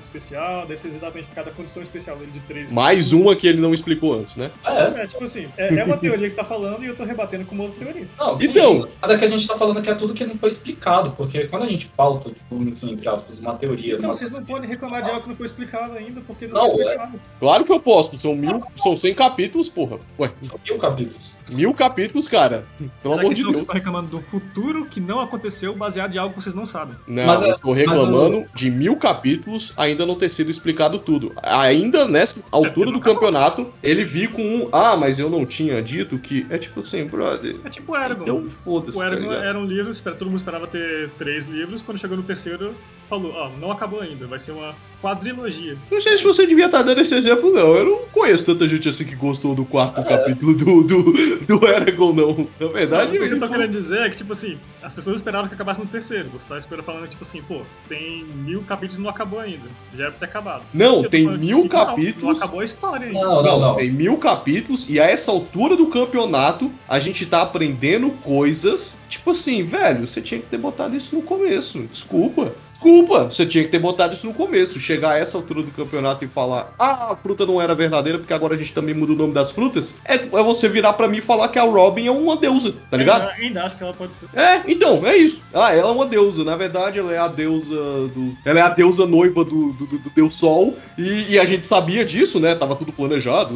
especial, 0.00 0.66
deve 0.66 0.80
ser 0.80 0.88
exatamente 0.88 1.26
por 1.28 1.34
causa 1.34 1.50
da 1.50 1.56
condição 1.56 1.82
especial 1.82 2.16
dele 2.16 2.30
de 2.32 2.40
13 2.40 2.74
Mais 2.74 3.12
uma 3.12 3.34
que 3.36 3.46
ele 3.46 3.60
não 3.60 3.72
explicou 3.72 4.14
antes, 4.14 4.36
né? 4.36 4.50
É, 4.64 5.02
É, 5.02 5.06
tipo 5.06 5.24
assim, 5.24 5.46
é, 5.56 5.74
é 5.74 5.84
uma 5.84 5.96
teoria 5.96 6.24
que 6.28 6.30
você 6.30 6.36
tá 6.36 6.44
falando 6.44 6.82
e 6.82 6.86
eu 6.86 6.96
tô 6.96 7.04
rebatendo 7.04 7.44
com 7.44 7.54
uma 7.54 7.64
outra 7.64 7.84
teoria. 7.84 8.06
não, 8.18 8.36
sim, 8.36 8.46
Então- 8.46 8.88
Mas 9.00 9.10
é 9.10 9.18
que 9.18 9.24
a 9.24 9.30
gente 9.30 9.46
tá 9.46 9.56
falando 9.56 9.80
que 9.82 9.90
é 9.90 9.94
tudo 9.94 10.12
que 10.14 10.24
não 10.24 10.36
foi 10.36 10.48
explicado. 10.50 11.12
Porque 11.16 11.31
quando 11.48 11.62
a 11.64 11.68
gente 11.68 11.86
pauta, 11.96 12.30
tipo, 12.30 12.68
assim, 12.72 12.92
entre 12.92 13.08
aspas, 13.08 13.38
uma 13.40 13.56
teoria. 13.56 13.94
Então, 13.94 14.10
uma- 14.10 14.14
vocês 14.14 14.30
não 14.30 14.42
podem 14.44 14.68
reclamar 14.68 15.02
de 15.02 15.08
algo 15.10 15.22
que 15.22 15.28
não 15.28 15.36
foi 15.36 15.46
explicado 15.46 15.92
ainda, 15.94 16.20
porque 16.26 16.46
não, 16.46 16.54
Não, 16.62 16.70
foi 16.70 16.80
é. 16.82 16.84
explicado. 16.86 17.20
Claro 17.40 17.64
que 17.64 17.72
eu 17.72 17.80
posso. 17.80 18.16
São 18.18 18.34
mil, 18.34 18.62
são 18.76 18.96
100 18.96 19.14
capítulos, 19.14 19.68
porra. 19.68 19.98
Ué, 20.18 20.30
São 20.40 20.58
mil 20.64 20.78
capítulos. 20.78 21.36
mil 21.50 21.74
capítulos, 21.74 22.28
cara. 22.28 22.64
Pelo 23.02 23.14
amor 23.14 23.32
de 23.34 23.40
é 23.40 23.44
Deus. 23.44 23.46
vocês 23.54 23.60
estão 23.62 23.74
reclamando 23.74 24.08
do 24.08 24.20
futuro 24.20 24.86
que 24.86 25.00
não 25.00 25.20
aconteceu 25.20 25.74
baseado 25.74 26.14
em 26.14 26.18
algo 26.18 26.34
que 26.34 26.42
vocês 26.42 26.54
não 26.54 26.66
sabem. 26.66 26.94
Não, 27.06 27.26
Mas, 27.26 27.42
eu 27.48 27.58
tô 27.58 27.68
mas 27.70 27.78
reclamando 27.78 28.44
de 28.54 28.70
mil 28.70 28.96
capítulos 28.96 29.72
ainda 29.76 30.04
não 30.06 30.14
ter 30.16 30.28
sido 30.28 30.50
explicado 30.50 30.98
tudo. 30.98 31.32
Ainda 31.42 32.06
nessa 32.06 32.40
altura 32.50 32.90
do 32.92 33.00
campeonato, 33.00 33.72
ele 33.82 34.04
vi 34.04 34.28
com 34.28 34.42
um. 34.42 34.68
Ah, 34.72 34.96
mas 34.96 35.18
eu 35.18 35.28
não 35.30 35.44
tinha 35.46 35.82
dito 35.82 36.18
que. 36.18 36.46
É 36.50 36.58
tipo 36.58 36.80
assim, 36.80 37.04
brother. 37.06 37.56
É 37.64 37.68
tipo 37.68 37.92
o 37.92 37.96
Eragon. 37.96 38.22
Então 38.22 38.44
foda-se. 38.64 38.96
o 38.96 39.00
tá 39.00 39.06
Eragon 39.06 39.22
ligado? 39.30 39.44
era 39.44 39.58
um 39.58 39.64
livro, 39.64 39.92
todo 40.02 40.26
mundo 40.26 40.36
esperava 40.36 40.66
ter 40.66 41.10
três 41.22 41.46
livros, 41.46 41.80
quando 41.80 41.98
chegou 41.98 42.16
no 42.16 42.24
terceiro, 42.24 42.74
falou, 43.12 43.34
ó, 43.36 43.50
não 43.60 43.70
acabou 43.70 44.00
ainda, 44.00 44.26
vai 44.26 44.38
ser 44.38 44.52
uma 44.52 44.74
quadrilogia. 45.02 45.76
Não 45.90 46.00
sei 46.00 46.16
se 46.16 46.24
você 46.24 46.46
devia 46.46 46.66
estar 46.66 46.82
dando 46.82 47.00
esse 47.00 47.14
exemplo, 47.14 47.52
não. 47.52 47.74
Eu 47.74 47.84
não 47.84 47.98
conheço 48.12 48.44
tanta 48.44 48.66
gente 48.68 48.88
assim 48.88 49.04
que 49.04 49.16
gostou 49.16 49.54
do 49.54 49.64
quarto 49.64 50.02
capítulo 50.02 50.54
do, 50.54 50.82
do, 50.82 51.36
do 51.40 51.66
Eragon, 51.66 52.12
não. 52.12 52.48
Na 52.58 52.68
verdade, 52.68 53.18
Não, 53.18 53.24
o 53.24 53.28
que 53.28 53.34
eu 53.34 53.38
tô 53.40 53.48
querendo 53.48 53.72
dizer 53.72 54.02
é 54.02 54.08
que, 54.08 54.16
tipo 54.16 54.32
assim, 54.32 54.58
as 54.82 54.94
pessoas 54.94 55.16
esperavam 55.16 55.48
que 55.48 55.54
acabasse 55.54 55.80
no 55.80 55.86
terceiro. 55.86 56.30
Você 56.30 56.46
tá 56.46 56.56
esperando 56.56 56.84
falando, 56.84 57.08
tipo 57.08 57.24
assim, 57.24 57.42
pô, 57.42 57.60
tem 57.88 58.24
mil 58.36 58.62
capítulos 58.62 58.98
e 58.98 59.02
não 59.02 59.10
acabou 59.10 59.40
ainda. 59.40 59.68
Já 59.94 60.04
era 60.04 60.12
pra 60.12 60.20
ter 60.20 60.24
acabado. 60.26 60.62
Não, 60.72 61.02
tem 61.02 61.24
falando, 61.24 61.40
mil 61.40 61.58
assim, 61.58 61.68
não, 61.68 61.86
capítulos. 61.86 62.22
Não, 62.22 62.44
acabou 62.44 62.60
a 62.60 62.64
história 62.64 63.06
ainda. 63.08 63.20
Não, 63.20 63.42
não, 63.42 63.60
não. 63.60 63.74
Tem 63.74 63.90
mil 63.90 64.16
capítulos 64.16 64.86
e 64.88 65.00
a 65.00 65.04
essa 65.04 65.30
altura 65.30 65.76
do 65.76 65.88
campeonato 65.88 66.70
a 66.88 67.00
gente 67.00 67.26
tá 67.26 67.42
aprendendo 67.42 68.10
coisas. 68.22 68.94
Tipo 69.08 69.32
assim, 69.32 69.62
velho, 69.62 70.06
você 70.06 70.22
tinha 70.22 70.40
que 70.40 70.46
ter 70.46 70.58
botado 70.58 70.96
isso 70.96 71.14
no 71.14 71.22
começo. 71.22 71.80
Desculpa. 71.80 72.52
Desculpa, 72.82 73.24
você 73.26 73.46
tinha 73.46 73.62
que 73.62 73.70
ter 73.70 73.78
botado 73.78 74.12
isso 74.12 74.26
no 74.26 74.34
começo. 74.34 74.80
Chegar 74.80 75.12
a 75.12 75.18
essa 75.18 75.36
altura 75.36 75.62
do 75.62 75.70
campeonato 75.70 76.24
e 76.24 76.28
falar, 76.28 76.74
ah, 76.78 77.12
a 77.12 77.16
fruta 77.16 77.46
não 77.46 77.62
era 77.62 77.74
verdadeira 77.76 78.18
porque 78.18 78.32
agora 78.32 78.54
a 78.54 78.58
gente 78.58 78.72
também 78.72 78.92
muda 78.94 79.12
o 79.12 79.16
nome 79.16 79.32
das 79.32 79.52
frutas. 79.52 79.94
É, 80.04 80.14
é 80.14 80.18
você 80.42 80.68
virar 80.68 80.94
pra 80.94 81.06
mim 81.06 81.18
e 81.18 81.20
falar 81.22 81.48
que 81.48 81.58
a 81.58 81.62
Robin 81.62 82.06
é 82.06 82.10
uma 82.10 82.36
deusa, 82.36 82.74
tá 82.90 82.96
ligado? 82.96 83.22
Eu 83.38 83.44
ainda 83.46 83.62
acho 83.64 83.76
que 83.76 83.84
ela 83.84 83.92
pode 83.94 84.14
ser. 84.16 84.26
É, 84.34 84.62
então, 84.66 85.06
é 85.06 85.16
isso. 85.16 85.40
Ah, 85.54 85.72
ela 85.72 85.90
é 85.90 85.92
uma 85.92 86.06
deusa. 86.06 86.42
Na 86.42 86.56
verdade, 86.56 86.98
ela 86.98 87.12
é 87.12 87.18
a 87.18 87.28
deusa 87.28 87.64
do. 87.74 88.36
Ela 88.44 88.58
é 88.58 88.62
a 88.62 88.68
deusa 88.70 89.06
noiva 89.06 89.44
do, 89.44 89.72
do, 89.72 89.86
do- 89.86 89.98
do 89.98 90.10
Deus 90.10 90.34
Sol. 90.34 90.76
E, 90.98 91.26
e 91.34 91.38
a 91.38 91.44
gente 91.44 91.66
sabia 91.66 92.04
disso, 92.04 92.40
né? 92.40 92.54
Tava 92.56 92.74
tudo 92.74 92.92
planejado. 92.92 93.54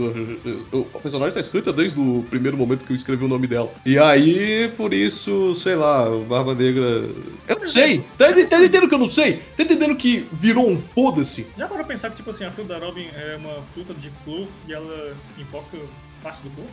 O 0.73 0.87
a 0.95 0.99
personagem 0.99 1.35
tá 1.35 1.41
escrita 1.41 1.73
desde 1.73 1.99
o 1.99 2.25
primeiro 2.31 2.57
momento 2.57 2.85
que 2.85 2.93
eu 2.93 2.97
escrevi 2.97 3.25
o 3.25 3.29
nome 3.29 3.47
dela. 3.49 3.71
E 3.85 3.99
aí, 3.99 4.69
por 4.77 4.95
isso, 4.95 5.55
sei 5.57 5.75
lá, 5.75 6.09
o 6.09 6.21
Barba 6.21 6.55
Negra. 6.55 7.05
Eu 7.49 7.59
não 7.59 7.67
sei. 7.67 8.05
Tá, 8.17 8.31
ente- 8.31 8.49
tá 8.51 8.59
entendendo 8.59 8.89
que 8.89 8.95
eu 8.95 8.99
não 8.99 9.09
sei? 9.17 9.43
Tá 9.57 9.63
entendendo 9.63 9.97
que 9.97 10.27
virou 10.33 10.69
um 10.71 10.81
foda-se? 10.95 11.47
Já 11.57 11.67
parou 11.67 11.85
pra 11.85 11.95
pensar 11.95 12.11
que, 12.11 12.17
tipo 12.17 12.31
assim, 12.31 12.45
a 12.45 12.51
fruta 12.51 12.79
da 12.79 12.85
Robin 12.87 13.09
é 13.15 13.37
uma 13.37 13.63
fruta 13.73 13.95
de 13.95 14.11
flor 14.25 14.47
e 14.69 14.73
ela 14.75 15.15
invoca 15.39 15.79
parte 16.23 16.43
do 16.43 16.51
corpo? 16.51 16.71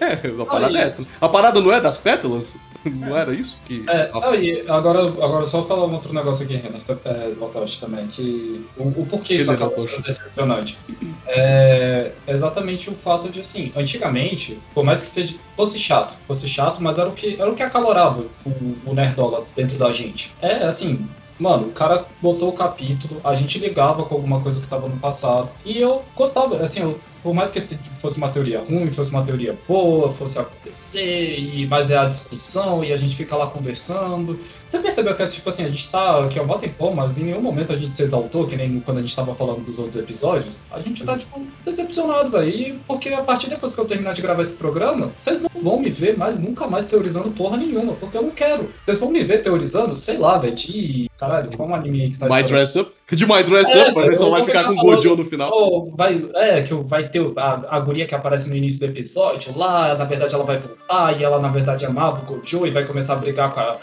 É, 0.00 0.30
a 0.42 0.46
parada 0.46 0.76
Aí. 0.78 0.82
é 0.82 0.86
essa. 0.86 1.04
A 1.20 1.28
parada 1.28 1.60
não 1.60 1.72
é 1.72 1.80
das 1.80 1.98
pétalas? 1.98 2.54
Não 2.82 3.14
era 3.14 3.34
isso? 3.34 3.58
Que... 3.66 3.84
É, 3.86 4.10
a- 4.10 4.30
ah, 4.30 4.36
e 4.36 4.62
agora, 4.66 5.00
agora 5.02 5.46
só 5.46 5.66
falar 5.66 5.84
um 5.86 5.92
outro 5.92 6.14
negócio 6.14 6.46
aqui, 6.46 6.56
Renan, 6.56 6.78
é, 7.04 7.34
Lotoshi 7.38 7.78
também, 7.78 8.08
que 8.08 8.64
o, 8.74 8.84
o 8.88 9.06
porquê 9.06 9.34
isso 9.34 9.52
é 9.52 9.56
Lotoshi. 9.56 9.96
sendo 9.96 10.02
decepcionante. 10.04 10.78
É 11.32 12.12
exatamente 12.26 12.88
o 12.90 12.94
fato 12.94 13.28
de, 13.28 13.40
assim, 13.40 13.70
antigamente, 13.76 14.58
por 14.74 14.82
mais 14.82 15.02
que 15.02 15.08
seja, 15.08 15.36
fosse 15.54 15.78
chato, 15.78 16.14
fosse 16.26 16.48
chato, 16.48 16.82
mas 16.82 16.98
era 16.98 17.08
o 17.08 17.12
que, 17.12 17.34
era 17.40 17.50
o 17.50 17.54
que 17.54 17.62
acalorava 17.62 18.24
o, 18.44 18.50
o 18.86 18.94
Nerdola 18.94 19.44
dentro 19.54 19.76
da 19.76 19.92
gente. 19.92 20.32
É, 20.40 20.64
assim, 20.64 21.06
mano, 21.40 21.68
o 21.68 21.72
cara 21.72 22.06
botou 22.20 22.50
o 22.50 22.52
capítulo, 22.52 23.20
a 23.24 23.34
gente 23.34 23.58
ligava 23.58 24.04
com 24.04 24.14
alguma 24.14 24.40
coisa 24.40 24.60
que 24.60 24.66
tava 24.66 24.88
no 24.88 24.96
passado, 24.98 25.48
e 25.64 25.80
eu 25.80 26.02
gostava, 26.14 26.62
assim, 26.62 26.80
eu 26.80 27.00
por 27.22 27.34
mais 27.34 27.52
que 27.52 27.60
fosse 28.00 28.16
uma 28.16 28.30
teoria 28.30 28.60
ruim, 28.60 28.90
fosse 28.90 29.10
uma 29.10 29.22
teoria 29.22 29.56
boa, 29.68 30.12
fosse 30.12 30.38
acontecer, 30.38 31.38
e, 31.38 31.66
mas 31.66 31.90
é 31.90 31.98
a 31.98 32.06
discussão 32.06 32.82
e 32.82 32.92
a 32.92 32.96
gente 32.96 33.16
fica 33.16 33.36
lá 33.36 33.46
conversando. 33.46 34.38
Você 34.70 34.78
percebeu 34.78 35.16
que, 35.16 35.26
tipo 35.26 35.50
assim, 35.50 35.64
a 35.64 35.68
gente 35.68 35.88
tá 35.90 36.24
aqui 36.24 36.38
há 36.38 36.42
um 36.42 36.58
tempão, 36.58 36.94
mas 36.94 37.18
em 37.18 37.24
nenhum 37.24 37.40
momento 37.40 37.72
a 37.72 37.76
gente 37.76 37.96
se 37.96 38.04
exaltou, 38.04 38.46
que 38.46 38.54
nem 38.54 38.78
quando 38.78 38.98
a 38.98 39.00
gente 39.00 39.16
tava 39.16 39.34
falando 39.34 39.64
dos 39.64 39.76
outros 39.76 39.96
episódios. 39.96 40.62
A 40.70 40.78
gente 40.78 41.02
tá, 41.02 41.18
tipo, 41.18 41.44
decepcionado, 41.64 42.30
velho. 42.30 42.78
Porque 42.86 43.08
a 43.08 43.22
partir 43.22 43.50
depois 43.50 43.74
que 43.74 43.80
eu 43.80 43.84
terminar 43.84 44.12
de 44.12 44.22
gravar 44.22 44.42
esse 44.42 44.54
programa, 44.54 45.10
vocês 45.16 45.42
não 45.42 45.50
vão 45.60 45.80
me 45.80 45.90
ver 45.90 46.16
mais, 46.16 46.38
nunca 46.38 46.68
mais 46.68 46.86
teorizando 46.86 47.30
porra 47.30 47.56
nenhuma, 47.56 47.94
porque 47.94 48.16
eu 48.16 48.22
não 48.22 48.30
quero. 48.30 48.72
Vocês 48.84 48.98
vão 49.00 49.10
me 49.10 49.24
ver 49.24 49.42
teorizando, 49.42 49.96
sei 49.96 50.18
lá, 50.18 50.38
velho, 50.38 50.54
de. 50.54 51.10
Caralho, 51.18 51.50
qual 51.56 51.68
um 51.68 51.74
anime 51.74 52.02
aí 52.02 52.10
que 52.10 52.18
tá 52.18 52.28
My 52.28 52.42
Dress 52.44 52.78
Up? 52.78 52.92
De 53.10 53.26
My 53.26 53.42
Dress 53.42 53.70
É, 53.72 53.90
Up, 53.90 53.94
vai 53.94 54.44
ficar 54.44 54.60
ficar 54.60 54.64
com 54.64 54.72
o 54.72 54.76
Gojo 54.76 55.16
no 55.16 55.24
final. 55.24 55.50
Oh, 55.52 55.90
vai, 55.96 56.24
é, 56.34 56.62
que 56.62 56.74
vai 56.74 57.08
ter 57.08 57.20
a, 57.36 57.76
a 57.76 57.80
guria 57.80 58.06
que 58.06 58.14
aparece 58.14 58.48
no 58.48 58.56
início 58.56 58.80
do 58.80 58.86
episódio 58.86 59.56
lá, 59.56 59.94
na 59.94 60.04
verdade 60.04 60.34
ela 60.34 60.44
vai 60.44 60.58
voltar 60.58 61.18
e 61.18 61.24
ela 61.24 61.40
na 61.40 61.48
verdade 61.48 61.84
amava 61.86 62.22
o 62.22 62.36
Gojo 62.36 62.66
e 62.66 62.70
vai 62.70 62.84
começar 62.84 63.14
a 63.14 63.16
brigar 63.16 63.52
com 63.52 63.60
a, 63.60 63.78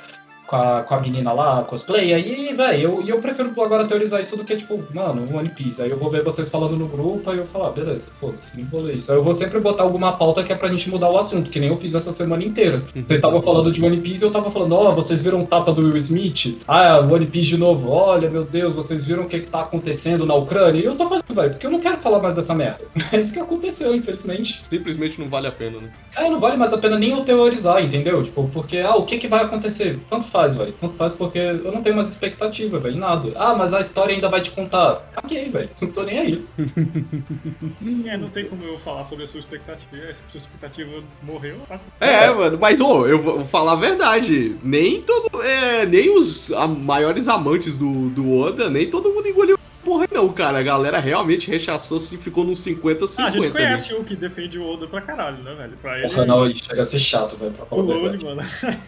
com 0.47 0.55
a, 0.55 0.81
com 0.81 0.95
a 0.95 1.01
menina 1.01 1.33
lá, 1.33 1.63
cosplay, 1.63 2.13
aí, 2.13 2.53
velho, 2.55 2.81
eu, 2.81 3.07
eu 3.07 3.19
prefiro 3.19 3.51
agora 3.61 3.85
teorizar 3.85 4.21
isso 4.21 4.37
do 4.37 4.45
que, 4.45 4.55
tipo, 4.55 4.81
mano, 4.93 5.27
One 5.37 5.49
Piece. 5.49 5.81
Aí 5.81 5.89
eu 5.91 5.97
vou 5.97 6.09
ver 6.09 6.23
vocês 6.23 6.49
falando 6.49 6.77
no 6.77 6.87
grupo, 6.87 7.29
aí 7.29 7.37
eu 7.37 7.45
falo, 7.45 7.65
ah, 7.65 7.71
beleza, 7.71 8.07
foda-se, 8.19 8.59
não 8.59 8.67
vou 8.69 8.81
ler 8.81 8.95
isso. 8.95 9.11
Aí 9.11 9.17
eu 9.17 9.23
vou 9.23 9.35
sempre 9.35 9.59
botar 9.59 9.83
alguma 9.83 10.13
pauta 10.13 10.43
que 10.43 10.53
é 10.53 10.55
pra 10.55 10.69
gente 10.69 10.89
mudar 10.89 11.09
o 11.09 11.17
assunto, 11.17 11.49
que 11.49 11.59
nem 11.59 11.69
eu 11.69 11.77
fiz 11.77 11.93
essa 11.93 12.13
semana 12.13 12.43
inteira. 12.43 12.81
Você 12.95 13.19
tava 13.19 13.41
falando 13.41 13.71
de 13.71 13.83
One 13.83 13.99
Piece 13.99 14.23
e 14.23 14.25
eu 14.25 14.31
tava 14.31 14.49
falando, 14.49 14.73
ó, 14.73 14.95
vocês 14.95 15.21
viram 15.21 15.43
o 15.43 15.45
tapa 15.45 15.73
do 15.73 15.81
Will 15.81 15.97
Smith? 15.97 16.59
Ah, 16.67 16.99
One 16.99 17.27
Piece 17.27 17.49
de 17.49 17.57
novo, 17.57 17.89
olha, 17.89 18.29
meu 18.29 18.45
Deus, 18.45 18.73
vocês 18.73 19.03
viram 19.03 19.23
o 19.23 19.27
que, 19.27 19.41
que 19.41 19.49
tá 19.49 19.61
acontecendo 19.61 20.25
na 20.25 20.33
Ucrânia? 20.33 20.79
E 20.79 20.85
eu 20.85 20.95
tô 20.95 21.09
fazendo, 21.09 21.35
velho, 21.35 21.49
porque 21.51 21.67
eu 21.67 21.71
não 21.71 21.79
quero 21.79 21.97
falar 21.97 22.19
mais 22.19 22.35
dessa 22.35 22.55
merda. 22.55 22.85
É 23.09 23.19
isso 23.19 23.31
que 23.31 23.39
aconteceu, 23.39 23.95
infelizmente. 23.95 24.65
Simplesmente 24.69 25.19
não 25.19 25.27
vale 25.27 25.47
a 25.47 25.51
pena, 25.51 25.79
né? 25.79 25.89
É, 26.15 26.29
não 26.29 26.39
vale 26.39 26.57
mais 26.57 26.73
a 26.73 26.77
pena 26.77 26.99
nem 26.99 27.11
eu 27.11 27.23
teorizar, 27.23 27.83
entendeu? 27.83 28.21
Tipo, 28.21 28.49
porque, 28.53 28.79
ah, 28.79 28.95
o 28.95 29.05
que 29.05 29.17
que 29.17 29.27
vai 29.27 29.45
acontecer? 29.45 29.97
Tanto 30.09 30.27
faz, 30.27 30.36
velho. 30.45 30.73
Tanto 30.79 30.95
faz 30.95 31.13
porque 31.13 31.37
eu 31.39 31.71
não 31.71 31.81
tenho 31.81 31.95
mais 31.95 32.09
expectativa, 32.09 32.79
velho, 32.79 32.97
nada. 32.97 33.31
Ah, 33.35 33.55
mas 33.55 33.73
a 33.73 33.79
história 33.81 34.13
ainda 34.15 34.29
vai 34.29 34.41
te 34.41 34.51
contar. 34.51 35.01
Caguei, 35.13 35.49
velho. 35.49 35.69
Não 35.81 35.91
tô 35.91 36.03
nem 36.03 36.19
aí. 36.19 36.45
É, 38.05 38.17
não 38.17 38.29
tem 38.29 38.45
como 38.45 38.63
eu 38.63 38.77
falar 38.77 39.03
sobre 39.03 39.23
a 39.23 39.27
sua 39.27 39.39
expectativa. 39.39 39.87
Se 39.91 40.09
a 40.09 40.13
sua 40.13 40.37
expectativa 40.37 40.91
morreu, 41.23 41.57
passa. 41.67 41.87
É, 41.99 42.29
mano, 42.29 42.57
mas 42.59 42.79
ô, 42.79 43.05
eu 43.07 43.21
vou 43.21 43.45
falar 43.45 43.73
a 43.73 43.75
verdade. 43.75 44.55
Nem 44.63 45.01
todo. 45.01 45.41
É, 45.43 45.85
nem 45.85 46.09
os 46.15 46.51
a- 46.53 46.67
maiores 46.67 47.27
amantes 47.27 47.77
do, 47.77 48.09
do 48.09 48.31
Oda, 48.37 48.69
nem 48.69 48.89
todo 48.89 49.09
mundo 49.09 49.27
engoliu 49.27 49.56
porra, 49.87 50.05
não, 50.11 50.27
cara. 50.33 50.59
A 50.59 50.63
galera 50.63 50.99
realmente 50.99 51.49
rechaçou 51.49 51.97
assim, 51.97 52.17
ficou 52.17 52.43
nos 52.43 52.59
50-50. 52.65 53.15
Ah, 53.19 53.27
a 53.27 53.29
gente 53.29 53.43
ali. 53.45 53.51
conhece 53.53 53.93
o 53.93 54.03
que 54.03 54.15
defende 54.15 54.59
o 54.59 54.67
Oda 54.67 54.85
pra 54.85 54.99
caralho, 54.99 55.37
né, 55.37 55.55
velho? 55.55 55.77
Pra 55.81 55.97
ele. 55.97 56.09
Porra, 56.09 56.25
não, 56.25 56.45
ele 56.45 56.59
chega 56.59 56.81
a 56.81 56.85
ser 56.85 56.99
chato, 56.99 57.37
velho, 57.37 57.53
pra 57.53 57.65
O 57.65 57.69
falar 57.69 57.81
a 57.81 57.97
Lone, 57.97 58.23
mano. 58.23 58.41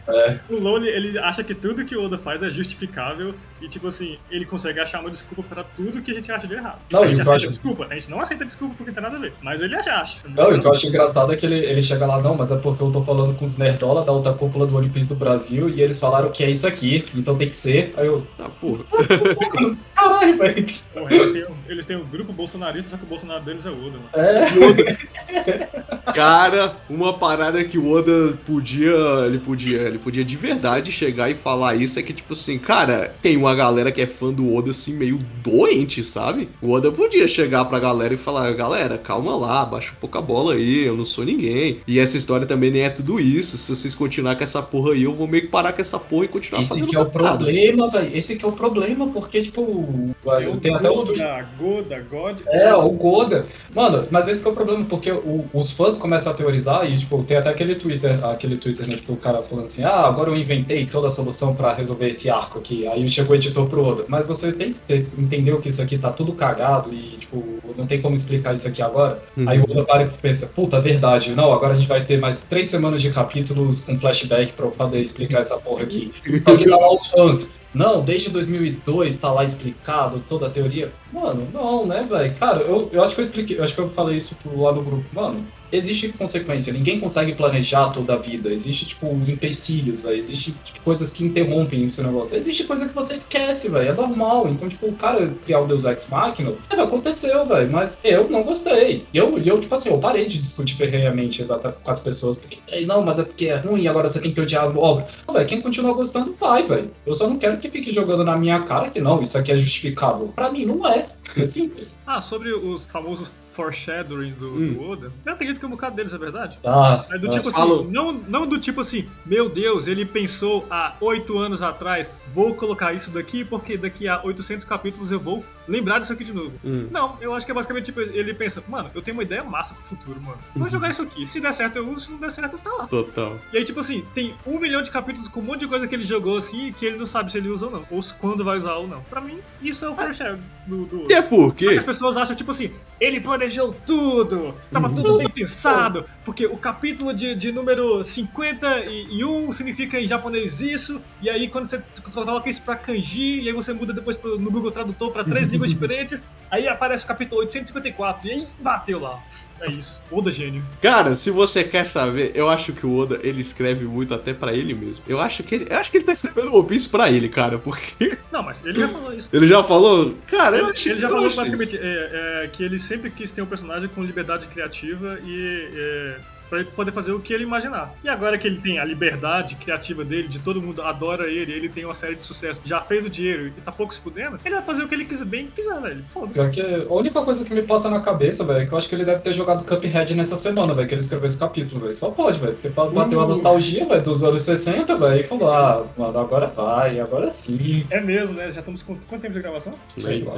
É. 0.09 0.39
O 0.49 0.59
Lone, 0.59 0.87
ele 0.87 1.17
acha 1.17 1.41
que 1.43 1.55
tudo 1.55 1.85
que 1.85 1.95
o 1.95 2.03
Oda 2.03 2.17
faz 2.17 2.43
é 2.43 2.49
justificável 2.49 3.33
e, 3.61 3.67
tipo 3.67 3.87
assim, 3.87 4.17
ele 4.31 4.45
consegue 4.45 4.79
achar 4.79 4.99
uma 5.01 5.09
desculpa 5.09 5.43
pra 5.43 5.63
tudo 5.63 6.01
que 6.01 6.11
a 6.11 6.13
gente 6.13 6.31
acha 6.31 6.47
de 6.47 6.53
errado. 6.53 6.79
Não, 6.91 7.03
a 7.03 7.07
gente 7.07 7.21
aceita 7.21 7.35
acho- 7.37 7.47
desculpa. 7.47 7.87
A 7.89 7.93
gente 7.93 8.09
não 8.09 8.19
aceita 8.21 8.45
desculpa 8.45 8.75
porque 8.75 8.89
não 8.91 8.95
tem 8.95 9.03
nada 9.03 9.17
a 9.17 9.19
ver. 9.19 9.33
Mas 9.41 9.61
ele 9.61 9.75
acha. 9.75 9.93
acha. 9.93 10.19
Não, 10.27 10.51
e 10.51 10.55
o 10.57 10.61
que 10.61 10.67
eu 10.67 10.71
acho 10.71 10.87
engraçado 10.87 11.33
é 11.33 11.37
que 11.37 11.45
ele, 11.45 11.55
ele 11.57 11.81
chega 11.83 12.05
lá, 12.05 12.21
não, 12.21 12.35
mas 12.35 12.51
é 12.51 12.57
porque 12.57 12.81
eu 12.83 12.91
tô 12.91 13.03
falando 13.03 13.35
com 13.35 13.45
os 13.45 13.57
nerdola 13.57 14.03
da 14.05 14.11
alta 14.11 14.33
cúpula 14.33 14.65
do 14.67 14.77
One 14.77 14.89
Piece 14.89 15.07
do 15.07 15.15
Brasil 15.15 15.69
e 15.69 15.81
eles 15.81 15.99
falaram 15.99 16.31
que 16.31 16.43
é 16.43 16.49
isso 16.49 16.67
aqui, 16.67 17.05
então 17.15 17.35
tem 17.37 17.49
que 17.49 17.57
ser. 17.57 17.93
Aí 17.97 18.07
eu, 18.07 18.25
Ah, 18.39 18.49
porra. 18.49 18.83
caralho, 19.95 20.37
velho. 20.37 20.65
Eles, 21.09 21.31
têm, 21.31 21.43
um- 21.45 21.55
eles 21.67 21.85
têm 21.85 21.97
um 21.97 22.05
grupo 22.05 22.31
bolsonarista, 22.33 22.89
só 22.89 22.97
que 22.97 23.03
o 23.03 23.07
Bolsonaro 23.07 23.43
deles 23.43 23.65
é 23.65 23.69
o 23.69 23.73
Oda, 23.73 23.97
mano. 23.97 24.09
É. 24.13 25.67
Cara, 26.13 26.75
uma 26.89 27.13
parada 27.17 27.63
que 27.63 27.77
o 27.77 27.91
Oda 27.91 28.37
podia, 28.45 28.93
ele 29.25 29.39
podia, 29.39 29.81
ele 29.81 29.97
podia 29.99 30.23
de 30.25 30.35
verdade 30.35 30.91
chegar 30.91 31.29
e 31.29 31.35
falar 31.35 31.75
isso 31.75 31.99
é 31.99 32.03
que 32.03 32.13
tipo 32.13 32.33
assim, 32.33 32.57
cara, 32.57 33.13
tem 33.21 33.37
uma 33.37 33.48
galera 33.55 33.91
que 33.91 34.01
é 34.01 34.07
fã 34.07 34.31
do 34.31 34.53
Oda 34.55 34.71
assim 34.71 34.93
meio 34.93 35.19
doente, 35.43 36.03
sabe? 36.03 36.49
O 36.61 36.71
Oda 36.71 36.91
podia 36.91 37.27
chegar 37.27 37.65
pra 37.65 37.79
galera 37.79 38.13
e 38.13 38.17
falar, 38.17 38.51
galera, 38.53 38.97
calma 38.97 39.35
lá, 39.35 39.65
baixa 39.65 39.91
um 39.91 39.99
pouco 39.99 40.17
a 40.17 40.21
bola 40.21 40.53
aí, 40.53 40.85
eu 40.85 40.95
não 40.97 41.05
sou 41.05 41.23
ninguém. 41.25 41.77
E 41.87 41.99
essa 41.99 42.17
história 42.17 42.45
também 42.45 42.71
nem 42.71 42.81
é 42.83 42.89
tudo 42.89 43.19
isso. 43.19 43.57
Se 43.57 43.75
vocês 43.75 43.95
continuar 43.95 44.35
com 44.35 44.43
essa 44.43 44.61
porra 44.61 44.93
aí, 44.93 45.03
eu 45.03 45.13
vou 45.13 45.27
meio 45.27 45.43
que 45.43 45.49
parar 45.49 45.73
com 45.73 45.81
essa 45.81 45.99
porra 45.99 46.25
e 46.25 46.27
continuar 46.27 46.61
Esse 46.61 46.69
fazendo 46.69 46.87
que 46.87 46.95
é 46.95 46.99
o 46.99 47.05
problema, 47.05 47.87
velho. 47.89 48.15
Esse 48.17 48.35
que 48.35 48.45
é 48.45 48.47
o 48.47 48.51
problema, 48.51 49.07
porque, 49.07 49.41
tipo, 49.41 50.13
Tem 50.39 50.57
tem 50.59 50.75
até 50.75 50.89
o. 50.89 50.95
Goda, 50.95 51.45
Goda, 51.59 52.05
God. 52.09 52.39
É, 52.47 52.73
o 52.75 52.89
Goda. 52.91 53.45
Mano, 53.73 54.07
mas 54.11 54.27
esse 54.27 54.41
que 54.41 54.47
é 54.47 54.51
o 54.51 54.55
problema, 54.55 54.85
porque 54.85 55.11
o- 55.11 55.45
os 55.53 55.71
fãs 55.71 55.97
começam 55.97 56.31
a 56.31 56.35
teorizar 56.35 56.89
e, 56.89 56.97
tipo, 56.97 57.23
tem 57.23 57.37
até 57.37 57.49
aquele 57.49 57.75
Twitter, 57.75 58.23
aquele 58.25 58.57
Twitter, 58.57 58.87
né, 58.87 58.95
tipo, 58.95 59.13
o 59.13 59.17
cara 59.17 59.41
falando 59.43 59.65
assim, 59.65 59.83
ah, 59.83 60.01
agora 60.05 60.29
eu 60.29 60.35
inventei 60.35 60.85
toda 60.85 61.07
a 61.07 61.11
solução 61.11 61.55
pra 61.55 61.73
resolver 61.73 62.09
esse 62.09 62.29
arco 62.29 62.59
aqui. 62.59 62.87
Aí 62.87 63.09
chegou 63.09 63.37
editor 63.39 63.67
pro 63.67 63.83
Oda. 63.83 64.05
Mas 64.07 64.27
você 64.27 64.51
tem 64.51 64.69
que 64.71 65.05
entender 65.17 65.59
que 65.59 65.69
isso 65.69 65.81
aqui 65.81 65.97
tá 65.97 66.11
tudo 66.11 66.33
cagado 66.33 66.93
e, 66.93 67.17
tipo, 67.17 67.43
não 67.77 67.87
tem 67.87 68.01
como 68.01 68.15
explicar 68.15 68.53
isso 68.53 68.67
aqui 68.67 68.81
agora. 68.81 69.21
Uhum. 69.35 69.49
Aí 69.49 69.59
o 69.59 69.63
Oda 69.63 69.83
para 69.83 70.03
e 70.03 70.09
pensa, 70.09 70.45
puta, 70.45 70.79
verdade, 70.79 71.33
não, 71.33 71.51
agora 71.51 71.73
a 71.73 71.75
gente 71.75 71.87
vai 71.87 72.03
ter 72.03 72.19
mais 72.19 72.41
três 72.41 72.67
semanas 72.67 73.01
de 73.01 73.11
capítulos 73.11 73.79
com 73.79 73.97
flashback 73.97 74.53
pra 74.53 74.65
eu 74.65 74.71
poder 74.71 75.01
explicar 75.01 75.41
essa 75.41 75.57
porra 75.57 75.83
aqui. 75.83 76.11
Só 76.43 76.55
que 76.55 76.69
tá 76.69 76.77
lá 76.77 76.93
os 76.93 77.07
fãs. 77.07 77.49
Não, 77.73 78.03
desde 78.03 78.29
2002 78.31 79.17
tá 79.17 79.31
lá 79.31 79.43
explicado 79.43 80.23
toda 80.27 80.47
a 80.47 80.49
teoria. 80.49 80.91
Mano, 81.13 81.47
não, 81.53 81.85
né, 81.85 82.05
velho? 82.09 82.33
Cara, 82.35 82.61
eu, 82.61 82.89
eu 82.91 83.03
acho 83.03 83.15
que 83.15 83.21
eu 83.21 83.25
expliquei, 83.25 83.59
eu 83.59 83.63
acho 83.63 83.75
que 83.75 83.81
eu 83.81 83.89
falei 83.89 84.17
isso 84.17 84.35
lá 84.55 84.71
do 84.71 84.81
grupo. 84.81 85.03
Mano, 85.13 85.45
existe 85.71 86.09
consequência. 86.09 86.73
Ninguém 86.73 86.99
consegue 86.99 87.33
planejar 87.33 87.89
toda 87.89 88.13
a 88.13 88.17
vida. 88.17 88.49
Existe, 88.51 88.85
tipo, 88.87 89.07
empecilhos, 89.27 90.01
velho. 90.01 90.17
Existe 90.17 90.51
tipo, 90.63 90.81
coisas 90.81 91.11
que 91.11 91.23
interrompem 91.23 91.85
o 91.85 91.91
seu 91.91 92.03
negócio. 92.03 92.35
Existe 92.35 92.63
coisa 92.63 92.87
que 92.87 92.95
você 92.95 93.13
esquece, 93.15 93.69
velho. 93.69 93.89
É 93.89 93.93
normal. 93.93 94.47
Então, 94.49 94.67
tipo, 94.69 94.87
o 94.87 94.93
cara 94.93 95.33
criar 95.45 95.61
o 95.61 95.67
Deus 95.67 95.85
Ex 95.85 96.07
Machina, 96.09 96.53
é, 96.69 96.79
aconteceu, 96.79 97.45
velho. 97.45 97.71
Mas 97.71 97.97
eu 98.03 98.29
não 98.29 98.43
gostei. 98.43 99.05
E 99.13 99.17
eu, 99.17 99.37
eu, 99.39 99.59
tipo 99.59 99.73
assim, 99.75 99.89
eu 99.89 99.97
parei 99.99 100.25
de 100.25 100.39
discutir 100.39 100.75
ferrenhamente 100.75 101.41
exata 101.41 101.71
com 101.71 101.91
as 101.91 101.99
pessoas. 101.99 102.37
Porque, 102.37 102.57
"Ei, 102.67 102.85
não, 102.85 103.03
mas 103.03 103.19
é 103.19 103.23
porque 103.23 103.45
é 103.47 103.57
ruim, 103.57 103.87
agora 103.87 104.07
você 104.07 104.19
tem 104.19 104.33
que 104.33 104.41
odiar 104.41 104.65
a 104.65 104.67
obra. 104.79 105.07
Não, 105.27 105.45
quem 105.45 105.61
continua 105.61 105.93
gostando, 105.93 106.35
vai, 106.39 106.63
velho. 106.63 106.91
Eu 107.05 107.15
só 107.15 107.27
não 107.27 107.37
quero 107.37 107.57
que 107.57 107.69
fique 107.69 107.91
jogando 107.91 108.23
na 108.23 108.37
minha 108.37 108.61
cara 108.63 108.89
que 108.89 108.99
não, 109.01 109.21
isso 109.21 109.37
aqui 109.37 109.51
é 109.51 109.57
justificável. 109.57 110.31
Pra 110.35 110.51
mim, 110.51 110.65
não 110.65 110.87
é. 110.87 111.05
É 111.37 111.45
simples. 111.45 111.97
Ah, 112.05 112.21
sobre 112.21 112.51
os 112.53 112.85
famosos 112.85 113.31
foreshadowing 113.63 114.31
do, 114.31 114.47
Hum. 114.55 114.73
do 114.73 114.89
Oda, 114.89 115.11
eu 115.25 115.33
acredito 115.33 115.59
que 115.59 115.65
um 115.65 115.69
bocado 115.69 115.95
deles 115.95 116.13
é 116.13 116.17
verdade. 116.17 116.57
Ah, 116.63 117.05
É 117.11 117.17
do 117.17 117.27
ah, 117.27 117.29
tipo 117.29 117.49
assim, 117.49 117.87
não, 117.91 118.13
não 118.13 118.47
do 118.47 118.57
tipo 118.57 118.81
assim, 118.81 119.07
meu 119.25 119.49
Deus, 119.49 119.85
ele 119.87 120.05
pensou 120.05 120.65
há 120.69 120.93
oito 121.01 121.37
anos 121.37 121.61
atrás, 121.61 122.09
vou 122.33 122.53
colocar 122.55 122.93
isso 122.93 123.11
daqui 123.11 123.43
porque 123.43 123.77
daqui 123.77 124.07
a 124.07 124.21
800 124.23 124.65
capítulos 124.65 125.11
eu 125.11 125.19
vou 125.19 125.43
lembrar 125.67 125.99
disso 125.99 126.13
aqui 126.13 126.23
de 126.23 126.33
novo. 126.33 126.51
Hum. 126.63 126.87
Não, 126.89 127.17
eu 127.21 127.33
acho 127.33 127.45
que 127.45 127.51
é 127.51 127.55
basicamente 127.55 127.85
tipo, 127.85 127.99
ele 128.01 128.33
pensa, 128.33 128.63
mano, 128.67 128.89
eu 128.95 129.01
tenho 129.01 129.15
uma 129.17 129.23
ideia 129.23 129.43
massa 129.43 129.73
pro 129.75 129.83
futuro, 129.83 130.19
mano. 130.21 130.37
Vou 130.55 130.63
Uhum. 130.63 130.69
jogar 130.69 130.89
isso 130.89 131.01
aqui, 131.01 131.27
se 131.27 131.39
der 131.39 131.53
certo 131.53 131.75
eu 131.75 131.87
uso, 131.89 132.05
se 132.05 132.11
não 132.11 132.17
der 132.17 132.31
certo 132.31 132.57
tá 132.57 132.71
lá. 132.71 132.87
Total. 132.87 133.37
E 133.53 133.57
aí, 133.57 133.63
tipo 133.63 133.79
assim, 133.79 134.03
tem 134.15 134.33
um 134.47 134.57
milhão 134.59 134.81
de 134.81 134.89
capítulos 134.89 135.27
com 135.27 135.39
um 135.41 135.43
monte 135.43 135.61
de 135.61 135.67
coisa 135.67 135.87
que 135.87 135.93
ele 135.95 136.03
jogou 136.05 136.37
assim 136.37 136.73
que 136.73 136.85
ele 136.85 136.97
não 136.97 137.05
sabe 137.05 137.31
se 137.31 137.37
ele 137.37 137.49
usa 137.49 137.65
ou 137.67 137.71
não, 137.71 137.85
ou 137.91 138.01
se- 138.01 138.13
quando 138.13 138.43
vai 138.43 138.57
usar 138.57 138.75
ou 138.75 138.87
não. 138.87 139.01
Pra 139.09 139.19
mim, 139.21 139.39
isso 139.61 139.83
é 139.85 139.89
o 139.89 139.95
foreshadowing 139.95 140.41
do, 140.69 140.85
do 141.05 141.11
é 141.11 141.21
por 141.21 141.53
quê? 141.55 141.69
As 141.69 141.83
pessoas 141.83 142.15
acham, 142.15 142.35
tipo 142.35 142.51
assim, 142.51 142.71
ele 142.99 143.19
planejou 143.19 143.75
tudo, 143.85 144.53
tava 144.71 144.89
tudo 144.89 145.17
bem 145.17 145.29
pensado, 145.29 146.05
porque 146.23 146.45
o 146.45 146.55
capítulo 146.57 147.13
de, 147.13 147.33
de 147.35 147.51
número 147.51 148.03
51 148.03 149.51
significa 149.51 149.99
em 149.99 150.05
japonês 150.07 150.61
isso, 150.61 151.01
e 151.21 151.29
aí 151.29 151.47
quando 151.47 151.65
você 151.65 151.81
coloca 152.13 152.49
isso 152.49 152.61
pra 152.61 152.75
kanji, 152.75 153.41
e 153.41 153.47
aí 153.47 153.53
você 153.53 153.73
muda 153.73 153.93
depois 153.93 154.15
pro- 154.17 154.37
no 154.39 154.51
Google 154.51 154.71
Tradutor 154.71 155.11
pra 155.11 155.23
três 155.23 155.47
línguas 155.47 155.69
diferentes, 155.71 156.23
aí 156.51 156.67
aparece 156.67 157.03
o 157.03 157.07
capítulo 157.07 157.41
854, 157.41 158.27
e 158.27 158.31
aí 158.31 158.47
bateu 158.59 158.99
lá. 158.99 159.19
É 159.61 159.69
isso. 159.71 160.01
Oda 160.11 160.31
gênio. 160.31 160.63
Cara, 160.81 161.15
se 161.15 161.29
você 161.31 161.63
quer 161.63 161.85
saber, 161.85 162.31
eu 162.33 162.49
acho 162.49 162.71
que 162.71 162.85
o 162.85 162.95
Oda 162.97 163.19
ele 163.23 163.41
escreve 163.41 163.85
muito 163.85 164.13
até 164.13 164.33
pra 164.33 164.53
ele 164.53 164.73
mesmo. 164.73 165.03
Eu 165.07 165.19
acho 165.19 165.43
que 165.43 165.55
ele, 165.55 165.67
eu 165.69 165.77
acho 165.77 165.91
que 165.91 165.97
ele 165.97 166.05
tá 166.05 166.13
escrevendo 166.13 166.55
One 166.55 166.65
Piece 166.67 166.87
pra 166.87 167.11
ele, 167.11 167.27
cara, 167.27 167.57
porque 167.57 168.17
Não, 168.31 168.41
mas 168.43 168.63
ele 168.65 168.79
já 168.79 168.87
falou 168.89 169.13
isso. 169.13 169.29
ele 169.33 169.47
já 169.47 169.63
falou, 169.63 170.15
cara, 170.27 170.57
Ele, 170.59 170.91
ele 170.91 170.99
já 170.99 171.09
falou 171.09 171.33
basicamente 171.33 171.77
é, 171.77 172.43
é, 172.43 172.47
que 172.47 172.63
ele 172.63 172.77
sempre 172.77 173.09
quis 173.09 173.31
ter 173.31 173.41
um 173.41 173.45
personagem 173.45 173.89
com 173.89 174.03
liberdade 174.03 174.47
criativa 174.47 175.19
e 175.23 176.15
Pra 176.49 176.59
ele 176.59 176.69
poder 176.75 176.91
fazer 176.91 177.11
o 177.11 177.19
que 177.19 177.33
ele 177.33 177.43
imaginar. 177.43 177.93
E 178.03 178.09
agora 178.09 178.37
que 178.37 178.47
ele 178.47 178.59
tem 178.59 178.79
a 178.79 178.85
liberdade 178.85 179.55
criativa 179.55 180.03
dele, 180.03 180.27
de 180.27 180.39
todo 180.39 180.61
mundo 180.61 180.81
adora 180.81 181.29
ele, 181.29 181.51
ele 181.51 181.69
tem 181.69 181.85
uma 181.85 181.93
série 181.93 182.15
de 182.15 182.23
sucesso, 182.23 182.61
já 182.63 182.81
fez 182.81 183.05
o 183.05 183.09
dinheiro 183.09 183.47
e 183.47 183.51
tá 183.61 183.71
pouco 183.71 183.93
se 183.93 184.01
fudendo, 184.01 184.39
ele 184.43 184.55
vai 184.55 184.63
fazer 184.63 184.83
o 184.83 184.87
que 184.87 184.95
ele 184.95 185.05
quiser, 185.05 185.25
bem 185.25 185.47
quiser, 185.47 185.79
velho. 185.79 186.03
Foda-se. 186.09 186.49
Que 186.49 186.61
a 186.61 186.93
única 186.93 187.21
coisa 187.21 187.43
que 187.43 187.53
me 187.53 187.61
passa 187.61 187.89
na 187.89 188.01
cabeça, 188.01 188.43
velho, 188.43 188.61
é 188.61 188.65
que 188.65 188.71
eu 188.71 188.77
acho 188.77 188.89
que 188.89 188.95
ele 188.95 189.05
deve 189.05 189.21
ter 189.21 189.33
jogado 189.33 189.65
Cuphead 189.65 190.15
nessa 190.15 190.37
semana, 190.37 190.73
velho, 190.73 190.87
que 190.87 190.93
ele 190.95 191.01
escreveu 191.01 191.27
esse 191.27 191.37
capítulo, 191.37 191.81
velho. 191.81 191.95
Só 191.95 192.09
pode, 192.09 192.39
velho. 192.39 192.53
Porque 192.53 192.69
bateu 192.69 193.21
a 193.21 193.27
nostalgia, 193.27 193.85
velho, 193.85 194.01
dos 194.01 194.23
anos 194.23 194.41
60, 194.41 194.97
velho, 194.97 195.21
e 195.21 195.23
falou, 195.23 195.51
ah, 195.51 195.85
mano, 195.97 196.17
agora 196.17 196.47
vai, 196.47 196.99
agora 196.99 197.29
sim. 197.29 197.85
É 197.89 198.01
mesmo, 198.01 198.35
né? 198.35 198.51
Já 198.51 198.59
estamos 198.59 198.81
com 198.81 198.95
quanto 199.07 199.21
tempo 199.21 199.33
de 199.33 199.41
gravação? 199.41 199.73
Sei 199.87 200.23
lá. 200.23 200.35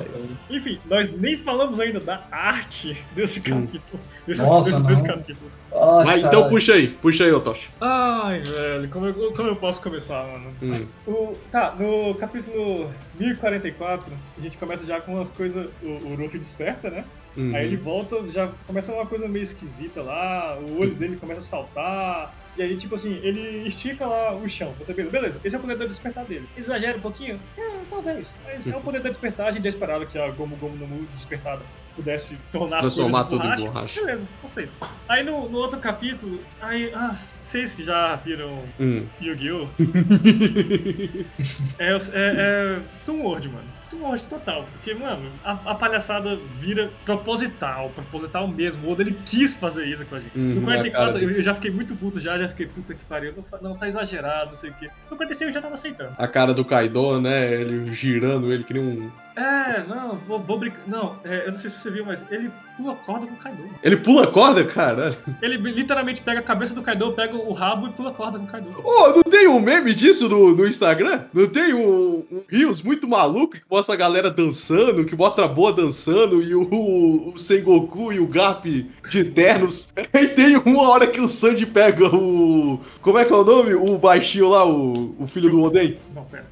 Enfim, 0.50 0.80
nós 0.86 1.16
nem 1.16 1.38
falamos 1.38 1.80
ainda 1.80 2.00
da 2.00 2.24
arte 2.32 3.06
desse 3.16 3.40
capítulo. 3.42 4.00
Desses, 4.28 4.48
Nossa, 4.48 4.70
desses 4.70 4.84
dois 4.84 5.02
capítulos. 5.02 5.58
Ai, 6.02 6.22
Mas, 6.22 6.26
então 6.26 6.50
puxa 6.50 6.74
aí, 6.74 6.88
puxa 6.88 7.24
aí, 7.24 7.32
Otoshi. 7.32 7.70
Ai, 7.80 8.42
velho, 8.42 8.90
como 8.90 9.06
eu, 9.06 9.32
como 9.34 9.50
eu 9.50 9.56
posso 9.56 9.82
começar, 9.82 10.24
mano? 10.24 10.54
Hum. 10.62 10.86
O, 11.08 11.38
tá, 11.52 11.76
no 11.78 12.16
capítulo 12.16 12.92
1044, 13.20 14.14
a 14.38 14.42
gente 14.42 14.58
começa 14.58 14.86
já 14.86 15.00
com 15.00 15.16
umas 15.16 15.30
coisas. 15.30 15.70
O, 15.82 15.88
o 15.88 16.16
Ruffy 16.16 16.40
desperta, 16.40 16.90
né? 16.90 17.06
Uhum. 17.36 17.56
Aí 17.56 17.66
ele 17.66 17.78
volta, 17.78 18.28
já 18.30 18.50
começa 18.68 18.92
uma 18.92 19.06
coisa 19.06 19.28
meio 19.28 19.44
esquisita 19.44 20.02
lá, 20.02 20.58
o 20.60 20.80
olho 20.80 20.94
dele 20.94 21.16
começa 21.16 21.40
a 21.40 21.44
saltar. 21.44 22.36
E 22.58 22.62
aí, 22.62 22.76
tipo 22.76 22.96
assim, 22.96 23.18
ele 23.24 23.66
estica 23.66 24.06
lá 24.06 24.34
o 24.36 24.48
chão. 24.48 24.74
Você 24.78 24.94
pensa, 24.94 25.10
beleza, 25.10 25.40
esse 25.44 25.56
é 25.56 25.60
o 25.60 25.62
poder 25.62 25.78
do 25.78 25.88
despertar 25.88 26.26
dele. 26.26 26.46
Exagera 26.58 26.98
um 26.98 27.02
pouquinho? 27.02 27.40
É, 27.58 27.72
talvez. 27.90 28.34
Mas 28.44 28.68
é 28.68 28.76
o 28.76 28.82
poder 28.82 29.00
do 29.00 29.08
despertar. 29.08 29.48
A 29.48 29.52
gente 29.52 29.64
já 29.64 29.70
esperava 29.70 30.06
que 30.06 30.18
a 30.18 30.30
Gomu 30.32 30.58
Gomu 30.58 30.76
no 30.76 30.88
Mu 30.88 31.08
despertada 31.14 31.62
pudesse 31.96 32.38
tornar 32.52 32.80
as 32.80 32.94
coisas 32.94 33.14
de 33.14 33.24
tudo 33.24 33.36
em 33.36 33.40
borracha. 33.40 33.64
borracha. 33.66 34.02
Beleza, 34.02 34.28
aceito. 34.44 34.72
Aí 35.08 35.24
no, 35.24 35.50
no 35.50 35.58
outro 35.58 35.80
capítulo, 35.80 36.40
aí, 36.62 36.92
ah, 36.94 37.16
vocês 37.40 37.74
que 37.74 37.84
já 37.84 38.16
viram 38.16 38.64
Hum. 38.80 39.04
Yu-Gi-Oh! 39.22 39.68
é, 41.80 41.92
é, 41.92 41.98
é 42.14 42.80
Toon 43.06 43.22
World, 43.22 43.50
mano. 43.50 43.66
Toon 43.90 44.02
World 44.04 44.24
total. 44.26 44.66
Porque, 44.72 44.94
mano, 44.94 45.30
a, 45.44 45.52
a 45.52 45.76
palhaçada 45.76 46.38
vira 46.60 46.90
proposital, 47.06 47.90
proposital 47.90 48.48
mesmo. 48.48 48.88
O 48.88 48.92
Oda, 48.92 49.02
ele 49.04 49.18
quis 49.26 49.56
fazer 49.56 49.86
isso 49.86 50.06
com 50.06 50.16
a 50.16 50.20
gente. 50.20 50.38
Uhum, 50.38 50.56
no 50.56 50.62
a 50.62 50.64
44, 50.64 51.14
cara 51.14 51.24
eu, 51.24 51.32
eu 51.32 51.42
já 51.42 51.54
fiquei 51.54 51.72
muito 51.72 51.96
puto 51.96 52.20
já, 52.20 52.38
já 52.38 52.48
fiquei 52.48 52.68
puta 52.68 52.94
que 52.94 53.04
pariu. 53.06 53.34
Não, 53.36 53.72
Não, 53.72 53.78
tá 53.78 53.88
exagerado, 53.88 54.50
não 54.50 54.56
sei 54.56 54.70
o 54.70 54.74
quê. 54.74 54.90
No 55.10 55.18
45 55.18 55.50
eu 55.50 55.54
já 55.54 55.62
tava 55.62 55.74
aceitando. 55.74 56.14
A 56.18 56.28
cara 56.28 56.54
do 56.54 56.64
Kaido, 56.64 57.20
né? 57.20 57.54
Ele 57.54 57.92
girando 57.94 58.52
ele 58.52 58.64
que 58.64 58.74
nem 58.74 58.84
um. 58.84 59.12
É, 59.36 59.84
não, 59.88 60.18
vou, 60.28 60.40
vou 60.40 60.60
brincar. 60.60 60.82
Não, 60.88 61.16
é, 61.24 61.46
eu 61.46 61.52
não 61.52 61.58
sei 61.58 61.70
se 61.70 61.80
você 61.80 61.90
viu, 61.90 62.06
mas 62.06 62.24
ele 62.30 62.52
pula 62.78 62.96
corda 62.96 63.26
com 63.26 63.34
o 63.34 63.38
Kaido. 63.38 63.64
Ele 63.82 63.98
pula 63.98 64.24
a 64.24 64.28
corda, 64.28 64.64
cara. 64.66 65.18
Ele 65.42 65.58
literalmente 65.58 66.22
pega 66.22 66.40
a 66.40 66.44
cabeça 66.44 66.74
do 66.74 66.82
Kaido, 66.82 67.14
pega 67.14 67.36
o 67.36 67.54
rabo 67.54 67.88
e 67.88 67.92
pula 67.92 68.12
corda 68.12 68.38
com 68.38 68.46
o 68.46 68.48
Kaido. 68.48 68.74
Ô, 68.84 69.08
não 69.10 69.24
tem 69.24 69.48
um 69.48 69.60
meme 69.60 69.94
disso 69.94 70.28
no, 70.28 70.56
no 70.56 70.68
Instagram? 70.68 71.26
Não 71.34 71.48
tem 71.48 71.74
um, 71.74 72.26
um 72.32 72.42
Rios 72.50 72.82
muito 72.82 73.08
maluco 73.08 73.54
que 73.54 73.62
mostra 73.70 73.96
a 73.96 73.98
galera 73.98 74.30
dançando, 74.30 75.06
que 75.06 75.16
mostra 75.16 75.46
a 75.46 75.48
boa 75.48 75.72
dançando 75.72 76.42
e 76.42 76.54
o, 76.54 77.32
o 77.34 77.38
Sengoku 77.38 78.12
e 78.12 78.20
o 78.20 78.28
Garp 78.28 78.66
de 78.66 79.24
ternos. 79.24 79.92
E 80.14 80.28
tem 80.28 80.58
uma 80.58 80.90
hora 80.90 81.08
que 81.08 81.22
o 81.22 81.28
Sanji 81.28 81.66
pega 81.66 82.06
o. 82.06 82.80
Como 83.02 83.18
é 83.18 83.26
que 83.26 83.32
é 83.32 83.36
o 83.36 83.44
nome? 83.44 83.74
O 83.74 83.98
baixinho 83.98 84.50
lá, 84.50 84.66
o, 84.66 85.16
o 85.18 85.26
filho 85.26 85.50
do 85.50 85.62
Oden. 85.62 85.98
Não, 86.14 86.24
pera? 86.26 86.51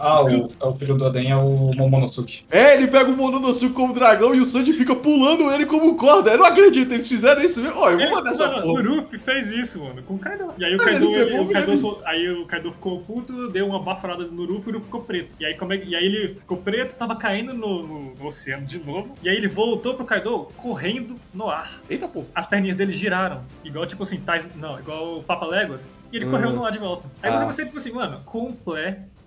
Ah, 0.00 0.22
o, 0.22 0.28
é 0.60 0.64
o 0.66 0.74
filho 0.74 0.96
do 0.96 1.04
Oden 1.06 1.30
é 1.32 1.36
o 1.36 1.72
Momonosuke. 1.74 2.44
É, 2.50 2.74
ele 2.74 2.86
pega 2.86 3.10
o 3.10 3.16
Mononosuke 3.16 3.74
como 3.74 3.92
dragão 3.92 4.32
e 4.34 4.40
o 4.40 4.46
Sanji 4.46 4.72
fica 4.72 4.94
pulando 4.94 5.50
ele 5.52 5.66
como 5.66 5.96
corda. 5.96 6.30
Eu 6.30 6.38
não 6.38 6.46
acredito, 6.46 6.92
eles 6.92 7.08
fizeram 7.08 7.42
isso 7.42 7.60
mesmo. 7.60 7.76
Ó, 7.78 7.90
eu 7.90 7.96
vou 7.96 8.00
Ele, 8.06 8.10
mandar 8.14 8.30
essa 8.30 8.46
mano, 8.48 8.62
porra. 8.62 8.80
o 8.82 8.94
Ruffy 8.96 9.18
fez 9.18 9.50
isso, 9.50 9.82
mano, 9.82 10.00
com 10.04 10.14
o 10.14 10.18
Kaido. 10.18 10.52
E 10.56 10.64
aí 10.64 10.74
o 10.76 10.78
Kaido, 10.78 11.04
ele 11.06 11.14
ele- 11.34 11.38
o 11.40 11.48
Kaido, 11.48 11.76
sol- 11.76 12.00
aí 12.04 12.28
o 12.30 12.46
Kaido 12.46 12.70
ficou 12.70 13.00
puto, 13.00 13.48
deu 13.48 13.66
uma 13.66 13.80
baforada 13.82 14.24
no 14.24 14.46
Ruffy 14.46 14.68
e 14.68 14.70
o 14.70 14.74
Ruffy 14.74 14.84
ficou 14.84 15.00
preto. 15.02 15.34
E 15.40 15.44
aí, 15.44 15.54
como 15.54 15.72
é, 15.72 15.78
que- 15.78 15.88
e 15.88 15.96
aí 15.96 16.04
ele 16.06 16.28
ficou 16.28 16.58
preto, 16.58 16.94
tava 16.94 17.16
caindo 17.16 17.52
no, 17.52 17.82
no- 17.86 18.14
no 18.14 18.26
oceano 18.26 18.64
de 18.64 18.78
novo. 18.78 19.14
E 19.22 19.28
aí 19.28 19.36
ele 19.36 19.48
voltou 19.48 19.94
pro 19.94 20.04
Kaido 20.04 20.46
correndo 20.56 21.16
no 21.34 21.50
ar. 21.50 21.80
Eita, 21.90 22.06
pô. 22.06 22.24
As 22.32 22.46
perninhas 22.46 22.76
dele 22.76 22.92
giraram. 22.92 23.40
Igual, 23.64 23.84
tipo 23.84 24.04
assim, 24.04 24.20
Tais, 24.20 24.48
não, 24.54 24.78
igual 24.78 25.18
o 25.18 25.22
Papa 25.24 25.44
Léguas. 25.46 25.88
E 26.12 26.16
ele 26.16 26.26
Hum. 26.26 26.30
correu 26.30 26.52
no 26.52 26.64
ar 26.64 26.70
de 26.70 26.78
volta. 26.78 27.10
Aí 27.22 27.30
Ah. 27.32 27.38
você 27.38 27.44
pensa, 27.46 27.64
tipo 27.64 27.78
assim, 27.78 27.92
mano, 27.92 28.20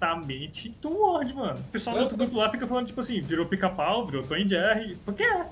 completamente 0.06 0.70
Tom 0.82 0.96
Ward, 0.98 1.34
mano. 1.34 1.60
O 1.60 1.72
pessoal 1.72 1.96
do 1.96 2.02
outro 2.04 2.18
grupo 2.18 2.36
lá 2.38 2.50
fica 2.50 2.66
falando, 2.68 2.88
tipo 2.88 3.00
assim, 3.00 3.22
virou 3.22 3.46
pica-pau, 3.46 4.06
virou 4.06 4.24
Tom 4.24 4.36
Jerry. 4.48 4.98
Porque 5.06 5.24
é. 5.24 5.46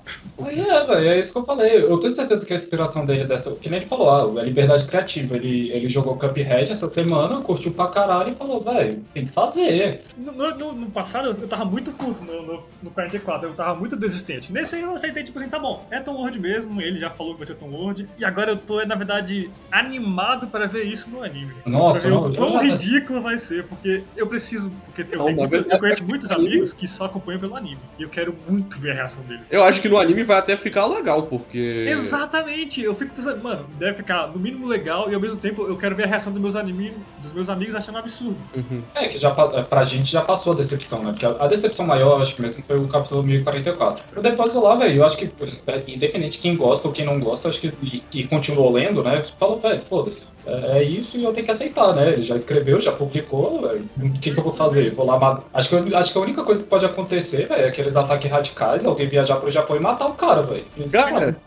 Aí 0.44 0.60
é, 0.60 0.84
velho, 0.86 1.08
é 1.08 1.20
isso 1.20 1.32
que 1.32 1.38
eu 1.38 1.44
falei. 1.44 1.82
Eu 1.82 1.98
tenho 1.98 2.12
certeza 2.12 2.44
que 2.44 2.52
a 2.52 2.56
inspiração 2.56 3.04
dele 3.06 3.22
é 3.22 3.26
dessa. 3.26 3.52
Que 3.52 3.68
nem 3.68 3.80
ele 3.80 3.88
falou, 3.88 4.10
ah, 4.10 4.40
a 4.40 4.44
liberdade 4.44 4.86
criativa. 4.86 5.36
Ele, 5.36 5.70
ele 5.70 5.88
jogou 5.88 6.16
Cuphead 6.16 6.70
essa 6.72 6.90
semana, 6.92 7.40
curtiu 7.42 7.72
pra 7.72 7.88
caralho 7.88 8.32
e 8.32 8.34
falou, 8.34 8.60
velho, 8.60 9.02
tem 9.14 9.26
que 9.26 9.32
fazer. 9.32 10.02
No, 10.16 10.32
no- 10.32 10.72
no- 10.72 10.90
passado 10.90 11.28
eu 11.40 11.48
tava 11.48 11.64
muito 11.64 11.92
puto 11.92 12.24
no, 12.24 12.42
no, 12.42 12.62
no 12.82 12.90
44, 12.90 13.48
eu 13.48 13.54
tava 13.54 13.74
muito 13.78 13.96
desistente. 13.96 14.52
Nesse 14.52 14.74
aí 14.74 14.82
eu 14.82 14.92
aceitei, 14.94 15.22
tipo 15.22 15.38
assim, 15.38 15.48
tá 15.48 15.58
bom, 15.58 15.86
é 15.90 16.00
Tom 16.00 16.14
World 16.14 16.38
mesmo, 16.40 16.80
ele 16.80 16.98
já 16.98 17.08
falou 17.10 17.34
que 17.34 17.38
vai 17.38 17.46
ser 17.46 17.54
Tom 17.54 17.70
World. 17.70 18.08
E 18.18 18.24
agora 18.24 18.50
eu 18.50 18.56
tô, 18.56 18.84
na 18.84 18.94
verdade, 18.96 19.48
animado 19.70 20.48
para 20.48 20.66
ver 20.66 20.82
isso 20.84 21.08
no 21.10 21.22
anime. 21.22 21.52
Nossa, 21.64 22.02
pra 22.02 22.10
não, 22.10 22.26
o 22.28 22.34
quão 22.34 22.58
ridículo 22.58 23.22
vai 23.22 23.38
ser, 23.38 23.64
porque 23.64 24.02
eu 24.16 24.26
preciso. 24.26 24.39
Porque 24.86 25.14
eu, 25.14 25.18
Não, 25.18 25.26
tenho 25.26 25.48
verdade, 25.48 25.74
eu 25.74 25.78
conheço 25.78 26.06
muitos 26.06 26.30
amigos 26.30 26.72
que 26.72 26.86
só 26.86 27.04
acompanham 27.06 27.40
pelo 27.40 27.54
anime. 27.56 27.78
E 27.98 28.02
eu 28.02 28.08
quero 28.08 28.34
muito 28.48 28.78
ver 28.78 28.92
a 28.92 28.94
reação 28.94 29.22
deles. 29.24 29.46
Eu 29.50 29.62
acho 29.62 29.80
que 29.80 29.88
no 29.88 29.96
anime 29.98 30.24
vai 30.24 30.38
até 30.38 30.56
ficar 30.56 30.86
legal, 30.86 31.24
porque. 31.24 31.86
Exatamente! 31.88 32.82
Eu 32.82 32.94
fico 32.94 33.14
pensando, 33.14 33.42
mano, 33.42 33.66
deve 33.78 33.94
ficar 33.94 34.26
no 34.28 34.38
mínimo 34.38 34.66
legal 34.66 35.10
e 35.10 35.14
ao 35.14 35.20
mesmo 35.20 35.38
tempo 35.38 35.62
eu 35.66 35.76
quero 35.76 35.94
ver 35.94 36.04
a 36.04 36.06
reação 36.06 36.32
dos 36.32 36.40
meus, 36.40 36.56
anime, 36.56 36.92
dos 37.22 37.32
meus 37.32 37.48
amigos 37.48 37.74
achando 37.74 37.98
absurdo. 37.98 38.38
Uhum. 38.54 38.82
É, 38.94 39.08
que 39.08 39.18
já, 39.18 39.30
pa- 39.30 39.62
pra 39.62 39.84
gente 39.84 40.10
já 40.10 40.22
passou 40.22 40.52
a 40.52 40.56
decepção, 40.56 41.02
né? 41.02 41.10
Porque 41.12 41.26
a, 41.26 41.30
a 41.30 41.46
decepção 41.46 41.86
maior, 41.86 42.16
eu 42.16 42.22
acho 42.22 42.34
que 42.34 42.42
mesmo, 42.42 42.62
foi 42.66 42.78
o 42.78 42.88
capítulo 42.88 43.22
1044. 43.22 44.04
Eu 44.16 44.22
depois 44.22 44.54
lá, 44.54 44.74
velho, 44.76 44.96
eu 44.96 45.04
acho 45.04 45.16
que, 45.16 45.30
é, 45.66 45.82
independente 45.86 46.32
de 46.32 46.38
quem 46.38 46.56
gosta 46.56 46.88
ou 46.88 46.94
quem 46.94 47.04
não 47.04 47.18
gosta, 47.20 47.48
acho 47.48 47.60
que, 47.60 47.72
e, 47.82 48.02
e 48.12 48.26
continuou 48.26 48.70
lendo, 48.72 49.02
né? 49.02 49.24
Falou, 49.38 49.58
velho, 49.60 49.80
foda-se. 49.88 50.26
É, 50.50 50.78
é 50.78 50.82
isso 50.82 51.16
e 51.18 51.24
eu 51.24 51.32
tenho 51.32 51.46
que 51.46 51.52
aceitar, 51.52 51.94
né? 51.94 52.12
Ele 52.14 52.22
já 52.22 52.36
escreveu, 52.36 52.80
já 52.80 52.92
publicou, 52.92 53.62
velho. 53.62 53.88
O 53.98 54.12
que, 54.18 54.32
que 54.32 54.38
eu 54.38 54.44
vou 54.44 54.54
fazer? 54.54 54.90
Vou 54.90 55.06
lá 55.06 55.18
matar. 55.18 55.44
Acho 55.54 55.68
que, 55.68 55.74
eu- 55.76 55.96
acho 55.96 56.12
que 56.12 56.18
a 56.18 56.22
única 56.22 56.44
coisa 56.44 56.62
que 56.62 56.68
pode 56.68 56.84
acontecer, 56.86 57.46
velho, 57.48 57.62
é 57.62 57.68
aqueles 57.68 57.94
ataques 57.94 58.30
radicais, 58.30 58.84
alguém 58.84 59.08
viajar 59.08 59.36
pro 59.36 59.50
Japão 59.50 59.76
e 59.76 59.80
matar 59.80 60.06
o 60.08 60.14
cara, 60.14 60.42
velho. 60.42 60.64
Cara. 60.90 61.36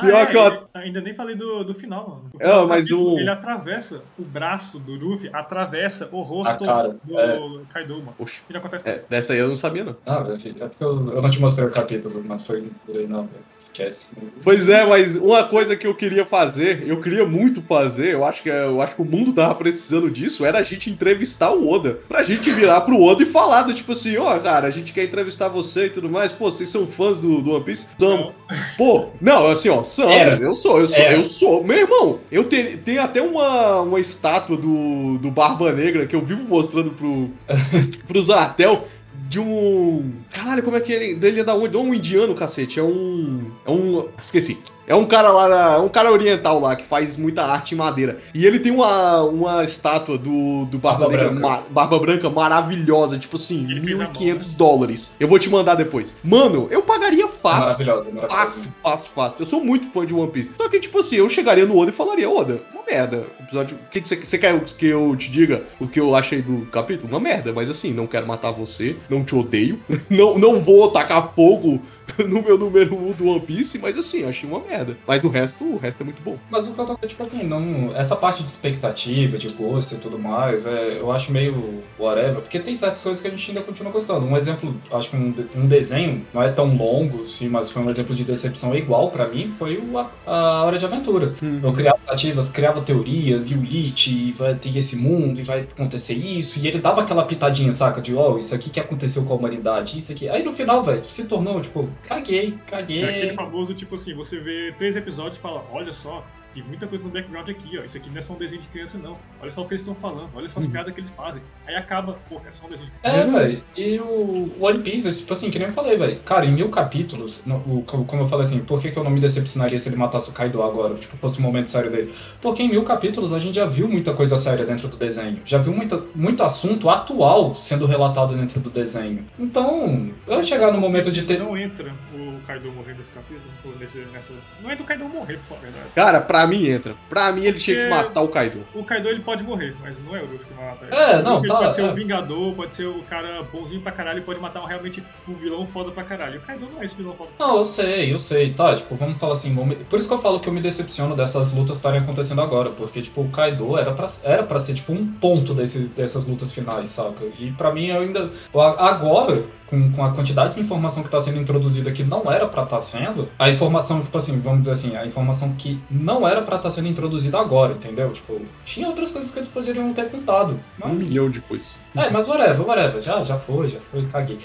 Pior 0.00 0.26
que 0.28 0.36
eu-. 0.36 0.62
Ainda 0.74 1.00
nem 1.00 1.14
falei 1.14 1.34
do, 1.34 1.64
do 1.64 1.74
final, 1.74 2.08
mano. 2.08 2.22
No 2.34 2.40
É, 2.40 2.44
final 2.44 2.62
do 2.62 2.68
mas 2.68 2.84
capítulo, 2.88 3.14
o- 3.14 3.18
Ele 3.18 3.30
atravessa 3.30 4.02
o 4.18 4.22
braço 4.22 4.78
do 4.78 4.92
Luffy, 4.94 5.30
atravessa 5.32 6.08
o 6.12 6.22
rosto 6.22 6.64
A 6.64 6.66
cara, 6.66 6.96
do 7.04 7.18
é. 7.18 7.40
Kaido, 7.70 7.96
mano. 7.98 8.14
Poxa. 8.18 8.40
Ele 8.48 8.58
acontece. 8.58 8.88
É, 8.88 9.02
dessa 9.08 9.32
aí 9.32 9.38
eu 9.38 9.48
não 9.48 9.56
sabia, 9.56 9.84
não. 9.84 9.96
Ah, 10.06 10.20
velho, 10.20 10.38
é 10.60 10.68
porque 10.68 10.84
eu, 10.84 11.10
eu 11.14 11.22
não 11.22 11.30
te 11.30 11.40
mostrei 11.40 11.66
o 11.66 11.70
capítulo, 11.70 12.22
mas 12.24 12.42
foi 12.46 12.68
por 12.86 12.96
aí, 12.96 13.06
não, 13.06 13.22
velho. 13.22 13.52
Esquece. 13.58 14.10
Pois 14.42 14.68
é, 14.68 14.84
mas 14.84 15.16
uma 15.16 15.44
coisa 15.46 15.76
que 15.76 15.86
eu 15.86 15.94
queria 15.94 16.26
fazer, 16.26 16.82
eu 16.86 17.00
queria 17.00 17.24
muito 17.24 17.62
fazer, 17.62 18.11
eu 18.12 18.24
acho 18.24 18.42
que, 18.42 18.48
eu 18.48 18.80
acho 18.80 18.94
que 18.94 19.02
o 19.02 19.04
mundo 19.04 19.32
tava 19.32 19.54
precisando 19.54 20.10
disso, 20.10 20.44
era 20.44 20.58
a 20.58 20.62
gente 20.62 20.90
entrevistar 20.90 21.50
o 21.52 21.68
Oda. 21.68 22.00
Pra 22.08 22.22
gente 22.22 22.50
virar 22.50 22.80
pro 22.82 23.00
Oda 23.00 23.22
e 23.22 23.26
falar 23.26 23.62
do 23.62 23.74
tipo 23.74 23.92
assim, 23.92 24.16
ó, 24.16 24.38
cara, 24.38 24.66
a 24.66 24.70
gente 24.70 24.92
quer 24.92 25.04
entrevistar 25.04 25.48
você 25.48 25.86
e 25.86 25.90
tudo 25.90 26.08
mais. 26.08 26.32
Pô, 26.32 26.50
vocês 26.50 26.68
são 26.68 26.86
fãs 26.86 27.20
do, 27.20 27.40
do 27.40 27.52
One 27.52 27.64
Piece? 27.64 27.86
Somos. 27.98 28.32
Pô, 28.76 29.06
não, 29.20 29.46
assim, 29.46 29.68
ó, 29.68 29.82
são, 29.82 30.10
Era. 30.10 30.36
eu 30.42 30.54
sou, 30.54 30.80
eu 30.80 30.88
sou, 30.88 30.96
Era. 30.96 31.14
eu 31.14 31.24
sou. 31.24 31.64
Meu 31.64 31.78
irmão, 31.78 32.20
eu 32.30 32.44
tenho, 32.44 32.78
tenho 32.78 33.02
até 33.02 33.22
uma, 33.22 33.80
uma 33.80 34.00
estátua 34.00 34.56
do, 34.56 35.18
do 35.18 35.30
Barba 35.30 35.72
Negra 35.72 36.06
que 36.06 36.14
eu 36.14 36.20
vivo 36.20 36.42
mostrando 36.44 36.90
pro, 36.90 37.30
pro 38.06 38.22
Zartel 38.22 38.86
de 39.32 39.40
um. 39.40 40.12
Caralho, 40.30 40.62
como 40.62 40.76
é 40.76 40.80
que 40.80 40.92
ele. 40.92 41.14
Dele 41.14 41.40
é 41.40 41.44
da 41.44 41.54
onde? 41.54 41.72
Não 41.72 41.80
é 41.80 41.84
um 41.84 41.94
indiano, 41.94 42.34
cacete. 42.34 42.78
É 42.78 42.82
um. 42.82 43.50
É 43.66 43.70
um. 43.70 44.08
Esqueci. 44.20 44.58
É 44.86 44.94
um 44.94 45.06
cara 45.06 45.30
lá, 45.30 45.80
um 45.80 45.88
cara 45.88 46.10
oriental 46.12 46.58
lá 46.60 46.74
que 46.74 46.84
faz 46.84 47.16
muita 47.16 47.44
arte 47.44 47.74
em 47.74 47.78
madeira. 47.78 48.18
E 48.34 48.44
ele 48.44 48.58
tem 48.58 48.72
uma, 48.72 49.22
uma 49.22 49.64
estátua 49.64 50.18
do, 50.18 50.64
do 50.66 50.78
Barba, 50.78 51.08
Barba 51.08 51.16
Branca. 51.16 51.40
ma- 51.40 51.62
Barba 51.70 51.98
Branca 51.98 52.30
maravilhosa, 52.30 53.18
tipo 53.18 53.36
assim, 53.36 53.64
Que 53.64 53.72
ele 53.72 53.80
fez 53.86 54.00
à 54.00 54.04
mão, 54.04 54.12
1.500 54.12 54.56
dólares. 54.56 55.16
Eu 55.20 55.28
vou 55.28 55.38
te 55.38 55.48
mandar 55.48 55.74
depois. 55.76 56.14
Mano, 56.22 56.66
eu 56.70 56.82
pagaria 56.82 57.28
fácil. 57.28 57.60
Maravilhosa, 57.62 58.10
maravilhosa. 58.10 58.28
Fácil, 58.28 58.64
fácil, 58.82 59.10
fácil. 59.14 59.36
Eu 59.40 59.46
sou 59.46 59.64
muito 59.64 59.88
fã 59.92 60.04
de 60.04 60.14
One 60.14 60.30
Piece. 60.30 60.50
Só 60.56 60.68
que, 60.68 60.80
tipo 60.80 60.98
assim, 60.98 61.16
eu 61.16 61.28
chegaria 61.28 61.64
no 61.64 61.78
Oda 61.78 61.90
e 61.90 61.94
falaria, 61.94 62.28
Oda, 62.28 62.60
uma 62.74 62.82
merda. 62.84 63.24
O 63.38 63.42
episódio. 63.44 63.76
O 63.86 63.90
que, 63.90 64.00
você 64.00 64.38
quer 64.38 64.58
que 64.64 64.86
eu 64.86 65.14
te 65.16 65.30
diga 65.30 65.62
o 65.80 65.86
que 65.86 66.00
eu 66.00 66.14
achei 66.14 66.42
do 66.42 66.66
capítulo? 66.66 67.08
Uma 67.08 67.20
merda, 67.20 67.52
mas 67.52 67.70
assim, 67.70 67.92
não 67.92 68.06
quero 68.06 68.26
matar 68.26 68.50
você, 68.50 68.96
não 69.08 69.22
te 69.24 69.34
odeio, 69.34 69.78
não, 70.10 70.38
não 70.38 70.60
vou 70.60 70.90
tacar 70.90 71.32
fogo 71.34 71.80
no 72.28 72.42
meu 72.42 72.58
número 72.58 72.94
1 72.94 73.12
do 73.12 73.28
One 73.28 73.40
Piece, 73.40 73.78
mas 73.78 73.96
assim, 73.96 74.20
eu 74.20 74.28
achei 74.28 74.48
uma 74.48 74.60
merda. 74.60 74.96
Mas 75.06 75.22
do 75.22 75.28
resto, 75.28 75.64
o 75.64 75.76
resto 75.76 76.02
é 76.02 76.04
muito 76.04 76.22
bom. 76.22 76.36
Mas 76.50 76.66
o 76.66 76.72
que 76.72 76.78
eu 76.78 76.86
tô 76.86 77.06
tipo 77.06 77.22
assim, 77.22 77.42
não. 77.42 77.94
Essa 77.96 78.16
parte 78.16 78.42
de 78.42 78.50
expectativa, 78.50 79.38
de 79.38 79.48
gosto 79.50 79.94
e 79.94 79.98
tudo 79.98 80.18
mais, 80.18 80.66
é, 80.66 80.98
eu 80.98 81.10
acho 81.10 81.32
meio 81.32 81.82
whatever, 81.98 82.40
porque 82.40 82.58
tem 82.58 82.74
certas 82.74 83.02
coisas 83.02 83.20
que 83.20 83.28
a 83.28 83.30
gente 83.30 83.50
ainda 83.50 83.62
continua 83.62 83.92
gostando. 83.92 84.26
Um 84.26 84.36
exemplo, 84.36 84.74
acho 84.90 85.10
que 85.10 85.16
um, 85.16 85.34
um 85.56 85.66
desenho, 85.66 86.24
não 86.32 86.42
é 86.42 86.50
tão 86.50 86.74
longo, 86.76 87.28
sim, 87.28 87.48
mas 87.48 87.70
foi 87.70 87.82
um 87.82 87.90
exemplo 87.90 88.14
de 88.14 88.24
decepção 88.24 88.74
igual 88.74 89.10
pra 89.10 89.28
mim, 89.28 89.54
foi 89.58 89.76
o, 89.78 89.98
a, 89.98 90.10
a 90.26 90.64
Hora 90.64 90.78
de 90.78 90.84
Aventura. 90.84 91.34
Eu 91.62 91.72
criava 91.72 91.98
ativas, 92.08 92.48
criava 92.50 92.80
teorias, 92.82 93.50
e 93.50 93.54
o 93.54 93.62
Lich, 93.62 94.10
e 94.10 94.32
vai 94.32 94.54
ter 94.54 94.76
esse 94.76 94.96
mundo, 94.96 95.40
e 95.40 95.42
vai 95.42 95.60
acontecer 95.60 96.14
isso, 96.14 96.58
e 96.58 96.66
ele 96.66 96.78
dava 96.78 97.02
aquela 97.02 97.24
pitadinha, 97.24 97.72
saca? 97.72 98.00
De, 98.00 98.14
ó, 98.14 98.36
isso 98.36 98.54
aqui 98.54 98.70
que 98.70 98.80
aconteceu 98.80 99.24
com 99.24 99.32
a 99.32 99.36
humanidade, 99.36 99.98
isso 99.98 100.12
aqui. 100.12 100.28
Aí 100.28 100.42
no 100.42 100.52
final, 100.52 100.82
velho, 100.82 101.04
se 101.04 101.24
tornou, 101.24 101.60
tipo, 101.60 101.88
caguei, 102.06 102.58
caguei. 102.66 103.02
É 103.02 103.08
aquele 103.08 103.34
famoso, 103.34 103.74
tipo 103.74 103.94
assim, 103.94 104.14
você 104.14 104.38
vê 104.38 104.72
três 104.76 104.96
episódios 104.96 105.36
e 105.36 105.40
fala, 105.40 105.66
olha 105.70 105.92
só, 105.92 106.26
tem 106.52 106.62
muita 106.62 106.86
coisa 106.86 107.02
no 107.04 107.10
background 107.10 107.48
aqui, 107.48 107.78
ó. 107.78 107.84
Isso 107.84 107.96
aqui 107.96 108.10
não 108.10 108.18
é 108.18 108.20
só 108.22 108.32
um 108.32 108.36
desenho 108.36 108.60
de 108.62 108.68
criança, 108.68 108.98
não. 108.98 109.16
Olha 109.40 109.50
só 109.50 109.62
o 109.62 109.64
que 109.66 109.72
eles 109.72 109.80
estão 109.80 109.94
falando, 109.94 110.28
olha 110.34 110.46
só 110.48 110.60
as 110.60 110.66
piadas 110.66 110.92
que 110.94 111.00
eles 111.00 111.10
fazem. 111.10 111.42
Aí 111.66 111.74
acaba, 111.74 112.18
pô, 112.28 112.40
era 112.44 112.54
só 112.54 112.66
um 112.66 112.70
desenho 112.70 112.90
de 112.90 112.96
criança. 113.00 113.18
É, 113.18 113.30
velho. 113.30 113.64
E 113.76 113.98
o 114.00 114.50
One 114.60 114.82
Piece, 114.82 115.12
tipo 115.20 115.32
assim, 115.32 115.50
que 115.50 115.58
nem 115.58 115.68
eu 115.68 115.74
falei, 115.74 115.96
velho. 115.98 116.20
Cara, 116.20 116.44
em 116.46 116.52
mil 116.52 116.68
capítulos, 116.70 117.40
no- 117.46 117.56
o- 117.56 117.84
como 117.86 118.22
eu 118.22 118.28
falei 118.28 118.44
assim, 118.44 118.60
por 118.60 118.80
que, 118.80 118.90
que 118.90 118.98
eu 118.98 119.04
não 119.04 119.10
me 119.10 119.20
decepcionaria 119.20 119.78
se 119.78 119.88
ele 119.88 119.96
matasse 119.96 120.28
o 120.30 120.32
Kaido 120.32 120.62
agora? 120.62 120.94
Tipo, 120.94 121.16
fosse 121.16 121.38
um 121.38 121.42
momento 121.42 121.70
sério 121.70 121.90
dele. 121.90 122.14
Porque 122.40 122.62
em 122.62 122.68
mil 122.68 122.84
capítulos 122.84 123.32
a 123.32 123.38
gente 123.38 123.54
já 123.56 123.66
viu 123.66 123.88
muita 123.88 124.12
coisa 124.14 124.36
séria 124.38 124.64
dentro 124.64 124.88
do 124.88 124.96
desenho. 124.96 125.40
Já 125.44 125.58
viu 125.58 125.72
muita, 125.72 126.02
muito 126.14 126.42
assunto 126.42 126.88
atual 126.88 127.54
sendo 127.54 127.86
relatado 127.86 128.34
dentro 128.36 128.60
do 128.60 128.70
desenho. 128.70 129.24
Então, 129.38 130.10
eu 130.26 130.42
chegar 130.44 130.72
no 130.72 130.80
momento 130.80 131.10
de 131.10 131.22
ter. 131.22 131.38
Não 131.38 131.56
entra 131.56 131.92
o 132.14 132.40
Kaido 132.46 132.70
morrer 132.72 132.94
nesse 132.98 133.10
capítulo, 133.12 133.42
nesse, 133.78 133.98
nessas... 134.12 134.36
Não 134.62 134.70
entra 134.70 134.82
o 134.82 134.86
Kaido 134.86 135.04
morrer, 135.08 135.34
por 135.38 135.44
falar 135.56 135.60
a 135.60 135.62
verdade. 135.64 135.86
Cara, 135.94 136.20
pra 136.20 136.41
mim 136.46 136.66
entra. 136.68 136.94
Pra 137.08 137.32
mim 137.32 137.44
ele 137.44 137.58
tinha 137.58 137.76
que 137.84 137.88
matar 137.90 138.20
o 138.22 138.28
Kaido. 138.28 138.64
O 138.74 138.82
Kaido 138.84 139.08
ele 139.08 139.20
pode 139.20 139.42
morrer, 139.42 139.74
mas 139.82 139.96
não 140.04 140.16
é 140.16 140.20
o 140.20 140.22
Luffy 140.22 140.46
que 140.46 140.54
mata 140.54 140.84
ele. 140.86 140.94
É, 140.94 141.16
O 141.18 141.22
não, 141.22 141.34
Luffy 141.36 141.48
tá, 141.48 141.56
Pode 141.56 141.74
ser 141.74 141.80
é. 141.82 141.84
um 141.84 141.92
vingador, 141.92 142.54
pode 142.54 142.74
ser 142.74 142.86
o 142.86 143.02
cara 143.08 143.42
bonzinho 143.52 143.80
pra 143.80 143.92
caralho, 143.92 144.18
e 144.18 144.22
pode 144.22 144.40
matar 144.40 144.60
um, 144.62 144.66
realmente 144.66 145.02
um 145.28 145.34
vilão 145.34 145.66
foda 145.66 145.90
pra 145.90 146.02
caralho. 146.04 146.38
O 146.38 146.42
Kaido 146.42 146.68
não 146.72 146.82
é 146.82 146.84
esse 146.84 146.94
vilão 146.96 147.14
foda. 147.14 147.30
Não, 147.38 147.58
eu 147.58 147.64
sei, 147.64 148.12
eu 148.12 148.18
sei, 148.18 148.52
tá? 148.52 148.74
Tipo, 148.74 148.94
vamos 148.94 149.18
falar 149.18 149.34
assim, 149.34 149.54
vamos- 149.54 149.76
por 149.88 149.98
isso 149.98 150.08
que 150.08 150.14
eu 150.14 150.18
falo 150.20 150.40
que 150.40 150.48
eu 150.48 150.52
me 150.52 150.60
decepciono 150.60 151.14
dessas 151.16 151.52
lutas 151.52 151.76
estarem 151.76 152.00
acontecendo 152.00 152.40
agora, 152.40 152.70
porque, 152.70 153.02
tipo, 153.02 153.20
o 153.22 153.28
Kaido 153.30 153.76
era 153.78 153.92
pra, 153.92 154.06
era 154.22 154.42
pra 154.42 154.58
ser, 154.60 154.74
tipo, 154.74 154.92
um 154.92 155.06
ponto 155.06 155.54
desse, 155.54 155.78
dessas 155.80 156.26
lutas 156.26 156.52
finais, 156.52 156.88
saca? 156.88 157.24
E 157.38 157.50
pra 157.52 157.72
mim, 157.72 157.86
eu 157.86 158.00
ainda. 158.00 158.30
Agora, 158.78 159.44
com, 159.72 159.90
com 159.90 160.04
a 160.04 160.12
quantidade 160.12 160.52
de 160.54 160.60
informação 160.60 161.02
que 161.02 161.08
tá 161.08 161.18
sendo 161.22 161.40
introduzida 161.40 161.90
que 161.90 162.04
não 162.04 162.30
era 162.30 162.46
pra 162.46 162.64
estar 162.64 162.80
sendo, 162.80 163.26
a 163.38 163.48
informação, 163.48 164.02
tipo 164.02 164.18
assim, 164.18 164.38
vamos 164.38 164.60
dizer 164.60 164.72
assim, 164.72 164.94
a 164.94 165.06
informação 165.06 165.54
que 165.54 165.80
não 165.90 166.28
era 166.28 166.42
pra 166.42 166.56
estar 166.56 166.70
sendo 166.70 166.88
introduzida 166.88 167.38
agora, 167.38 167.72
entendeu? 167.72 168.12
Tipo, 168.12 168.38
tinha 168.66 168.86
outras 168.86 169.10
coisas 169.10 169.30
que 169.30 169.38
eles 169.38 169.48
poderiam 169.48 169.94
ter 169.94 170.10
contado. 170.10 170.60
Um 170.84 170.88
Mas 170.88 171.02
milhão 171.02 171.30
depois. 171.30 171.62
é, 171.96 172.10
mas 172.10 172.28
whatever, 172.28 172.66
whatever. 172.66 173.00
Já, 173.00 173.24
já 173.24 173.38
foi, 173.38 173.68
já 173.68 173.80
foi, 173.80 174.04
caguei. 174.08 174.38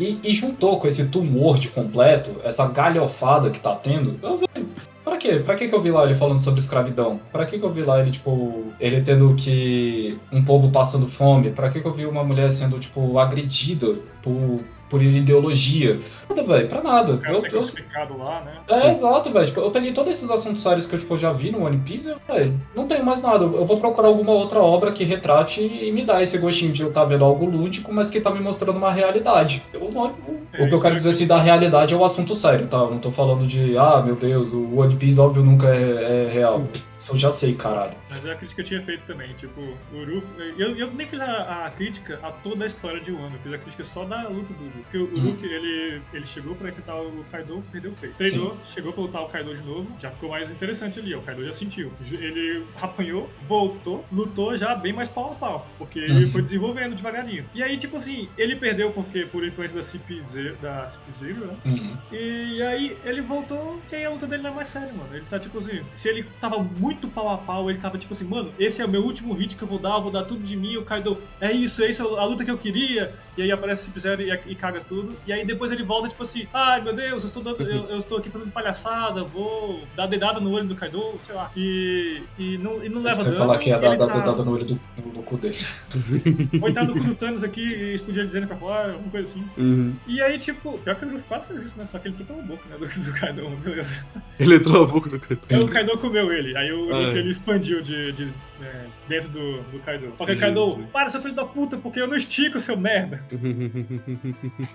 E, 0.00 0.18
e 0.24 0.34
juntou 0.34 0.80
com 0.80 0.88
esse 0.88 1.06
tumor 1.06 1.60
de 1.60 1.68
completo, 1.68 2.34
essa 2.42 2.66
galhofada 2.66 3.50
que 3.50 3.60
tá 3.60 3.76
tendo, 3.76 4.18
eu. 4.20 4.40
Pra 5.04 5.16
quê? 5.16 5.40
Pra 5.44 5.56
que 5.56 5.68
que 5.68 5.74
eu 5.74 5.82
vi 5.82 5.90
lá 5.90 6.04
ele 6.04 6.14
falando 6.14 6.38
sobre 6.38 6.60
escravidão? 6.60 7.20
Pra 7.32 7.44
que 7.44 7.58
que 7.58 7.64
eu 7.64 7.72
vi 7.72 7.82
lá 7.82 8.00
ele, 8.00 8.10
tipo, 8.10 8.66
ele 8.78 9.02
tendo 9.02 9.34
que. 9.34 10.18
um 10.30 10.44
povo 10.44 10.70
passando 10.70 11.08
fome? 11.08 11.50
Pra 11.50 11.70
que 11.70 11.80
que 11.80 11.86
eu 11.86 11.94
vi 11.94 12.06
uma 12.06 12.22
mulher 12.22 12.52
sendo, 12.52 12.78
tipo, 12.78 13.18
agredida 13.18 13.94
por, 14.22 14.60
por 14.92 15.02
ideologia? 15.02 15.98
Nada, 16.28 16.42
velho, 16.42 16.68
pra 16.68 16.82
nada. 16.82 17.12
O 17.14 17.18
cara 17.18 17.34
Eu- 17.34 17.38
ser 17.38 17.54
eu- 17.54 18.16
lá, 18.18 18.42
né? 18.42 18.52
é, 18.68 18.92
exato, 18.92 19.30
velho. 19.30 19.46
Tipo, 19.46 19.60
eu 19.60 19.70
peguei 19.70 19.92
todos 19.94 20.12
esses 20.12 20.30
assuntos 20.30 20.62
sérios 20.62 20.86
que 20.86 20.94
eu, 20.94 20.98
tipo, 21.00 21.16
já 21.16 21.32
vi 21.32 21.50
no 21.50 21.64
One 21.64 21.78
Piece 21.78 22.08
e, 22.08 22.32
velho, 22.32 22.60
não 22.76 22.86
tenho 22.86 23.02
mais 23.04 23.22
nada. 23.22 23.44
Eu 23.44 23.64
vou 23.64 23.78
procurar 23.78 24.08
alguma 24.08 24.32
outra 24.32 24.60
obra 24.60 24.92
que 24.92 25.02
retrate 25.02 25.62
e 25.62 25.90
me 25.90 26.04
dá 26.04 26.22
esse 26.22 26.36
gostinho 26.36 26.72
de 26.72 26.82
eu 26.82 26.88
estar 26.88 27.06
vendo 27.06 27.24
algo 27.24 27.46
lúdico, 27.46 27.90
mas 27.92 28.10
que 28.10 28.20
tá 28.20 28.30
me 28.30 28.40
mostrando 28.40 28.76
uma 28.76 28.92
realidade. 28.92 29.62
Eu 29.72 29.88
não- 29.92 30.08
o 30.08 30.12
É, 30.52 30.66
que 30.68 30.74
eu 30.74 30.80
quero 30.80 30.94
é 30.94 30.98
dizer 30.98 31.10
assim 31.10 31.26
da 31.26 31.38
realidade 31.38 31.94
é 31.94 31.96
o 31.96 32.04
assunto 32.04 32.34
sério, 32.34 32.66
tá? 32.66 32.76
Eu 32.78 32.90
não 32.90 32.98
tô 32.98 33.10
falando 33.10 33.46
de, 33.46 33.78
ah, 33.78 34.02
meu 34.04 34.14
Deus, 34.16 34.52
o 34.52 34.76
One 34.78 34.96
Piece 34.96 35.18
óbvio 35.18 35.42
nunca 35.42 35.68
é, 35.68 36.26
é 36.28 36.30
real. 36.32 36.62
Isso 37.02 37.12
eu 37.12 37.18
já 37.18 37.30
sei, 37.30 37.54
caralho. 37.54 37.94
Mas 38.08 38.24
é 38.24 38.32
a 38.32 38.34
crítica 38.36 38.56
que 38.56 38.60
eu 38.62 38.78
tinha 38.78 38.82
feito 38.82 39.04
também, 39.04 39.32
tipo, 39.34 39.60
o 39.60 39.96
Luffy. 40.04 40.54
Eu, 40.58 40.76
eu 40.76 40.90
nem 40.92 41.06
fiz 41.06 41.20
a, 41.20 41.66
a 41.66 41.70
crítica 41.70 42.18
a 42.22 42.30
toda 42.30 42.64
a 42.64 42.66
história 42.66 43.00
de 43.00 43.10
Wano, 43.10 43.34
eu 43.36 43.40
fiz 43.40 43.52
a 43.52 43.58
crítica 43.58 43.84
só 43.84 44.04
da 44.04 44.28
luta 44.28 44.52
do 44.52 44.64
Luffy. 44.64 44.82
Porque 44.82 44.98
o, 44.98 45.12
Uhum. 45.12 45.28
Luffy, 45.30 45.46
ele, 45.52 46.00
ele 46.12 46.24
chegou 46.26 46.54
pra 46.54 46.68
enfrentar 46.70 46.94
o 47.00 47.24
Kaido, 47.30 47.62
perdeu 47.70 47.90
o 47.90 47.94
feio. 47.94 48.14
Treinou, 48.14 48.56
chegou 48.64 48.92
pra 48.92 49.02
lutar 49.02 49.22
o 49.22 49.26
Kaido 49.28 49.54
de 49.54 49.62
novo, 49.62 49.86
já 50.00 50.10
ficou 50.10 50.30
mais 50.30 50.50
interessante 50.50 50.98
ali, 50.98 51.14
ó, 51.14 51.18
o 51.18 51.22
Kaido 51.22 51.44
já 51.44 51.52
sentiu. 51.52 51.92
Ele 52.10 52.64
apanhou, 52.80 53.28
voltou, 53.46 54.04
lutou 54.12 54.56
já 54.56 54.74
bem 54.74 54.92
mais 54.92 55.08
pau 55.08 55.32
a 55.32 55.34
pau, 55.34 55.66
porque 55.78 55.98
ele 55.98 56.24
Uhum. 56.26 56.30
foi 56.30 56.42
desenvolvendo 56.42 56.94
devagarinho. 56.94 57.44
E 57.54 57.62
aí, 57.62 57.76
tipo 57.76 57.96
assim, 57.96 58.28
ele 58.38 58.56
perdeu 58.56 58.90
porque 58.92 59.26
por 59.26 59.44
influência 59.44 59.76
da 59.76 59.82
CP0, 59.82 60.54
da 60.60 60.86
CP0, 60.86 61.34
né? 61.34 61.56
Uhum. 61.64 61.96
E 62.12 62.62
aí 62.62 62.96
ele 63.04 63.20
voltou 63.20 63.80
e 63.90 63.94
aí 63.96 64.04
a 64.04 64.10
luta 64.10 64.26
dele 64.26 64.42
não 64.42 64.50
é 64.50 64.54
mais 64.54 64.68
séria, 64.68 64.92
mano. 64.92 65.08
Ele 65.12 65.24
tá 65.28 65.38
tipo 65.38 65.58
assim, 65.58 65.82
se 65.94 66.08
ele 66.08 66.22
tava 66.40 66.58
muito 66.58 66.91
pau 67.08 67.28
a 67.28 67.38
pau, 67.38 67.68
ele 67.70 67.78
tava 67.78 67.98
tipo 67.98 68.12
assim, 68.12 68.24
mano, 68.24 68.52
esse 68.58 68.80
é 68.82 68.84
o 68.84 68.88
meu 68.88 69.02
último 69.04 69.32
hit 69.34 69.56
que 69.56 69.62
eu 69.62 69.68
vou 69.68 69.78
dar, 69.78 69.94
eu 69.96 70.02
vou 70.02 70.10
dar 70.10 70.24
tudo 70.24 70.42
de 70.42 70.56
mim, 70.56 70.76
o 70.76 70.82
Kaido, 70.82 71.18
é 71.40 71.52
isso, 71.52 71.82
é 71.82 71.90
isso, 71.90 72.16
a 72.16 72.24
luta 72.24 72.44
que 72.44 72.50
eu 72.50 72.58
queria. 72.58 73.12
E 73.36 73.42
aí 73.42 73.50
aparece 73.50 73.82
o 73.82 73.84
Sub-Zero 73.86 74.20
e, 74.20 74.30
e 74.46 74.54
caga 74.54 74.80
tudo. 74.80 75.16
E 75.26 75.32
aí 75.32 75.44
depois 75.46 75.72
ele 75.72 75.82
volta 75.82 76.06
tipo 76.08 76.22
assim, 76.22 76.46
ai 76.52 76.82
meu 76.82 76.92
Deus, 76.94 77.22
eu 77.22 77.26
estou, 77.28 77.42
dando- 77.42 77.62
eu, 77.62 77.88
eu 77.88 77.98
estou 77.98 78.18
aqui 78.18 78.28
fazendo 78.28 78.50
palhaçada, 78.50 79.24
vou 79.24 79.82
dar 79.96 80.06
dedada 80.06 80.38
no 80.38 80.50
olho 80.52 80.66
do 80.68 80.74
Kaido, 80.74 81.14
sei 81.24 81.34
lá. 81.34 81.50
E, 81.56 82.22
e, 82.38 82.58
não, 82.58 82.84
e 82.84 82.88
não 82.88 83.00
leva 83.02 83.16
Você 83.22 83.24
dano. 83.30 83.36
falar 83.38 83.58
que 83.58 83.70
ia 83.70 83.78
dar, 83.78 83.96
dar 83.96 84.06
tá- 84.06 84.18
dedada 84.18 84.44
no 84.44 84.52
olho 84.52 84.64
do, 84.66 84.74
do, 84.74 85.10
do 85.14 85.22
cu 85.22 85.36
dele. 85.38 85.56
Ou 86.60 86.68
entrar 86.68 86.84
no 86.84 86.92
cu 86.92 87.00
do 87.04 87.14
Thanos 87.14 87.42
aqui 87.44 87.62
e 87.62 87.94
explodir 87.94 88.22
a 88.22 88.26
dizendo 88.26 88.46
pra 88.46 88.56
fora, 88.56 88.92
alguma 88.92 89.10
coisa 89.10 89.30
assim. 89.30 89.44
Uhum. 89.56 89.94
E 90.06 90.20
aí, 90.20 90.38
tipo, 90.38 90.78
pior 90.78 90.94
que 90.96 91.04
o 91.04 91.10
Luffy 91.10 91.26
quase 91.28 91.48
fez 91.48 91.62
isso, 91.64 91.74
né? 91.78 91.86
Só 91.86 91.98
que 91.98 92.08
ele 92.08 92.16
entrou 92.20 92.38
pela 92.38 92.42
boca, 92.42 92.62
né? 92.68 92.76
Do, 92.78 92.86
do 92.86 93.12
Kaido, 93.20 93.48
beleza. 93.64 94.06
Ele 94.38 94.54
entrou 94.56 94.86
na 94.86 94.92
boca 94.92 95.08
do 95.10 95.18
Kaido. 95.20 95.42
Aí 95.50 95.60
o 95.60 95.68
Kaido 95.68 95.98
comeu 95.98 96.32
ele. 96.32 96.56
Aí 96.56 96.70
o 96.72 96.81
Ah, 96.90 96.98
Luffy 96.98 97.16
é. 97.16 97.20
ele 97.20 97.30
expandiu 97.30 97.80
de, 97.82 98.12
de, 98.12 98.28
é, 98.62 98.84
dentro 99.08 99.28
do, 99.28 99.62
do 99.62 99.78
Kaido. 99.80 100.12
Só 100.16 100.24
que 100.24 100.32
o 100.32 100.34
Isso. 100.34 100.40
Kaido, 100.40 100.88
para, 100.92 101.08
seu 101.08 101.20
filho 101.20 101.34
da 101.34 101.44
puta, 101.44 101.76
porque 101.76 102.00
eu 102.00 102.06
não 102.08 102.16
estico, 102.16 102.58
seu 102.58 102.76
merda. 102.76 103.24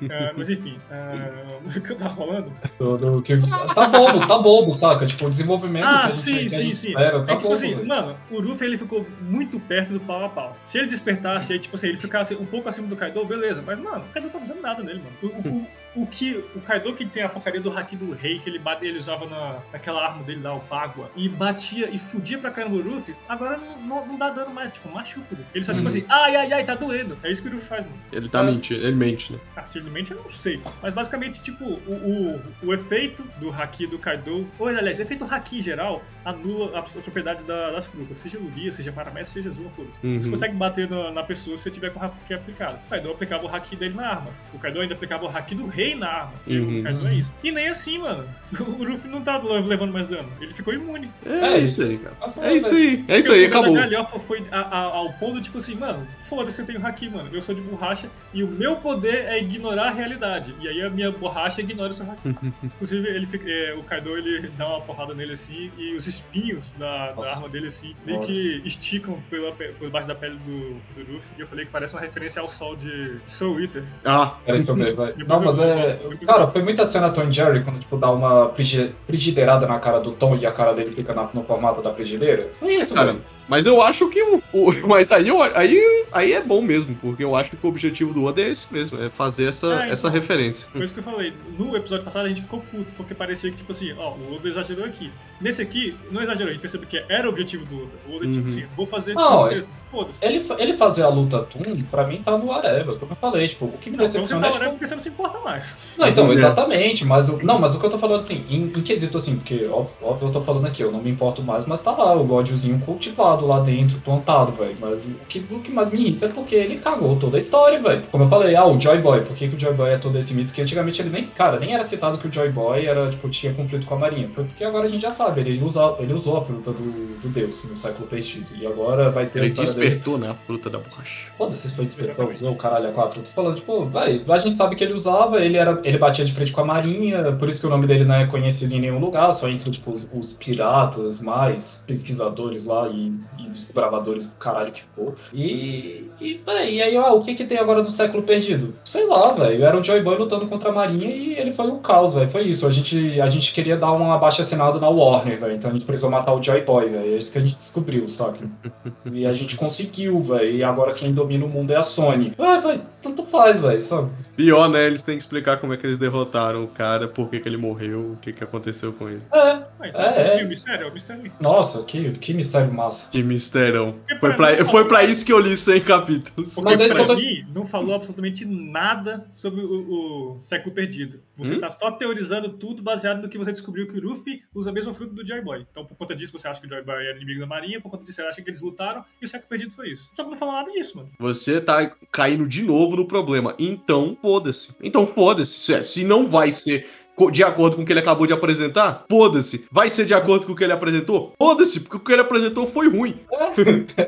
Ah, 0.09 0.33
mas 0.37 0.49
enfim, 0.49 0.77
ah, 0.91 1.59
o 1.65 1.81
que 1.81 1.91
eu 1.91 1.97
tava 1.97 2.15
falando? 2.15 2.51
Do, 2.79 2.97
do 2.97 3.21
que... 3.21 3.35
Tá 3.73 3.87
bobo, 3.89 4.27
tá 4.27 4.37
bobo, 4.39 4.71
saca? 4.71 5.05
Tipo, 5.05 5.25
o 5.25 5.29
desenvolvimento 5.29 5.83
que 5.83 5.89
Ah, 5.89 6.09
sim, 6.09 6.47
sim, 6.49 6.73
sim. 6.73 6.89
espera, 6.89 7.23
tá 7.23 7.33
é 7.33 7.35
tipo 7.35 7.43
bobo, 7.49 7.53
assim, 7.53 7.75
velho. 7.75 7.87
mano, 7.87 8.17
o 8.31 8.39
Luffy 8.39 8.67
ele 8.67 8.77
ficou 8.77 9.05
muito 9.21 9.59
perto 9.59 9.93
do 9.93 9.99
pau 9.99 10.25
a 10.25 10.29
pau. 10.29 10.57
Se 10.63 10.77
ele 10.77 10.87
despertasse, 10.87 11.53
aí, 11.53 11.59
tipo 11.59 11.75
assim, 11.75 11.87
ele 11.87 11.97
ficasse 11.97 12.35
um 12.35 12.45
pouco 12.45 12.67
acima 12.69 12.87
do 12.87 12.95
Kaido, 12.95 13.23
beleza. 13.25 13.63
Mas, 13.65 13.79
mano, 13.79 14.03
o 14.05 14.09
Kaido 14.13 14.25
não 14.25 14.33
tá 14.33 14.39
fazendo 14.39 14.61
nada 14.61 14.83
nele, 14.83 15.01
mano. 15.01 15.33
O, 15.43 15.49
o- 15.49 15.67
o 16.01 16.07
que. 16.07 16.43
O 16.55 16.61
Kaido 16.61 16.93
que 16.93 17.05
tem 17.05 17.23
a 17.23 17.29
porcaria 17.29 17.59
do 17.61 17.75
haki 17.77 17.95
do 17.95 18.13
rei, 18.13 18.39
que 18.39 18.49
ele, 18.49 18.59
bate, 18.59 18.85
ele 18.85 18.97
usava 18.97 19.25
na, 19.25 19.59
naquela 19.71 20.05
arma 20.05 20.23
dele 20.23 20.41
lá, 20.41 20.53
o 20.53 20.59
Pagua, 20.61 21.09
e 21.15 21.27
batia 21.29 21.89
e 21.89 21.97
fudia 21.97 22.37
pra 22.37 22.51
caramba 22.51 22.75
o 22.75 22.81
Luffy, 22.81 23.15
agora 23.27 23.57
não, 23.57 23.77
não, 23.81 24.05
não 24.05 24.17
dá 24.17 24.29
dano 24.29 24.53
mais, 24.53 24.71
tipo, 24.71 24.89
machuca 24.89 25.25
o 25.31 25.37
Luffy. 25.37 25.45
Ele 25.53 25.63
só, 25.65 25.71
tipo 25.73 25.83
Uhum. 25.83 25.87
assim, 25.89 26.05
ai, 26.09 26.35
ai, 26.35 26.53
ai, 26.53 26.63
tá 26.63 26.75
doendo. 26.75 27.17
É 27.23 27.31
isso 27.31 27.41
que 27.41 27.47
o 27.47 27.51
Luffy 27.53 27.67
faz, 27.67 27.83
mano. 27.85 27.97
Ele 28.11 28.29
tá 28.29 28.43
mentindo, 28.43 28.81
ele 28.85 28.95
mente, 28.95 29.33
né? 29.33 29.39
Ah, 29.55 29.65
se 29.65 29.79
ele 29.79 29.89
mente, 29.89 30.11
eu 30.11 30.21
não 30.23 30.29
sei. 30.31 30.59
Mas 30.81 30.93
basicamente, 30.93 31.41
tipo, 31.41 31.63
o, 31.65 32.39
o, 32.63 32.67
o 32.67 32.73
efeito 32.73 33.23
do 33.39 33.49
haki 33.51 33.87
do 33.87 33.97
Kaido, 33.97 34.47
ou 34.59 34.67
aliás, 34.67 34.99
o 34.99 35.01
efeito 35.01 35.23
haki 35.25 35.57
em 35.57 35.61
geral, 35.61 36.03
anula 36.25 36.79
as, 36.79 36.95
as 36.97 37.03
propriedades 37.03 37.43
da- 37.43 37.71
das 37.71 37.85
frutas, 37.85 38.17
seja 38.17 38.37
Lugia, 38.37 38.71
seja 38.71 38.91
Paramestre, 38.91 39.41
seja 39.41 39.53
Zuma, 39.55 39.69
foda-se. 39.71 40.05
Uhum. 40.05 40.21
Você 40.21 40.29
consegue 40.29 40.55
bater 40.55 40.89
na, 40.89 41.11
na 41.11 41.23
pessoa 41.23 41.57
se 41.57 41.63
você 41.63 41.71
tiver 41.71 41.91
com 41.91 41.99
o 41.99 42.03
haki 42.03 42.33
aplicado. 42.33 42.77
O 42.85 42.89
Kaido 42.89 43.11
aplicava 43.11 43.45
o 43.45 43.55
haki 43.55 43.75
dele 43.75 43.95
na 43.95 44.07
arma. 44.07 44.29
O 44.53 44.59
Kaido 44.59 44.79
ainda 44.81 44.93
aplicava 44.93 45.25
o 45.25 45.29
haki 45.29 45.55
do 45.55 45.67
rei 45.67 45.86
na 45.95 46.07
arma. 46.07 46.33
E 46.45 46.57
Uhum. 46.57 46.79
o 46.79 46.83
Kaido 46.83 47.07
é 47.07 47.13
isso. 47.15 47.31
E 47.43 47.51
nem 47.51 47.67
assim, 47.67 47.97
mano. 47.99 48.23
O 48.59 48.83
Luffy 48.83 49.09
não 49.11 49.21
tá 49.21 49.37
levando 49.37 49.91
mais 49.91 50.07
dano. 50.07 50.29
Ele 50.39 50.53
ficou 50.53 50.73
imune. 50.73 51.09
É, 51.25 51.55
É 51.55 51.59
isso 51.59 51.83
aí, 51.83 51.97
cara. 51.97 52.15
É 52.41 52.55
isso 52.55 52.73
aí, 52.73 53.03
é 53.07 53.19
isso 53.19 53.31
aí, 53.33 53.43
o 53.43 53.47
acabou. 53.47 53.73
da 53.73 53.81
galhofa 53.81 54.19
foi 54.19 54.41
a- 54.49 54.59
a- 54.61 54.83
ao 54.83 55.11
ponto, 55.13 55.41
tipo 55.41 55.57
assim, 55.57 55.75
mano, 55.75 56.07
foda-se, 56.21 56.61
eu 56.61 56.65
tenho 56.65 56.85
haki, 56.85 57.09
mano. 57.09 57.29
Eu 57.33 57.41
sou 57.41 57.53
de 57.53 57.59
borracha 57.59 58.07
e 58.33 58.43
o 58.43 58.47
meu 58.47 58.77
poder 58.77 59.25
é 59.25 59.37
ignorar 59.41 59.87
a 59.89 59.91
realidade. 59.91 60.55
E 60.61 60.67
aí 60.67 60.81
a 60.81 60.89
minha 60.89 61.11
borracha 61.11 61.59
ignora 61.59 61.89
o 61.91 61.93
seu 61.93 62.09
haki. 62.09 62.21
Inclusive, 62.63 63.07
ele 63.09 63.25
fica- 63.25 63.49
é, 63.49 63.73
o 63.73 63.83
Kaido, 63.83 64.17
ele 64.17 64.47
dá 64.57 64.65
uma 64.67 64.81
porrada 64.81 65.13
nele 65.13 65.33
assim 65.33 65.69
e 65.77 65.93
os 65.95 66.07
espinhos 66.07 66.71
da, 66.79 67.11
da 67.11 67.29
arma 67.31 67.49
dele 67.49 67.67
assim, 67.67 67.93
meio 68.05 68.19
Nossa. 68.19 68.31
que 68.31 68.61
esticam 68.63 69.21
pela, 69.29 69.51
pe- 69.51 69.73
por 69.77 69.89
baixo 69.89 70.07
da 70.07 70.15
pele 70.15 70.37
do, 70.45 70.75
do 71.03 71.13
Luffy. 71.13 71.29
E 71.37 71.41
eu 71.41 71.47
falei 71.47 71.65
que 71.65 71.71
parece 71.71 71.93
uma 71.95 72.01
referência 72.01 72.41
ao 72.41 72.47
sol 72.47 72.77
de 72.77 73.17
Soul 73.25 73.59
Eater. 73.59 73.83
Ah, 74.05 74.37
vai. 74.95 75.13
Depois 75.13 75.27
Não, 75.27 75.35
eu- 75.35 75.45
mas 75.45 75.59
é. 75.59 75.76
Eu- 75.83 76.17
Cara, 76.27 76.47
foi 76.47 76.61
muita 76.61 76.85
cena 76.87 77.09
Tom 77.09 77.23
e 77.23 77.31
Jerry 77.31 77.63
quando, 77.63 77.79
tipo, 77.79 77.97
dá 77.97 78.11
uma 78.11 78.49
frigi- 78.49 78.91
frigideirada 79.05 79.65
na 79.67 79.79
cara 79.79 79.99
do 79.99 80.11
Tom 80.11 80.35
e 80.35 80.45
a 80.45 80.51
cara 80.51 80.73
dele 80.73 80.91
fica 80.95 81.13
na- 81.13 81.29
no 81.33 81.43
formato 81.43 81.81
da 81.81 81.93
frigideira. 81.93 82.49
Foi 82.59 82.75
isso, 82.75 82.93
cara. 82.93 83.15
Mas 83.49 83.65
eu 83.65 83.81
acho 83.81 84.09
que 84.09 84.21
o. 84.21 84.41
o- 84.51 84.73
mas 84.87 85.09
aí, 85.09 85.29
eu- 85.29 85.41
aí, 85.41 86.05
aí 86.11 86.33
é 86.33 86.41
bom 86.41 86.61
mesmo, 86.61 86.93
porque 87.01 87.23
eu 87.23 87.33
acho 87.33 87.51
que 87.51 87.65
o 87.65 87.69
objetivo 87.69 88.13
do 88.13 88.25
Oda 88.25 88.41
é 88.41 88.49
esse 88.49 88.71
mesmo, 88.73 89.01
é 89.01 89.09
fazer 89.09 89.45
essa, 89.47 89.85
É, 89.85 89.89
essa 89.91 90.07
então. 90.09 90.19
referência. 90.19 90.67
Foi 90.71 90.83
isso 90.83 90.93
que 90.93 90.99
eu 90.99 91.03
falei. 91.03 91.31
No 91.57 91.75
episódio 91.75 92.03
passado 92.03 92.25
a 92.25 92.29
gente 92.29 92.41
ficou 92.41 92.59
puto, 92.59 92.91
porque 92.97 93.13
parecia 93.13 93.49
que, 93.49 93.55
tipo 93.55 93.71
assim, 93.71 93.93
ó, 93.97 94.11
o 94.11 94.35
Oda 94.35 94.49
exagerou 94.49 94.83
aqui. 94.83 95.09
Nesse 95.39 95.61
aqui, 95.61 95.95
não 96.11 96.21
exagerou, 96.21 96.49
a 96.49 96.51
gente 96.51 96.61
percebeu 96.61 96.87
que 96.87 97.01
era 97.07 97.25
o 97.25 97.29
objetivo 97.31 97.63
do 97.65 97.75
Oda. 97.83 97.87
O 98.09 98.15
Oda, 98.17 98.27
tipo 98.27 98.39
Uhum. 98.41 98.47
assim, 98.47 98.65
vou 98.75 98.85
fazer 98.85 99.13
Não, 99.13 99.27
tudo 99.43 99.47
é- 99.51 99.55
mesmo. 99.55 99.71
Foda-se. 99.89 100.23
Ele, 100.25 100.45
ele 100.59 100.75
fazer 100.77 101.03
a 101.03 101.09
luta 101.09 101.39
Toon, 101.39 101.81
pra 101.89 102.05
mim 102.05 102.21
tá 102.23 102.37
no 102.37 102.47
whatever, 102.47 102.95
como 102.95 103.11
eu 103.11 103.15
falei, 103.15 103.47
tipo, 103.47 103.65
o 103.65 103.71
que 103.77 103.89
me 103.89 103.97
decepciona 103.97 104.47
é, 104.47 104.51
tipo, 104.51 104.65
porque 104.71 104.87
você 104.87 104.95
não 104.95 105.01
se 105.01 105.09
importa 105.09 105.39
mais. 105.39 105.75
Não, 105.97 106.07
então, 106.07 106.29
É. 106.31 106.33
exatamente, 106.35 107.05
mas 107.05 107.29
o- 107.29 107.39
não, 107.43 107.57
mas 107.59 107.73
o 107.75 107.79
que 107.79 107.85
eu 107.85 107.89
tô 107.89 107.97
falando 107.97 108.21
assim, 108.21 108.43
em, 108.49 108.63
em 108.63 108.81
quesito 108.81 109.17
assim, 109.17 109.37
porque 109.37 109.65
óbvio, 109.65 109.93
óbvio 110.01 110.27
eu 110.27 110.33
tô 110.33 110.41
falando 110.41 110.65
aqui, 110.65 110.81
eu 110.81 110.91
não 110.91 111.01
me 111.01 111.09
importo 111.09 111.41
mais, 111.41 111.65
mas 111.65 111.81
tá 111.81 111.91
lá 111.91 112.13
o 112.15 112.23
Godzinho 112.25 112.79
cultivado 112.79 113.45
lá 113.47 113.59
dentro, 113.61 113.99
plantado, 113.99 114.51
velho. 114.53 114.75
Mas 114.81 115.05
o 115.05 115.13
que, 115.29 115.39
o 115.51 115.59
que 115.59 115.71
mais 115.71 115.91
me 115.91 115.99
irrita 115.99 116.25
é 116.25 116.29
porque 116.29 116.55
ele 116.55 116.79
cagou 116.79 117.15
toda 117.17 117.37
a 117.37 117.39
história, 117.39 117.81
velho. 117.81 118.03
Como 118.11 118.23
eu 118.25 118.29
falei, 118.29 118.55
ah, 118.55 118.65
o 118.65 118.79
Joy 118.79 118.99
Boy, 118.99 119.21
por 119.21 119.35
que, 119.35 119.47
que 119.47 119.55
o 119.55 119.59
Joy 119.59 119.73
Boy 119.73 119.89
é 119.91 119.97
todo 119.97 120.17
esse 120.17 120.33
mito? 120.33 120.53
Que 120.53 120.61
antigamente 120.61 121.01
ele 121.01 121.09
nem, 121.09 121.23
cara, 121.27 121.59
nem 121.59 121.73
era 121.73 121.83
citado 121.83 122.17
que 122.17 122.27
o 122.27 122.33
Joy 122.33 122.49
Boy 122.49 122.85
era, 122.85 123.09
tipo, 123.09 123.29
tinha 123.29 123.53
conflito 123.53 123.85
com 123.85 123.95
a 123.95 123.97
Marinha. 123.97 124.29
Foi 124.35 124.43
porque 124.43 124.63
agora 124.63 124.87
a 124.87 124.89
gente 124.89 125.01
já 125.01 125.13
sabe, 125.13 125.41
ele, 125.41 125.61
usa, 125.63 125.95
ele 125.99 126.13
usou 126.13 126.37
a 126.37 126.41
fruta 126.41 126.71
do, 126.71 127.17
do 127.21 127.29
Deus 127.29 127.63
no 127.65 127.77
século 127.77 128.07
perdido. 128.07 128.47
E 128.59 128.65
agora 128.65 129.09
vai 129.11 129.25
ter 129.27 129.39
a 129.39 129.41
Ele 129.43 129.47
história 129.47 129.71
dele. 129.73 129.76
Despertou, 129.79 130.17
né? 130.17 130.29
A 130.29 130.35
fruta 130.35 130.69
da 130.69 130.79
borracha. 130.79 131.27
Foda-se, 131.37 131.69
se 131.69 131.75
foi 131.75 131.85
despertou, 131.85 132.31
o 132.51 132.55
caralho 132.55 132.89
a 132.89 132.91
quatro. 132.91 133.21
Tô 133.21 133.29
falando, 133.31 133.55
tipo, 133.55 133.85
vai, 133.85 134.23
a 134.27 134.37
gente 134.37 134.57
sabe 134.57 134.75
que 134.75 134.83
ele 134.83 134.93
usava, 134.93 135.43
ele 135.43 135.57
era, 135.57 135.79
ele 135.83 135.97
batia 135.97 136.25
de 136.25 136.33
frente 136.33 136.51
com 136.51 136.61
a 136.61 136.65
marinha, 136.65 137.31
por 137.33 137.49
isso 137.49 137.61
que 137.61 137.67
o 137.67 137.69
nome 137.69 137.87
dele 137.87 138.03
não 138.03 138.15
é 138.15 138.27
conhecido 138.27 138.73
em 138.75 138.81
nenhum 138.81 138.99
lugar, 138.99 139.31
só 139.33 139.47
entre, 139.49 139.69
tipo, 139.71 139.91
os, 139.91 140.07
os 140.13 140.33
piratas 140.33 141.19
mais 141.19 141.83
pesquisadores 141.85 142.65
lá 142.65 142.87
e, 142.89 143.13
e 143.39 143.49
desbravadores 143.49 144.29
do 144.29 144.37
caralho 144.37 144.71
que 144.71 144.81
ficou. 144.81 145.15
E, 145.33 146.09
e, 146.19 146.41
véi, 146.45 146.75
e 146.75 146.81
aí, 146.81 146.97
ó, 146.97 147.15
o 147.15 147.23
que 147.23 147.35
que 147.35 147.45
tem 147.45 147.57
agora 147.57 147.83
do 147.83 147.91
século 147.91 148.23
perdido? 148.23 148.73
Sei 148.83 149.05
lá, 149.05 149.33
velho, 149.33 149.63
era 149.63 149.77
o 149.77 149.83
Joy 149.83 150.01
Boy 150.01 150.17
lutando 150.17 150.47
contra 150.47 150.69
a 150.69 150.73
marinha 150.73 151.09
e 151.09 151.33
ele 151.33 151.53
foi 151.53 151.67
o 151.67 151.77
caos, 151.77 152.13
velho, 152.13 152.29
foi 152.29 152.43
isso. 152.43 152.65
A 152.65 152.71
gente, 152.71 153.19
a 153.21 153.27
gente 153.27 153.53
queria 153.53 153.77
dar 153.77 153.91
um 153.93 154.11
abaixo 154.11 154.41
assinado 154.41 154.79
na 154.79 154.89
Warner, 154.89 155.39
velho, 155.39 155.55
então 155.55 155.69
a 155.69 155.73
gente 155.73 155.85
precisou 155.85 156.09
matar 156.09 156.33
o 156.33 156.41
Joy 156.41 156.61
Boy, 156.61 156.89
velho, 156.89 157.13
é 157.13 157.17
isso 157.17 157.31
que 157.31 157.37
a 157.37 157.41
gente 157.41 157.57
descobriu, 157.57 158.07
saca? 158.09 158.39
E 159.11 159.25
a 159.25 159.33
gente 159.33 159.55
conseguiu, 159.67 160.21
velho. 160.21 160.51
E 160.51 160.63
agora 160.63 160.93
quem 160.93 161.13
domina 161.13 161.45
o 161.45 161.49
mundo 161.49 161.71
é 161.71 161.75
a 161.75 161.83
Sony. 161.83 162.33
Ah, 162.37 162.59
vai, 162.59 162.81
tanto 163.01 163.25
faz, 163.25 163.59
velho, 163.59 163.81
sabe? 163.81 164.09
Pior, 164.35 164.69
né? 164.69 164.87
Eles 164.87 165.03
têm 165.03 165.17
que 165.17 165.23
explicar 165.23 165.57
como 165.57 165.73
é 165.73 165.77
que 165.77 165.85
eles 165.85 165.97
derrotaram 165.97 166.63
o 166.63 166.67
cara, 166.67 167.07
por 167.07 167.29
que, 167.29 167.39
que 167.39 167.49
ele 167.49 167.57
morreu, 167.57 168.13
o 168.13 168.17
que, 168.17 168.31
que 168.31 168.43
aconteceu 168.43 168.93
com 168.93 169.09
ele. 169.09 169.21
É, 169.33 169.63
Ah, 169.79 169.87
então 169.87 170.01
É, 170.01 170.41
é. 170.41 170.43
o 170.43 170.47
mistério? 170.47 170.85
É 170.85 170.89
o 170.89 170.93
mistério. 170.93 171.31
nossa, 171.39 171.83
que, 171.83 172.11
que 172.13 172.33
mistério 172.33 172.73
massa. 172.73 173.09
Que. 173.11 173.21
Porque 173.23 174.19
Foi 174.19 174.33
pra 174.35 174.55
mim, 174.57 174.65
foi 174.65 174.87
pra 174.87 175.03
isso 175.03 175.25
que 175.25 175.31
eu 175.33 175.39
li 175.39 175.55
100 175.55 175.81
capítulos. 175.81 176.53
Porque 176.55 176.61
Mas 176.69 176.77
daí 176.79 176.89
pra 176.89 177.05
quando- 177.05 177.19
mim, 177.19 177.45
não 177.53 177.65
falou 177.65 177.93
absolutamente 177.95 178.45
nada 178.45 179.29
sobre 179.33 179.61
o, 179.61 180.35
o 180.37 180.41
século 180.41 180.73
perdido. 180.73 181.21
Você 181.35 181.55
Hum? 181.55 181.59
tá 181.59 181.69
só 181.69 181.91
teorizando 181.91 182.49
tudo 182.49 182.81
baseado 182.81 183.21
no 183.21 183.29
que 183.29 183.37
você 183.37 183.51
descobriu 183.51 183.87
que 183.87 183.97
o 183.99 184.09
Ruffy 184.09 184.41
usa 184.55 184.69
a 184.69 184.73
mesma 184.73 184.93
fruta 184.93 185.13
do 185.13 185.25
Joy 185.25 185.41
Boy. 185.41 185.65
Então, 185.69 185.85
por 185.85 185.95
conta 185.95 186.15
disso, 186.15 186.31
você 186.33 186.47
acha 186.47 186.59
que 186.59 186.67
o 186.67 186.69
Joy 186.69 186.83
Boy 186.83 186.95
era 186.95 187.15
inimigo 187.15 187.39
da 187.39 187.45
marinha, 187.47 187.79
por 187.81 187.89
conta 187.91 188.03
disso, 188.03 188.15
você 188.21 188.27
acha 188.27 188.41
que 188.41 188.49
eles 188.49 188.61
lutaram, 188.61 189.03
e 189.21 189.25
o 189.25 189.27
século 189.27 189.49
perdido 189.49 189.71
foi 189.71 189.89
isso. 189.89 190.09
Só 190.15 190.23
que 190.23 190.29
não 190.29 190.37
falou 190.37 190.53
nada 190.55 190.71
disso, 190.71 190.97
mano. 190.97 191.09
Você 191.19 191.61
tá 191.61 191.85
caindo 192.11 192.47
de 192.47 192.63
novo 192.63 192.95
no 192.95 193.07
problema. 193.07 193.55
Então, 193.59 194.17
foda-se. 194.21 194.75
Então, 194.81 195.05
foda-se. 195.05 195.83
Se, 195.83 196.03
não 196.03 196.27
vai 196.27 196.51
ser 196.51 196.87
de 197.31 197.43
acordo 197.43 197.75
com 197.75 197.81
o 197.81 197.85
que 197.85 197.91
ele 197.91 197.99
acabou 197.99 198.27
de 198.27 198.33
apresentar, 198.33 199.05
foda-se. 199.09 199.65
Vai 199.71 199.89
ser 199.89 200.05
de 200.05 200.13
acordo 200.13 200.45
com 200.45 200.53
o 200.53 200.55
que 200.55 200.63
ele 200.63 200.73
apresentou? 200.73 201.33
Foda-se, 201.37 201.79
porque 201.79 201.97
o 201.97 201.99
que 201.99 202.11
ele 202.11 202.21
apresentou 202.21 202.67
foi 202.67 202.87
ruim. 202.87 203.15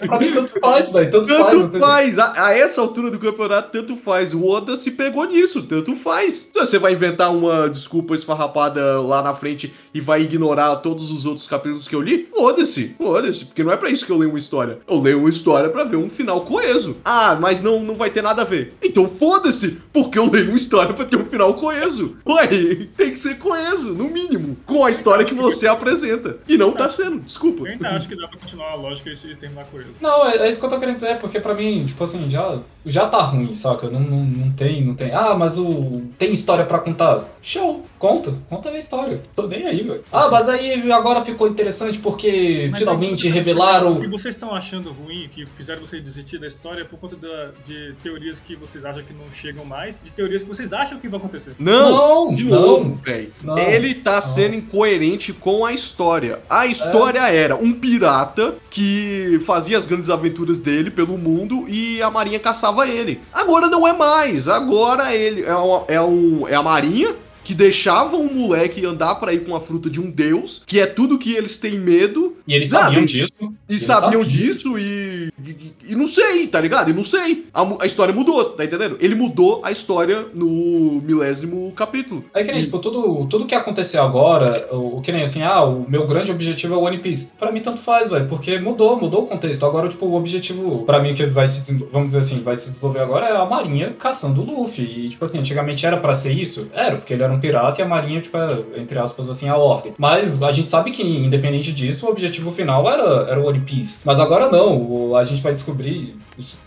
pra 0.08 0.20
mim, 0.20 0.32
tanto 0.32 0.60
faz, 0.60 0.92
velho, 0.92 1.12
tanto, 1.12 1.28
faz. 1.28 1.62
Tanto 1.62 1.80
faz. 1.80 2.20
A, 2.20 2.48
a 2.48 2.54
essa 2.54 2.82
altura 2.82 3.10
do 3.10 3.20
campeonato, 3.20 3.72
tanto 3.72 3.96
faz. 3.98 4.34
O 4.34 4.46
Oda 4.46 4.76
se 4.76 4.92
pegou 4.92 5.26
nisso, 5.26 5.64
tanto 5.64 5.96
faz. 5.96 6.50
Você 6.54 6.78
vai 6.78 6.94
inventar 6.94 7.34
uma 7.34 7.68
desculpa 7.70 8.14
esfarrapada 8.14 9.02
lá 9.02 9.24
na 9.24 9.34
frente 9.34 9.74
e 9.94 10.00
vai 10.00 10.22
ignorar 10.22 10.76
todos 10.78 11.12
os 11.12 11.26
outros 11.26 11.48
capítulos 11.48 11.88
que 11.88 11.96
eu 11.96 12.02
li, 12.02 12.28
foda-se, 12.32 12.96
foda-se. 12.98 13.46
Porque 13.46 13.64
não 13.64 13.72
é 13.72 13.78
pra 13.78 13.90
isso 13.90 14.06
que 14.06 14.12
eu 14.12 14.18
leio 14.18 14.32
uma 14.32 14.40
história. 14.40 14.80
Eu 14.88 15.00
leio 15.00 15.20
uma 15.20 15.30
história 15.30 15.70
pra 15.70 15.84
ver 15.84 15.98
um 15.98 16.10
final 16.10 16.42
coeso. 16.42 16.98
Ah, 17.04 17.38
mas 17.40 17.62
não, 17.62 17.82
não 17.82 17.96
vai 17.96 18.10
ter 18.10 18.22
nada 18.22 18.44
a 18.44 18.46
ver. 18.46 18.74
Então 18.84 19.10
foda-se, 19.18 19.78
porque 19.92 20.20
eu 20.20 20.30
leio 20.30 20.50
uma 20.50 20.58
história 20.58 20.94
pra 20.94 21.06
ter 21.06 21.16
um 21.16 21.26
final 21.26 21.54
coeso. 21.56 22.16
Ué, 22.28 22.88
tem 23.00 23.14
que 23.14 23.20
ser 23.20 23.38
coeso, 23.38 23.94
no 23.94 24.10
mínimo, 24.10 24.39
com 24.80 24.86
a 24.86 24.92
história 24.92 25.26
que 25.26 25.34
você 25.34 25.68
apresenta. 25.68 26.38
E 26.48 26.56
não 26.58 26.72
tá 26.72 26.88
sendo, 26.90 27.20
desculpa. 27.20 27.64
Eu 27.68 27.74
ainda 27.74 27.90
acho 27.90 28.08
que 28.08 28.16
dá 28.16 28.28
pra 28.30 28.40
continuar 28.40 28.72
a 28.72 28.76
lógica 28.76 29.10
e 29.10 29.16
se 29.16 29.36
terminar 29.36 29.66
com 29.66 29.78
ele. 29.78 29.90
Não, 30.00 30.26
é, 30.26 30.38
é 30.38 30.50
isso 30.50 30.58
que 30.58 30.66
eu 30.66 30.70
tô 30.70 30.80
querendo 30.80 30.96
dizer, 30.96 31.18
porque 31.20 31.38
pra 31.40 31.54
mim, 31.54 31.86
tipo 31.86 32.02
assim, 32.02 32.30
já, 32.30 32.58
já 32.86 33.08
tá 33.08 33.22
ruim, 33.22 33.54
saca? 33.56 33.90
Não, 33.90 34.00
não, 34.00 34.24
não 34.24 34.52
tem, 34.54 34.86
não 34.86 34.96
tem. 34.96 35.12
Ah, 35.14 35.36
mas 35.38 35.58
o. 35.58 36.02
Tem 36.18 36.32
história 36.32 36.64
pra 36.66 36.80
contar? 36.80 37.26
Show! 37.42 37.84
Conta, 38.00 38.34
conta 38.50 38.70
a 38.70 38.78
história. 38.78 39.22
Tô 39.36 39.48
nem 39.48 39.68
aí, 39.68 39.82
velho. 39.84 40.02
Ah, 40.14 40.30
mas 40.32 40.48
aí 40.48 40.90
agora 40.92 41.26
ficou 41.26 41.50
interessante 41.50 41.98
porque 41.98 42.70
Mas 42.72 42.80
finalmente 42.80 43.28
aí, 43.28 43.34
revelaram. 43.34 43.98
O 43.98 44.00
que 44.02 44.08
vocês 44.08 44.34
estão 44.34 44.56
achando 44.56 44.92
ruim, 44.94 45.28
que 45.30 45.46
fizeram 45.46 45.82
vocês 45.82 46.02
desistir 46.02 46.38
da 46.38 46.48
história 46.48 46.82
é 46.82 46.86
por 46.86 46.98
conta 46.98 47.18
da- 47.18 47.50
de 47.66 47.94
teorias 48.02 48.40
que 48.40 48.56
vocês 48.56 48.86
acham 48.86 49.04
que 49.04 49.12
não 49.14 49.28
chegam 49.34 49.66
mais, 49.66 49.98
de 50.02 50.12
teorias 50.14 50.44
que 50.44 50.48
vocês 50.48 50.72
acham 50.72 50.98
que 50.98 51.10
vão 51.10 51.20
acontecer. 51.20 51.52
Não, 51.60 51.92
Não, 52.28 52.34
de 52.34 52.46
não. 52.46 52.62
novo, 52.62 52.96
velho. 53.04 53.34
Não. 53.44 53.58
Ele 53.58 53.96
tá 53.96 54.22
sendo 54.22 54.56
incoerente 54.70 55.34
com 55.34 55.66
a 55.66 55.74
história. 55.74 56.40
A 56.50 56.68
história 56.68 57.22
era 57.32 57.56
um 57.56 57.74
pirata 57.74 58.56
que 58.70 59.42
fazia 59.46 59.78
as 59.78 59.86
grandes 59.86 60.10
aventuras 60.10 60.60
dele 60.60 60.92
pelo 60.92 61.18
mundo 61.18 61.66
e 61.68 62.02
a 62.02 62.10
marinha 62.12 62.40
caçava 62.40 62.88
ele. 62.88 63.20
Agora 63.34 63.68
não 63.68 63.88
é 63.88 63.94
mais. 63.94 64.48
Agora 64.48 65.14
ele 65.14 65.44
é, 65.44 65.56
uma- 65.56 65.84
é 65.88 66.00
um, 66.02 66.48
é 66.48 66.56
a 66.56 66.62
marinha 66.64 67.16
que 67.50 67.56
deixava 67.56 68.16
um 68.16 68.32
moleque 68.32 68.86
andar 68.86 69.16
pra 69.16 69.34
ir 69.34 69.44
com 69.44 69.56
a 69.56 69.60
fruta 69.60 69.90
de 69.90 70.00
um 70.00 70.12
deus, 70.12 70.62
que 70.68 70.80
é 70.80 70.86
tudo 70.86 71.18
que 71.18 71.34
eles 71.34 71.58
têm 71.58 71.80
medo, 71.80 72.38
E 72.48 72.54
eles 72.54 72.70
Sabe? 72.70 72.84
sabiam 72.86 73.06
disso. 73.06 73.34
e 73.42 73.72
Eles 73.74 73.82
sabiam 73.84 74.22
sabiam. 74.22 74.24
disso 74.24 74.78
e, 74.78 75.32
e. 75.44 75.74
e 75.90 75.96
não 75.96 76.08
sei, 76.08 76.46
tá 76.46 76.62
ligado? 76.62 76.92
E 76.92 76.94
não 76.94 77.04
sei. 77.04 77.48
A, 77.52 77.66
a 77.82 77.88
história 77.88 78.14
mudou, 78.14 78.46
tá 78.52 78.64
entendendo? 78.64 78.98
Ele 79.00 79.16
mudou 79.16 79.62
a 79.64 79.72
história 79.72 80.28
no 80.32 81.02
milésimo 81.04 81.72
capítulo. 81.76 82.24
É 82.36 82.44
que 82.44 82.52
nem, 82.52 82.62
tipo, 82.62 82.78
tudo, 82.78 83.26
tudo 83.26 83.46
que 83.48 83.56
aconteceu 83.56 84.04
agora, 84.04 84.68
o, 84.72 84.98
o 84.98 85.02
que 85.02 85.12
nem 85.12 85.24
assim, 85.24 85.42
ah, 85.42 85.64
o 85.64 85.90
meu 85.90 86.06
grande 86.06 86.32
objetivo 86.32 86.76
é 86.76 86.78
o 86.78 86.82
One 86.82 87.00
Piece. 87.00 87.32
Pra 87.40 87.52
mim, 87.52 87.62
tanto 87.62 87.82
faz, 87.82 88.10
velho, 88.12 88.28
porque 88.28 88.60
mudou, 88.60 88.96
mudou 89.00 89.24
o 89.24 89.28
contexto. 89.28 89.66
Agora, 89.66 89.90
tipo, 89.90 90.06
o 90.06 90.14
objetivo, 90.14 90.84
pra 90.86 91.02
mim, 91.02 91.16
que 91.16 91.26
vai 91.26 91.48
se 91.48 91.74
vamos 91.92 92.10
dizer 92.10 92.20
assim, 92.20 92.44
vai 92.44 92.56
se 92.58 92.68
desenvolver 92.70 93.00
agora 93.00 93.26
é 93.26 93.36
a 93.36 93.46
Marinha 93.46 93.96
caçando 94.00 94.42
o 94.44 94.46
Luffy. 94.62 94.86
E, 94.86 95.10
tipo 95.10 95.26
assim, 95.26 95.40
antigamente 95.40 95.84
era 95.84 95.98
pra 95.98 96.14
ser 96.14 96.32
isso? 96.34 96.68
Era, 96.74 96.98
porque 96.98 97.14
ele 97.14 97.24
era 97.24 97.34
um 97.34 97.39
pirata 97.40 97.82
e 97.82 97.84
a 97.84 97.88
Marinha, 97.88 98.22
tipo, 98.22 98.36
era, 98.38 98.64
entre 98.78 98.98
aspas, 99.00 99.30
assim, 99.30 99.48
a 99.50 99.56
ordem. 99.58 99.94
Mas 99.98 100.42
a 100.42 100.52
gente 100.52 100.70
sabe 100.70 100.92
que, 100.92 101.02
independente 101.04 101.72
disso, 101.74 102.06
o 102.06 102.10
objetivo 102.10 102.52
final 102.52 102.90
era, 102.90 103.30
era 103.32 103.40
o 103.40 103.46
One 103.48 103.60
Piece. 103.62 104.00
Mas 104.06 104.20
agora 104.20 104.50
não, 104.50 104.78
o- 104.82 105.16
a 105.16 105.24
gente 105.24 105.42
vai 105.42 105.54
descobrir, 105.54 106.16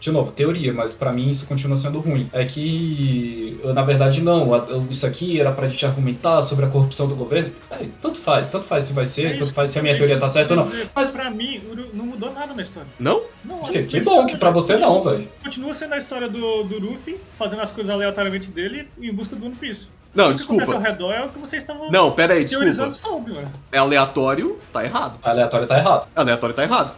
de 0.00 0.10
novo, 0.10 0.32
teoria, 0.32 0.72
mas 0.72 0.92
pra 0.92 1.12
mim 1.12 1.30
isso 1.30 1.46
continua 1.46 1.76
sendo 1.76 2.00
ruim. 2.00 2.28
É 2.32 2.44
que, 2.44 3.60
na 3.74 3.82
verdade, 3.82 4.20
não, 4.22 4.50
isso 4.90 5.06
aqui 5.06 5.40
era 5.40 5.52
pra 5.52 5.68
gente 5.68 5.84
argumentar 5.84 6.42
sobre 6.42 6.64
a 6.64 6.68
corrupção 6.68 7.06
do 7.08 7.14
governo. 7.14 7.52
É, 7.70 7.84
tanto 8.00 8.18
faz, 8.18 8.48
tanto 8.48 8.66
faz 8.66 8.84
se 8.84 8.92
vai 8.92 9.06
ser, 9.06 9.22
É 9.26 9.30
tanto 9.30 9.42
isso- 9.44 9.54
faz 9.54 9.70
se 9.70 9.78
a 9.78 9.82
minha 9.82 9.94
é 9.94 9.98
teoria 9.98 10.18
tá 10.18 10.28
certa 10.28 10.54
ou 10.54 10.60
não. 10.64 10.72
Mas- 10.94 11.10
pra 11.10 11.30
mim, 11.30 11.60
não 11.92 12.06
mudou 12.06 12.32
nada 12.32 12.54
na 12.54 12.62
história. 12.62 12.88
Não? 12.98 13.22
Não, 13.44 13.60
Que, 13.62 13.82
que 13.82 14.00
bom, 14.00 14.24
que 14.26 14.36
pra 14.36 14.50
você 14.50 14.74
continua- 14.74 14.94
não, 14.94 15.02
velho. 15.04 15.28
Continua 15.42 15.74
sendo 15.74 15.94
a 15.94 15.98
história 15.98 16.28
do, 16.28 16.62
do 16.64 16.78
Luffy, 16.80 17.16
fazendo 17.36 17.60
as 17.60 17.70
coisas 17.70 17.90
aleatoriamente 17.92 18.50
dele 18.50 18.88
em 19.00 19.12
busca 19.12 19.36
do 19.36 19.44
One 19.44 19.54
Piece. 19.54 19.86
Não, 20.14 20.30
o 20.30 20.34
que 20.36 20.43
acontece 20.43 20.70
ao 20.72 20.78
desculpa. 20.78 20.89
redor 21.06 21.12
é 21.12 21.24
o 21.24 21.28
que 21.30 21.39
vocês 21.39 21.62
estavam 21.62 21.90
Não, 21.90 22.12
pera 22.12 22.34
aí, 22.34 22.40
desculpa. 22.44 22.64
teorizando 22.64 22.93
sobre, 22.93 23.32
mano. 23.32 23.51
É 23.72 23.78
aleatório, 23.78 24.59
tá 24.72 24.84
errado. 24.84 25.18
Aleatório 25.22 25.66
tá 25.66 25.78
errado. 25.78 26.06
Aleatório 26.14 26.55
tá 26.55 26.62
errado. 26.62 26.93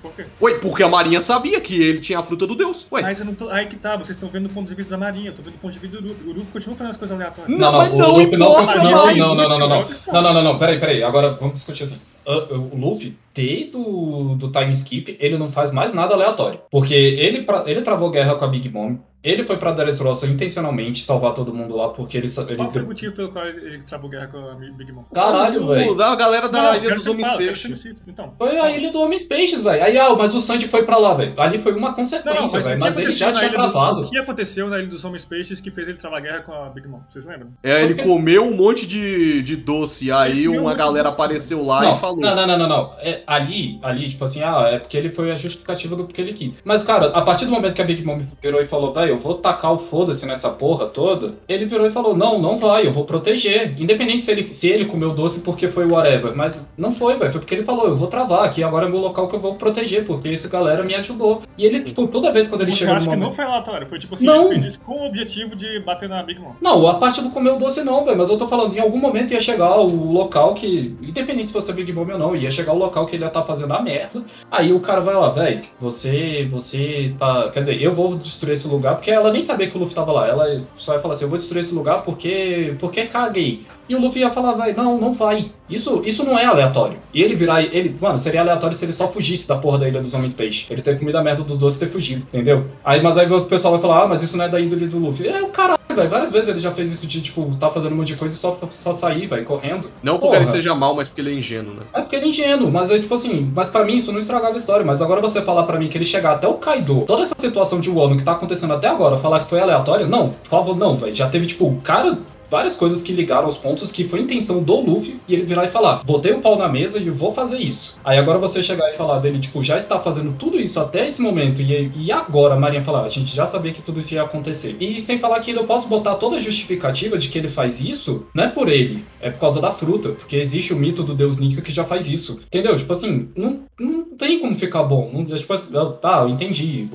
Por 0.00 0.12
quê? 0.12 0.24
Ué, 0.40 0.54
porque 0.54 0.82
a 0.82 0.88
Marinha 0.88 1.20
sabia 1.20 1.60
que 1.60 1.74
ele 1.80 2.00
tinha 2.00 2.18
a 2.20 2.22
fruta 2.22 2.46
do 2.46 2.54
Deus. 2.54 2.86
Ué. 2.92 3.02
Mas 3.02 3.18
eu 3.18 3.26
não 3.26 3.34
tô. 3.34 3.48
Aí 3.50 3.66
que 3.66 3.76
tá, 3.76 3.96
vocês 3.96 4.10
estão 4.10 4.28
vendo 4.28 4.48
do 4.48 4.54
ponto 4.54 4.68
de 4.68 4.74
vista 4.74 4.90
da 4.90 4.98
Marinha, 4.98 5.30
eu 5.30 5.34
tô 5.34 5.42
vendo 5.42 5.54
do 5.54 5.58
ponto 5.60 5.72
de 5.72 5.78
vista 5.80 6.00
do 6.00 6.08
Luffy. 6.08 6.28
O 6.28 6.32
Luffy 6.32 6.52
continua 6.52 6.76
fazendo 6.76 6.90
as 6.90 6.96
coisas 6.96 7.16
aleatórias. 7.16 7.58
Não, 7.58 7.72
mas 7.72 7.92
o 7.92 7.96
não 7.96 8.10
Luffy 8.16 8.36
não 8.36 8.46
importa 8.52 8.72
continua 8.72 9.08
assim. 9.10 9.18
Não, 9.20 9.34
não, 9.34 9.48
não, 9.48 9.58
não, 9.58 9.68
não. 9.68 9.86
Não, 10.12 10.22
não, 10.22 10.34
não, 10.34 10.42
não. 10.42 10.58
Peraí, 10.58 10.78
peraí. 10.78 11.02
Agora 11.02 11.30
vamos 11.34 11.54
discutir 11.56 11.84
assim. 11.84 11.98
Ah, 12.26 12.32
O 12.52 12.76
Luffy, 12.76 13.16
desde 13.34 13.76
o 13.76 14.34
do 14.36 14.50
time 14.50 14.72
skip, 14.72 15.16
ele 15.20 15.38
não 15.38 15.48
faz 15.50 15.70
mais 15.72 15.92
nada 15.94 16.14
aleatório. 16.14 16.60
Porque 16.70 16.94
ele, 16.94 17.42
pra- 17.42 17.64
ele 17.66 17.82
travou 17.82 18.10
guerra 18.10 18.34
com 18.34 18.44
a 18.44 18.48
Big 18.48 18.68
Mom. 18.68 18.96
Ele 19.22 19.44
foi 19.44 19.58
pra 19.58 19.70
Dressrosa 19.72 20.26
intencionalmente 20.26 21.04
salvar 21.04 21.34
todo 21.34 21.52
mundo 21.52 21.76
lá, 21.76 21.90
porque 21.90 22.16
ele... 22.16 22.26
ele 22.48 22.56
Qual 22.56 22.72
foi 22.72 22.80
o 22.80 22.86
motivo 22.86 23.14
pelo 23.14 23.28
qual 23.30 23.44
ele, 23.46 23.66
ele 23.66 23.82
travou 23.82 24.08
guerra 24.08 24.28
com 24.28 24.38
a 24.38 24.54
Big 24.54 24.90
Mom? 24.92 25.02
Caralho, 25.12 25.66
velho. 25.68 25.94
Da 25.94 26.16
galera 26.16 26.48
da 26.48 26.62
Não, 26.72 26.76
Ilha 26.76 26.94
dos 26.94 27.06
Homens 27.06 27.28
Peixes. 27.36 27.84
Então. 28.08 28.32
Foi 28.38 28.58
a 28.58 28.74
Ilha 28.74 28.90
do 28.90 28.98
Homens 28.98 29.22
Peixes, 29.24 29.60
velho. 29.62 29.84
Aí, 29.84 29.98
ah, 29.98 30.14
mas 30.14 30.34
o 30.34 30.40
Sandy 30.40 30.68
foi 30.68 30.84
pra 30.84 30.96
lá, 30.96 31.12
velho. 31.12 31.34
Ali 31.38 31.60
foi 31.60 31.74
uma 31.74 31.92
consequência, 31.92 32.40
mas, 32.40 32.50
velho. 32.64 32.78
que 32.78 32.80
Mas 32.80 32.96
ele 32.98 33.10
já 33.10 33.30
tinha 33.30 33.48
Ilha 33.50 33.58
do- 33.58 33.70
travado. 33.70 34.00
O 34.00 34.08
que 34.10 34.16
aconteceu 34.16 34.68
na 34.70 34.78
Ilha 34.78 34.86
dos 34.88 35.04
Homens 35.04 35.26
Peixes 35.26 35.60
que 35.60 35.70
fez 35.70 35.86
ele 35.86 35.98
travar 35.98 36.22
guerra 36.22 36.40
com 36.40 36.54
a 36.54 36.70
Big 36.70 36.88
Mom? 36.88 37.00
Vocês 37.06 37.26
lembram? 37.26 37.48
É, 37.62 37.82
ele 37.82 37.96
Porque- 37.96 38.08
comeu 38.08 38.42
um 38.46 38.56
monte 38.56 38.86
de, 38.86 39.42
de 39.42 39.54
doce, 39.54 40.10
aí 40.10 40.30
Ele 40.38 40.48
um 40.48 40.62
uma 40.62 40.74
galera 40.74 41.10
doce, 41.10 41.16
apareceu 41.20 41.62
lá 41.62 41.82
Não, 41.82 41.96
e 41.96 42.00
falou. 42.00 42.20
não, 42.20 42.34
não, 42.34 42.46
não, 42.46 42.58
não, 42.58 42.68
não. 42.70 42.92
É, 43.00 43.19
ali, 43.26 43.78
ali, 43.82 44.08
tipo 44.08 44.24
assim, 44.24 44.42
ah, 44.42 44.68
é 44.70 44.78
porque 44.78 44.96
ele 44.96 45.10
foi 45.10 45.30
a 45.30 45.34
justificativa 45.34 45.96
do 45.96 46.04
porque 46.04 46.20
ele 46.20 46.32
quis. 46.32 46.52
Mas, 46.64 46.84
cara, 46.84 47.06
a 47.08 47.22
partir 47.22 47.44
do 47.44 47.50
momento 47.50 47.74
que 47.74 47.82
a 47.82 47.84
Big 47.84 48.04
Mom 48.04 48.22
virou 48.42 48.60
e 48.60 48.66
falou, 48.66 48.92
velho, 48.92 49.10
eu 49.10 49.18
vou 49.18 49.34
tacar 49.34 49.72
o 49.72 49.78
foda-se 49.78 50.26
nessa 50.26 50.50
porra 50.50 50.86
toda, 50.86 51.34
ele 51.48 51.66
virou 51.66 51.86
e 51.86 51.90
falou, 51.90 52.16
não, 52.16 52.40
não 52.40 52.58
vai, 52.58 52.86
eu 52.86 52.92
vou 52.92 53.04
proteger. 53.04 53.80
Independente 53.80 54.24
se 54.24 54.30
ele, 54.30 54.54
se 54.54 54.68
ele 54.68 54.84
comeu 54.84 55.14
doce 55.14 55.40
porque 55.40 55.68
foi 55.68 55.86
whatever. 55.86 56.34
Mas 56.34 56.64
não 56.76 56.92
foi, 56.92 57.16
velho. 57.16 57.32
Foi 57.32 57.40
porque 57.40 57.54
ele 57.54 57.64
falou, 57.64 57.86
eu 57.86 57.96
vou 57.96 58.08
travar 58.08 58.44
aqui, 58.44 58.62
agora 58.62 58.86
é 58.86 58.88
meu 58.88 58.98
local 58.98 59.28
que 59.28 59.36
eu 59.36 59.40
vou 59.40 59.54
proteger, 59.54 60.04
porque 60.04 60.28
essa 60.28 60.48
galera 60.48 60.82
me 60.82 60.94
ajudou. 60.94 61.42
E 61.56 61.64
ele, 61.64 61.80
tipo, 61.80 62.06
toda 62.06 62.32
vez 62.32 62.48
quando 62.48 62.62
ele 62.62 62.72
Eu 62.72 62.76
chegou 62.76 62.94
no 62.94 62.96
acho 62.96 63.04
que 63.04 63.10
momento... 63.10 63.28
não 63.28 63.32
foi 63.32 63.44
aleatório. 63.44 63.86
Foi 63.86 63.98
tipo 63.98 64.14
assim, 64.14 64.26
Não. 64.26 64.42
ele 64.42 64.60
fez 64.60 64.64
isso 64.64 64.82
com 64.82 64.92
o 64.92 65.06
objetivo 65.06 65.54
de 65.56 65.80
bater 65.80 66.08
na 66.08 66.22
Big 66.22 66.40
Mom. 66.40 66.52
Não, 66.60 66.86
a 66.86 66.94
parte 66.94 67.20
do 67.20 67.30
comer 67.30 67.50
o 67.50 67.58
doce 67.58 67.82
não, 67.82 68.04
velho. 68.04 68.16
Mas 68.18 68.30
eu 68.30 68.38
tô 68.38 68.48
falando, 68.48 68.74
em 68.76 68.80
algum 68.80 68.98
momento 68.98 69.32
ia 69.32 69.40
chegar 69.40 69.76
o 69.78 70.12
local 70.12 70.54
que. 70.54 70.96
Independente 71.02 71.46
se 71.46 71.52
fosse 71.52 71.72
Big 71.72 71.92
Mom 71.92 72.06
ou 72.10 72.18
não, 72.18 72.36
ia 72.36 72.50
chegar 72.50 72.72
o 72.72 72.78
local 72.78 73.06
que 73.10 73.16
ele 73.16 73.24
ia 73.24 73.28
estar 73.28 73.42
fazendo 73.42 73.74
a 73.74 73.82
merda. 73.82 74.22
Aí 74.50 74.72
o 74.72 74.80
cara 74.80 75.00
vai 75.00 75.14
lá, 75.14 75.28
velho, 75.28 75.64
você. 75.78 76.48
Você 76.50 77.14
tá. 77.18 77.50
Quer 77.50 77.60
dizer, 77.60 77.82
eu 77.82 77.92
vou 77.92 78.16
destruir 78.16 78.54
esse 78.54 78.68
lugar, 78.68 78.94
porque 78.94 79.10
ela 79.10 79.32
nem 79.32 79.42
sabia 79.42 79.68
que 79.68 79.76
o 79.76 79.80
Luffy 79.80 79.94
tava 79.94 80.12
lá. 80.12 80.28
Ela 80.28 80.62
só 80.76 80.94
ia 80.94 81.00
falar 81.00 81.14
assim, 81.14 81.24
eu 81.24 81.28
vou 81.28 81.38
destruir 81.38 81.60
esse 81.60 81.74
lugar 81.74 82.02
porque. 82.02 82.76
porque 82.78 83.06
caguei. 83.06 83.66
E 83.90 83.94
o 83.96 84.00
Luffy 84.00 84.20
ia 84.20 84.30
falar, 84.30 84.52
velho, 84.52 84.76
não, 84.76 84.96
não 84.96 85.12
vai. 85.12 85.50
Isso, 85.68 86.00
isso 86.06 86.22
não 86.24 86.38
é 86.38 86.44
aleatório. 86.44 86.96
E 87.12 87.20
ele 87.20 87.34
virar. 87.34 87.60
Ele, 87.60 87.96
mano, 88.00 88.20
seria 88.20 88.40
aleatório 88.40 88.76
se 88.76 88.84
ele 88.84 88.92
só 88.92 89.08
fugisse 89.08 89.48
da 89.48 89.56
porra 89.56 89.78
da 89.78 89.88
Ilha 89.88 90.00
dos 90.00 90.14
Homens 90.14 90.32
Peixe. 90.32 90.66
Ele 90.70 90.80
ter 90.80 90.96
comido 90.96 91.18
a 91.18 91.24
merda 91.24 91.42
dos 91.42 91.58
doces 91.58 91.76
e 91.76 91.80
ter 91.80 91.88
fugido, 91.90 92.24
entendeu? 92.32 92.66
Aí, 92.84 93.02
mas 93.02 93.18
aí 93.18 93.28
o 93.28 93.46
pessoal 93.46 93.72
vai 93.72 93.82
falar, 93.82 94.04
ah, 94.04 94.06
mas 94.06 94.22
isso 94.22 94.36
não 94.36 94.44
é 94.44 94.48
da 94.48 94.60
índole 94.60 94.86
do 94.86 94.96
Luffy. 94.96 95.26
É 95.26 95.42
o 95.42 95.48
caralho, 95.48 95.80
velho. 95.88 96.08
Várias 96.08 96.30
vezes 96.30 96.48
ele 96.50 96.60
já 96.60 96.70
fez 96.70 96.88
isso 96.92 97.04
de, 97.04 97.20
tipo, 97.20 97.44
tá 97.56 97.68
fazendo 97.68 97.92
um 97.92 97.96
monte 97.96 98.12
de 98.12 98.16
coisa 98.16 98.32
e 98.32 98.38
só, 98.38 98.56
só 98.70 98.94
sair, 98.94 99.26
velho, 99.26 99.44
correndo. 99.44 99.90
Não 100.04 100.20
porque 100.20 100.26
Porra. 100.26 100.38
ele 100.38 100.46
seja 100.46 100.72
mal, 100.72 100.94
mas 100.94 101.08
porque 101.08 101.20
ele 101.22 101.32
é 101.32 101.34
ingênuo, 101.34 101.74
né? 101.74 101.82
É 101.92 102.00
porque 102.00 102.14
ele 102.14 102.26
é 102.26 102.28
ingênuo, 102.28 102.70
mas 102.70 102.92
é 102.92 102.98
tipo 103.00 103.12
assim, 103.12 103.50
mas 103.52 103.70
pra 103.70 103.84
mim 103.84 103.96
isso 103.96 104.12
não 104.12 104.20
estragava 104.20 104.54
a 104.54 104.56
história. 104.56 104.86
Mas 104.86 105.02
agora 105.02 105.20
você 105.20 105.42
falar 105.42 105.64
pra 105.64 105.80
mim 105.80 105.88
que 105.88 105.98
ele 105.98 106.04
chegar 106.04 106.34
até 106.34 106.46
o 106.46 106.54
Kaido, 106.54 107.02
toda 107.08 107.24
essa 107.24 107.34
situação 107.36 107.80
de 107.80 107.90
Wano 107.90 108.16
que 108.16 108.22
tá 108.22 108.32
acontecendo 108.32 108.72
até 108.72 108.86
agora, 108.86 109.16
falar 109.16 109.40
que 109.40 109.50
foi 109.50 109.58
aleatório, 109.58 110.06
não, 110.06 110.30
por 110.44 110.50
favor, 110.50 110.76
não, 110.76 110.94
velho. 110.94 111.12
Já 111.12 111.28
teve, 111.28 111.48
tipo, 111.48 111.66
o 111.66 111.80
cara. 111.80 112.16
Várias 112.50 112.74
coisas 112.74 113.02
que 113.02 113.12
ligaram 113.12 113.48
os 113.48 113.56
pontos 113.56 113.92
que 113.92 114.04
foi 114.04 114.20
intenção 114.20 114.62
do 114.62 114.80
Luffy 114.80 115.20
e 115.28 115.34
ele 115.34 115.44
virar 115.44 115.64
e 115.64 115.68
falar: 115.68 116.02
botei 116.04 116.32
o 116.32 116.40
pau 116.40 116.56
na 116.58 116.68
mesa 116.68 116.98
e 116.98 117.08
vou 117.10 117.32
fazer 117.32 117.58
isso. 117.58 117.96
Aí 118.04 118.18
agora 118.18 118.38
você 118.38 118.62
chegar 118.62 118.90
e 118.90 118.96
falar 118.96 119.18
dele, 119.18 119.38
tipo, 119.38 119.62
já 119.62 119.76
está 119.76 119.98
fazendo 119.98 120.34
tudo 120.38 120.58
isso 120.58 120.78
até 120.80 121.06
esse 121.06 121.20
momento 121.22 121.62
e, 121.62 121.92
e 121.96 122.12
agora 122.12 122.54
a 122.54 122.58
Marinha 122.58 122.82
falar: 122.82 123.04
a 123.04 123.08
gente 123.08 123.34
já 123.34 123.46
sabia 123.46 123.72
que 123.72 123.82
tudo 123.82 124.00
isso 124.00 124.14
ia 124.14 124.22
acontecer. 124.22 124.76
E 124.80 125.00
sem 125.00 125.18
falar 125.18 125.40
que 125.40 125.52
eu 125.52 125.64
posso 125.64 125.88
botar 125.88 126.16
toda 126.16 126.36
a 126.36 126.40
justificativa 126.40 127.16
de 127.16 127.28
que 127.28 127.38
ele 127.38 127.48
faz 127.48 127.80
isso, 127.80 128.26
não 128.34 128.44
é 128.44 128.48
por 128.48 128.68
ele, 128.68 129.04
é 129.20 129.30
por 129.30 129.40
causa 129.40 129.60
da 129.60 129.70
fruta, 129.70 130.10
porque 130.10 130.36
existe 130.36 130.72
o 130.72 130.76
mito 130.76 131.02
do 131.02 131.14
deus 131.14 131.38
Nika 131.38 131.62
que 131.62 131.72
já 131.72 131.84
faz 131.84 132.08
isso. 132.08 132.40
Entendeu? 132.46 132.76
Tipo 132.76 132.92
assim, 132.92 133.28
não, 133.36 133.60
não 133.78 134.04
tem 134.16 134.40
como 134.40 134.54
ficar 134.54 134.82
bom. 134.82 135.10
Não, 135.12 135.24
tipo, 135.36 135.52
assim, 135.52 135.72
tá, 136.00 136.22
eu 136.22 136.28
entendi. 136.28 136.88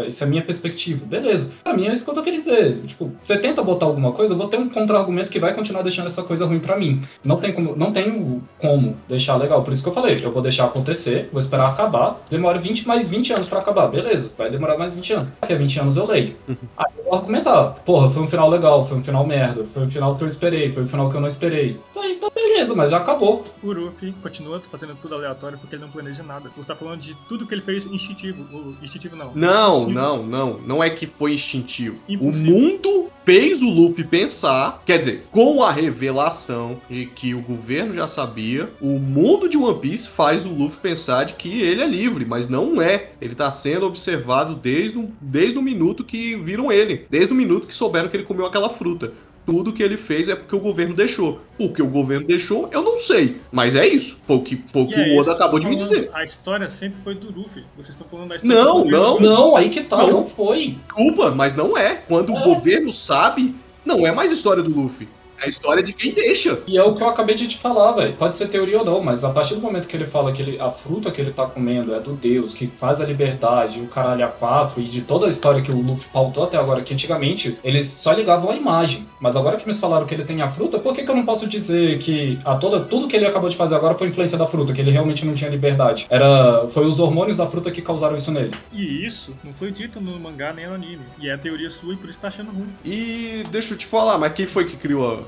é, 0.00 0.06
Essa 0.06 0.24
é 0.24 0.26
a 0.26 0.30
minha 0.30 0.42
perspectiva. 0.42 1.04
Beleza. 1.04 1.50
Pra 1.62 1.74
mim 1.74 1.86
é 1.86 1.92
isso 1.92 2.04
que 2.04 2.10
eu 2.10 2.14
tô 2.14 2.22
querendo 2.22 2.40
dizer. 2.40 2.80
Tipo, 2.86 3.12
você 3.22 3.36
tenta 3.38 3.62
botar 3.62 3.86
alguma 3.86 4.12
coisa, 4.12 4.34
eu 4.34 4.38
vou 4.38 4.48
ter 4.48 4.58
um 4.58 4.68
contra-argumento 4.80 5.30
que 5.30 5.38
vai 5.38 5.54
continuar 5.54 5.82
deixando 5.82 6.06
essa 6.06 6.22
coisa 6.22 6.46
ruim 6.46 6.58
pra 6.58 6.76
mim. 6.76 7.02
Não 7.22 7.36
tem 7.36 7.52
como, 7.52 7.76
não 7.76 7.92
tenho 7.92 8.42
como 8.58 8.96
deixar 9.08 9.36
legal. 9.36 9.62
Por 9.62 9.72
isso 9.72 9.82
que 9.82 9.88
eu 9.88 9.94
falei, 9.94 10.20
eu 10.22 10.32
vou 10.32 10.42
deixar 10.42 10.66
acontecer, 10.66 11.28
vou 11.32 11.40
esperar 11.40 11.68
acabar. 11.68 12.20
Demora 12.30 12.58
20 12.58 12.86
mais 12.86 13.10
20 13.10 13.32
anos 13.32 13.48
pra 13.48 13.60
acabar. 13.60 13.88
Beleza, 13.88 14.30
vai 14.36 14.50
demorar 14.50 14.78
mais 14.78 14.94
20 14.94 15.12
anos. 15.12 15.28
Daqui 15.40 15.52
a 15.52 15.58
20 15.58 15.80
anos 15.80 15.96
eu 15.96 16.06
leio. 16.06 16.36
Aí 16.78 16.92
eu 16.98 17.04
vou 17.04 17.14
argumentar. 17.14 17.76
Porra, 17.84 18.10
foi 18.10 18.22
um 18.22 18.28
final 18.28 18.48
legal, 18.48 18.86
foi 18.88 18.98
um 18.98 19.04
final 19.04 19.26
merda, 19.26 19.64
foi 19.72 19.84
um 19.84 19.90
final 19.90 20.16
que 20.16 20.24
eu 20.24 20.28
esperei, 20.28 20.72
foi 20.72 20.84
um 20.84 20.88
final 20.88 21.10
que 21.10 21.16
eu 21.16 21.20
não 21.20 21.28
esperei. 21.28 21.78
Então, 21.90 22.04
então 22.04 22.30
beleza, 22.34 22.74
mas 22.74 22.90
já 22.90 22.98
acabou. 22.98 23.44
O 23.62 23.72
Luffy 23.72 24.12
continua 24.22 24.60
fazendo 24.70 24.94
tudo 24.94 25.14
aleatório 25.14 25.58
porque 25.58 25.74
ele 25.74 25.82
não 25.82 25.90
planeja 25.90 26.22
nada. 26.22 26.50
Você 26.56 26.68
tá 26.68 26.74
falando 26.74 27.00
de 27.00 27.14
tudo 27.28 27.46
que 27.46 27.54
ele 27.54 27.62
fez 27.62 27.86
instintivo. 27.86 28.46
Ou 28.52 28.74
instintivo 28.82 29.16
não. 29.16 29.32
Não, 29.34 29.86
não, 29.86 30.22
não. 30.22 30.58
Não 30.60 30.84
é 30.84 30.90
que 30.90 31.06
foi 31.06 31.34
instintivo. 31.34 31.98
Impossível. 32.08 32.54
O 32.54 32.60
mundo 32.60 33.10
fez 33.24 33.60
o 33.62 33.68
Luffy 33.68 34.04
pensar. 34.04 34.69
Quer 34.84 34.98
dizer, 34.98 35.26
com 35.30 35.62
a 35.62 35.70
revelação 35.70 36.78
de 36.88 37.06
que 37.06 37.34
o 37.34 37.40
governo 37.40 37.94
já 37.94 38.06
sabia, 38.08 38.68
o 38.80 38.98
mundo 38.98 39.48
de 39.48 39.56
One 39.56 39.78
Piece 39.78 40.08
faz 40.08 40.44
o 40.44 40.48
Luffy 40.48 40.78
pensar 40.80 41.24
de 41.24 41.34
que 41.34 41.60
ele 41.62 41.82
é 41.82 41.86
livre, 41.86 42.24
mas 42.24 42.48
não 42.48 42.80
é. 42.80 43.10
Ele 43.20 43.34
tá 43.34 43.50
sendo 43.50 43.86
observado 43.86 44.54
desde 44.54 44.98
o, 44.98 45.08
desde 45.20 45.58
o 45.58 45.62
minuto 45.62 46.04
que 46.04 46.36
viram 46.36 46.70
ele. 46.70 47.06
Desde 47.10 47.32
o 47.32 47.36
minuto 47.36 47.66
que 47.66 47.74
souberam 47.74 48.08
que 48.08 48.16
ele 48.16 48.24
comeu 48.24 48.46
aquela 48.46 48.68
fruta. 48.70 49.12
Tudo 49.46 49.72
que 49.72 49.82
ele 49.82 49.96
fez 49.96 50.28
é 50.28 50.36
porque 50.36 50.54
o 50.54 50.60
governo 50.60 50.94
deixou. 50.94 51.40
O 51.58 51.72
que 51.72 51.82
o 51.82 51.86
governo 51.86 52.26
deixou, 52.26 52.68
eu 52.70 52.82
não 52.82 52.98
sei. 52.98 53.38
Mas 53.50 53.74
é 53.74 53.86
isso. 53.88 54.18
Foi 54.26 54.36
o 54.36 54.42
que, 54.42 54.62
foi 54.70 54.82
o, 54.82 54.86
que 54.86 54.94
é 54.94 54.98
o 54.98 55.06
isso 55.08 55.20
Oda 55.22 55.32
acabou 55.32 55.58
de 55.58 55.66
me 55.66 55.74
dizer. 55.76 56.10
A 56.12 56.22
história 56.22 56.68
sempre 56.68 57.00
foi 57.02 57.14
do 57.14 57.32
Luffy. 57.32 57.64
Vocês 57.74 57.88
estão 57.88 58.06
falando 58.06 58.28
da 58.28 58.36
história 58.36 58.54
Não, 58.54 58.82
do 58.84 58.90
não. 58.90 59.18
Não, 59.18 59.56
aí 59.56 59.70
que 59.70 59.82
tá, 59.82 59.96
Não. 59.96 60.10
não 60.10 60.26
foi. 60.26 60.76
Desculpa, 60.86 61.30
mas 61.30 61.56
não 61.56 61.76
é. 61.76 61.94
Quando 61.96 62.32
É. 62.36 62.38
o 62.38 62.44
governo 62.44 62.92
sabe, 62.92 63.54
não 63.84 64.06
é 64.06 64.12
mais 64.12 64.30
história 64.30 64.62
do 64.62 64.70
Luffy. 64.70 65.08
É 65.40 65.46
a 65.46 65.48
história 65.48 65.82
de 65.82 65.92
quem 65.92 66.12
deixa. 66.12 66.60
E 66.66 66.76
é 66.76 66.82
o 66.84 66.94
que 66.94 67.02
eu 67.02 67.08
acabei 67.08 67.34
de 67.34 67.48
te 67.48 67.56
falar, 67.58 67.92
velho. 67.92 68.12
Pode 68.14 68.36
ser 68.36 68.48
teoria 68.48 68.78
ou 68.78 68.84
não, 68.84 69.00
mas 69.02 69.24
a 69.24 69.30
partir 69.30 69.54
do 69.54 69.60
momento 69.60 69.88
que 69.88 69.96
ele 69.96 70.06
fala 70.06 70.32
que 70.32 70.42
ele- 70.42 70.60
a 70.60 70.70
fruta 70.70 71.10
que 71.10 71.20
ele 71.20 71.32
tá 71.32 71.46
comendo 71.46 71.94
é 71.94 72.00
do 72.00 72.12
Deus, 72.12 72.52
que 72.52 72.66
faz 72.66 73.00
a 73.00 73.06
liberdade, 73.06 73.80
o 73.80 73.86
caralho 73.86 74.24
a 74.24 74.28
quatro, 74.28 74.80
e 74.80 74.84
de 74.84 75.00
toda 75.02 75.26
a 75.26 75.30
história 75.30 75.62
que 75.62 75.70
o 75.72 75.80
Luffy 75.80 76.08
pautou 76.12 76.44
até 76.44 76.56
agora, 76.58 76.82
que 76.82 76.92
antigamente 76.92 77.56
eles 77.64 77.86
só 77.86 78.12
ligavam 78.12 78.50
a 78.50 78.56
imagem. 78.56 79.06
Mas 79.20 79.36
agora 79.36 79.56
que 79.56 79.66
me 79.66 79.74
falaram 79.74 80.06
que 80.06 80.14
ele 80.14 80.24
tem 80.24 80.42
a 80.42 80.50
fruta, 80.50 80.78
por 80.78 80.94
que, 80.94 81.02
que 81.04 81.10
eu 81.10 81.16
não 81.16 81.24
posso 81.24 81.46
dizer 81.46 81.98
que 81.98 82.38
a 82.44 82.56
toda, 82.56 82.80
tudo 82.80 83.08
que 83.08 83.16
ele 83.16 83.26
acabou 83.26 83.48
de 83.48 83.56
fazer 83.56 83.74
agora 83.74 83.94
foi 83.94 84.08
influência 84.08 84.36
da 84.36 84.46
fruta, 84.46 84.72
que 84.72 84.80
ele 84.80 84.90
realmente 84.90 85.24
não 85.24 85.34
tinha 85.34 85.48
liberdade? 85.50 86.06
Era. 86.10 86.66
Foi 86.70 86.86
os 86.86 86.98
hormônios 87.00 87.36
da 87.36 87.46
fruta 87.46 87.70
que 87.70 87.80
causaram 87.80 88.16
isso 88.16 88.30
nele. 88.30 88.52
E 88.72 89.06
isso 89.06 89.34
não 89.42 89.54
foi 89.54 89.70
dito 89.70 90.00
no 90.00 90.18
mangá 90.20 90.52
nem 90.52 90.66
no 90.66 90.74
anime. 90.74 91.00
E 91.18 91.28
é 91.28 91.32
a 91.32 91.38
teoria 91.38 91.70
sua 91.70 91.94
e 91.94 91.96
por 91.96 92.10
isso 92.10 92.18
tá 92.18 92.28
achando 92.28 92.50
ruim. 92.50 92.68
E 92.84 93.44
deixa 93.50 93.72
eu 93.74 93.78
te 93.78 93.86
falar, 93.86 94.18
mas 94.18 94.32
quem 94.32 94.46
foi 94.46 94.66
que 94.66 94.76
criou 94.76 95.24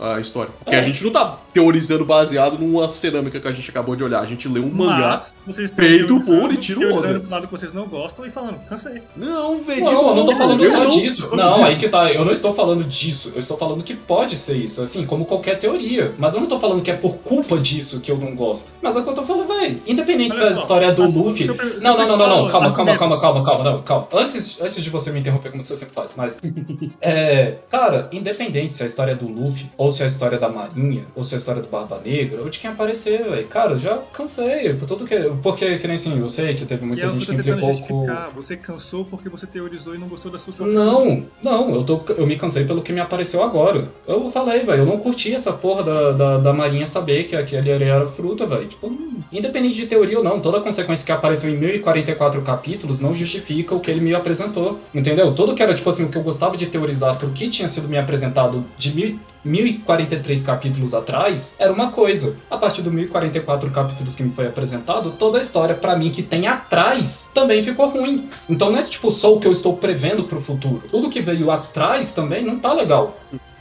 a, 0.00 0.16
a 0.16 0.20
história? 0.20 0.50
Porque 0.58 0.74
É. 0.74 0.78
a 0.78 0.82
gente 0.82 1.02
não 1.04 1.10
tá 1.10 1.38
teorizando 1.52 2.04
baseado 2.04 2.58
numa 2.58 2.88
cerâmica 2.88 3.38
que 3.40 3.46
a 3.48 3.52
gente 3.52 3.68
acabou 3.70 3.94
de 3.96 4.04
olhar. 4.04 4.20
A 4.20 4.26
gente 4.26 4.46
leu 4.48 4.64
um 4.64 4.70
mangá. 4.70 5.10
Mas 5.10 5.34
vocês 5.46 5.70
teorizando- 5.70 6.24
por 6.40 6.52
Ichiro 6.52 6.80
teorizando 6.80 7.10
Oda. 7.14 7.20
pro 7.20 7.30
lado 7.30 7.46
que 7.46 7.52
vocês 7.52 7.72
não 7.72 7.86
gostam 7.86 8.24
e 8.26 8.30
falando, 8.30 8.58
cansei. 8.68 9.02
Não, 9.16 9.62
velho. 9.62 9.84
Não, 9.84 10.08
eu 10.10 10.14
não 10.16 10.26
tô 10.26 10.36
falando 10.36 10.64
eu 10.64 10.70
só 10.70 10.78
não 10.84 10.88
disso. 10.88 11.28
Não, 11.36 11.52
disso. 11.54 11.64
aí 11.64 11.76
que 11.76 11.88
tá. 11.88 12.12
Eu 12.12 12.24
não 12.24 12.32
estou 12.32 12.54
falando 12.54 12.84
disso. 12.84 13.32
Eu 13.34 13.40
estou 13.40 13.56
falando 13.56 13.82
que 13.82 13.94
pode 13.94 14.36
ser 14.36 14.56
isso, 14.56 14.80
assim, 14.82 15.04
como 15.04 15.24
qualquer 15.24 15.58
teoria. 15.58 16.14
Mas 16.18 16.34
eu 16.34 16.40
não 16.40 16.46
tô 16.48 16.58
falando 16.60 16.82
que 16.82 16.90
é 16.90 16.94
por 16.96 17.16
culpa 17.18 17.58
disso 17.58 18.00
que 18.00 18.10
eu 18.10 18.16
não 18.18 18.34
gosto. 18.34 18.72
Mas 18.80 18.94
é 18.96 19.00
o 19.00 19.02
que 19.02 19.10
eu 19.10 19.14
tô 19.14 19.24
falando, 19.24 19.48
velho. 19.48 19.82
Independente 19.86 20.34
se 20.36 20.40
Olha 20.40 20.50
a 20.50 20.54
só, 20.54 20.60
história 20.60 20.86
é 20.86 20.92
do 20.92 21.02
o 21.02 21.06
Luffy. 21.06 21.44
seu- 21.44 21.56
seu 21.56 21.80
Não, 21.80 21.96
não, 21.98 22.06
não, 22.06 22.16
não, 22.16 22.28
não. 22.44 22.48
Calma, 22.50 22.72
calma, 22.72 22.96
calma, 22.96 23.20
calma, 23.20 23.44
calma, 23.44 23.64
não, 23.64 23.82
calma. 23.82 24.08
Antes, 24.12 24.60
antes 24.60 24.82
de 24.82 24.90
você 24.90 25.10
me 25.10 25.20
interromper, 25.20 25.50
como 25.50 25.62
você 25.62 25.74
sempre 25.76 25.94
faz, 25.94 26.12
mas. 26.16 26.38
É. 27.00 27.56
Cara, 27.70 28.08
independente 28.12 28.74
se 28.74 28.82
a 28.82 28.86
história 28.86 29.12
é 29.12 29.14
do 29.14 29.26
Luffy, 29.28 29.66
ou 29.76 29.89
se 29.90 30.02
é 30.02 30.04
a 30.04 30.08
história 30.08 30.38
da 30.38 30.48
Marinha, 30.48 31.04
ou 31.14 31.24
se 31.24 31.34
é 31.34 31.36
a 31.36 31.38
história 31.38 31.62
do 31.62 31.68
Barba 31.68 32.00
Negra, 32.04 32.42
ou 32.42 32.50
de 32.50 32.58
quem 32.58 32.70
aparecer, 32.70 33.22
velho. 33.22 33.46
Cara, 33.48 33.76
já 33.76 33.98
cansei. 34.12 34.74
Por 34.74 34.86
tudo 34.86 35.06
que. 35.06 35.16
Porque, 35.42 35.78
que 35.78 35.86
nem 35.86 35.96
assim, 35.96 36.18
eu 36.18 36.28
sei 36.28 36.54
que 36.54 36.64
teve 36.64 36.84
muita 36.84 37.02
é 37.02 37.06
que 37.06 37.12
gente 37.12 37.26
tô 37.26 37.32
que 37.34 37.40
implicou 37.40 37.72
justificar. 37.72 38.30
Você 38.34 38.56
cansou 38.56 39.04
porque 39.04 39.28
você 39.28 39.46
teorizou 39.46 39.94
e 39.94 39.98
não 39.98 40.08
gostou 40.08 40.30
da 40.30 40.38
sua. 40.38 40.66
Não, 40.66 41.24
não, 41.42 41.74
eu, 41.74 41.84
tô, 41.84 42.00
eu 42.16 42.26
me 42.26 42.36
cansei 42.36 42.64
pelo 42.64 42.82
que 42.82 42.92
me 42.92 43.00
apareceu 43.00 43.42
agora. 43.42 43.88
Eu 44.06 44.30
falei, 44.30 44.60
velho, 44.60 44.82
eu 44.82 44.86
não 44.86 44.98
curti 44.98 45.34
essa 45.34 45.52
porra 45.52 45.82
da, 45.82 46.12
da, 46.12 46.38
da 46.38 46.52
Marinha 46.52 46.86
saber 46.86 47.24
que 47.24 47.36
aquele 47.36 47.72
ali 47.72 47.84
era 47.84 48.06
fruta, 48.06 48.46
velho. 48.46 48.66
Tipo, 48.66 48.88
hum, 48.88 49.18
independente 49.32 49.76
de 49.76 49.86
teoria 49.86 50.18
ou 50.18 50.24
não, 50.24 50.40
toda 50.40 50.58
a 50.58 50.60
consequência 50.60 51.04
que 51.04 51.12
apareceu 51.12 51.50
em 51.50 51.56
1044 51.56 52.42
capítulos 52.42 53.00
não 53.00 53.14
justifica 53.14 53.74
o 53.74 53.80
que 53.80 53.90
ele 53.90 54.00
me 54.00 54.14
apresentou. 54.14 54.78
Entendeu? 54.94 55.34
Tudo 55.34 55.54
que 55.54 55.62
era, 55.62 55.74
tipo 55.74 55.88
assim, 55.88 56.04
o 56.04 56.08
que 56.08 56.16
eu 56.16 56.22
gostava 56.22 56.56
de 56.56 56.66
teorizar 56.66 57.16
pro 57.16 57.30
que 57.30 57.48
tinha 57.48 57.68
sido 57.68 57.88
me 57.88 57.98
apresentado 57.98 58.64
de 58.78 58.94
mil, 58.94 59.18
1043 59.44 60.42
capítulos 60.42 60.94
atrás, 60.94 61.54
era 61.58 61.72
uma 61.72 61.92
coisa. 61.92 62.36
A 62.50 62.56
partir 62.56 62.82
do 62.82 62.90
1044 62.90 63.70
capítulos 63.70 64.14
que 64.14 64.22
me 64.22 64.32
foi 64.32 64.46
apresentado, 64.46 65.12
toda 65.12 65.38
a 65.38 65.40
história 65.40 65.74
pra 65.74 65.96
mim 65.96 66.10
que 66.10 66.22
tem 66.22 66.46
atrás 66.46 67.28
também 67.34 67.62
ficou 67.62 67.88
ruim. 67.88 68.28
Então 68.48 68.70
não 68.70 68.78
é 68.78 68.82
tipo 68.82 69.10
só 69.10 69.34
o 69.34 69.40
que 69.40 69.46
eu 69.46 69.52
estou 69.52 69.76
prevendo 69.76 70.24
pro 70.24 70.40
futuro. 70.40 70.82
Tudo 70.90 71.10
que 71.10 71.20
veio 71.20 71.50
atrás 71.50 72.10
também 72.12 72.44
não 72.44 72.58
tá 72.58 72.72
legal. 72.72 73.18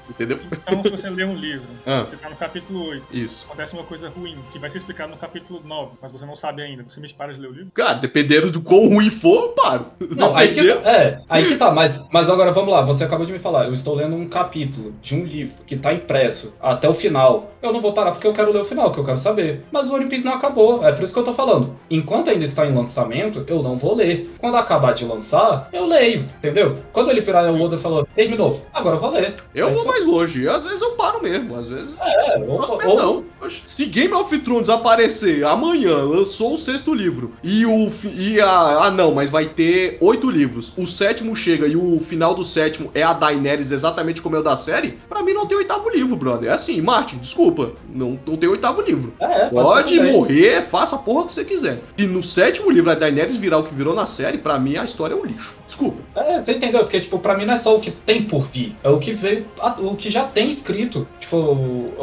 Entendeu? 0.09 0.39
Então, 0.51 0.83
se 0.83 0.89
você 0.89 1.09
ler 1.09 1.25
um 1.25 1.35
livro, 1.35 1.67
Ah. 1.85 2.05
você 2.07 2.15
tá 2.17 2.29
no 2.29 2.35
capítulo 2.35 2.89
8, 2.89 3.05
Isso. 3.11 3.45
acontece 3.45 3.73
uma 3.73 3.83
coisa 3.83 4.09
ruim, 4.09 4.35
que 4.51 4.59
vai 4.59 4.69
ser 4.69 4.77
explicado 4.79 5.11
no 5.11 5.17
capítulo 5.17 5.61
9, 5.63 5.91
mas 6.01 6.11
você 6.11 6.25
não 6.25 6.35
sabe 6.35 6.61
ainda, 6.61 6.83
você 6.87 6.99
me 6.99 7.09
para 7.13 7.33
de 7.33 7.39
ler 7.39 7.47
o 7.47 7.51
livro? 7.51 7.71
Cara, 7.73 7.95
dependendo 7.95 8.51
do 8.51 8.61
quão 8.61 8.87
ruim 8.87 9.09
for, 9.09 9.43
eu 9.43 9.49
paro. 9.49 9.85
Não, 10.15 10.35
aí 10.35 10.53
que 10.53 10.63
tá, 10.73 10.89
é, 10.91 11.19
aí 11.27 11.45
que 11.47 11.55
tá, 11.57 11.71
mas, 11.71 12.05
mas 12.11 12.29
agora 12.29 12.51
vamos 12.51 12.69
lá, 12.71 12.81
você 12.81 13.03
acabou 13.03 13.25
de 13.25 13.33
me 13.33 13.39
falar, 13.39 13.65
eu 13.65 13.73
estou 13.73 13.95
lendo 13.95 14.15
um 14.15 14.27
capítulo 14.27 14.93
de 15.01 15.15
um 15.15 15.23
livro 15.25 15.55
que 15.65 15.75
tá 15.77 15.93
impresso 15.93 16.53
até 16.61 16.87
o 16.87 16.93
final. 16.93 17.51
Eu 17.61 17.73
não 17.73 17.81
vou 17.81 17.91
parar 17.93 18.11
porque 18.13 18.25
eu 18.25 18.31
quero 18.33 18.53
ler 18.53 18.61
o 18.61 18.65
final, 18.65 18.91
que 18.93 18.99
eu 18.99 19.03
quero 19.03 19.17
saber. 19.17 19.65
Mas 19.69 19.89
o 19.89 19.93
One 19.95 20.07
Piece 20.07 20.23
não 20.23 20.33
acabou, 20.35 20.85
é 20.85 20.93
por 20.93 21.03
isso 21.03 21.13
que 21.13 21.19
eu 21.19 21.25
tô 21.25 21.33
falando. 21.33 21.75
Enquanto 21.89 22.29
ainda 22.29 22.45
está 22.45 22.65
em 22.65 22.71
lançamento, 22.73 23.43
eu 23.47 23.61
não 23.61 23.77
vou 23.77 23.95
ler. 23.95 24.33
Quando 24.37 24.55
acabar 24.55 24.93
de 24.93 25.03
lançar, 25.03 25.67
eu 25.73 25.85
leio, 25.85 26.21
entendeu? 26.37 26.75
Quando 26.93 27.09
ele 27.11 27.19
virar 27.21 27.51
o 27.51 27.61
Oda 27.61 27.75
e 27.75 27.79
falou, 27.79 28.05
terminou, 28.15 28.65
agora 28.73 28.95
eu 28.95 28.99
vou 29.01 29.09
ler. 29.11 29.35
Eu 29.53 29.67
É 29.67 29.71
vou 29.73 29.81
isso. 29.83 29.91
Mais 29.99 30.05
longe. 30.05 30.47
Às 30.47 30.63
vezes 30.63 30.81
eu 30.81 30.91
paro 30.91 31.21
mesmo. 31.21 31.55
Às 31.55 31.67
vezes. 31.67 31.89
É, 31.99 32.39
não. 32.39 33.23
Oxe, 33.41 33.61
Se 33.65 33.85
Game 33.85 34.13
of 34.13 34.37
Thrones 34.39 34.69
aparecer 34.69 35.43
amanhã, 35.45 35.97
lançou 35.97 36.53
o 36.53 36.57
sexto 36.57 36.93
livro, 36.93 37.33
e 37.43 37.65
o. 37.65 37.91
E 38.15 38.39
a, 38.39 38.85
ah, 38.85 38.91
não, 38.91 39.13
mas 39.13 39.29
vai 39.29 39.49
ter 39.49 39.97
oito 40.01 40.29
livros. 40.29 40.73
O 40.77 40.85
sétimo 40.85 41.35
chega 41.35 41.67
e 41.67 41.75
o 41.75 41.99
final 41.99 42.33
do 42.33 42.43
sétimo 42.43 42.91
é 42.93 43.03
a 43.03 43.13
Daenerys 43.13 43.71
exatamente 43.71 44.21
como 44.21 44.35
é 44.35 44.39
o 44.39 44.43
da 44.43 44.57
série. 44.57 44.97
Pra 45.07 45.23
mim 45.23 45.33
não 45.33 45.45
tem 45.45 45.57
oitavo 45.57 45.89
livro, 45.89 46.15
brother. 46.15 46.49
É 46.49 46.53
assim, 46.53 46.81
Martin, 46.81 47.17
desculpa. 47.17 47.71
Não, 47.93 48.19
não 48.25 48.35
tem 48.37 48.49
oitavo 48.49 48.81
livro. 48.81 49.13
É, 49.19 49.49
pode, 49.49 49.53
Pode 49.69 49.97
também. 49.97 50.11
morrer, 50.13 50.61
faça 50.69 50.95
a 50.95 50.99
porra 50.99 51.25
que 51.25 51.33
você 51.33 51.43
quiser. 51.43 51.79
Se 51.97 52.07
no 52.07 52.21
sétimo 52.23 52.69
livro 52.69 52.91
a 52.91 52.95
Daenerys 52.95 53.37
virar 53.37 53.59
o 53.59 53.63
que 53.63 53.73
virou 53.73 53.93
na 53.95 54.05
série, 54.05 54.37
pra 54.37 54.59
mim 54.59 54.77
a 54.77 54.83
história 54.83 55.13
é 55.13 55.17
um 55.17 55.25
lixo. 55.25 55.55
Desculpa. 55.65 55.97
É, 56.15 56.41
você 56.41 56.53
entendeu? 56.53 56.81
Porque, 56.81 56.99
tipo, 56.99 57.19
pra 57.19 57.37
mim 57.37 57.45
não 57.45 57.53
é 57.53 57.57
só 57.57 57.75
o 57.75 57.79
que 57.79 57.91
tem 57.91 58.23
por 58.23 58.47
vir, 58.47 58.75
é 58.83 58.89
o 58.89 58.97
que 58.99 59.13
veio, 59.13 59.45
a- 59.59 59.75
o 59.91 59.95
que 59.95 60.09
já 60.09 60.23
tem 60.23 60.49
escrito. 60.49 61.07
Tipo, 61.19 61.93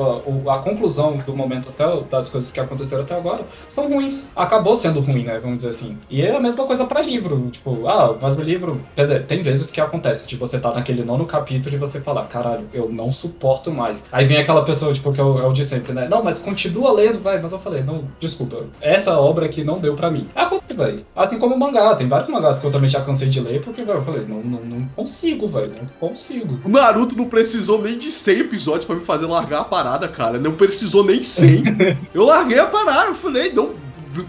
a, 0.47 0.55
a 0.55 0.59
conclusão 0.59 1.19
do 1.19 1.37
momento 1.37 1.71
até, 1.71 2.01
das 2.11 2.29
coisas 2.29 2.51
que 2.53 2.61
aconteceram 2.61 3.03
até 3.03 3.15
agora 3.15 3.45
são 3.69 3.89
ruins. 3.89 4.29
Acabou 4.35 4.77
sendo 4.77 5.01
ruim, 5.01 5.25
né? 5.25 5.39
Vamos 5.39 5.59
dizer 5.59 5.71
assim. 5.71 5.97
E 6.11 6.23
é 6.23 6.35
a 6.35 6.41
mesma 6.41 6.65
coisa 6.67 6.85
pra 6.85 7.01
livro. 7.01 7.51
Tipo, 7.51 7.87
ah, 7.89 8.17
mas 8.21 8.37
o 8.37 8.43
livro. 8.43 8.81
Tem 9.27 9.43
vezes 9.43 9.71
que 9.71 9.81
acontece, 9.81 10.27
de 10.27 10.37
você 10.37 10.59
tá 10.59 10.73
naquele 10.73 11.05
nono 11.05 11.27
capítulo 11.27 11.75
e 11.75 11.79
você 11.79 12.01
falar, 12.01 12.25
caralho, 12.27 12.67
eu 12.73 12.89
não 12.91 13.11
suporto 13.13 13.71
mais. 13.71 14.05
Aí 14.11 14.27
vem 14.27 14.39
aquela 14.39 14.65
pessoa, 14.65 14.93
tipo, 14.93 15.13
que 15.13 15.21
é 15.21 15.25
o, 15.25 15.51
é 15.51 15.53
de 15.53 15.65
sempre, 15.65 15.93
né? 15.93 16.09
Não, 16.09 16.23
mas 16.23 16.39
continua 16.39 16.93
lendo, 16.93 17.21
vai. 17.21 17.41
Mas 17.41 17.53
eu 17.53 17.59
falei, 17.59 17.83
não, 17.83 18.05
desculpa, 18.21 18.65
essa 18.81 19.19
obra 19.19 19.47
aqui 19.47 19.65
não 19.65 19.79
deu 19.79 19.95
pra 19.95 20.11
mim. 20.11 20.29
Acontece, 20.35 20.75
velho. 20.75 21.05
Assim 21.15 21.39
como 21.39 21.59
mangá, 21.59 21.95
tem 21.95 22.09
vários 22.09 22.29
mangás 22.29 22.59
que 22.59 22.67
eu 22.67 22.73
também 22.73 22.89
já 22.89 23.03
cansei 23.03 23.29
de 23.29 23.41
ler, 23.41 23.63
porque, 23.63 23.83
velho, 23.83 23.99
eu 23.99 24.05
falei, 24.05 24.25
não, 24.27 24.43
não, 24.43 24.61
não 24.61 24.87
consigo, 24.89 25.49
velho, 25.49 25.73
não 25.77 26.09
consigo. 26.09 26.61
O 26.65 26.69
Naruto 26.69 27.17
não 27.17 27.29
precisou 27.29 27.66
nem 27.83 27.99
de 27.99 28.11
100 28.11 28.41
episódios 28.41 28.85
pra 28.85 28.97
me 28.97 29.05
fazer 29.05 29.27
largar 29.27 29.61
a 29.61 29.65
parada, 29.65 30.09
cara. 30.09 30.39
Não 30.39 30.53
precisou 30.53 31.05
nem 31.05 31.23
100. 31.23 31.63
eu 32.15 32.25
larguei 32.25 32.59
a 32.59 32.67
parada. 32.67 33.09
Eu 33.09 33.15
falei, 33.15 33.53
não, 33.53 33.75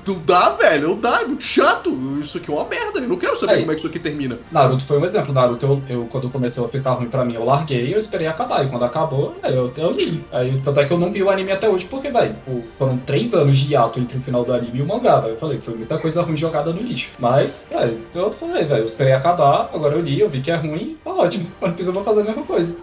não 0.06 0.20
dá, 0.26 0.50
velho. 0.52 0.90
Não 0.90 1.00
dá, 1.00 1.22
é 1.22 1.26
muito 1.26 1.44
chato. 1.44 1.90
Isso 2.22 2.38
aqui 2.38 2.52
é 2.52 2.54
uma 2.54 2.66
merda. 2.66 3.00
Eu 3.00 3.08
não 3.08 3.18
quero 3.18 3.40
saber 3.40 3.54
Aí. 3.54 3.60
como 3.60 3.72
é 3.72 3.76
que 3.76 3.80
isso 3.80 3.88
aqui 3.88 4.00
termina. 4.00 4.40
Naruto 4.52 4.84
foi 4.86 4.98
um 4.98 5.06
exemplo. 5.06 5.34
Naruto, 5.34 5.66
eu, 5.66 5.82
eu 5.90 6.06
quando 6.08 6.30
começou 6.30 6.66
a 6.66 6.70
ficar 6.70 6.94
ruim 6.94 7.08
pra 7.08 7.24
mim, 7.24 7.36
eu 7.36 7.46
larguei 7.46 7.94
eu 7.94 8.00
esperei 8.00 8.28
acabar. 8.28 8.66
E 8.66 8.70
quando 8.70 8.84
acabou, 8.84 9.36
aí 9.42 9.56
eu, 9.56 9.72
eu 9.76 9.92
li. 9.92 10.24
Aí, 10.32 10.60
tanto 10.64 10.80
é 10.80 10.86
que 10.86 10.94
eu 10.94 10.98
não 10.98 11.12
vi 11.12 11.22
o 11.24 11.30
anime 11.30 11.52
até 11.52 11.70
hoje, 11.70 11.86
porque, 11.86 12.10
velho, 12.10 12.36
foram 12.78 12.98
três 12.98 13.34
anos 13.34 13.58
de 13.58 13.74
hiato 13.74 14.00
entre 14.00 14.18
o 14.18 14.22
final 14.22 14.44
do 14.44 14.54
anime 14.54 14.80
e 14.80 14.82
o 14.82 14.86
mangá, 14.86 15.20
velho. 15.20 15.34
Eu 15.34 15.40
falei, 15.40 15.60
foi 15.60 15.76
muita 15.76 15.98
coisa 15.98 16.22
ruim 16.22 16.38
jogada 16.38 16.72
no 16.72 16.82
lixo. 16.82 17.12
Mas, 17.20 17.66
velho, 17.70 18.00
eu 18.14 18.32
falei, 18.34 18.66
velho, 18.66 18.82
eu 18.82 18.86
esperei 18.86 19.14
acabar, 19.14 19.70
agora 19.74 19.96
eu 19.96 20.02
li, 20.02 20.20
eu 20.20 20.30
vi 20.30 20.42
que 20.42 20.52
é 20.52 20.56
ruim, 20.56 20.98
tá 21.04 21.12
ótimo. 21.12 21.48
Quando 21.60 21.74
precisa, 21.74 21.90
eu 21.90 21.94
vou 21.94 22.04
fazer 22.04 22.22
a 22.22 22.24
mesma 22.24 22.44
coisa. 22.44 22.76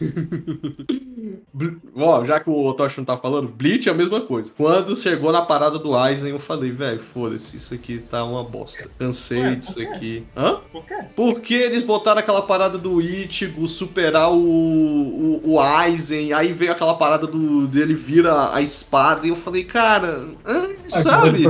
Ó, 1.94 2.24
já 2.24 2.40
que 2.40 2.50
o 2.50 2.64
Otoshi 2.64 2.98
não 2.98 3.04
tá 3.04 3.16
falando, 3.16 3.48
Bleach 3.48 3.88
é 3.88 3.92
a 3.92 3.94
mesma 3.94 4.20
coisa. 4.20 4.50
Quando 4.56 4.96
chegou 4.96 5.32
na 5.32 5.42
parada 5.42 5.78
do 5.78 5.96
Aizen, 5.96 6.30
eu 6.30 6.38
falei, 6.42 6.70
velho, 6.70 7.00
foda-se, 7.12 7.56
isso 7.56 7.74
aqui 7.74 7.98
tá 8.10 8.24
uma 8.24 8.44
bosta. 8.44 8.88
Cansei 8.98 9.40
Ué, 9.40 9.54
disso 9.54 9.74
quê? 9.74 9.82
aqui. 9.82 10.26
Hã? 10.36 10.60
Por 10.70 10.84
quê? 10.84 10.94
Porque 11.14 11.54
eles 11.54 11.82
botaram 11.82 12.20
aquela 12.20 12.42
parada 12.42 12.78
do 12.78 13.00
Ichigo 13.00 13.66
superar 13.68 14.30
o, 14.30 14.36
o, 14.36 15.40
o 15.44 15.60
Aizen, 15.60 16.32
aí 16.32 16.52
veio 16.52 16.72
aquela 16.72 16.94
parada 16.94 17.26
do 17.26 17.66
dele 17.66 17.94
vira 17.94 18.54
a 18.54 18.60
espada, 18.60 19.26
e 19.26 19.30
eu 19.30 19.36
falei, 19.36 19.64
cara, 19.64 20.24
hã, 20.46 20.68
sabe? 20.88 21.44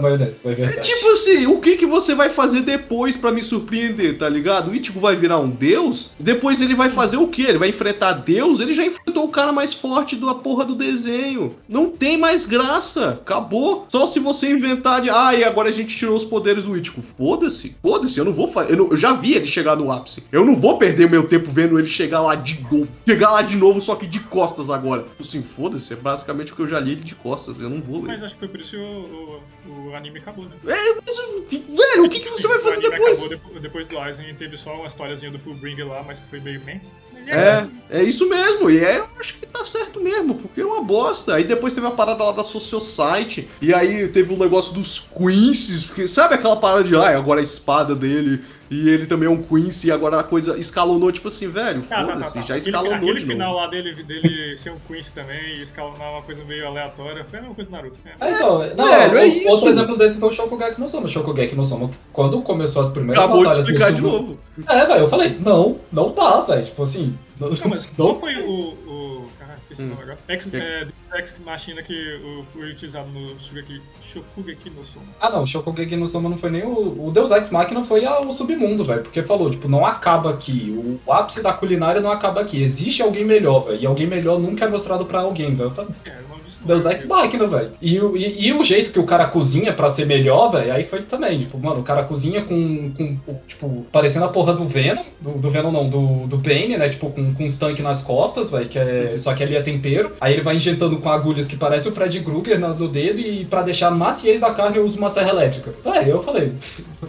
Maionese, 0.00 0.42
verdade. 0.42 0.80
Tipo 0.80 1.10
assim, 1.12 1.46
o 1.46 1.60
que 1.60 1.76
que 1.76 1.86
você 1.86 2.14
vai 2.14 2.30
fazer 2.30 2.62
depois 2.62 3.16
pra 3.16 3.32
me 3.32 3.42
surpreender, 3.42 4.18
tá 4.18 4.28
ligado? 4.28 4.70
O 4.70 4.74
Ichigo 4.74 5.00
vai 5.00 5.16
virar 5.16 5.38
um 5.38 5.48
deus, 5.48 6.10
depois 6.18 6.60
ele 6.60 6.74
vai 6.74 6.90
fazer 6.90 7.16
o 7.16 7.28
quê? 7.28 7.46
Ele 7.48 7.58
vai 7.58 7.68
enfrentar 7.68 8.12
Deus? 8.12 8.60
Ele 8.60 8.74
já 8.74 8.84
enfrentou 8.84 9.24
o 9.24 9.28
cara 9.28 9.52
mais 9.52 9.72
forte 9.72 10.16
da 10.16 10.34
porra 10.34 10.64
do 10.64 10.74
desenho. 10.74 11.54
Não 11.68 11.90
tem 11.90 12.16
mais 12.16 12.46
graça. 12.46 13.10
Acabou. 13.10 13.86
Só 13.88 14.06
se 14.06 14.15
você 14.20 14.50
inventar 14.50 15.00
de, 15.02 15.10
ah, 15.10 15.34
e 15.34 15.44
agora 15.44 15.68
a 15.68 15.72
gente 15.72 15.96
tirou 15.96 16.16
os 16.16 16.24
poderes 16.24 16.64
do 16.64 16.76
Ichigo. 16.76 17.02
Foda-se. 17.16 17.76
Foda-se, 17.82 18.18
eu 18.18 18.24
não 18.24 18.32
vou 18.32 18.48
fazer. 18.52 18.72
Eu, 18.72 18.76
não- 18.76 18.90
eu 18.90 18.96
já 18.96 19.12
vi 19.12 19.34
ele 19.34 19.46
chegar 19.46 19.76
no 19.76 19.90
ápice. 19.90 20.24
Eu 20.30 20.44
não 20.44 20.56
vou 20.56 20.78
perder 20.78 21.08
meu 21.10 21.26
tempo 21.26 21.50
vendo 21.50 21.78
ele 21.78 21.88
chegar 21.88 22.20
lá 22.20 22.34
de 22.34 22.60
novo. 22.62 22.88
Chegar 23.06 23.30
lá 23.30 23.42
de 23.42 23.56
novo, 23.56 23.80
só 23.80 23.94
que 23.94 24.06
de 24.06 24.20
costas 24.20 24.70
agora. 24.70 25.04
Assim, 25.18 25.42
foda-se, 25.42 25.92
é 25.92 25.96
basicamente 25.96 26.52
o 26.52 26.56
que 26.56 26.62
eu 26.62 26.68
já 26.68 26.78
li 26.80 26.92
ele 26.92 27.00
de 27.02 27.14
costas. 27.14 27.58
Eu 27.60 27.70
não 27.70 27.80
vou 27.80 28.02
ler. 28.02 28.08
Mas 28.08 28.22
acho 28.22 28.34
que 28.34 28.40
foi 28.40 28.48
por 28.48 28.60
isso 28.60 28.70
que 28.72 28.76
o, 28.78 29.40
o, 29.68 29.88
o 29.90 29.94
anime 29.96 30.18
acabou, 30.18 30.44
né? 30.44 30.52
Velho, 30.64 32.04
o 32.04 32.08
que, 32.08 32.20
que 32.20 32.30
você 32.30 32.48
vai 32.48 32.58
fazer 32.58 32.80
depois? 32.80 33.22
acabou 33.22 33.60
depois, 33.60 33.86
do 33.86 33.98
Aizen 33.98 34.34
teve 34.34 34.56
só 34.56 34.74
uma 34.74 34.86
historiazinha 34.86 35.30
do 35.30 35.38
Fullbringer 35.38 35.86
lá, 35.86 36.02
mas 36.06 36.18
que 36.18 36.26
foi 36.28 36.40
meio 36.40 36.60
meh. 36.64 36.80
É, 37.26 37.66
é 37.90 38.02
isso 38.02 38.28
mesmo. 38.28 38.70
E 38.70 38.84
é, 38.84 38.98
eu 38.98 39.06
acho 39.18 39.34
que 39.38 39.46
tá 39.46 39.64
certo 39.64 40.00
mesmo, 40.00 40.34
porque 40.34 40.60
é 40.60 40.64
uma 40.64 40.82
bosta. 40.82 41.34
Aí 41.34 41.44
depois 41.44 41.72
teve 41.72 41.86
a 41.86 41.90
parada 41.90 42.24
lá 42.24 42.32
da 42.32 42.42
Society, 42.42 43.48
e 43.60 43.74
aí 43.74 44.08
teve 44.08 44.32
o 44.32 44.38
negócio 44.38 44.72
dos 44.72 45.06
Quincy's, 45.16 45.84
porque 45.84 46.06
sabe 46.08 46.34
aquela 46.34 46.56
parada 46.56 46.84
de, 46.84 46.94
ah, 46.96 47.16
agora 47.16 47.40
a 47.40 47.44
espada 47.44 47.94
dele, 47.94 48.44
e 48.70 48.88
ele 48.88 49.06
também 49.06 49.28
é 49.28 49.30
um 49.30 49.42
Quincy, 49.42 49.88
e 49.88 49.92
agora 49.92 50.20
a 50.20 50.22
coisa 50.24 50.58
escalonou, 50.58 51.10
tipo 51.12 51.28
assim, 51.28 51.48
velho, 51.48 51.82
Tá, 51.82 51.96
tá, 51.96 52.06
tá, 52.06 52.12
foda-se, 52.14 52.34
tá. 52.34 52.40
já 52.42 52.54
Aquele, 52.56 52.58
escalonou 52.70 52.96
aquele 52.96 53.20
de 53.20 53.26
final 53.26 53.48
novo. 53.52 53.60
lá 53.60 53.66
dele, 53.68 53.94
dele 54.02 54.56
ser 54.56 54.70
um 54.70 54.78
Quincy 54.86 55.12
também 55.14 55.58
e 55.58 55.62
escalonar 55.62 56.10
uma 56.12 56.22
coisa 56.22 56.44
meio 56.44 56.66
aleatória, 56.66 57.24
foi 57.24 57.38
a 57.38 57.42
mesma 57.42 57.54
coisa 57.54 57.70
do 57.70 57.76
Naruto. 57.76 57.98
né? 58.04 58.12
É, 58.20 58.30
então, 58.32 58.58
não, 58.76 58.84
velho, 58.84 59.18
é 59.18 59.22
o- 59.24 59.26
isso. 59.28 59.48
outro 59.48 59.68
exemplo 59.68 59.96
desse 59.96 60.18
foi 60.18 60.28
o 60.28 60.32
Shokugeki 60.32 60.80
no 60.80 60.88
Soma. 60.88 61.06
O 61.06 61.08
Shokugeki 61.08 61.54
no 61.54 61.64
Soma, 61.64 61.90
quando 62.12 62.40
começou 62.42 62.82
as 62.82 62.88
primeiras 62.90 63.18
Acabou 63.22 63.42
de 63.42 63.44
batalhas 63.48 63.66
explicar 63.66 63.90
no 63.90 63.94
de 63.96 64.00
Sumo- 64.02 64.12
novo. 64.12 64.38
É, 64.68 64.86
velho, 64.86 65.00
eu 65.00 65.08
falei, 65.08 65.36
não, 65.40 65.78
não 65.92 66.12
dá, 66.12 66.40
velho. 66.40 66.64
Tipo 66.64 66.82
assim. 66.82 67.16
Não, 67.38 67.50
Não, 67.50 67.56
mas 67.68 67.86
não- 67.98 68.06
qual 68.06 68.20
foi 68.20 68.34
o. 68.36 68.50
o 68.86 69.28
caralho, 69.66 69.72
esqueci 69.72 69.82
Hum. 69.82 69.88
nome 69.88 70.02
agora. 70.02 70.18
Ex, 70.28 70.48
é, 70.54 70.86
Ex 71.18 71.34
Machina 71.44 71.82
que 71.82 72.20
foi 72.52 72.70
utilizado 72.70 73.08
no 73.08 73.38
Shugeki, 73.40 73.80
Shokugeki 74.00 74.70
no 74.70 74.84
Soma. 74.84 75.06
Ah, 75.20 75.30
não, 75.30 75.42
o 75.42 75.46
Shokugeki 75.46 75.96
no 75.96 76.08
Soma 76.08 76.28
não 76.28 76.36
foi 76.38 76.50
nem 76.50 76.62
o. 76.64 77.06
O 77.06 77.10
Deus 77.10 77.30
Ex 77.30 77.50
Machina 77.50 77.84
foi 77.84 78.04
a- 78.04 78.20
o 78.20 78.32
submundo, 78.32 78.84
velho. 78.84 79.02
Porque 79.02 79.22
falou, 79.22 79.50
tipo, 79.50 79.68
não 79.68 79.84
acaba 79.86 80.30
aqui. 80.30 80.98
O 81.06 81.12
ápice 81.12 81.40
da 81.42 81.52
culinária 81.52 82.00
não 82.00 82.10
acaba 82.10 82.40
aqui. 82.40 82.62
Existe 82.62 83.02
alguém 83.02 83.24
melhor, 83.24 83.60
velho. 83.60 83.80
E 83.80 83.86
alguém 83.86 84.06
melhor 84.06 84.38
nunca 84.38 84.64
é 84.64 84.68
mostrado 84.68 85.04
pra 85.06 85.20
alguém, 85.20 85.54
velho. 85.54 85.72
É, 86.04 86.14
não 86.28 86.35
Deus 86.66 86.84
Ex 86.84 87.06
Machina, 87.06 87.46
velho. 87.46 87.70
E, 87.80 87.98
o- 88.00 88.16
e, 88.16 88.46
e 88.48 88.52
o 88.52 88.62
jeito 88.64 88.90
que 88.92 88.98
o 88.98 89.04
cara 89.04 89.26
cozinha 89.26 89.72
pra 89.72 89.88
ser 89.88 90.04
melhor, 90.06 90.50
velho, 90.50 90.72
aí 90.72 90.84
foi 90.84 91.02
também. 91.02 91.40
Tipo, 91.40 91.58
mano, 91.58 91.80
o 91.80 91.82
cara 91.82 92.04
cozinha 92.04 92.42
com, 92.42 92.90
com 92.92 93.18
tipo, 93.46 93.86
parecendo 93.92 94.24
a 94.24 94.28
porra 94.28 94.52
do 94.52 94.64
Venom. 94.64 95.04
Do, 95.20 95.30
do 95.32 95.50
Venom 95.50 95.70
não, 95.72 95.88
do, 95.88 96.26
do 96.26 96.36
Bane, 96.36 96.76
né? 96.76 96.88
Tipo, 96.88 97.10
com, 97.10 97.34
com 97.34 97.44
os 97.46 97.56
tanques 97.56 97.82
nas 97.82 98.02
costas, 98.02 98.50
velho. 98.50 98.68
Que 98.68 98.78
é, 98.78 99.14
só 99.16 99.34
que 99.34 99.42
ali 99.42 99.56
é 99.56 99.62
tempero. 99.62 100.12
Aí 100.20 100.32
ele 100.34 100.42
vai 100.42 100.56
injetando 100.56 100.96
com 100.98 101.08
agulhas 101.08 101.46
que 101.46 101.56
parece 101.56 101.88
o 101.88 101.92
Fred 101.92 102.20
Krueger 102.20 102.58
no, 102.58 102.74
no 102.74 102.88
dedo. 102.88 103.20
E 103.20 103.44
pra 103.44 103.62
deixar 103.62 103.88
a 103.88 103.90
maciez 103.90 104.40
da 104.40 104.52
carne, 104.52 104.76
eu 104.78 104.84
uso 104.84 104.98
uma 104.98 105.08
serra 105.10 105.30
elétrica. 105.30 105.72
Aí 105.84 106.08
eu 106.10 106.22
falei, 106.22 106.52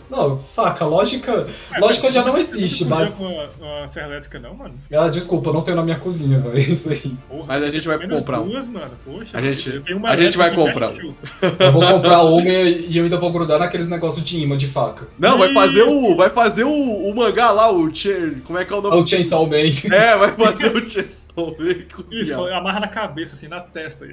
não, 0.10 0.38
saca, 0.38 0.86
lógica. 0.86 1.48
É, 1.74 1.80
Lógica 1.80 2.12
já 2.12 2.24
não 2.24 2.38
existe, 2.38 2.86
mas. 2.86 3.14
cozinhou 3.14 3.48
com 3.60 3.66
a, 3.66 3.84
a 3.84 3.88
serra 3.88 4.08
elétrica, 4.08 4.40
não, 4.40 4.54
mano? 4.54 4.74
Ah, 4.92 5.08
desculpa, 5.08 5.50
eu 5.50 5.54
não 5.54 5.62
tenho 5.62 5.78
na 5.78 5.84
minha 5.84 5.98
cozinha, 6.00 6.40
velho. 6.40 6.58
Isso 6.60 6.90
aí. 6.92 7.14
Porra, 7.30 7.44
Mas 7.48 7.64
a 7.64 7.70
gente 7.72 7.88
vai 7.88 8.08
comprar 8.08 8.40
um. 8.42 8.48
duas, 8.50 8.68
mano. 8.68 8.92
Poxa, 9.06 9.38
A 9.38 9.42
gente- 9.54 9.84
a 10.06 10.16
gente 10.18 10.38
vai 10.38 10.54
comprar. 10.54 10.92
Eu 11.60 11.72
vou 11.72 11.82
comprar 11.86 12.24
uma 12.24 12.42
e 12.42 12.98
eu 12.98 13.04
ainda 13.04 13.18
vou 13.18 13.32
grudar 13.32 13.60
naqueles 13.60 13.88
negócios 13.88 14.24
de 14.24 14.40
imã 14.40 14.58
de 14.58 14.68
faca. 14.68 15.08
Não, 15.20 15.38
vai 15.38 15.54
fazer 15.54 15.84
o. 15.84 16.16
Vai 16.16 16.30
fazer 16.30 16.64
o, 16.64 16.72
o 16.72 17.16
mangá 17.16 17.52
lá, 17.52 17.72
o 17.72 17.94
Che, 17.94 18.38
Como 18.46 18.58
é 18.58 18.66
que 18.66 18.74
é 18.74 18.76
o 18.76 18.80
É 18.80 18.82
nome? 18.84 19.02
o 19.02 19.08
Chainsaw 19.08 19.46
Man. 19.46 19.56
É, 19.92 20.18
vai 20.18 20.32
fazer 20.34 20.76
o 20.76 20.90
Chainsaw 20.90 21.28
Man 21.60 21.76
Isso, 22.12 22.34
amarra 22.48 22.80
na 22.82 22.88
cabeça, 22.88 23.36
assim, 23.36 23.48
na 23.48 23.60
testa. 23.62 24.06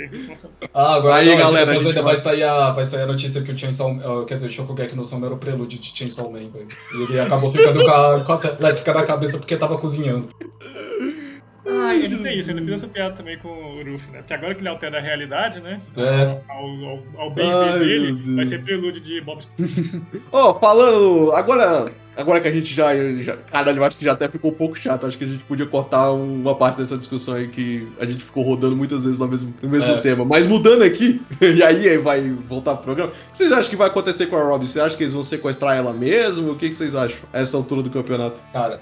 Ah, 0.74 0.94
agora 0.96 1.14
Aí, 1.16 1.28
não, 1.28 1.36
galera, 1.38 1.66
depois 1.72 1.86
a 1.86 1.90
gente 1.90 1.98
ainda 1.98 2.02
vai- 2.02 2.14
vai 2.16 2.22
sair, 2.22 2.42
a, 2.42 2.70
vai 2.72 2.84
sair 2.84 3.02
a 3.02 3.06
notícia 3.06 3.40
que 3.42 3.50
o 3.52 3.56
Chainsaw, 3.58 3.90
uh, 3.92 4.24
quer 4.26 4.34
dizer, 4.36 4.48
o 4.48 4.50
Shokugeki 4.50 4.94
no 4.96 5.04
Soma 5.06 5.26
era 5.26 5.34
o 5.34 5.38
prelúdio 5.38 5.78
de 5.78 5.96
Chainsaw 5.96 6.30
Man, 6.30 6.50
velho. 6.52 6.68
E 6.94 7.02
ele 7.02 7.20
acabou 7.20 7.50
ficando 7.50 7.82
com 7.82 7.90
a, 7.90 8.20
com 8.20 8.32
a 8.32 8.40
elétrica 8.60 8.92
na 8.94 9.02
cabeça 9.04 9.38
porque 9.38 9.56
tava 9.56 9.78
cozinhando. 9.78 10.28
Ah, 11.66 11.94
ele 11.94 12.18
tem 12.18 12.38
isso, 12.38 12.50
ele 12.50 12.60
fiz 12.62 12.74
essa 12.74 12.88
piada 12.88 13.14
também 13.14 13.38
com 13.38 13.48
o 13.48 13.76
Ruffy, 13.78 14.10
né? 14.12 14.18
Porque 14.18 14.34
agora 14.34 14.54
que 14.54 14.60
ele 14.60 14.68
altera 14.68 14.98
a 14.98 15.00
realidade, 15.00 15.60
né? 15.60 15.80
É. 15.96 16.38
Ao, 16.48 16.66
ao, 16.66 17.02
ao 17.16 17.30
bem 17.30 17.50
Ai, 17.50 17.78
dele, 17.78 18.34
vai 18.36 18.44
ser 18.44 18.62
prelúdio 18.62 19.00
de 19.00 19.20
Bob 19.22 19.38
Esponja. 19.38 20.02
Ó, 20.30 20.58
falando. 20.58 21.32
Agora, 21.32 21.90
agora 22.16 22.40
que 22.40 22.48
a 22.48 22.52
gente 22.52 22.74
já, 22.74 22.94
já. 23.22 23.36
Caralho, 23.36 23.78
eu 23.78 23.84
acho 23.84 23.96
que 23.96 24.04
já 24.04 24.12
até 24.12 24.28
ficou 24.28 24.50
um 24.50 24.54
pouco 24.54 24.76
chato. 24.78 25.06
Acho 25.06 25.16
que 25.16 25.24
a 25.24 25.28
gente 25.28 25.42
podia 25.44 25.64
cortar 25.66 26.12
uma 26.12 26.54
parte 26.54 26.76
dessa 26.78 26.98
discussão 26.98 27.34
aí 27.34 27.48
que 27.48 27.88
a 27.98 28.04
gente 28.04 28.24
ficou 28.24 28.42
rodando 28.44 28.76
muitas 28.76 29.02
vezes 29.02 29.18
no 29.18 29.26
mesmo, 29.26 29.54
no 29.62 29.68
mesmo 29.68 29.90
É. 29.90 30.00
tema. 30.02 30.24
Mas 30.24 30.46
mudando 30.46 30.82
aqui, 30.82 31.22
e 31.40 31.62
aí 31.62 31.96
vai 31.96 32.28
voltar 32.30 32.74
pro 32.74 32.84
programa. 32.84 33.10
O 33.10 33.30
que 33.32 33.38
vocês 33.38 33.52
acham 33.52 33.70
que 33.70 33.76
vai 33.76 33.88
acontecer 33.88 34.26
com 34.26 34.36
a 34.36 34.42
Robin? 34.42 34.66
Você 34.66 34.80
acha 34.80 34.96
que 34.96 35.02
eles 35.02 35.14
vão 35.14 35.22
sequestrar 35.22 35.76
ela 35.76 35.92
mesmo? 35.94 36.52
O 36.52 36.56
que, 36.56 36.68
que 36.68 36.74
vocês 36.74 36.94
acham 36.94 37.18
a 37.32 37.40
essa 37.40 37.56
altura 37.56 37.82
do 37.82 37.88
campeonato? 37.90 38.38
Cara, 38.52 38.80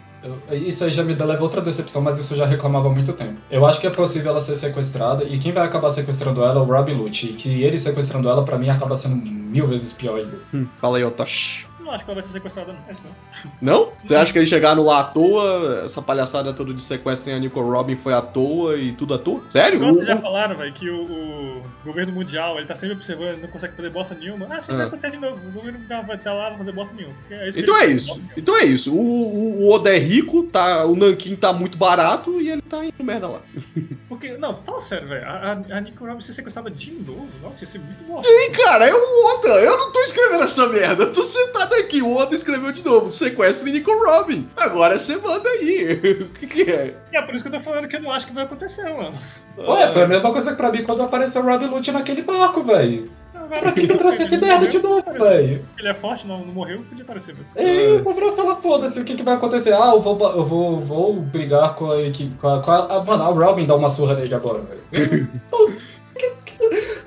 isso 0.53 0.85
aí 0.85 0.93
já 0.93 1.03
me 1.03 1.15
leva 1.15 1.43
outra 1.43 1.61
decepção, 1.61 2.03
mas 2.03 2.19
isso 2.19 2.35
eu 2.35 2.39
já 2.39 2.47
reclamava 2.47 2.89
há 2.89 2.93
muito 2.93 3.13
tempo. 3.13 3.39
Eu 3.51 3.67
acho 3.67 3.81
que 3.81 3.87
é 3.87 3.91
possível 3.91 4.31
ela 4.31 4.41
ser 4.41 4.57
sequestrada, 4.57 5.25
e 5.25 5.39
quem 5.39 5.53
vai 5.53 5.67
acabar 5.67 5.91
sequestrando 5.91 6.43
ela 6.43 6.61
é 6.61 6.93
o 6.93 6.97
Lute. 6.97 7.31
E 7.31 7.33
que 7.35 7.63
ele 7.63 7.79
sequestrando 7.79 8.29
ela, 8.29 8.45
pra 8.45 8.59
mim, 8.59 8.69
acaba 8.69 8.99
sendo 8.99 9.17
mil 9.17 9.67
vezes 9.67 9.93
pior 9.93 10.19
ainda. 10.19 10.39
Hum, 10.55 10.67
fala 10.81 10.99
aí, 10.99 11.05
Otosh. 11.05 11.67
Não 11.93 11.97
acho 11.97 12.05
que 12.07 12.11
ela 12.11 12.15
vai 12.15 12.23
ser 12.23 12.33
sequestrada, 12.33 12.73
não. 12.73 12.81
Não. 13.61 13.85
Não? 13.85 13.93
Você 13.99 14.15
acha 14.15 14.33
que 14.33 14.39
eles 14.39 14.49
chegaram 14.49 14.83
lá 14.83 15.01
à 15.01 15.05
toa? 15.05 15.83
Essa 15.85 16.01
palhaçada 16.01 16.53
toda 16.55 16.73
de 16.73 16.81
sequestro 16.81 17.31
em 17.31 17.35
a 17.35 17.39
Nicole 17.39 17.69
Robin 17.69 17.97
foi 17.97 18.15
à 18.15 18.23
toa 18.23 18.79
e 18.79 18.93
tudo 18.93 19.13
à 19.13 19.19
toa? 19.19 19.43
Sério? 19.51 19.77
Igual 19.77 19.93
vocês 19.93 20.07
já 20.07 20.17
falaram, 20.17 20.57
velho, 20.57 20.73
que 20.73 20.89
o, 20.89 21.03
o 21.05 21.63
governo 21.85 22.13
mundial, 22.15 22.57
ele 22.57 22.67
tá 22.67 22.75
sempre 22.75 22.95
observando, 22.97 23.43
não 23.43 23.49
consegue 23.49 23.77
fazer 23.77 23.91
bosta 23.91 24.15
nenhuma. 24.15 24.47
Acho 24.47 24.69
que 24.69 24.73
Ah. 24.73 24.77
vai 24.79 24.87
acontecer 24.87 25.11
de 25.11 25.19
novo. 25.19 25.37
O 25.49 25.53
governo 25.53 25.79
mundial 25.81 26.03
vai 26.07 26.17
estar 26.17 26.33
lá, 26.33 26.51
não 26.51 26.57
fazer 26.57 26.73
bosta 26.73 26.95
nenhuma. 26.95 27.15
que 27.29 27.35
Então 27.61 27.77
é 27.77 27.87
isso. 27.87 28.07
bosta 28.09 28.23
nenhuma. 28.23 28.33
Então 28.39 28.57
é 28.59 28.65
isso. 28.65 28.95
O, 28.95 28.97
o, 28.99 29.63
o 29.65 29.71
Oda 29.71 29.95
é 29.95 29.99
rico, 29.99 30.45
tá, 30.45 30.87
o 30.87 30.97
Nankin 30.97 31.37
tá 31.37 31.53
muito 31.53 31.77
barato 31.77 32.41
e 32.41 32.49
ele 32.49 32.63
tá 32.63 32.83
indo 32.83 33.05
merda 33.05 33.29
lá. 33.29 33.41
Porque, 34.09 34.33
não, 34.39 34.57
fala 34.57 34.81
sério, 34.81 35.09
velho. 35.09 35.27
A, 35.27 35.31
a, 35.33 35.77
a 35.77 35.81
Nico 35.81 36.07
Robin 36.07 36.21
ser 36.23 36.33
sequestrada 36.33 36.71
de 36.71 36.93
novo, 36.93 37.29
nossa, 37.43 37.65
ia 37.65 37.69
ser 37.69 37.79
muito 37.81 38.03
bosta. 38.05 38.27
Sim, 38.27 38.53
cara, 38.53 38.87
é 38.87 38.95
o 38.95 39.35
Oda. 39.35 39.49
Eu 39.61 39.77
não 39.77 39.93
tô 39.93 40.01
escrevendo 40.01 40.45
essa 40.45 40.67
merda. 40.69 41.05
Eu 41.05 41.13
tô 41.13 41.23
sentado 41.25 41.75
aqui. 41.83 42.03
O 42.03 42.17
Oda 42.17 42.35
escreveu 42.35 42.73
de 42.73 42.83
novo. 42.83 43.11
Sequestro 43.11 43.69
em 43.69 43.73
Nico 43.73 43.93
Robin. 43.93 44.49
Agora 44.57 44.99
você 44.99 45.17
manda 45.17 45.49
aí. 45.49 45.93
o 46.23 46.29
que, 46.31 46.47
que 46.47 46.63
é? 46.71 46.95
E 47.13 47.17
é 47.17 47.23
por 47.23 47.35
isso 47.35 47.45
que 47.45 47.49
eu 47.49 47.59
tô 47.59 47.61
falando 47.61 47.89
que 47.89 47.97
eu 47.97 48.01
não 48.01 48.13
acho 48.13 48.27
que 48.27 48.33
vai 48.33 48.45
acontecer, 48.45 48.85
mano. 48.85 49.13
Ué, 49.59 49.93
foi 49.93 50.03
a 50.03 50.09
mesma 50.09 50.33
coisa 50.33 50.51
que 50.51 50.57
pra 50.57 50.73
mim 50.73 50.85
quando 50.85 51.03
apareceu 51.03 51.43
o 51.43 51.45
Robbie 51.45 51.67
Lute 51.67 51.93
naquele 51.93 52.23
barco, 52.23 52.63
velho. 52.63 53.11
Pra 53.49 53.73
que 53.73 53.87
que 53.87 53.99
trouxe 53.99 54.23
esse 54.23 54.37
merda 54.37 54.67
de 54.67 54.79
novo, 54.79 55.03
velho? 55.13 55.65
Ele 55.79 55.89
é 55.89 55.95
forte, 55.95 56.27
não, 56.27 56.39
não 56.39 56.55
morreu, 56.55 56.83
podia 56.89 57.05
aparecer, 57.05 57.35
velho. 57.35 57.69
E 57.69 58.01
o 58.01 58.05
Gabriel 58.05 58.35
fala, 58.35 58.57
foda-se, 58.57 58.99
o 59.01 59.05
que, 59.05 59.15
que 59.15 59.23
vai 59.23 59.35
acontecer? 59.35 59.75
Ah, 59.75 59.93
eu 59.95 60.01
vou, 60.01 60.19
eu 60.31 60.45
vou, 60.45 60.81
vou 60.81 61.15
brigar 61.15 61.75
com 61.75 61.91
a 61.91 62.01
equipe. 62.01 62.35
Com 62.39 62.49
a, 62.49 62.63
com 62.63 62.71
a, 62.71 62.97
ah, 62.97 63.05
mano, 63.05 63.25
a 63.25 63.47
Robin 63.47 63.67
dá 63.67 63.75
uma 63.75 63.91
surra 63.91 64.15
nele 64.15 64.35
agora, 64.35 64.61
velho. 64.91 65.29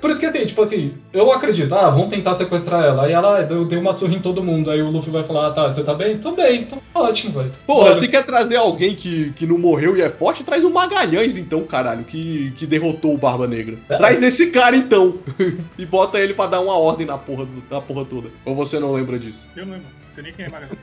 Por 0.00 0.10
isso 0.10 0.20
que 0.20 0.26
assim, 0.26 0.46
tipo 0.46 0.62
assim, 0.62 0.94
eu 1.12 1.32
acredito, 1.32 1.74
ah, 1.74 1.90
vamos 1.90 2.08
tentar 2.08 2.34
sequestrar 2.34 2.84
ela. 2.84 3.04
Aí 3.04 3.12
ela 3.12 3.42
deu, 3.42 3.64
deu 3.64 3.80
uma 3.80 3.92
surra 3.92 4.14
em 4.14 4.20
todo 4.20 4.42
mundo. 4.42 4.70
Aí 4.70 4.82
o 4.82 4.90
Luffy 4.90 5.10
vai 5.10 5.24
falar, 5.24 5.48
ah, 5.48 5.50
tá, 5.52 5.70
você 5.70 5.82
tá 5.82 5.94
bem? 5.94 6.18
Tô 6.18 6.32
bem, 6.32 6.62
então 6.62 6.80
ótimo, 6.94 7.34
velho. 7.34 7.52
Porra, 7.66 7.98
se 7.98 8.08
quer 8.08 8.24
trazer 8.24 8.56
alguém 8.56 8.94
que, 8.94 9.32
que 9.32 9.46
não 9.46 9.58
morreu 9.58 9.96
e 9.96 10.02
é 10.02 10.08
forte, 10.08 10.44
traz 10.44 10.64
o 10.64 10.70
Magalhães, 10.70 11.36
então, 11.36 11.64
caralho, 11.64 12.04
que, 12.04 12.52
que 12.56 12.66
derrotou 12.66 13.14
o 13.14 13.18
Barba 13.18 13.46
Negra. 13.46 13.76
É. 13.88 13.96
Traz 13.96 14.22
esse 14.22 14.50
cara, 14.50 14.76
então. 14.76 15.14
e 15.78 15.86
bota 15.86 16.18
ele 16.18 16.34
pra 16.34 16.46
dar 16.46 16.60
uma 16.60 16.76
ordem 16.76 17.06
na 17.06 17.18
porra, 17.18 17.46
na 17.70 17.80
porra 17.80 18.04
toda. 18.04 18.28
Ou 18.44 18.54
você 18.54 18.78
não 18.78 18.92
lembra 18.92 19.18
disso? 19.18 19.46
Eu 19.56 19.66
não 19.66 19.74
lembro, 19.74 19.88
não 20.00 20.05
sei 20.16 20.24
nem 20.24 20.32
quem 20.32 20.46
é 20.46 20.48
Magalhães. 20.48 20.78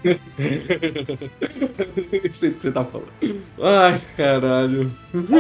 Sei 2.38 2.50
o 2.50 2.54
que 2.54 2.62
você 2.62 2.72
tá 2.72 2.86
falando. 2.86 3.12
Ai, 3.62 4.00
caralho. 4.16 4.92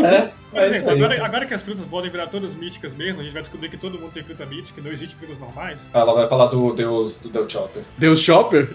É, 0.03 0.31
Por 0.49 0.59
é 0.59 0.65
exemplo, 0.65 0.91
agora, 0.91 1.25
agora 1.25 1.45
que 1.45 1.53
as 1.53 1.61
frutas 1.61 1.85
podem 1.85 2.09
virar 2.09 2.27
todas 2.27 2.55
míticas 2.55 2.93
mesmo, 2.93 3.21
a 3.21 3.23
gente 3.23 3.33
vai 3.33 3.41
descobrir 3.41 3.69
que 3.69 3.77
todo 3.77 3.99
mundo 3.99 4.11
tem 4.11 4.23
fruta 4.23 4.45
mítica, 4.45 4.81
não 4.81 4.91
existe 4.91 5.15
frutas 5.15 5.37
normais. 5.37 5.89
Ela 5.93 6.13
vai 6.13 6.27
falar 6.27 6.47
do 6.47 6.73
deus 6.73 7.19
do 7.19 7.29
Del 7.29 7.47
Chopper. 7.47 7.83
Deus 7.97 8.19
Chopper? 8.19 8.69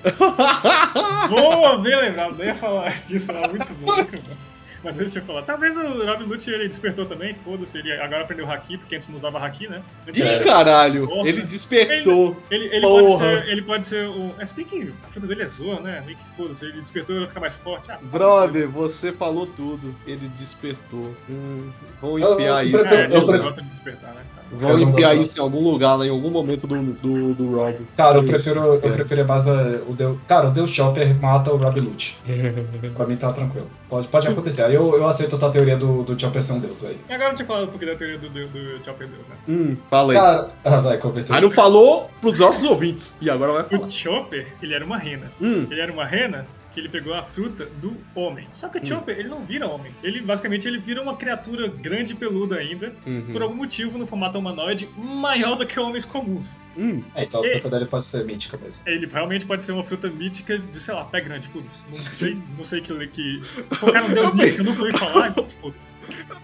Boa, 1.28 1.78
bem 1.78 1.96
lembrado, 2.00 2.36
não 2.36 2.44
ia 2.44 2.54
falar 2.54 2.94
disso, 3.02 3.32
não. 3.32 3.48
Muito 3.48 3.74
bom, 3.74 3.94
muito 3.96 4.22
bom. 4.22 4.47
Mas 4.82 4.96
deixa 4.96 5.18
eu 5.18 5.22
falar. 5.24 5.42
Talvez 5.42 5.76
o 5.76 6.06
Robin 6.06 6.24
Lute 6.24 6.50
ele 6.50 6.68
despertou 6.68 7.04
também, 7.04 7.34
foda-se, 7.34 7.76
ele 7.78 7.92
agora 7.92 8.22
aprendeu 8.22 8.50
Haki, 8.50 8.78
porque 8.78 8.94
antes 8.94 9.08
não 9.08 9.16
usava 9.16 9.38
Haki, 9.44 9.68
né? 9.68 9.82
Antes 10.08 10.20
Ih, 10.20 10.44
caralho. 10.44 11.06
Nossa. 11.06 11.28
Ele 11.28 11.42
despertou. 11.42 12.36
Ele, 12.50 12.66
ele, 12.66 12.80
pode 12.86 13.06
Porra. 13.06 13.28
ser, 13.28 13.48
ele 13.48 13.62
pode 13.62 13.86
ser 13.86 14.08
o. 14.08 14.34
É, 14.38 14.44
se 14.44 14.54
bem 14.54 14.64
que 14.64 14.92
a 15.04 15.08
fruta 15.08 15.26
dele 15.26 15.42
é 15.42 15.46
zoa, 15.46 15.80
né? 15.80 16.02
Meio 16.06 16.16
que 16.16 16.28
foda-se, 16.30 16.64
ele 16.64 16.80
despertou 16.80 17.14
ele 17.14 17.20
vai 17.20 17.28
ficar 17.28 17.40
mais 17.40 17.56
forte. 17.56 17.90
Ah, 17.90 17.98
Brother, 18.00 18.68
você 18.68 19.12
falou 19.12 19.46
tudo. 19.46 19.94
Ele 20.06 20.28
despertou. 20.38 21.14
Hum, 21.28 21.70
vão 22.00 22.18
Eu- 22.18 22.34
enfiar 22.34 22.64
eu 22.66 22.78
isso. 22.80 22.94
É, 22.94 23.06
eu 23.06 23.26
gosta 23.26 23.62
de 23.62 23.68
despertar, 23.68 24.14
né? 24.14 24.22
Tá. 24.34 24.37
Vão 24.50 24.70
Eu 24.70 24.80
enfiar 24.80 25.14
gosto. 25.14 25.22
isso 25.30 25.38
em 25.38 25.42
algum 25.42 25.62
lugar 25.62 25.94
lá, 25.96 26.06
em 26.06 26.10
algum 26.10 26.30
momento 26.30 26.66
do, 26.66 26.76
do, 26.94 27.34
do 27.34 27.56
Rob. 27.56 27.76
Cara, 27.96 28.18
eu 28.18 28.24
prefiro, 28.24 28.60
eu 28.60 28.74
É. 28.74 28.78
prefiro 28.92 29.26
mais 29.26 29.46
é, 29.46 29.80
o 29.86 29.92
Deus. 29.94 30.18
Cara, 30.26 30.48
o 30.48 30.50
Deus 30.50 30.70
Chopper 30.70 31.14
mata 31.20 31.52
o 31.52 31.56
Robbie 31.56 31.80
Lute. 31.80 32.18
Pra 32.96 33.06
mim 33.06 33.16
tá 33.16 33.32
tranquilo. 33.32 33.66
Pode, 33.88 34.08
pode 34.08 34.28
acontecer. 34.28 34.62
Aí 34.62 34.74
eu, 34.74 34.94
eu 34.96 35.06
aceito 35.06 35.36
a 35.36 35.38
tua 35.38 35.50
teoria 35.50 35.76
do, 35.76 36.02
do 36.02 36.18
Chopper 36.18 36.42
ser 36.42 36.52
um 36.54 36.60
deus, 36.60 36.82
velho. 36.82 36.98
E 37.08 37.12
agora 37.12 37.30
eu 37.32 37.34
te 37.36 37.44
falo 37.44 37.64
um 37.64 37.68
pouquinho 37.68 37.92
da 37.92 37.96
teoria 37.98 38.18
do, 38.18 38.28
do, 38.28 38.46
do 38.48 38.84
Chopper 38.84 39.06
Deus, 39.08 39.22
né? 39.28 39.36
hum, 39.48 39.76
fala 39.90 40.12
aí. 40.12 40.18
Cara, 40.18 40.48
ah, 40.64 40.80
vai, 40.80 40.98
converter. 40.98 41.32
Aí 41.34 41.40
não 41.42 41.50
falou 41.50 42.10
pros 42.20 42.38
nossos 42.38 42.64
ouvintes. 42.68 43.14
E 43.20 43.28
agora 43.30 43.52
vai 43.52 43.64
falar. 43.64 43.82
O 43.84 43.88
Chopper, 43.88 44.46
ele 44.62 44.74
era 44.74 44.84
uma 44.84 44.98
rena. 44.98 45.30
Hum, 45.40 45.66
Ele 45.70 45.80
era 45.80 45.92
uma 45.92 46.04
rena 46.06 46.46
que 46.72 46.80
ele 46.80 46.88
pegou 46.88 47.14
a 47.14 47.22
fruta 47.22 47.66
do 47.80 47.96
homem. 48.14 48.46
Só 48.52 48.68
que 48.68 48.78
o 48.78 48.86
Chopper, 48.86 49.18
ele 49.18 49.28
não 49.28 49.40
vira 49.40 49.66
homem. 49.66 49.90
Ele, 50.02 50.20
basicamente, 50.20 50.68
ele 50.68 50.78
vira 50.78 51.00
uma 51.02 51.16
criatura 51.16 51.66
grande 51.68 52.12
e 52.12 52.16
peluda 52.16 52.56
ainda, 52.56 52.92
uhum, 53.06 53.26
por 53.32 53.42
algum 53.42 53.54
motivo, 53.56 53.96
no 53.98 54.06
formato 54.06 54.38
humanoide, 54.38 54.88
maior 54.96 55.56
do 55.56 55.66
que 55.66 55.78
homens 55.80 56.04
comuns. 56.04 56.56
hum. 56.76 57.02
É, 57.14 57.24
então 57.24 57.42
a 57.42 57.46
E- 57.46 57.52
fruta 57.60 57.70
dele 57.70 57.86
pode 57.86 58.06
ser 58.06 58.24
mítica 58.24 58.56
mesmo. 58.58 58.82
Ele 58.86 59.06
realmente 59.06 59.44
pode 59.46 59.64
ser 59.64 59.72
uma 59.72 59.82
fruta 59.82 60.08
mítica 60.08 60.58
de, 60.58 60.78
sei 60.78 60.94
lá, 60.94 61.04
pé 61.04 61.20
grande, 61.20 61.48
foda-se. 61.48 61.82
Não 61.90 62.02
sei, 62.02 62.36
não 62.56 62.64
sei 62.64 62.80
que. 62.80 63.06
que... 63.08 63.42
Colocaram 63.80 64.08
um 64.08 64.14
deus 64.14 64.32
mítico, 64.34 64.60
eu 64.60 64.64
nunca 64.64 64.82
ouvi 64.82 64.96
falar, 64.98 65.28
então 65.30 65.48
foda-se. 65.48 65.92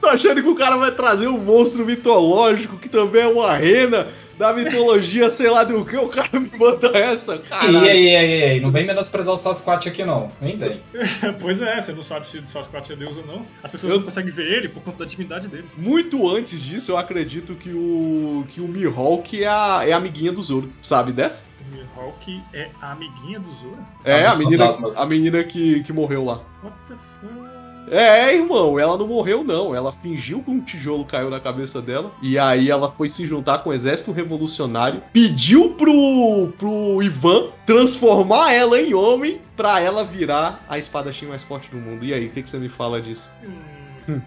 Tô 0.00 0.08
achando 0.08 0.42
que 0.42 0.48
o 0.48 0.54
cara 0.54 0.76
vai 0.76 0.92
trazer 0.94 1.28
um 1.28 1.38
monstro 1.38 1.84
mitológico 1.86 2.76
que 2.78 2.88
também 2.88 3.22
é 3.22 3.26
uma 3.28 3.56
rena 3.56 4.08
da 4.38 4.52
mitologia, 4.52 5.28
sei 5.30 5.48
lá 5.50 5.64
do 5.64 5.84
que. 5.84 5.96
O 5.96 6.08
cara 6.08 6.38
me 6.38 6.50
manda 6.58 6.88
essa, 6.96 7.36
E 7.36 7.38
caralho. 7.40 7.78
aí, 7.80 8.16
aí, 8.16 8.42
aí, 8.44 8.60
não 8.60 8.70
vem 8.70 8.86
menosprezar 8.86 9.32
o 9.34 9.36
Sasquatch 9.36 9.86
aqui 9.88 10.04
não. 10.04 10.28
Nem 10.40 10.56
vem. 10.56 10.80
pois 11.40 11.60
é, 11.62 11.80
você 11.80 11.92
não 11.92 12.02
sabe 12.02 12.28
se 12.28 12.38
o 12.38 12.46
Sasquatch 12.48 12.90
é 12.90 12.96
deus 12.96 13.16
ou 13.16 13.26
não. 13.26 13.46
As 13.62 13.70
pessoas 13.70 13.92
Eu- 13.92 13.98
não 13.98 14.04
conseguem 14.04 14.30
ver 14.32 14.50
ele 14.50 14.68
por 14.68 14.82
conta 14.82 14.98
da 14.98 15.04
divindade 15.04 15.48
dele. 15.48 15.64
Muito 15.76 16.28
antes 16.28 16.60
disso, 16.60 16.92
eu 16.92 16.96
acredito 16.96 17.54
que 17.54 17.70
o 17.70 18.44
que 18.48 18.60
o 18.60 18.68
Mihawk 18.68 19.42
é 19.42 19.46
a, 19.46 19.82
é 19.86 19.92
a 19.92 19.96
amiguinha 19.96 20.32
do 20.32 20.42
Zoro. 20.42 20.70
Sabe 20.82 21.12
dessa? 21.12 21.44
O 21.66 21.74
Mihawk 21.76 22.40
é 22.52 22.68
a 22.82 22.92
amiguinha 22.92 23.40
do 23.40 23.50
Zoro? 23.52 23.78
É, 24.04 24.24
Ah, 24.24 24.32
a 24.32 24.36
menina, 24.36 24.68
a 24.96 25.06
menina 25.06 25.44
que, 25.44 25.82
que 25.84 25.92
morreu 25.92 26.24
lá. 26.24 26.40
What 26.62 26.76
the 26.88 26.94
fuck? 27.20 27.43
É, 27.90 28.34
irmão, 28.34 28.78
ela 28.78 28.96
não 28.96 29.06
morreu, 29.06 29.44
não. 29.44 29.74
Ela 29.74 29.92
fingiu 29.92 30.42
que 30.42 30.50
um 30.50 30.60
tijolo 30.60 31.04
caiu 31.04 31.30
na 31.30 31.40
cabeça 31.40 31.80
dela. 31.82 32.12
E 32.22 32.38
aí 32.38 32.70
ela 32.70 32.90
foi 32.90 33.08
se 33.08 33.26
juntar 33.26 33.58
com 33.58 33.70
o 33.70 33.72
exército 33.72 34.12
revolucionário. 34.12 35.02
Pediu 35.12 35.70
pro, 35.70 36.52
pro 36.58 37.02
Ivan 37.02 37.48
transformar 37.66 38.52
ela 38.52 38.80
em 38.80 38.94
homem 38.94 39.40
pra 39.56 39.80
ela 39.80 40.04
virar 40.04 40.64
a 40.68 40.78
espadachim 40.78 41.26
mais 41.26 41.42
forte 41.42 41.70
do 41.70 41.76
mundo. 41.76 42.04
E 42.04 42.12
aí, 42.12 42.26
o 42.26 42.30
que, 42.30 42.42
que 42.42 42.48
você 42.48 42.58
me 42.58 42.68
fala 42.68 43.00
disso? 43.00 43.30
Hum, 43.44 43.73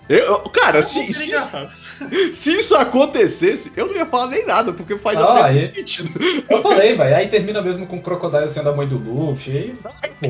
Eu, 0.09 0.39
cara, 0.49 0.81
se, 0.83 1.13
se, 1.13 1.31
se 2.33 2.53
isso 2.57 2.75
acontecesse, 2.75 3.71
eu 3.75 3.87
não 3.87 3.95
ia 3.95 4.05
falar 4.05 4.27
nem 4.27 4.45
nada, 4.45 4.73
porque 4.73 4.97
faz 4.97 5.17
Ah, 5.19 5.39
até 5.45 5.49
aí- 5.59 5.65
sentido. 5.65 6.09
Eu 6.49 6.61
falei, 6.61 6.95
velho. 6.95 7.15
Aí 7.15 7.27
termina 7.29 7.61
mesmo 7.61 7.85
com 7.85 7.97
o 7.97 8.01
Crocodile 8.01 8.49
sendo 8.49 8.69
a 8.69 8.75
mãe 8.75 8.87
do 8.87 8.97
Luffy. 8.97 9.73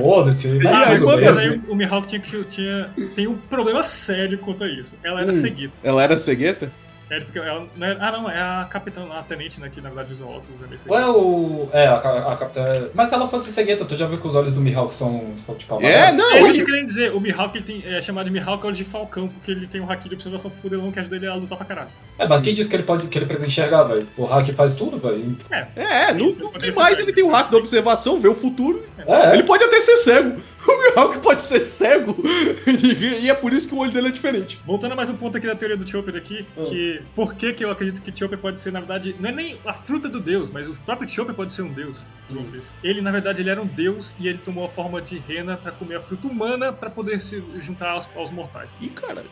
Foda-se. 0.02 0.48
E 0.48 0.68
Ah, 0.68 0.90
aí, 0.90 1.00
mas 1.00 1.38
aí 1.38 1.62
o 1.68 1.76
Mihawk 1.76 2.08
tinha, 2.08 2.22
que- 2.22 2.44
tinha, 2.46 2.90
tem 3.16 3.28
um 3.28 3.36
problema 3.38 3.84
sério 3.84 4.38
quanto 4.40 4.64
a 4.64 4.68
isso. 4.68 4.96
Ela 5.04 5.22
era 5.22 5.30
Hum. 5.30 5.34
cegueta. 5.34 5.74
Ela 5.84 6.04
era 6.04 6.18
cegueta? 6.18 6.72
É, 7.10 7.20
porque 7.22 7.40
ela 7.40 7.66
não 7.76 7.88
era- 7.88 8.06
ah, 8.06 8.12
não, 8.12 8.30
é 8.30 8.40
a 8.42 8.68
capitã, 8.70 9.06
a 9.12 9.24
tenente, 9.24 9.62
né, 9.62 9.70
que 9.74 9.80
na 9.80 9.90
verdade 9.90 10.14
usa 10.14 10.26
óculos, 10.26 10.62
é 10.62 10.68
meio 10.68 10.72
Ué, 10.72 10.78
cegueta. 10.78 11.12
o. 11.12 11.70
É, 11.72 11.88
a, 11.88 11.96
a 12.34 12.36
capitã. 12.36 12.90
Mas 12.94 13.10
se 13.10 13.16
ela 13.16 13.28
fosse 13.30 13.52
cegueta, 13.54 13.86
tu 13.86 13.96
já 13.96 14.06
viu 14.08 14.18
que 14.20 14.28
os 14.28 14.36
olhos 14.36 14.54
do 14.54 14.60
Mihawk 14.62 14.94
são, 14.94 15.34
são 15.46 15.56
tipo 15.56 15.82
É, 15.82 16.12
não, 16.12 16.32
É 16.34 16.42
isso 16.42 16.52
que 16.54 16.60
eu 16.62 16.66
queria 16.66 16.86
dizer, 16.86 17.14
o 17.14 17.20
Mihawk 17.22 17.58
ele 17.58 17.66
tem, 17.66 17.84
é 17.86 18.02
chamado 18.02 18.26
de 18.26 18.32
Mihawk 18.32 18.66
olhos 18.66 18.78
de 18.78 18.84
falcão, 18.84 19.28
porque 19.30 19.52
ele 19.52 19.68
tem 19.68 19.80
um 19.80 19.90
haki 19.90 20.10
de 20.10 20.16
observação 20.16 20.52
fudelão 20.52 20.92
que 20.92 21.00
ajuda 21.00 21.16
ele 21.16 21.28
a 21.28 21.36
lutar 21.36 21.58
pra 21.58 21.66
caralho. 21.66 21.90
É, 22.20 22.28
mas 22.28 22.42
quem 22.44 22.54
disse 22.54 22.70
que 22.70 22.76
ele 22.76 22.84
pode 22.84 23.08
que 23.08 23.18
ele 23.18 23.26
precisa 23.26 23.48
enxergar, 23.48 23.84
velho? 23.84 24.08
O 24.18 24.26
hack 24.26 24.50
faz 24.54 24.74
tudo, 24.74 24.98
velho. 24.98 25.38
É, 25.76 26.14
não, 26.14 26.30
Isso, 26.30 26.42
não 26.42 26.52
ser 26.52 26.76
mais, 26.76 26.90
cego. 26.98 27.02
ele 27.02 27.14
tem 27.14 27.24
o 27.24 27.32
rato 27.32 27.52
da 27.52 27.58
observação, 27.58 28.20
vê 28.20 28.28
o 28.28 28.36
futuro. 28.36 28.86
É, 29.08 29.34
Ele 29.34 29.44
pode 29.44 29.64
até 29.64 29.80
ser 29.80 29.98
cego. 29.98 30.42
O 30.78 30.78
Mihawk 30.82 31.20
pode 31.20 31.42
ser 31.44 31.62
cego 31.62 32.16
e 33.22 33.30
é 33.30 33.34
por 33.34 33.54
isso 33.54 33.68
que 33.68 33.74
o 33.74 33.78
olho 33.78 33.92
dele 33.92 34.08
é 34.10 34.12
diferente. 34.12 34.60
Voltando 34.66 34.92
a 34.92 34.96
mais 34.96 35.10
um 35.10 35.16
ponto 35.16 35.38
aqui 35.38 35.48
da 35.48 35.56
teoria 35.56 35.78
do 35.78 35.88
Chopper 35.90 36.16
aqui, 36.16 36.46
Ah. 36.58 36.64
que 36.64 37.02
por 37.16 37.36
que 37.36 37.54
que 37.54 37.64
eu 37.64 37.72
acredito 37.72 38.02
que 38.02 38.18
Chopper 38.18 38.38
pode 38.38 38.60
ser, 38.60 38.72
na 38.72 38.80
verdade, 38.80 39.16
não 39.20 39.30
é 39.30 39.32
nem 39.32 39.58
a 39.66 39.74
fruta 39.74 40.10
do 40.10 40.20
deus, 40.20 40.50
mas 40.50 40.68
o 40.68 40.80
próprio 40.82 41.08
Chopper 41.10 41.34
pode 41.34 41.54
ser 41.54 41.62
um 41.62 41.72
deus. 41.72 42.06
Piece. 42.52 42.74
Ele, 42.84 43.00
na 43.00 43.10
verdade, 43.10 43.42
ele 43.42 43.50
era 43.50 43.62
um 43.62 43.66
deus 43.66 44.14
e 44.20 44.28
ele 44.28 44.38
tomou 44.38 44.66
a 44.66 44.70
forma 44.70 45.02
de 45.02 45.18
rena 45.18 45.56
pra 45.56 45.72
comer 45.72 45.96
a 45.96 46.02
fruta 46.02 46.28
humana 46.28 46.74
pra 46.74 46.90
poder 46.90 47.22
se 47.22 47.42
juntar 47.62 47.92
aos, 47.92 48.10
aos 48.18 48.32
mortais. 48.32 48.70
Ih, 48.82 48.90
caralho. 48.90 49.30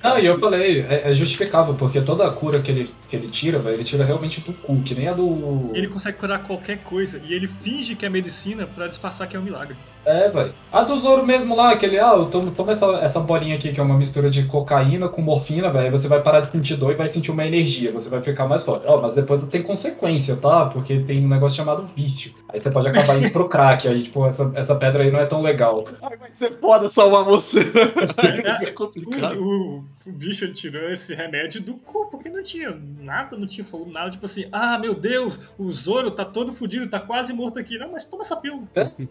Ah, 0.00 0.20
e 0.20 0.26
eu 0.26 0.38
falei, 0.38 0.80
é, 0.82 1.10
é 1.10 1.14
justificável, 1.14 1.74
porque 1.74 2.00
toda 2.00 2.24
a 2.24 2.30
cura 2.30 2.62
que 2.62 2.70
ele, 2.70 2.90
que 3.08 3.16
ele 3.16 3.26
tira, 3.28 3.58
velho, 3.58 3.74
ele 3.76 3.84
tira 3.84 4.04
realmente 4.04 4.40
do 4.40 4.52
cu, 4.52 4.80
que 4.82 4.94
nem 4.94 5.08
a 5.08 5.12
do. 5.12 5.70
Ele 5.74 5.88
consegue 5.88 6.16
curar 6.16 6.42
qualquer 6.44 6.78
coisa 6.84 7.20
e 7.24 7.34
ele 7.34 7.48
finge 7.48 7.96
que 7.96 8.06
é 8.06 8.08
medicina 8.08 8.64
pra 8.64 8.86
disfarçar 8.86 9.26
que 9.26 9.36
é 9.36 9.40
um 9.40 9.42
milagre. 9.42 9.76
É, 10.06 10.28
velho. 10.28 10.43
A 10.72 10.82
do 10.82 10.98
Zoro 10.98 11.24
mesmo 11.24 11.54
lá, 11.54 11.70
aquele, 11.70 11.98
ah, 11.98 12.14
eu 12.16 12.26
tomo, 12.26 12.50
toma 12.50 12.72
essa, 12.72 12.86
essa 12.96 13.20
bolinha 13.20 13.54
aqui, 13.54 13.72
que 13.72 13.80
é 13.80 13.82
uma 13.82 13.96
mistura 13.96 14.28
de 14.28 14.44
cocaína 14.44 15.08
com 15.08 15.22
morfina, 15.22 15.70
velho. 15.70 15.90
Você 15.90 16.08
vai 16.08 16.22
parar 16.22 16.40
de 16.40 16.50
sentir 16.50 16.76
dor 16.76 16.92
e 16.92 16.96
vai 16.96 17.08
sentir 17.08 17.30
uma 17.30 17.46
energia, 17.46 17.92
você 17.92 18.10
vai 18.10 18.22
ficar 18.22 18.46
mais 18.46 18.62
forte. 18.62 18.84
Ó, 18.86 19.00
mas 19.00 19.14
depois 19.14 19.46
tem 19.46 19.62
consequência, 19.62 20.36
tá? 20.36 20.66
Porque 20.66 20.98
tem 21.00 21.24
um 21.24 21.28
negócio 21.28 21.56
chamado 21.56 21.86
vício. 21.96 22.32
Aí 22.48 22.60
você 22.60 22.70
pode 22.70 22.88
acabar 22.88 23.16
indo 23.16 23.30
pro 23.30 23.48
crack, 23.48 23.88
aí, 23.88 24.02
tipo, 24.04 24.24
essa, 24.26 24.50
essa 24.54 24.74
pedra 24.76 25.02
aí 25.02 25.10
não 25.10 25.18
é 25.18 25.26
tão 25.26 25.42
legal. 25.42 25.84
Ai, 26.02 26.16
vai 26.16 26.30
ser 26.32 26.58
foda 26.58 26.88
salvar 26.88 27.24
você. 27.24 27.60
Isso 28.52 28.66
é 28.66 28.70
complicado. 28.70 29.40
O, 29.40 29.78
o, 29.78 29.84
o 30.06 30.12
bicho 30.12 30.52
tirou 30.52 30.90
esse 30.90 31.14
remédio 31.14 31.62
do 31.62 31.76
cu, 31.76 32.06
porque 32.10 32.28
não 32.28 32.42
tinha 32.42 32.76
nada, 33.00 33.36
não 33.36 33.46
tinha 33.46 33.64
falado 33.64 33.90
nada, 33.90 34.10
tipo 34.10 34.26
assim, 34.26 34.46
ah, 34.52 34.78
meu 34.78 34.94
Deus, 34.94 35.40
o 35.58 35.70
Zoro 35.70 36.10
tá 36.10 36.24
todo 36.24 36.52
fudido, 36.52 36.88
tá 36.88 37.00
quase 37.00 37.32
morto 37.32 37.58
aqui. 37.58 37.78
Não, 37.78 37.90
mas 37.90 38.04
toma 38.04 38.22
essa 38.22 38.36
pílula. 38.36 38.64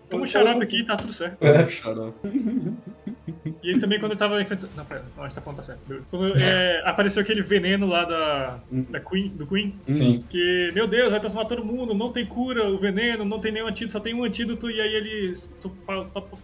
Toma 0.10 0.24
um 0.24 0.26
xarope 0.26 0.64
aqui 0.64 0.84
tá 0.84 0.96
tudo 0.96 1.12
certo. 1.12 1.23
É. 1.40 1.68
Xarope. 1.70 2.28
E 3.62 3.70
ele 3.70 3.80
também, 3.80 4.00
quando 4.00 4.12
ele 4.12 4.20
tava 4.20 4.42
enfrentando. 4.42 4.72
Não, 4.76 4.86
pera, 4.86 5.04
não, 5.16 5.24
a 5.24 5.28
gente 5.28 5.36
tá 5.36 5.42
falando 5.42 5.58
tá 5.58 5.64
certo. 5.64 5.82
Quando 6.10 6.36
é, 6.42 6.82
apareceu 6.86 7.22
aquele 7.22 7.42
veneno 7.42 7.88
lá 7.88 8.04
da, 8.04 8.60
da 8.72 9.00
Queen, 9.00 9.30
do 9.30 9.48
Queen, 9.48 9.74
Sim. 9.90 10.24
que, 10.30 10.72
meu 10.74 10.88
Deus, 10.88 11.12
vai 11.12 11.20
transformar 11.20 11.48
todo 11.48 11.64
mundo, 11.64 11.94
não 11.94 12.12
tem 12.12 12.26
cura, 12.26 12.70
o 12.70 12.78
veneno, 12.78 13.24
não 13.24 13.40
tem 13.40 13.52
nenhum 13.52 13.68
antídoto, 13.68 13.94
só 13.94 14.00
tem 14.00 14.14
um 14.14 14.24
antídoto, 14.24 14.70
e 14.70 14.82
aí 14.82 14.94
ele 14.94 15.34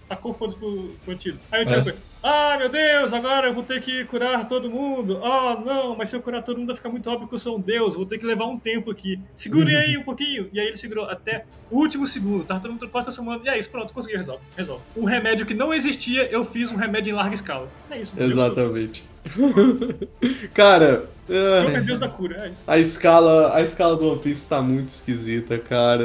tacou 0.08 0.34
foda 0.34 0.56
pro, 0.56 0.96
pro 1.04 1.14
antídoto. 1.14 1.44
Aí 1.52 1.66
o 1.66 1.70
É. 1.70 1.96
Ah, 2.22 2.58
meu 2.58 2.68
Deus, 2.68 3.14
agora 3.14 3.48
eu 3.48 3.54
vou 3.54 3.64
ter 3.64 3.80
que 3.80 4.04
curar 4.06 4.46
todo 4.46 4.70
mundo. 4.70 5.22
Ah, 5.24 5.62
não, 5.66 5.96
mas 5.96 6.10
se 6.10 6.16
eu 6.18 6.22
curar 6.22 6.44
todo 6.44 6.58
mundo 6.58 6.68
vai 6.68 6.76
ficar 6.76 6.90
muito 6.90 7.10
óbvio 7.10 7.28
que 7.28 7.34
eu 7.34 7.40
sou 7.40 7.58
um 7.58 7.62
deus, 7.62 7.96
vou 7.96 8.06
ter 8.06 8.18
que 8.18 8.26
levar 8.26 8.46
um 8.46 8.60
tempo 8.60 8.92
aqui. 8.92 9.20
Segure 9.34 9.74
aí 9.74 9.98
um 9.98 10.04
pouquinho. 10.04 10.50
E 10.52 10.60
aí 10.60 10.68
ele 10.68 10.76
segurou 10.76 11.06
até 11.06 11.46
o 11.72 11.78
último 11.78 12.06
segundo, 12.06 12.44
tava 12.44 12.60
todo 12.60 12.72
mundo 12.72 12.90
quase 12.90 13.06
transformando. 13.06 13.46
E 13.46 13.50
é 13.50 13.58
isso, 13.58 13.70
pronto, 13.70 13.94
consegui 13.94 14.18
resolve. 14.18 14.44
Resolve. 14.58 14.84
Um 14.98 15.06
remédio 15.06 15.46
que 15.46 15.54
não 15.54 15.74
existia, 15.74 16.30
eu 16.30 16.44
fiz 16.44 16.72
um 16.72 16.76
remédio 16.76 17.12
em 17.12 17.14
larga 17.14 17.34
escala. 17.34 17.70
É 17.90 18.02
isso. 18.02 18.14
Exatamente. 18.22 19.09
cara, 20.54 21.04
é 21.30 21.82
deus 21.82 22.00
da 22.00 22.08
cura, 22.10 22.46
é 22.46 22.50
isso. 22.50 22.64
a 22.66 22.80
escala, 22.80 23.54
a 23.56 23.62
escala 23.62 23.96
do 23.96 24.10
One 24.12 24.20
Piece 24.20 24.48
tá 24.48 24.62
muito 24.62 24.90
esquisita, 24.90 25.60
cara. 25.60 26.04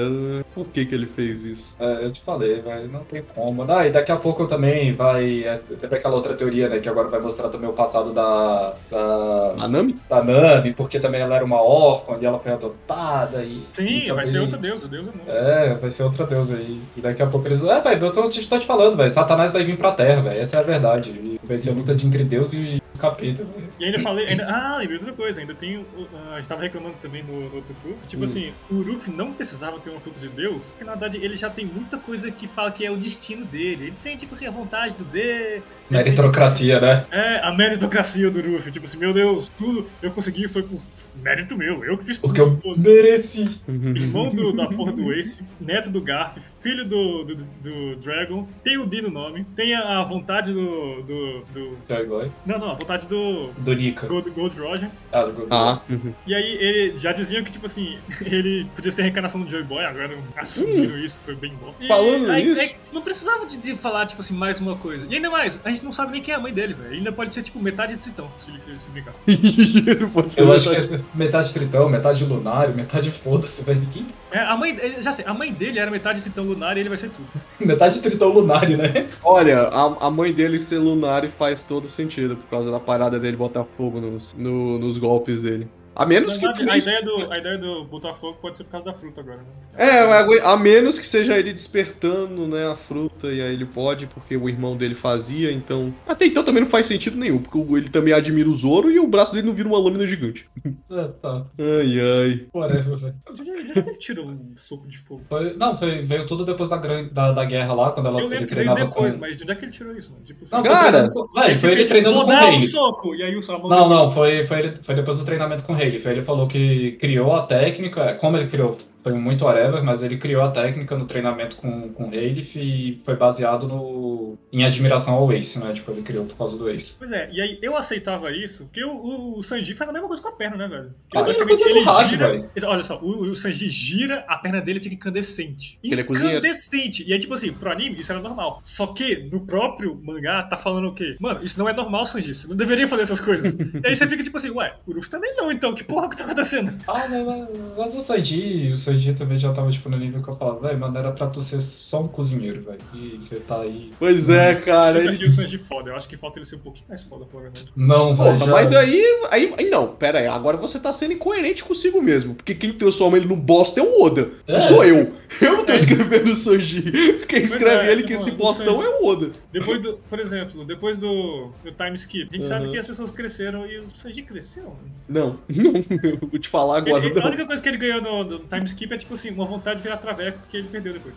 Por 0.55 0.67
que 0.67 0.85
que 0.85 0.95
ele 0.95 1.07
fez 1.07 1.45
isso? 1.45 1.75
É, 1.81 2.05
eu 2.05 2.13
te 2.13 2.21
falei, 2.21 2.61
velho, 2.61 2.89
não 2.89 3.01
tem 3.05 3.23
como. 3.35 3.63
Ah, 3.73 3.87
e 3.87 3.91
daqui 3.93 4.13
a 4.13 4.17
pouco 4.17 4.47
também 4.47 4.93
vai. 4.93 5.45
É, 5.45 5.57
teve 5.81 5.97
aquela 5.97 6.15
outra 6.15 6.35
teoria, 6.35 6.69
né? 6.69 6.79
Que 6.79 6.89
agora 6.91 7.09
vai 7.09 7.21
mostrar 7.21 7.49
também 7.49 7.69
o 7.69 7.73
passado 7.73 8.13
da. 8.13 8.75
da, 8.91 9.55
A 9.61 9.67
Nami? 9.69 9.97
da 10.11 10.23
Nami, 10.23 10.75
porque 10.75 11.01
também 11.01 11.23
ela 11.23 11.37
era 11.37 11.45
uma 11.45 11.63
órfã 11.63 12.19
e 12.21 12.27
ela 12.27 12.39
foi 12.39 12.53
adotada. 12.53 13.43
E, 13.43 13.63
Sim, 13.73 14.07
e 14.07 14.13
vai 14.13 14.27
ser 14.27 14.33
também- 14.33 14.43
outro 14.45 14.59
deus, 14.59 14.85
o 14.85 14.89
deus 14.89 15.09
é. 15.27 15.71
É, 15.71 15.75
vai 15.75 15.91
ser 15.91 16.03
outra 16.03 16.27
deusa 16.27 16.55
aí. 16.57 16.79
E 16.97 17.01
daqui 17.01 17.23
a 17.23 17.27
pouco 17.27 17.49
eles. 17.49 17.63
É, 17.65 17.81
velho, 17.81 18.07
eu 18.07 18.13
tô, 18.13 18.29
te- 18.29 18.47
tô 18.47 18.59
te 18.59 18.67
falando, 18.67 18.97
velho. 18.97 19.11
Satanás 19.11 19.53
vai 19.53 19.65
vir 19.65 19.79
pra 19.79 19.93
terra, 19.93 20.21
velho. 20.21 20.39
Essa 20.41 20.59
é 20.59 20.61
a 20.61 20.63
verdade. 20.63 21.11
E 21.11 21.41
vai 21.43 21.59
ser 21.59 21.71
a 21.71 21.75
luta 21.75 21.95
de 21.95 22.07
entre 22.07 22.25
Deus 22.25 22.53
e 22.53 22.83
capeta, 23.11 23.45
velho. 23.45 23.69
E 23.81 23.85
ainda 23.85 23.99
falei, 24.01 24.27
ainda, 24.27 24.47
ah, 24.49 24.77
lembrei 24.79 24.99
outra 24.99 25.13
coisa, 25.13 25.41
ainda 25.41 25.55
tem, 25.55 25.79
o- 25.79 25.87
a 26.33 26.37
gente 26.37 26.49
tava 26.49 26.63
reclamando 26.63 26.97
também 27.01 27.23
no, 27.23 27.49
no 27.49 27.57
outro 27.57 27.75
grupo, 27.83 27.99
tipo 28.07 28.23
Hum. 28.23 28.25
assim, 28.27 28.53
o 28.71 28.75
Luffy 28.75 29.13
não 29.15 29.33
precisava 29.33 29.79
ter 29.81 29.91
uma 29.91 30.01
fruta 30.01 30.21
de 30.21 30.29
Deus, 30.29 30.67
porque 30.69 30.85
na 30.85 30.93
verdade 30.93 31.19
ele 31.19 31.37
já 31.37 31.49
tem 31.51 31.65
muita 31.65 31.99
coisa 31.99 32.31
que 32.31 32.47
fala 32.49 32.71
que 32.71 32.85
é 32.85 32.91
o 32.91 32.97
destino 32.97 33.45
dele, 33.45 33.87
ele 33.87 33.97
tem 34.03 34.17
tipo 34.17 34.35
assim, 34.35 34.47
a 34.47 34.51
vontade 34.51 34.95
do 34.97 35.05
D, 35.05 35.19
ele 35.21 35.63
tem, 35.89 35.99
Meritocracia, 35.99 36.81
né? 36.81 37.01
tipo, 37.03 37.15
é, 37.15 37.41
a 37.41 37.53
meritocracia 37.53 38.31
do 38.31 38.41
Luffy, 38.41 38.71
tipo 38.73 38.87
assim, 38.87 38.99
meu 38.99 39.13
Deus, 39.13 39.49
tudo 39.57 39.87
eu 40.03 40.11
consegui 40.11 40.49
foi 40.49 40.63
por 40.63 40.79
mérito 41.23 41.57
meu, 41.57 41.85
eu 41.85 41.97
que 41.99 42.05
fiz 42.05 42.19
tudo, 42.19 42.29
Porque 42.35 42.41
eu 42.41 42.77
mereci. 42.77 43.61
Irmão 43.69 44.31
do, 44.33 44.53
da 44.53 44.67
porra 44.67 44.93
do 44.93 45.13
Ace, 45.15 45.43
neto 45.61 45.91
do 45.91 46.01
Garf, 46.01 46.39
filho 46.61 46.85
do, 46.85 47.25
do, 47.25 47.37
do 47.37 47.97
Dragon, 47.97 48.47
tem 48.63 48.79
o 48.79 48.87
D 48.87 49.03
no 49.03 49.11
nome, 49.11 49.45
tem 49.57 49.75
a, 49.75 50.01
a 50.01 50.05
vontade 50.05 50.53
do, 50.53 51.03
do, 51.03 51.41
do- 51.53 51.79
Playboy. 51.87 52.31
Não, 52.47 52.59
não, 52.59 52.71
a 52.71 52.75
vontade 52.75 52.94
do 52.99 53.51
Do 53.59 53.75
Nika. 53.75 54.07
Gold, 54.07 54.31
Gold 54.31 54.59
Roger. 54.61 54.89
Ah, 55.13 55.23
do 55.25 55.33
Goku. 55.33 55.49
Ah, 55.51 55.81
E 56.27 56.35
aí 56.35 56.53
ele 56.61 56.99
já 56.99 57.13
diziam 57.13 57.43
que, 57.45 57.51
tipo 57.51 57.67
assim, 57.67 57.99
ele 58.25 58.67
podia 58.75 58.91
ser 58.93 59.03
a 59.03 59.05
reencarnação 59.05 59.41
do 59.43 59.51
Joy 59.51 59.63
Boy, 59.63 59.85
agora 59.85 60.17
assumiram 60.37 60.97
isso, 60.99 61.19
foi 61.25 61.35
bem 61.35 61.53
bom. 61.61 61.73
E 61.81 61.89
Falando 61.89 62.31
aí- 62.31 62.45
nisso- 62.45 62.61
aí 62.61 62.77
não 62.93 63.03
precisava 63.03 63.47
de, 63.47 63.57
de 63.57 63.75
falar, 63.75 64.07
tipo 64.07 64.21
assim, 64.21 64.35
mais 64.35 64.61
uma 64.61 64.77
coisa. 64.77 65.07
E 65.11 65.15
ainda 65.17 65.31
mais, 65.31 65.59
a 65.65 65.69
gente 65.69 65.85
não 65.85 65.93
sabe 65.93 66.13
nem 66.13 66.23
quem 66.23 66.33
é 66.33 66.37
a 66.37 66.41
mãe 66.41 66.53
dele, 66.53 66.75
velho. 66.75 66.95
Ainda 66.95 67.11
pode 67.13 67.35
ser, 67.35 67.43
tipo, 67.43 67.61
metade 67.61 67.97
tritão, 67.97 68.31
se, 68.39 68.51
ele- 68.51 68.79
se 68.79 68.89
brincar. 68.91 69.13
Ele 69.27 70.07
pode 70.07 70.33
ser 70.33 70.43
Eu 70.43 70.53
acho 70.53 70.69
que 70.69 70.75
verdade. 70.77 71.03
é 71.03 71.17
metade 71.19 71.53
tritão, 71.53 71.89
metade 71.89 72.25
lunário, 72.25 72.75
metade 72.75 73.11
foda-se, 73.11 73.63
velho. 73.65 73.87
Quem- 73.93 74.07
É, 74.33 74.39
a 74.41 74.57
mãe, 74.57 74.77
já 75.01 75.13
sei, 75.13 75.25
a 75.25 75.33
mãe 75.35 75.53
dele 75.53 75.79
era 75.79 75.91
metade 75.91 76.21
tritão 76.21 76.45
lunar 76.45 76.77
e 76.77 76.81
ele 76.81 76.89
vai 76.89 76.99
ser 76.99 77.11
tudo. 77.11 77.27
Metade 77.61 78.01
tritão 78.01 78.29
lunário, 78.31 78.77
né? 78.77 79.07
Olha, 79.23 79.61
a, 79.63 80.07
a 80.07 80.11
mãe 80.11 80.33
dele 80.33 80.59
ser 80.59 80.79
lunar 80.79 81.27
faz 81.39 81.63
todo 81.65 81.87
sentido 81.89 82.37
por 82.37 82.49
causa 82.51 82.71
da 82.71 82.81
parada 82.85 83.19
dele 83.21 83.37
botar 83.37 83.65
fogo 83.67 84.01
nos, 84.01 84.35
no- 84.35 84.79
nos 84.79 84.99
golpes 84.99 85.43
dele. 85.43 85.73
A 85.97 86.05
menos 86.07 86.41
Na 86.41 86.53
que. 86.53 86.59
verdade, 86.65 86.71
a 86.71 86.79
ideia, 86.79 87.03
do, 87.05 87.33
a 87.33 87.39
ideia 87.39 87.59
do 87.59 87.85
botar 87.85 88.15
fogo 88.15 88.39
pode 88.41 88.57
ser 88.57 88.65
por 88.65 88.71
causa 88.73 88.87
da 88.87 88.95
fruta 88.95 89.21
agora, 89.21 89.39
né? 89.39 89.45
É, 89.77 90.39
a 90.41 90.57
menos 90.57 90.99
que 90.99 91.07
seja 91.07 91.39
ele 91.39 91.53
despertando, 91.53 92.47
né, 92.47 92.67
a 92.67 92.75
fruta, 92.77 93.29
e 93.33 93.41
aí 93.41 93.53
ele 93.55 93.65
pode, 93.65 94.07
porque 94.07 94.37
o 94.37 94.49
irmão 94.49 94.77
dele 94.77 94.95
fazia, 94.95 95.53
então. 95.53 95.93
Até 96.07 96.27
então 96.27 96.43
também 96.45 96.63
não 96.63 96.69
faz 96.71 96.87
sentido 96.87 97.17
nenhum, 97.17 97.39
porque 97.39 97.59
o- 97.59 97.77
ele 97.77 97.89
também 97.89 98.13
admira 98.13 98.49
o 98.49 98.55
Zoro 98.55 98.91
e 98.91 98.99
o 98.99 99.07
braço 99.07 99.33
dele 99.33 99.47
não 99.47 99.55
vira 99.55 99.69
uma 99.69 99.79
lâmina 99.79 100.07
gigante. 100.07 100.47
É, 100.91 101.05
tá. 101.21 101.47
Ai, 101.59 102.01
ai. 102.01 102.47
Whatever, 102.55 102.97
velho. 102.97 103.15
De 103.35 103.43
onde, 103.43 103.65
de 103.65 103.73
onde 103.73 103.73
que 103.83 103.89
ele 103.91 103.99
tirou 103.99 104.27
um 104.27 104.53
soco 104.57 104.87
de 104.89 104.99
fogo? 104.99 105.23
Foi- 105.29 105.57
Não, 105.57 105.77
foi, 105.77 106.03
veio 106.03 106.27
tudo 106.27 106.45
depois 106.45 106.69
da, 106.69 106.77
da, 106.79 107.33
da 107.33 107.45
guerra 107.45 107.75
lá, 107.75 107.93
quando 107.93 108.07
ela 108.07 108.19
Eu 108.21 108.27
ele 108.27 108.35
lembro 108.35 108.49
que 108.49 108.55
veio 108.55 108.75
depois, 108.75 109.15
com... 109.15 109.21
mas 109.21 109.37
de 109.37 109.43
onde 109.45 109.53
é 109.53 109.55
que 109.55 109.65
ele 109.65 109.73
tirou 109.73 109.97
isso, 109.97 110.11
mano? 110.13 110.25
Tipo, 110.25 110.45
Não, 110.51 110.61
foi 110.61 110.71
Cara, 110.71 110.91
treinando 111.11 111.31
Véi, 111.35 111.55
foi 111.55 111.71
ele 111.73 111.85
treinando 111.85 112.21
com 112.21 112.27
dar 112.27 112.35
um 112.35 112.41
Rayleigh. 112.45 112.67
soco! 112.67 113.15
E 113.15 113.23
aí 113.23 113.37
o 113.37 113.43
Salmão 113.43 113.69
Não, 113.69 113.89
não, 113.89 114.11
foi, 114.11 114.45
foi, 114.45 114.59
ele- 114.59 114.79
foi 114.83 114.95
depois 114.95 115.19
do 115.19 115.25
treinamento 115.25 115.65
com 115.65 115.73
o 115.73 115.77
Rayleigh. 115.77 115.84
Ele 115.85 116.23
falou 116.23 116.49
que 116.49 116.93
criou 116.93 117.35
a 117.35 117.47
técnica, 117.47 118.17
como 118.17 118.37
ele 118.37 118.49
criou, 118.49 118.77
foi 119.05 119.13
muito 119.13 119.45
whatever, 119.45 119.85
mas 119.85 120.03
ele 120.03 120.17
criou 120.17 120.43
a 120.43 120.51
técnica 120.51 120.97
no 120.97 121.05
treinamento 121.07 121.57
com, 121.57 121.91
com 121.93 122.05
o 122.05 122.11
Rayleigh 122.11 122.51
e 122.57 123.03
foi 123.05 123.15
baseado 123.17 123.69
no, 123.69 124.37
em 124.51 124.65
admiração 124.65 125.15
ao 125.15 125.31
Ace, 125.33 125.59
né? 125.59 125.73
Tipo, 125.75 125.93
ele 125.93 126.03
criou 126.03 126.25
por 126.25 126.37
causa 126.37 126.57
do 126.57 126.69
Ace. 126.71 126.95
Pois 126.99 127.13
é, 127.13 127.29
e 127.31 127.41
aí 127.41 127.59
eu 127.61 127.77
aceitava 127.77 128.33
isso, 128.33 128.65
porque 128.65 128.83
o, 128.83 128.91
o, 128.91 129.39
o 129.39 129.43
Sanji 129.43 129.75
faz 129.75 129.91
a 129.91 129.93
mesma 129.93 130.09
coisa 130.09 130.23
com 130.23 130.29
a 130.29 130.33
perna, 130.33 130.57
né, 130.57 130.67
velho? 130.69 130.95
Ah, 131.15 131.21
Ele, 131.21 131.31
é 131.31 131.35
coisa 131.45 131.65
do 131.65 131.83
rádio, 131.83 132.11
gira. 132.11 132.51
Olha 132.65 132.83
só, 132.83 132.99
o, 133.01 133.31
o 133.31 133.37
Sanji 133.37 133.69
gira, 133.69 134.25
a 134.27 134.37
perna 134.39 134.61
dele 134.63 134.81
fica 134.81 134.95
incandescente. 134.95 135.79
Ele 135.85 136.01
é. 136.01 136.05
Incandescente! 136.05 137.05
E 137.07 137.13
aí, 137.13 137.19
tipo 137.19 137.35
assim, 137.35 137.53
pro 137.53 137.71
anime, 137.71 138.01
isso 138.01 138.11
era 138.11 138.21
normal. 138.23 138.61
Só 138.65 138.87
que 138.87 139.29
no 139.31 139.41
próprio 139.41 140.01
mangá 140.03 140.43
tá 140.45 140.57
falando 140.57 140.89
o 140.89 140.95
quê? 140.95 141.17
Mano, 141.21 141.45
isso 141.45 141.59
não 141.59 141.69
é 141.69 141.73
normal, 141.75 142.07
Sanji. 142.07 142.35
Você 142.35 142.49
não 142.49 142.57
deveria 142.57 142.89
fazer 142.89 143.03
essas 143.03 143.21
coisas. 143.21 143.53
e 143.55 143.87
aí 143.87 143.95
você 143.95 144.07
fica 144.07 144.23
tipo 144.23 144.37
assim, 144.37 144.51
ué, 144.51 144.75
o 144.87 144.93
Ruff 144.95 145.11
também 145.11 145.35
não, 145.37 145.53
então, 145.53 145.75
que 145.75 145.85
porra 145.85 146.09
que 146.09 146.17
tá 146.17 146.25
acontecendo? 146.25 146.73
Ah, 146.89 147.07
mas, 147.09 147.25
mas- 147.25 147.49
mas 147.77 147.95
o 147.97 148.01
Sanji, 148.01 148.73
o 148.73 148.77
Sanji 148.77 148.94
também 149.15 149.37
já 149.39 149.53
tava, 149.53 149.71
tipo, 149.71 149.89
no 149.89 149.97
nível 149.99 150.23
que 150.23 150.29
eu 150.29 150.37
falava, 150.37 150.61
velho, 150.61 150.79
mano, 150.79 150.97
era 150.99 151.13
pra 151.13 151.27
tu 151.27 151.43
ser 151.43 151.61
só 151.61 152.03
um 152.03 152.09
cozinheiro, 152.09 152.63
velho. 152.63 152.79
E 152.95 153.21
você 153.21 153.37
tá 153.37 153.61
aí. 153.61 153.91
Pois 153.99 154.29
é, 154.31 154.55
cara. 154.55 154.99
eu 154.99 155.03
sempre 155.05 155.17
Ele... 155.17 155.27
o 155.27 155.31
Sanji 155.31 155.59
foda. 155.59 155.91
Eu 155.91 155.97
acho 155.97 156.09
que 156.09 156.17
falta 156.17 156.39
ele 156.39 156.47
ser 156.47 156.57
um 156.57 156.61
pouquinho 156.61 156.87
mais 156.89 157.03
foda, 157.03 157.25
pra 157.25 157.41
verdade. 157.41 157.67
Não, 157.77 158.15
velho. 158.17 158.39
Já- 158.39 158.47
mas 158.47 158.73
aí, 158.73 159.03
aí, 159.31 159.55
aí 159.59 159.71
não, 159.71 159.89
pera 159.89 160.19
aí, 160.21 160.27
agora 160.27 160.57
você 160.57 160.79
tá 160.79 160.93
sendo 160.93 161.13
incoerente 161.13 161.65
consigo 161.65 162.01
mesmo, 162.03 162.35
porque 162.35 162.55
quem 162.55 162.73
transforma 162.73 163.17
ele 163.17 163.27
no 163.27 163.37
bosta 163.37 163.81
é 163.81 163.83
o 163.83 164.03
Oda, 164.03 164.31
É. 164.47 164.53
não 164.55 164.61
sou 164.61 164.85
eu. 164.85 165.13
Eu 165.41 165.57
não 165.57 165.65
tô 165.67 165.73
escrevendo 165.73 166.31
o 166.33 166.37
Sanji. 166.37 166.83
Quem 167.29 167.43
escreve 167.43 167.89
é, 167.89 167.93
ele 167.93 168.05
que 168.05 168.13
esse 168.13 168.31
bostão 168.31 168.77
Sanji- 168.77 168.87
é 168.87 168.89
o 169.01 169.07
Oda. 169.07 169.31
Depois 169.53 169.81
do, 169.83 169.95
por 170.09 170.21
exemplo, 170.21 170.65
depois 170.65 170.97
do, 170.97 171.51
do 171.65 171.73
time 171.73 171.95
skip, 171.97 172.29
a 172.33 172.37
gente 172.37 172.47
sabe 172.47 172.67
Uhum. 172.67 172.73
que 172.73 172.79
as 172.79 172.87
pessoas 172.87 173.11
cresceram 173.11 173.67
e 173.67 173.79
o 173.79 173.91
Sanji 173.95 174.23
cresceu. 174.23 174.77
Não, 175.09 175.39
não, 175.49 175.73
eu 176.03 176.19
vou 176.31 176.39
te 176.39 176.49
falar 176.49 176.79
agora. 176.79 177.05
Ele- 177.05 177.21
a 177.21 177.27
única 177.27 177.47
coisa 177.47 177.63
que 177.63 177.69
ele 177.69 177.79
ganhou 177.79 178.01
no, 178.03 178.25
no 178.25 178.39
time 178.41 178.65
skip 178.65 178.84
é 178.93 178.97
tipo 178.99 179.15
assim, 179.15 179.31
uma 179.31 179.47
vontade 179.47 179.77
de 179.79 179.83
virar 179.83 179.97
traveco 179.97 180.39
que 180.51 180.57
ele 180.59 180.69
perdeu 180.69 180.93
depois. 180.93 181.15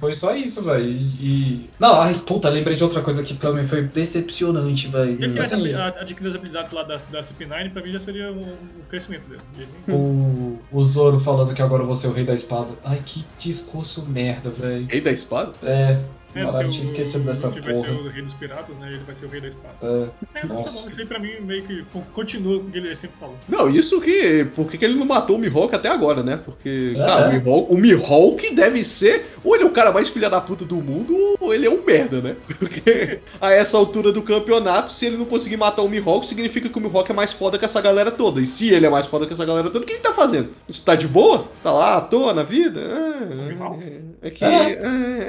Foi 0.00 0.14
só 0.14 0.34
isso, 0.34 0.62
velho. 0.64 0.88
E. 0.88 1.68
Não, 1.78 2.00
ai, 2.00 2.14
puta, 2.26 2.48
lembrei 2.48 2.76
de 2.76 2.82
outra 2.84 3.02
coisa 3.02 3.22
que 3.22 3.34
pra 3.34 3.52
mim 3.52 3.64
foi 3.64 3.82
decepcionante, 3.82 4.88
velho. 4.88 5.16
Se 5.16 5.24
ele 5.24 5.32
tivesse 5.34 5.54
Assim, 5.54 5.74
a- 5.74 5.86
adquirido 5.88 6.28
as 6.28 6.34
habilidades 6.36 6.72
lá 6.72 6.82
da, 6.82 6.96
da 6.96 7.20
CP9, 7.20 7.72
pra 7.72 7.82
mim 7.82 7.92
já 7.92 8.00
seria 8.00 8.32
um, 8.32 8.38
um 8.40 8.82
crescimento 8.88 9.26
dele. 9.28 9.68
O, 9.88 10.58
o 10.72 10.82
Zoro 10.84 11.20
falando 11.20 11.52
que 11.54 11.60
agora 11.62 11.82
eu 11.82 11.86
vou 11.86 11.94
ser 11.94 12.08
o 12.08 12.12
rei 12.12 12.24
da 12.24 12.34
espada. 12.34 12.70
Ai, 12.84 13.02
que 13.04 13.24
discurso 13.38 14.06
merda, 14.08 14.50
velho. 14.50 14.86
Rei 14.86 15.00
da 15.00 15.10
espada? 15.12 15.52
É. 15.62 15.98
É, 16.40 16.44
porque 16.44 16.64
eu 16.64 16.68
tinha 16.70 16.84
esquecido 16.84 17.22
o 17.22 17.24
dessa 17.26 17.46
Luffy 17.48 17.62
vai 17.62 17.74
ser 17.74 17.86
porra. 17.86 18.00
o 18.00 18.08
rei 18.08 18.22
dos 18.22 18.34
piratas, 18.34 18.76
né? 18.78 18.88
Ele 18.88 19.02
vai 19.04 19.14
ser 19.14 19.26
o 19.26 19.28
rei 19.28 19.40
da 19.40 19.48
espada. 19.48 19.74
É, 19.82 20.06
É, 20.34 20.40
tá 20.40 20.46
Nossa. 20.48 20.82
bom. 20.82 20.88
Isso 20.88 21.00
aí 21.00 21.06
pra 21.06 21.18
mim 21.18 21.32
meio 21.40 21.62
que 21.64 21.82
co- 21.92 22.02
continua 22.12 22.60
com 22.60 22.66
o 22.66 22.70
que 22.70 22.78
ele 22.78 22.94
sempre 22.94 23.16
falou. 23.18 23.34
Não, 23.48 23.68
isso 23.68 24.00
que. 24.00 24.44
Por 24.54 24.70
que 24.70 24.84
ele 24.84 24.94
não 24.94 25.06
matou 25.06 25.36
o 25.36 25.38
Mihawk 25.38 25.74
até 25.74 25.88
agora, 25.88 26.22
né? 26.22 26.38
Porque, 26.44 26.92
É. 26.96 26.98
cara, 26.98 27.28
o 27.28 27.32
Mihawk, 27.32 27.72
o 27.74 27.76
Mihawk 27.78 28.54
deve 28.54 28.84
ser. 28.84 29.26
Ou 29.44 29.54
ele 29.54 29.64
é 29.64 29.66
o 29.66 29.70
cara 29.70 29.92
mais 29.92 30.08
filha 30.08 30.28
da 30.28 30.40
puta 30.40 30.64
do 30.64 30.76
mundo, 30.76 31.36
ou 31.40 31.54
ele 31.54 31.66
é 31.66 31.70
um 31.70 31.82
merda, 31.84 32.20
né? 32.20 32.36
Porque 32.58 33.20
a 33.40 33.52
essa 33.52 33.76
altura 33.76 34.10
do 34.12 34.22
campeonato, 34.22 34.92
se 34.92 35.06
ele 35.06 35.16
não 35.16 35.24
conseguir 35.24 35.56
matar 35.56 35.82
o 35.82 35.88
Mihawk, 35.88 36.26
significa 36.26 36.68
que 36.68 36.76
o 36.78 36.80
Mihawk 36.80 37.10
é 37.10 37.14
mais 37.14 37.32
foda 37.32 37.58
que 37.58 37.64
essa 37.64 37.80
galera 37.80 38.10
toda. 38.10 38.40
E 38.40 38.46
se 38.46 38.68
ele 38.72 38.86
é 38.86 38.90
mais 38.90 39.06
foda 39.06 39.26
que 39.26 39.32
essa 39.32 39.44
galera 39.44 39.68
toda, 39.70 39.84
o 39.84 39.86
que 39.86 39.92
ele 39.94 40.00
tá 40.00 40.12
fazendo? 40.12 40.50
Isso 40.68 40.84
tá 40.84 40.94
de 40.94 41.06
boa? 41.06 41.46
Tá 41.62 41.72
lá 41.72 41.96
à 41.96 42.00
toa 42.00 42.34
na 42.34 42.42
vida? 42.42 42.80
Mihawk? 43.48 43.84
É, 44.22 44.28
é 44.28 44.30
que. 44.30 44.44
É. 44.44 44.48
É, 44.48 44.72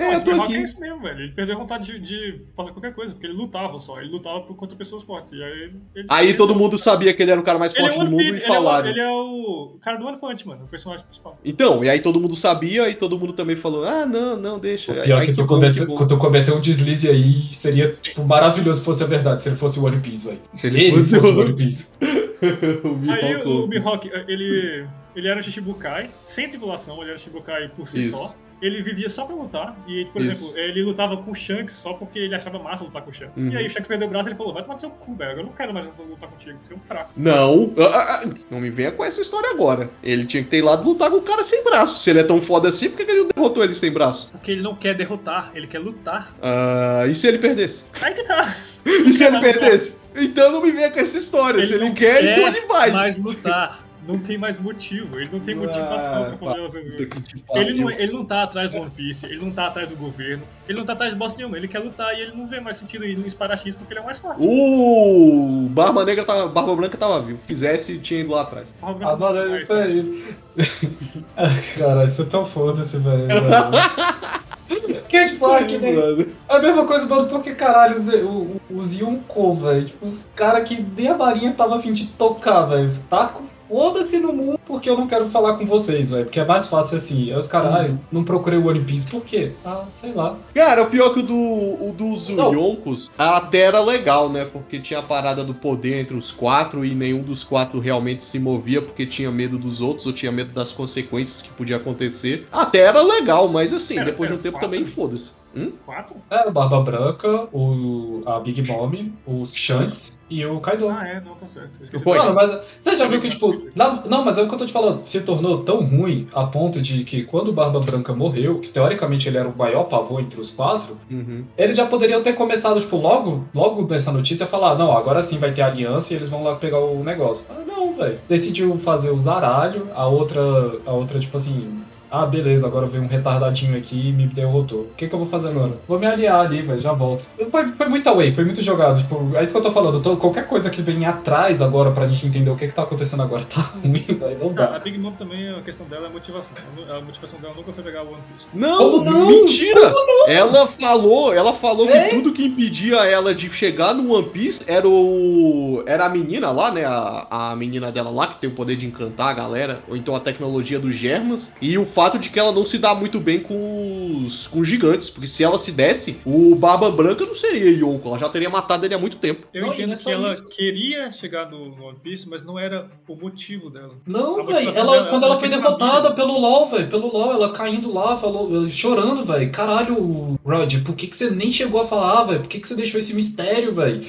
é, 0.04 0.08
Mas 0.08 0.20
eu 0.20 0.26
tô 0.26 0.32
o 0.32 0.34
Mihawk 0.34 0.54
é 0.54 0.56
aqui. 0.58 0.64
isso 0.64 0.80
mesmo, 0.98 1.02
velho. 1.02 1.20
Ele 1.26 1.32
perdeu 1.34 1.56
a 1.56 1.60
vontade 1.60 1.86
de, 1.86 2.00
de 2.00 2.42
fazer 2.56 2.72
qualquer 2.72 2.94
coisa, 2.94 3.14
porque 3.14 3.28
ele 3.28 3.36
lutava 3.36 3.78
só. 3.80 4.00
Ele 4.00 4.10
lutava 4.10 4.42
por 4.42 4.56
contra 4.56 4.78
pessoas 4.78 5.04
fortes. 5.04 5.34
E 5.34 5.44
aí, 5.44 5.72
ele, 5.96 6.06
Aí 6.10 6.30
ele- 6.30 6.38
todo 6.38 6.56
mundo 6.56 6.78
sabia 6.78 7.14
que 7.14 7.22
ele 7.22 7.32
era 7.32 7.40
o 7.40 7.44
cara 7.44 7.58
mais 7.60 7.74
Ele 7.76 7.86
é 7.86 7.90
forte 7.90 8.00
o 8.02 8.04
do 8.06 8.12
mundo 8.12 8.18
Piece, 8.20 8.32
e 8.32 8.36
ele, 8.36 8.44
é 8.44 8.46
o, 8.46 8.54
falaram. 8.54 8.90
ele 8.90 9.00
é 9.00 9.10
o 9.12 9.78
cara 9.82 9.98
do 9.98 10.06
One 10.06 10.18
Punch, 10.18 10.48
mano, 10.48 10.66
o 10.66 10.68
personagem 10.68 11.06
principal. 11.06 11.38
Então, 11.44 11.84
e 11.84 11.90
aí 11.90 12.00
todo 12.02 12.20
mundo 12.20 12.36
sabia 12.36 12.90
e 12.90 12.96
todo 12.96 13.18
mundo 13.18 13.34
também 13.34 13.56
falou: 13.56 13.86
ah, 13.86 14.06
não, 14.06 14.36
não, 14.38 14.60
deixa. 14.60 14.92
O 14.92 15.02
pior 15.04 15.20
Aí 15.22 15.28
que 15.28 15.34
tu, 15.34 15.46
comete, 15.46 15.86
quando 15.86 16.08
tu 16.10 16.18
cometeu 16.18 16.56
um 16.58 16.62
deslize 16.62 17.10
aí, 17.10 17.48
seria 17.54 17.92
tipo, 17.92 18.24
maravilhoso 18.24 18.80
se 18.80 18.86
fosse 18.86 19.04
a 19.04 19.08
verdade, 19.08 19.44
se 19.44 19.50
ele 19.50 19.56
fosse 19.58 19.80
o 19.80 19.86
One 19.86 20.00
Piece, 20.00 20.28
velho. 20.28 20.40
Se 20.54 20.68
ele 20.68 20.92
fosse 20.92 21.16
o- 21.18 21.36
o 21.36 21.40
One 21.42 21.54
Piece. 21.56 21.88
o 22.84 22.88
Mihawk. 22.96 23.24
Aí 23.26 23.36
o, 23.44 23.64
o 23.66 23.68
Mihawk, 23.68 24.12
ele, 24.28 24.86
ele 25.16 25.28
era 25.28 25.40
um 25.40 25.42
Shichibukai, 25.42 26.10
sem 26.24 26.50
tripulação, 26.50 27.02
ele 27.02 27.10
era 27.10 27.18
Shichibukai 27.18 27.70
por 27.70 27.88
si 27.88 28.00
Isso. 28.00 28.12
só. 28.16 28.36
Ele 28.62 28.82
vivia 28.82 29.10
só 29.10 29.26
pra 29.26 29.36
lutar. 29.36 29.78
E, 29.88 30.06
por 30.06 30.22
Isso. 30.22 30.32
exemplo, 30.32 30.58
ele 30.58 30.84
lutava 30.84 31.18
com 31.18 31.32
o 31.32 31.36
Shanks 31.36 31.74
só 31.76 31.94
porque 31.94 32.20
ele 32.20 32.36
achava 32.36 32.58
massa 32.60 32.84
lutar 32.84 33.02
com 33.02 33.12
o 33.12 33.14
Shanks. 33.14 33.38
Uhum. 33.38 33.50
E 33.50 33.58
aí 33.58 33.66
o 33.66 33.70
Shanks 33.70 33.88
perdeu 33.88 34.08
o 34.08 34.10
braço 34.10 34.28
e 34.28 34.32
ele 34.32 34.38
falou: 34.38 34.54
vai 34.54 34.64
tomar 34.64 34.76
no 34.76 34.80
seu 34.80 34.90
cu, 34.90 35.16
velho. 35.16 35.40
Eu 35.40 35.44
não 35.44 35.52
quero 35.52 35.74
mais 35.74 35.88
lutar 35.98 36.30
contigo, 36.30 36.58
você 36.64 36.74
é 36.74 36.76
um 36.76 36.80
fraco. 36.80 37.12
Não, 37.16 37.74
ah, 37.78 37.84
ah, 37.84 38.22
ah, 38.24 38.30
não 38.50 38.60
me 38.60 38.70
venha 38.70 38.92
com 38.92 39.04
essa 39.04 39.22
história 39.22 39.50
agora. 39.52 39.90
Ele 40.02 40.26
tinha 40.26 40.44
que 40.44 40.50
ter 40.50 40.58
ido 40.58 40.68
lá 40.68 40.76
lutar 40.76 41.10
com 41.10 41.18
o 41.18 41.22
cara 41.22 41.44
sem 41.44 41.64
braço. 41.64 42.00
Se 42.00 42.10
ele 42.10 42.20
é 42.20 42.24
tão 42.24 42.42
foda 42.42 42.70
assim, 42.70 42.90
por 42.90 42.98
que 42.98 43.12
ele 43.12 43.22
não 43.22 43.30
derrotou 43.34 43.64
ele 43.64 43.74
sem 43.74 43.92
braço? 43.92 44.30
Porque 44.32 44.52
ele 44.52 44.62
não 44.62 44.76
quer 44.76 44.96
derrotar, 44.96 45.52
ele 45.54 45.68
quer 45.68 45.80
lutar. 45.80 46.34
Ah, 46.42 47.06
e 47.08 47.14
se 47.14 47.28
ele 47.28 47.38
perdesse? 47.38 47.84
Aí 48.02 48.14
que 48.14 48.24
tá. 48.24 48.54
E 48.88 49.12
se 49.12 49.26
ele 49.26 49.40
quer 49.40 49.60
perdesse? 49.60 49.98
Então 50.16 50.52
não 50.52 50.62
me 50.62 50.72
venha 50.72 50.90
com 50.90 51.00
essa 51.00 51.18
história. 51.18 51.66
se 51.66 51.74
ele 51.74 51.86
não 51.86 51.94
quer, 51.94 52.24
então 52.24 52.48
ele 52.48 52.66
vai. 52.66 52.90
mais 52.92 53.18
lutar. 53.18 53.87
Não 54.06 54.20
tem 54.20 54.38
mais 54.38 54.58
motivo. 54.58 55.20
Ele 55.20 55.30
não 55.32 55.40
tem 55.40 55.56
motivação 55.56 56.24
Ah, 56.24 56.26
pra 56.28 56.38
fazer 56.38 56.62
essas 56.66 56.82
coisas. 56.84 57.10
Ele 57.56 57.74
não, 57.82 57.90
ele 57.90 58.12
não 58.12 58.26
tá 58.26 58.44
atrás 58.44 58.72
do 58.72 58.78
One 58.80 58.90
Piece, 58.92 59.26
ele 59.26 59.38
não 59.38 59.52
tá 59.52 59.68
atrás 59.68 59.88
do 59.90 59.96
governo, 59.96 60.44
ele 60.68 60.78
não 60.78 60.86
tá 60.86 60.94
atrás 60.94 61.12
de 61.14 61.20
bosta 61.20 61.38
nenhuma, 61.38 61.58
ele 61.58 61.68
quer 61.68 61.80
lutar 61.80 62.14
e 62.18 62.22
ele 62.22 62.36
não 62.36 62.46
vê 62.46 62.60
mais 62.60 62.78
sentido 62.78 63.04
em 63.06 63.20
espadachim 63.26 63.72
porque 63.74 63.94
ele 63.94 64.00
é 64.00 64.04
o 64.04 64.06
mais 64.06 64.20
forte. 64.20 64.40
O 64.46 65.68
Barba 65.70 66.06
Negra 66.06 66.24
tava. 66.26 66.48
Barba 66.48 66.76
Branca 66.76 66.98
tava 66.98 67.22
vivo. 67.22 67.40
Quisesse, 67.48 67.98
tinha 68.00 68.22
ido 68.22 68.32
lá 68.32 68.42
atrás. 68.44 68.68
Ah, 68.82 68.92
é 68.92 69.46
mais 69.50 69.62
isso 69.62 69.68
forte. 69.68 69.92
aí. 69.92 70.36
Cara, 71.78 72.06
isso 72.06 72.22
é 72.22 72.26
tão 72.26 72.46
foda-se, 72.46 72.98
velho. 72.98 73.28
velho. 73.28 75.02
Que 75.08 75.26
tipo, 75.32 75.58
que 75.66 75.78
nem- 75.78 75.96
mano. 75.96 76.26
É 76.50 76.56
a 76.56 76.60
mesma 76.60 76.86
coisa, 76.86 77.06
mano, 77.06 77.28
porque 77.30 77.54
caralho, 77.56 77.98
os, 78.02 78.14
o- 78.24 78.62
os 78.78 78.94
Yonkou, 79.00 79.56
velho. 79.56 79.86
Tipo, 79.86 80.08
os 80.08 80.30
caras 80.36 80.68
que 80.68 80.82
nem 80.82 81.08
a 81.08 81.18
Marinha 81.18 81.54
tava 81.54 81.78
afim 81.78 81.94
de 81.94 82.08
tocar, 82.08 82.66
velho. 82.66 82.92
Taco, 83.10 83.44
foda-se 83.68 84.18
no 84.20 84.34
mundo 84.34 84.60
porque 84.66 84.90
eu 84.90 84.98
não 84.98 85.08
quero 85.08 85.30
falar 85.30 85.58
com 85.58 85.66
vocês, 85.66 86.10
velho. 86.10 86.26
Porque 86.26 86.40
é 86.40 86.46
mais 86.46 86.68
fácil 86.68 86.98
assim. 86.98 87.32
Aí 87.32 87.38
os 87.38 87.48
caras, 87.48 87.74
ai, 87.74 87.96
não 88.12 88.24
procurei 88.24 88.60
o 88.60 88.68
One 88.68 88.82
Piece, 88.82 89.08
por 89.08 89.24
quê? 89.24 89.52
Ah, 89.66 89.86
sei 89.90 90.12
lá. 90.12 90.36
Cara, 90.54 90.84
o 90.84 90.88
pior 90.88 91.14
que 91.14 91.22
o, 91.22 91.24
do, 91.24 91.36
o 91.36 91.94
dos. 91.98 92.28
Yonkos 92.28 93.10
até 93.18 93.60
era 93.60 93.82
legal, 93.82 94.30
né? 94.30 94.46
Porque 94.52 94.80
tinha 94.80 95.00
a 95.00 95.04
parada 95.04 95.44
do 95.44 95.54
poder 95.54 96.02
entre 96.02 96.16
os 96.16 96.32
quatro 96.32 96.84
e 96.84 96.94
nenhum 96.94 97.22
dos 97.22 97.44
quatro 97.44 97.80
realmente 97.80 98.24
se 98.24 98.38
movia 98.38 98.82
porque 98.82 99.06
tinha 99.06 99.32
medo 99.32 99.58
dos 99.58 99.82
outros 99.82 100.06
ou 100.06 100.14
tinha 100.14 100.32
medo 100.32 100.52
das 100.52 100.72
consequências 100.72 101.42
que 101.42 101.50
podia 101.50 101.78
acontecer. 101.78 102.48
Até 102.52 102.80
era 102.80 103.02
legal, 103.02 103.48
mas 103.48 103.74
assim, 103.74 103.96
Pera, 103.96 104.06
depois 104.06 104.30
de 104.30 104.36
um 104.36 104.40
tempo 104.40 104.58
quatro? 104.60 104.70
também 104.70 104.86
foda-se. 104.86 105.32
Hum? 105.58 105.72
Quatro? 105.86 106.16
É, 106.30 106.48
o 106.48 106.52
Barba 106.52 106.82
Branca, 106.82 107.48
o, 107.52 108.22
a 108.26 108.40
Big 108.40 108.62
Mom, 108.68 108.92
o 109.26 109.46
Shanks 109.46 110.20
e 110.30 110.46
o 110.46 110.60
Kaido. 110.60 110.90
Ah, 110.90 111.08
é, 111.08 111.22
não, 111.22 111.36
tá 111.36 111.48
certo. 111.48 111.70
Foi. 112.04 112.18
Mano, 112.18 112.36
mas 112.36 112.60
você 112.82 112.96
já 112.96 113.08
viu 113.08 113.20
que, 113.22 113.30
tipo, 113.30 113.54
na- 113.76 114.04
não, 114.06 114.24
mas 114.26 114.38
é 114.38 114.44
o 114.44 114.48
que 114.48 114.54
eu 114.54 114.58
tô 114.60 114.66
te 114.66 114.74
falando, 114.74 115.02
se 115.08 115.22
tornou 115.22 115.64
tão 115.64 115.84
ruim 115.84 116.28
a 116.34 116.44
ponto 116.46 116.82
de 116.82 117.04
que 117.06 117.24
quando 117.24 117.48
o 117.48 117.54
Barba 117.54 117.80
Branca 117.80 118.14
morreu, 118.14 118.60
que 118.60 118.70
teoricamente 118.70 119.28
ele 119.28 119.38
era 119.38 119.48
o 119.48 119.58
maior 119.58 119.86
pavô 119.86 120.20
entre 120.20 120.40
os 120.40 120.52
quatro, 120.52 120.98
Uhum. 121.10 121.46
eles 121.58 121.76
já 121.78 121.86
poderiam 121.88 122.22
ter 122.22 122.34
começado, 122.34 122.80
tipo, 122.80 122.98
logo, 122.98 123.46
logo 123.56 123.88
nessa 123.90 124.12
notícia, 124.12 124.46
falar, 124.46 124.78
não, 124.78 124.96
agora 124.96 125.24
sim 125.24 125.38
vai 125.38 125.52
ter 125.54 125.62
aliança 125.62 126.14
e 126.14 126.18
eles 126.18 126.30
vão 126.30 126.44
lá 126.44 126.56
pegar 126.56 126.80
o 126.80 127.04
negócio. 127.04 127.46
Ah, 127.50 127.64
não, 127.66 127.96
velho. 127.96 128.20
Decidiu 128.28 128.78
fazer 128.80 129.10
o 129.12 129.18
zaralho, 129.18 129.88
a 129.96 130.06
outra, 130.08 130.42
a 130.86 130.92
outra, 130.92 131.20
tipo 131.20 131.38
assim. 131.38 131.82
Ah, 132.10 132.26
beleza, 132.26 132.66
agora 132.68 132.88
veio 132.88 133.04
um 133.04 133.08
retardadinho 133.08 133.78
aqui 133.78 134.10
e 134.10 134.12
me 134.14 134.28
derrotou. 134.28 134.82
O 134.82 134.90
que, 134.96 135.08
que 135.08 135.14
eu 135.14 135.20
vou 135.20 135.28
fazer 135.28 135.50
agora? 135.50 135.74
Vou 135.88 136.00
me 136.00 136.06
aliar 136.06 136.40
ali, 136.46 136.62
velho, 136.62 136.80
já 136.80 136.94
volto. 136.94 137.28
Foi, 137.52 137.72
foi 137.72 137.90
muito 137.90 138.08
away, 138.08 138.32
foi 138.34 138.46
muito 138.46 138.64
jogado. 138.64 138.98
Tipo, 139.00 139.32
é 139.36 139.44
isso 139.44 139.52
que 139.52 139.58
eu 139.60 139.64
tô 139.64 139.72
falando. 139.72 140.02
tô- 140.02 140.16
qualquer 140.18 140.48
coisa 140.48 140.70
que 140.70 140.82
vem 140.82 141.06
atrás 141.06 141.62
agora 141.62 141.92
pra 141.92 142.08
gente 142.08 142.26
entender 142.26 142.50
o 142.50 142.56
que, 142.56 142.68
que 142.68 142.74
tá 142.74 142.84
acontecendo 142.84 143.24
agora 143.24 143.44
tá 143.44 143.62
ruim, 143.84 144.00
velho. 144.08 144.38
Não 144.42 144.54
Tá, 144.54 144.66
dá. 144.68 144.76
a 144.76 144.80
Big 144.80 144.98
Mom 144.98 145.12
também, 145.12 145.50
a 145.50 145.62
questão 145.62 145.86
dela 145.88 146.06
é 146.06 146.10
a 146.10 146.12
motivação. 146.12 146.56
A 146.90 147.02
motivação 147.02 147.40
dela 147.40 147.54
nunca 147.56 147.72
foi 147.74 147.84
pegar 147.84 148.04
o 148.04 148.08
One 148.08 148.22
Piece. 148.34 148.48
Não, 148.54 149.04
não? 149.04 149.28
mentira! 149.28 149.92
Ela 150.28 150.68
falou, 150.68 151.34
ela 151.34 151.54
falou 151.54 151.90
É? 151.90 152.10
que 152.10 152.16
tudo 152.16 152.32
que 152.34 152.46
impedia 152.46 152.98
ela 153.06 153.34
de 153.36 153.50
chegar 153.50 153.94
no 153.94 154.14
One 154.14 154.30
Piece 154.30 154.64
era 154.72 154.88
o. 154.88 155.84
Era 155.86 156.06
a 156.06 156.10
menina 156.10 156.52
lá, 156.52 156.72
né? 156.72 156.86
A, 156.86 157.52
a 157.52 157.56
menina 157.56 157.92
dela 157.92 158.10
lá, 158.10 158.28
que 158.28 158.40
tem 158.40 158.50
o 158.50 158.54
poder 158.54 158.76
de 158.76 158.86
encantar 158.86 159.30
a 159.30 159.34
galera, 159.34 159.80
ou 159.88 159.96
então 159.96 160.16
a 160.16 160.20
tecnologia 160.20 160.80
dos 160.80 160.96
germas, 160.96 161.52
e 161.62 161.78
o 161.78 161.86
fato 161.98 162.20
de 162.20 162.30
que 162.30 162.40
ela 162.40 162.52
não 162.52 162.64
se 162.64 162.78
dá 162.78 162.94
muito 162.94 163.20
bem 163.20 163.40
com 163.40 164.22
os, 164.24 164.46
com 164.46 164.60
os 164.60 164.68
gigantes, 164.68 165.10
porque 165.10 165.26
se 165.28 165.44
ela 165.44 165.58
se 165.58 165.72
desse, 165.72 166.18
o 166.24 166.54
Barba 166.54 166.92
Branca 166.92 167.26
não 167.26 167.34
seria 167.34 167.72
Yonko, 167.72 168.08
ela 168.10 168.20
já 168.20 168.30
teria 168.30 168.52
matado 168.52 168.86
ele 168.86 168.94
há 168.94 169.00
muito 169.00 169.18
tempo. 169.18 169.48
Eu 169.52 169.66
Não, 169.66 169.74
entendo 169.74 169.94
é 169.94 169.96
que 169.96 170.12
ela 170.12 170.30
isso. 170.34 170.44
queria 170.46 171.12
chegar 171.12 171.50
no 171.50 171.58
One 171.84 171.98
Piece, 172.04 172.30
mas 172.30 172.44
não 172.44 172.60
era 172.60 172.88
o 173.08 173.16
motivo 173.16 173.72
dela. 173.72 173.96
Não, 174.06 174.46
velho. 174.46 174.70
Ela, 174.70 174.72
dela 174.92 175.06
quando 175.08 175.24
uma 175.24 175.30
ela 175.32 175.38
foi 175.38 175.50
derrotada 175.50 176.12
pelo 176.12 176.38
LOL, 176.40 176.68
velho, 176.68 176.88
pelo 176.88 177.12
LOL, 177.12 177.32
ela 177.34 177.50
caindo 177.52 177.92
lá, 177.92 178.16
falou, 178.16 178.70
chorando, 178.70 179.24
velho. 179.24 179.52
Caralho, 179.52 180.38
Rod, 180.46 180.76
por 180.84 180.96
que, 180.96 181.08
que 181.08 181.16
você 181.16 181.32
nem 181.32 181.52
chegou 181.52 181.82
a 181.82 181.88
falar, 181.88 182.26
velho? 182.26 182.42
Por 182.42 182.48
que, 182.50 182.60
que 182.60 182.68
você 182.68 182.76
deixou 182.76 183.00
esse 183.00 183.16
mistério, 183.16 183.74
velho? 183.74 184.02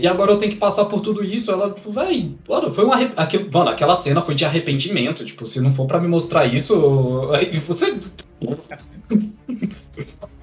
E 0.00 0.06
agora 0.08 0.32
eu 0.32 0.38
tenho 0.38 0.52
que 0.52 0.58
passar 0.58 0.86
por 0.86 1.00
tudo 1.00 1.22
isso. 1.24 1.50
Ela, 1.52 1.70
tipo, 1.70 1.92
velho, 1.92 2.34
mano, 2.48 2.72
foi 2.72 2.84
um 2.84 2.92
arre... 2.92 3.10
Aquele- 3.16 3.48
Mano, 3.52 3.70
aquela 3.70 3.94
cena 3.94 4.20
foi 4.20 4.34
de 4.34 4.44
arrependimento. 4.44 5.24
Tipo, 5.24 5.46
se 5.46 5.60
não 5.60 5.70
for 5.70 5.86
pra 5.86 6.00
me 6.00 6.08
mostrar 6.08 6.46
isso, 6.46 6.74
aí 7.32 7.58
você. 7.58 7.98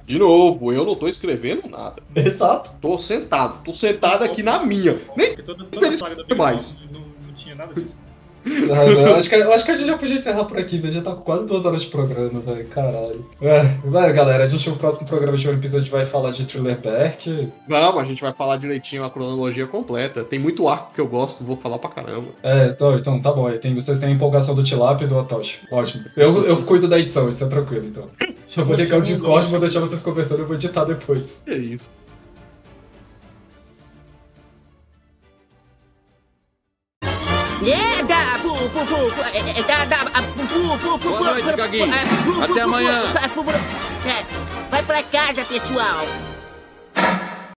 De 0.05 0.17
novo, 0.17 0.71
eu 0.71 0.85
não 0.85 0.95
tô 0.95 1.07
escrevendo 1.07 1.67
nada. 1.67 2.01
Exato. 2.15 2.71
Tô 2.79 2.97
sentado, 2.97 3.61
tô 3.63 3.73
sentado 3.73 4.23
aqui 4.23 4.41
na 4.41 4.63
minha. 4.63 5.01
Nem 5.17 5.27
Porque 5.29 5.43
toda, 5.43 5.65
toda 5.65 5.89
a 5.89 5.91
saga 5.91 6.15
da 6.15 6.23
Big 6.23 6.35
mais. 6.35 6.77
não, 6.91 7.01
não 7.01 7.33
tinha 7.35 7.55
nada 7.55 7.73
disso. 7.73 7.97
Eu, 8.45 9.15
acho 9.15 9.29
que, 9.29 9.35
acho 9.35 9.65
que 9.65 9.71
a 9.71 9.75
gente 9.75 9.87
já 9.87 9.97
podia 9.97 10.15
encerrar 10.15 10.45
por 10.45 10.57
aqui, 10.57 10.77
velho. 10.77 10.93
Já 10.93 11.01
tá 11.01 11.11
com 11.11 11.21
quase 11.21 11.45
duas 11.45 11.65
horas 11.65 11.81
de 11.81 11.89
programa, 11.89 12.39
velho. 12.39 12.67
Caralho. 12.67 13.25
É, 13.41 13.63
vai, 13.85 14.11
galera. 14.13 14.43
A 14.43 14.47
gente, 14.47 14.69
no 14.69 14.77
próximo 14.77 15.07
programa 15.07 15.37
de 15.37 15.47
One 15.47 15.59
Piece, 15.59 15.75
a 15.75 15.79
gente 15.79 15.91
vai 15.91 16.05
falar 16.05 16.31
de 16.31 16.45
Thriller 16.45 16.79
Bark. 16.79 17.25
Vamos, 17.67 18.01
a 18.01 18.03
gente 18.05 18.21
vai 18.21 18.33
falar 18.33 18.57
direitinho 18.57 19.03
a 19.03 19.09
cronologia 19.09 19.67
completa. 19.67 20.23
Tem 20.23 20.39
muito 20.39 20.67
arco 20.67 20.93
que 20.93 21.01
eu 21.01 21.07
gosto, 21.07 21.43
vou 21.43 21.57
falar 21.57 21.79
pra 21.79 21.89
caramba. 21.89 22.27
É, 22.43 22.67
então, 22.67 22.95
então 22.95 23.21
tá 23.21 23.31
bom. 23.31 23.49
Tem, 23.57 23.73
vocês 23.75 23.99
têm 23.99 24.09
a 24.09 24.11
empolgação 24.11 24.55
do 24.55 24.63
Tilap 24.63 25.01
e 25.01 25.07
do 25.07 25.17
Otoshi. 25.17 25.59
Ótimo. 25.71 26.05
Eu, 26.15 26.45
eu 26.45 26.63
cuido 26.63 26.87
da 26.87 26.99
edição, 26.99 27.29
isso 27.29 27.43
é 27.43 27.47
tranquilo, 27.47 27.85
então. 27.85 28.05
Eu 28.55 28.65
vou 28.65 28.75
ligar 28.75 28.97
o 28.97 29.01
Discord, 29.01 29.47
vou 29.47 29.59
deixar 29.59 29.79
vocês 29.79 30.01
conversando 30.01 30.41
e 30.41 30.45
vou 30.45 30.55
editar 30.55 30.85
depois. 30.85 31.41
É 31.45 31.55
isso. 31.55 31.89
É, 37.67 38.03
Boa 41.01 41.19
noite, 41.19 41.53
Gaguinho. 41.55 41.93
Até 42.43 42.61
amanhã. 42.61 43.03
Vai 44.69 44.83
pra 44.83 45.03
casa, 45.03 45.43
pessoal. 45.45 46.05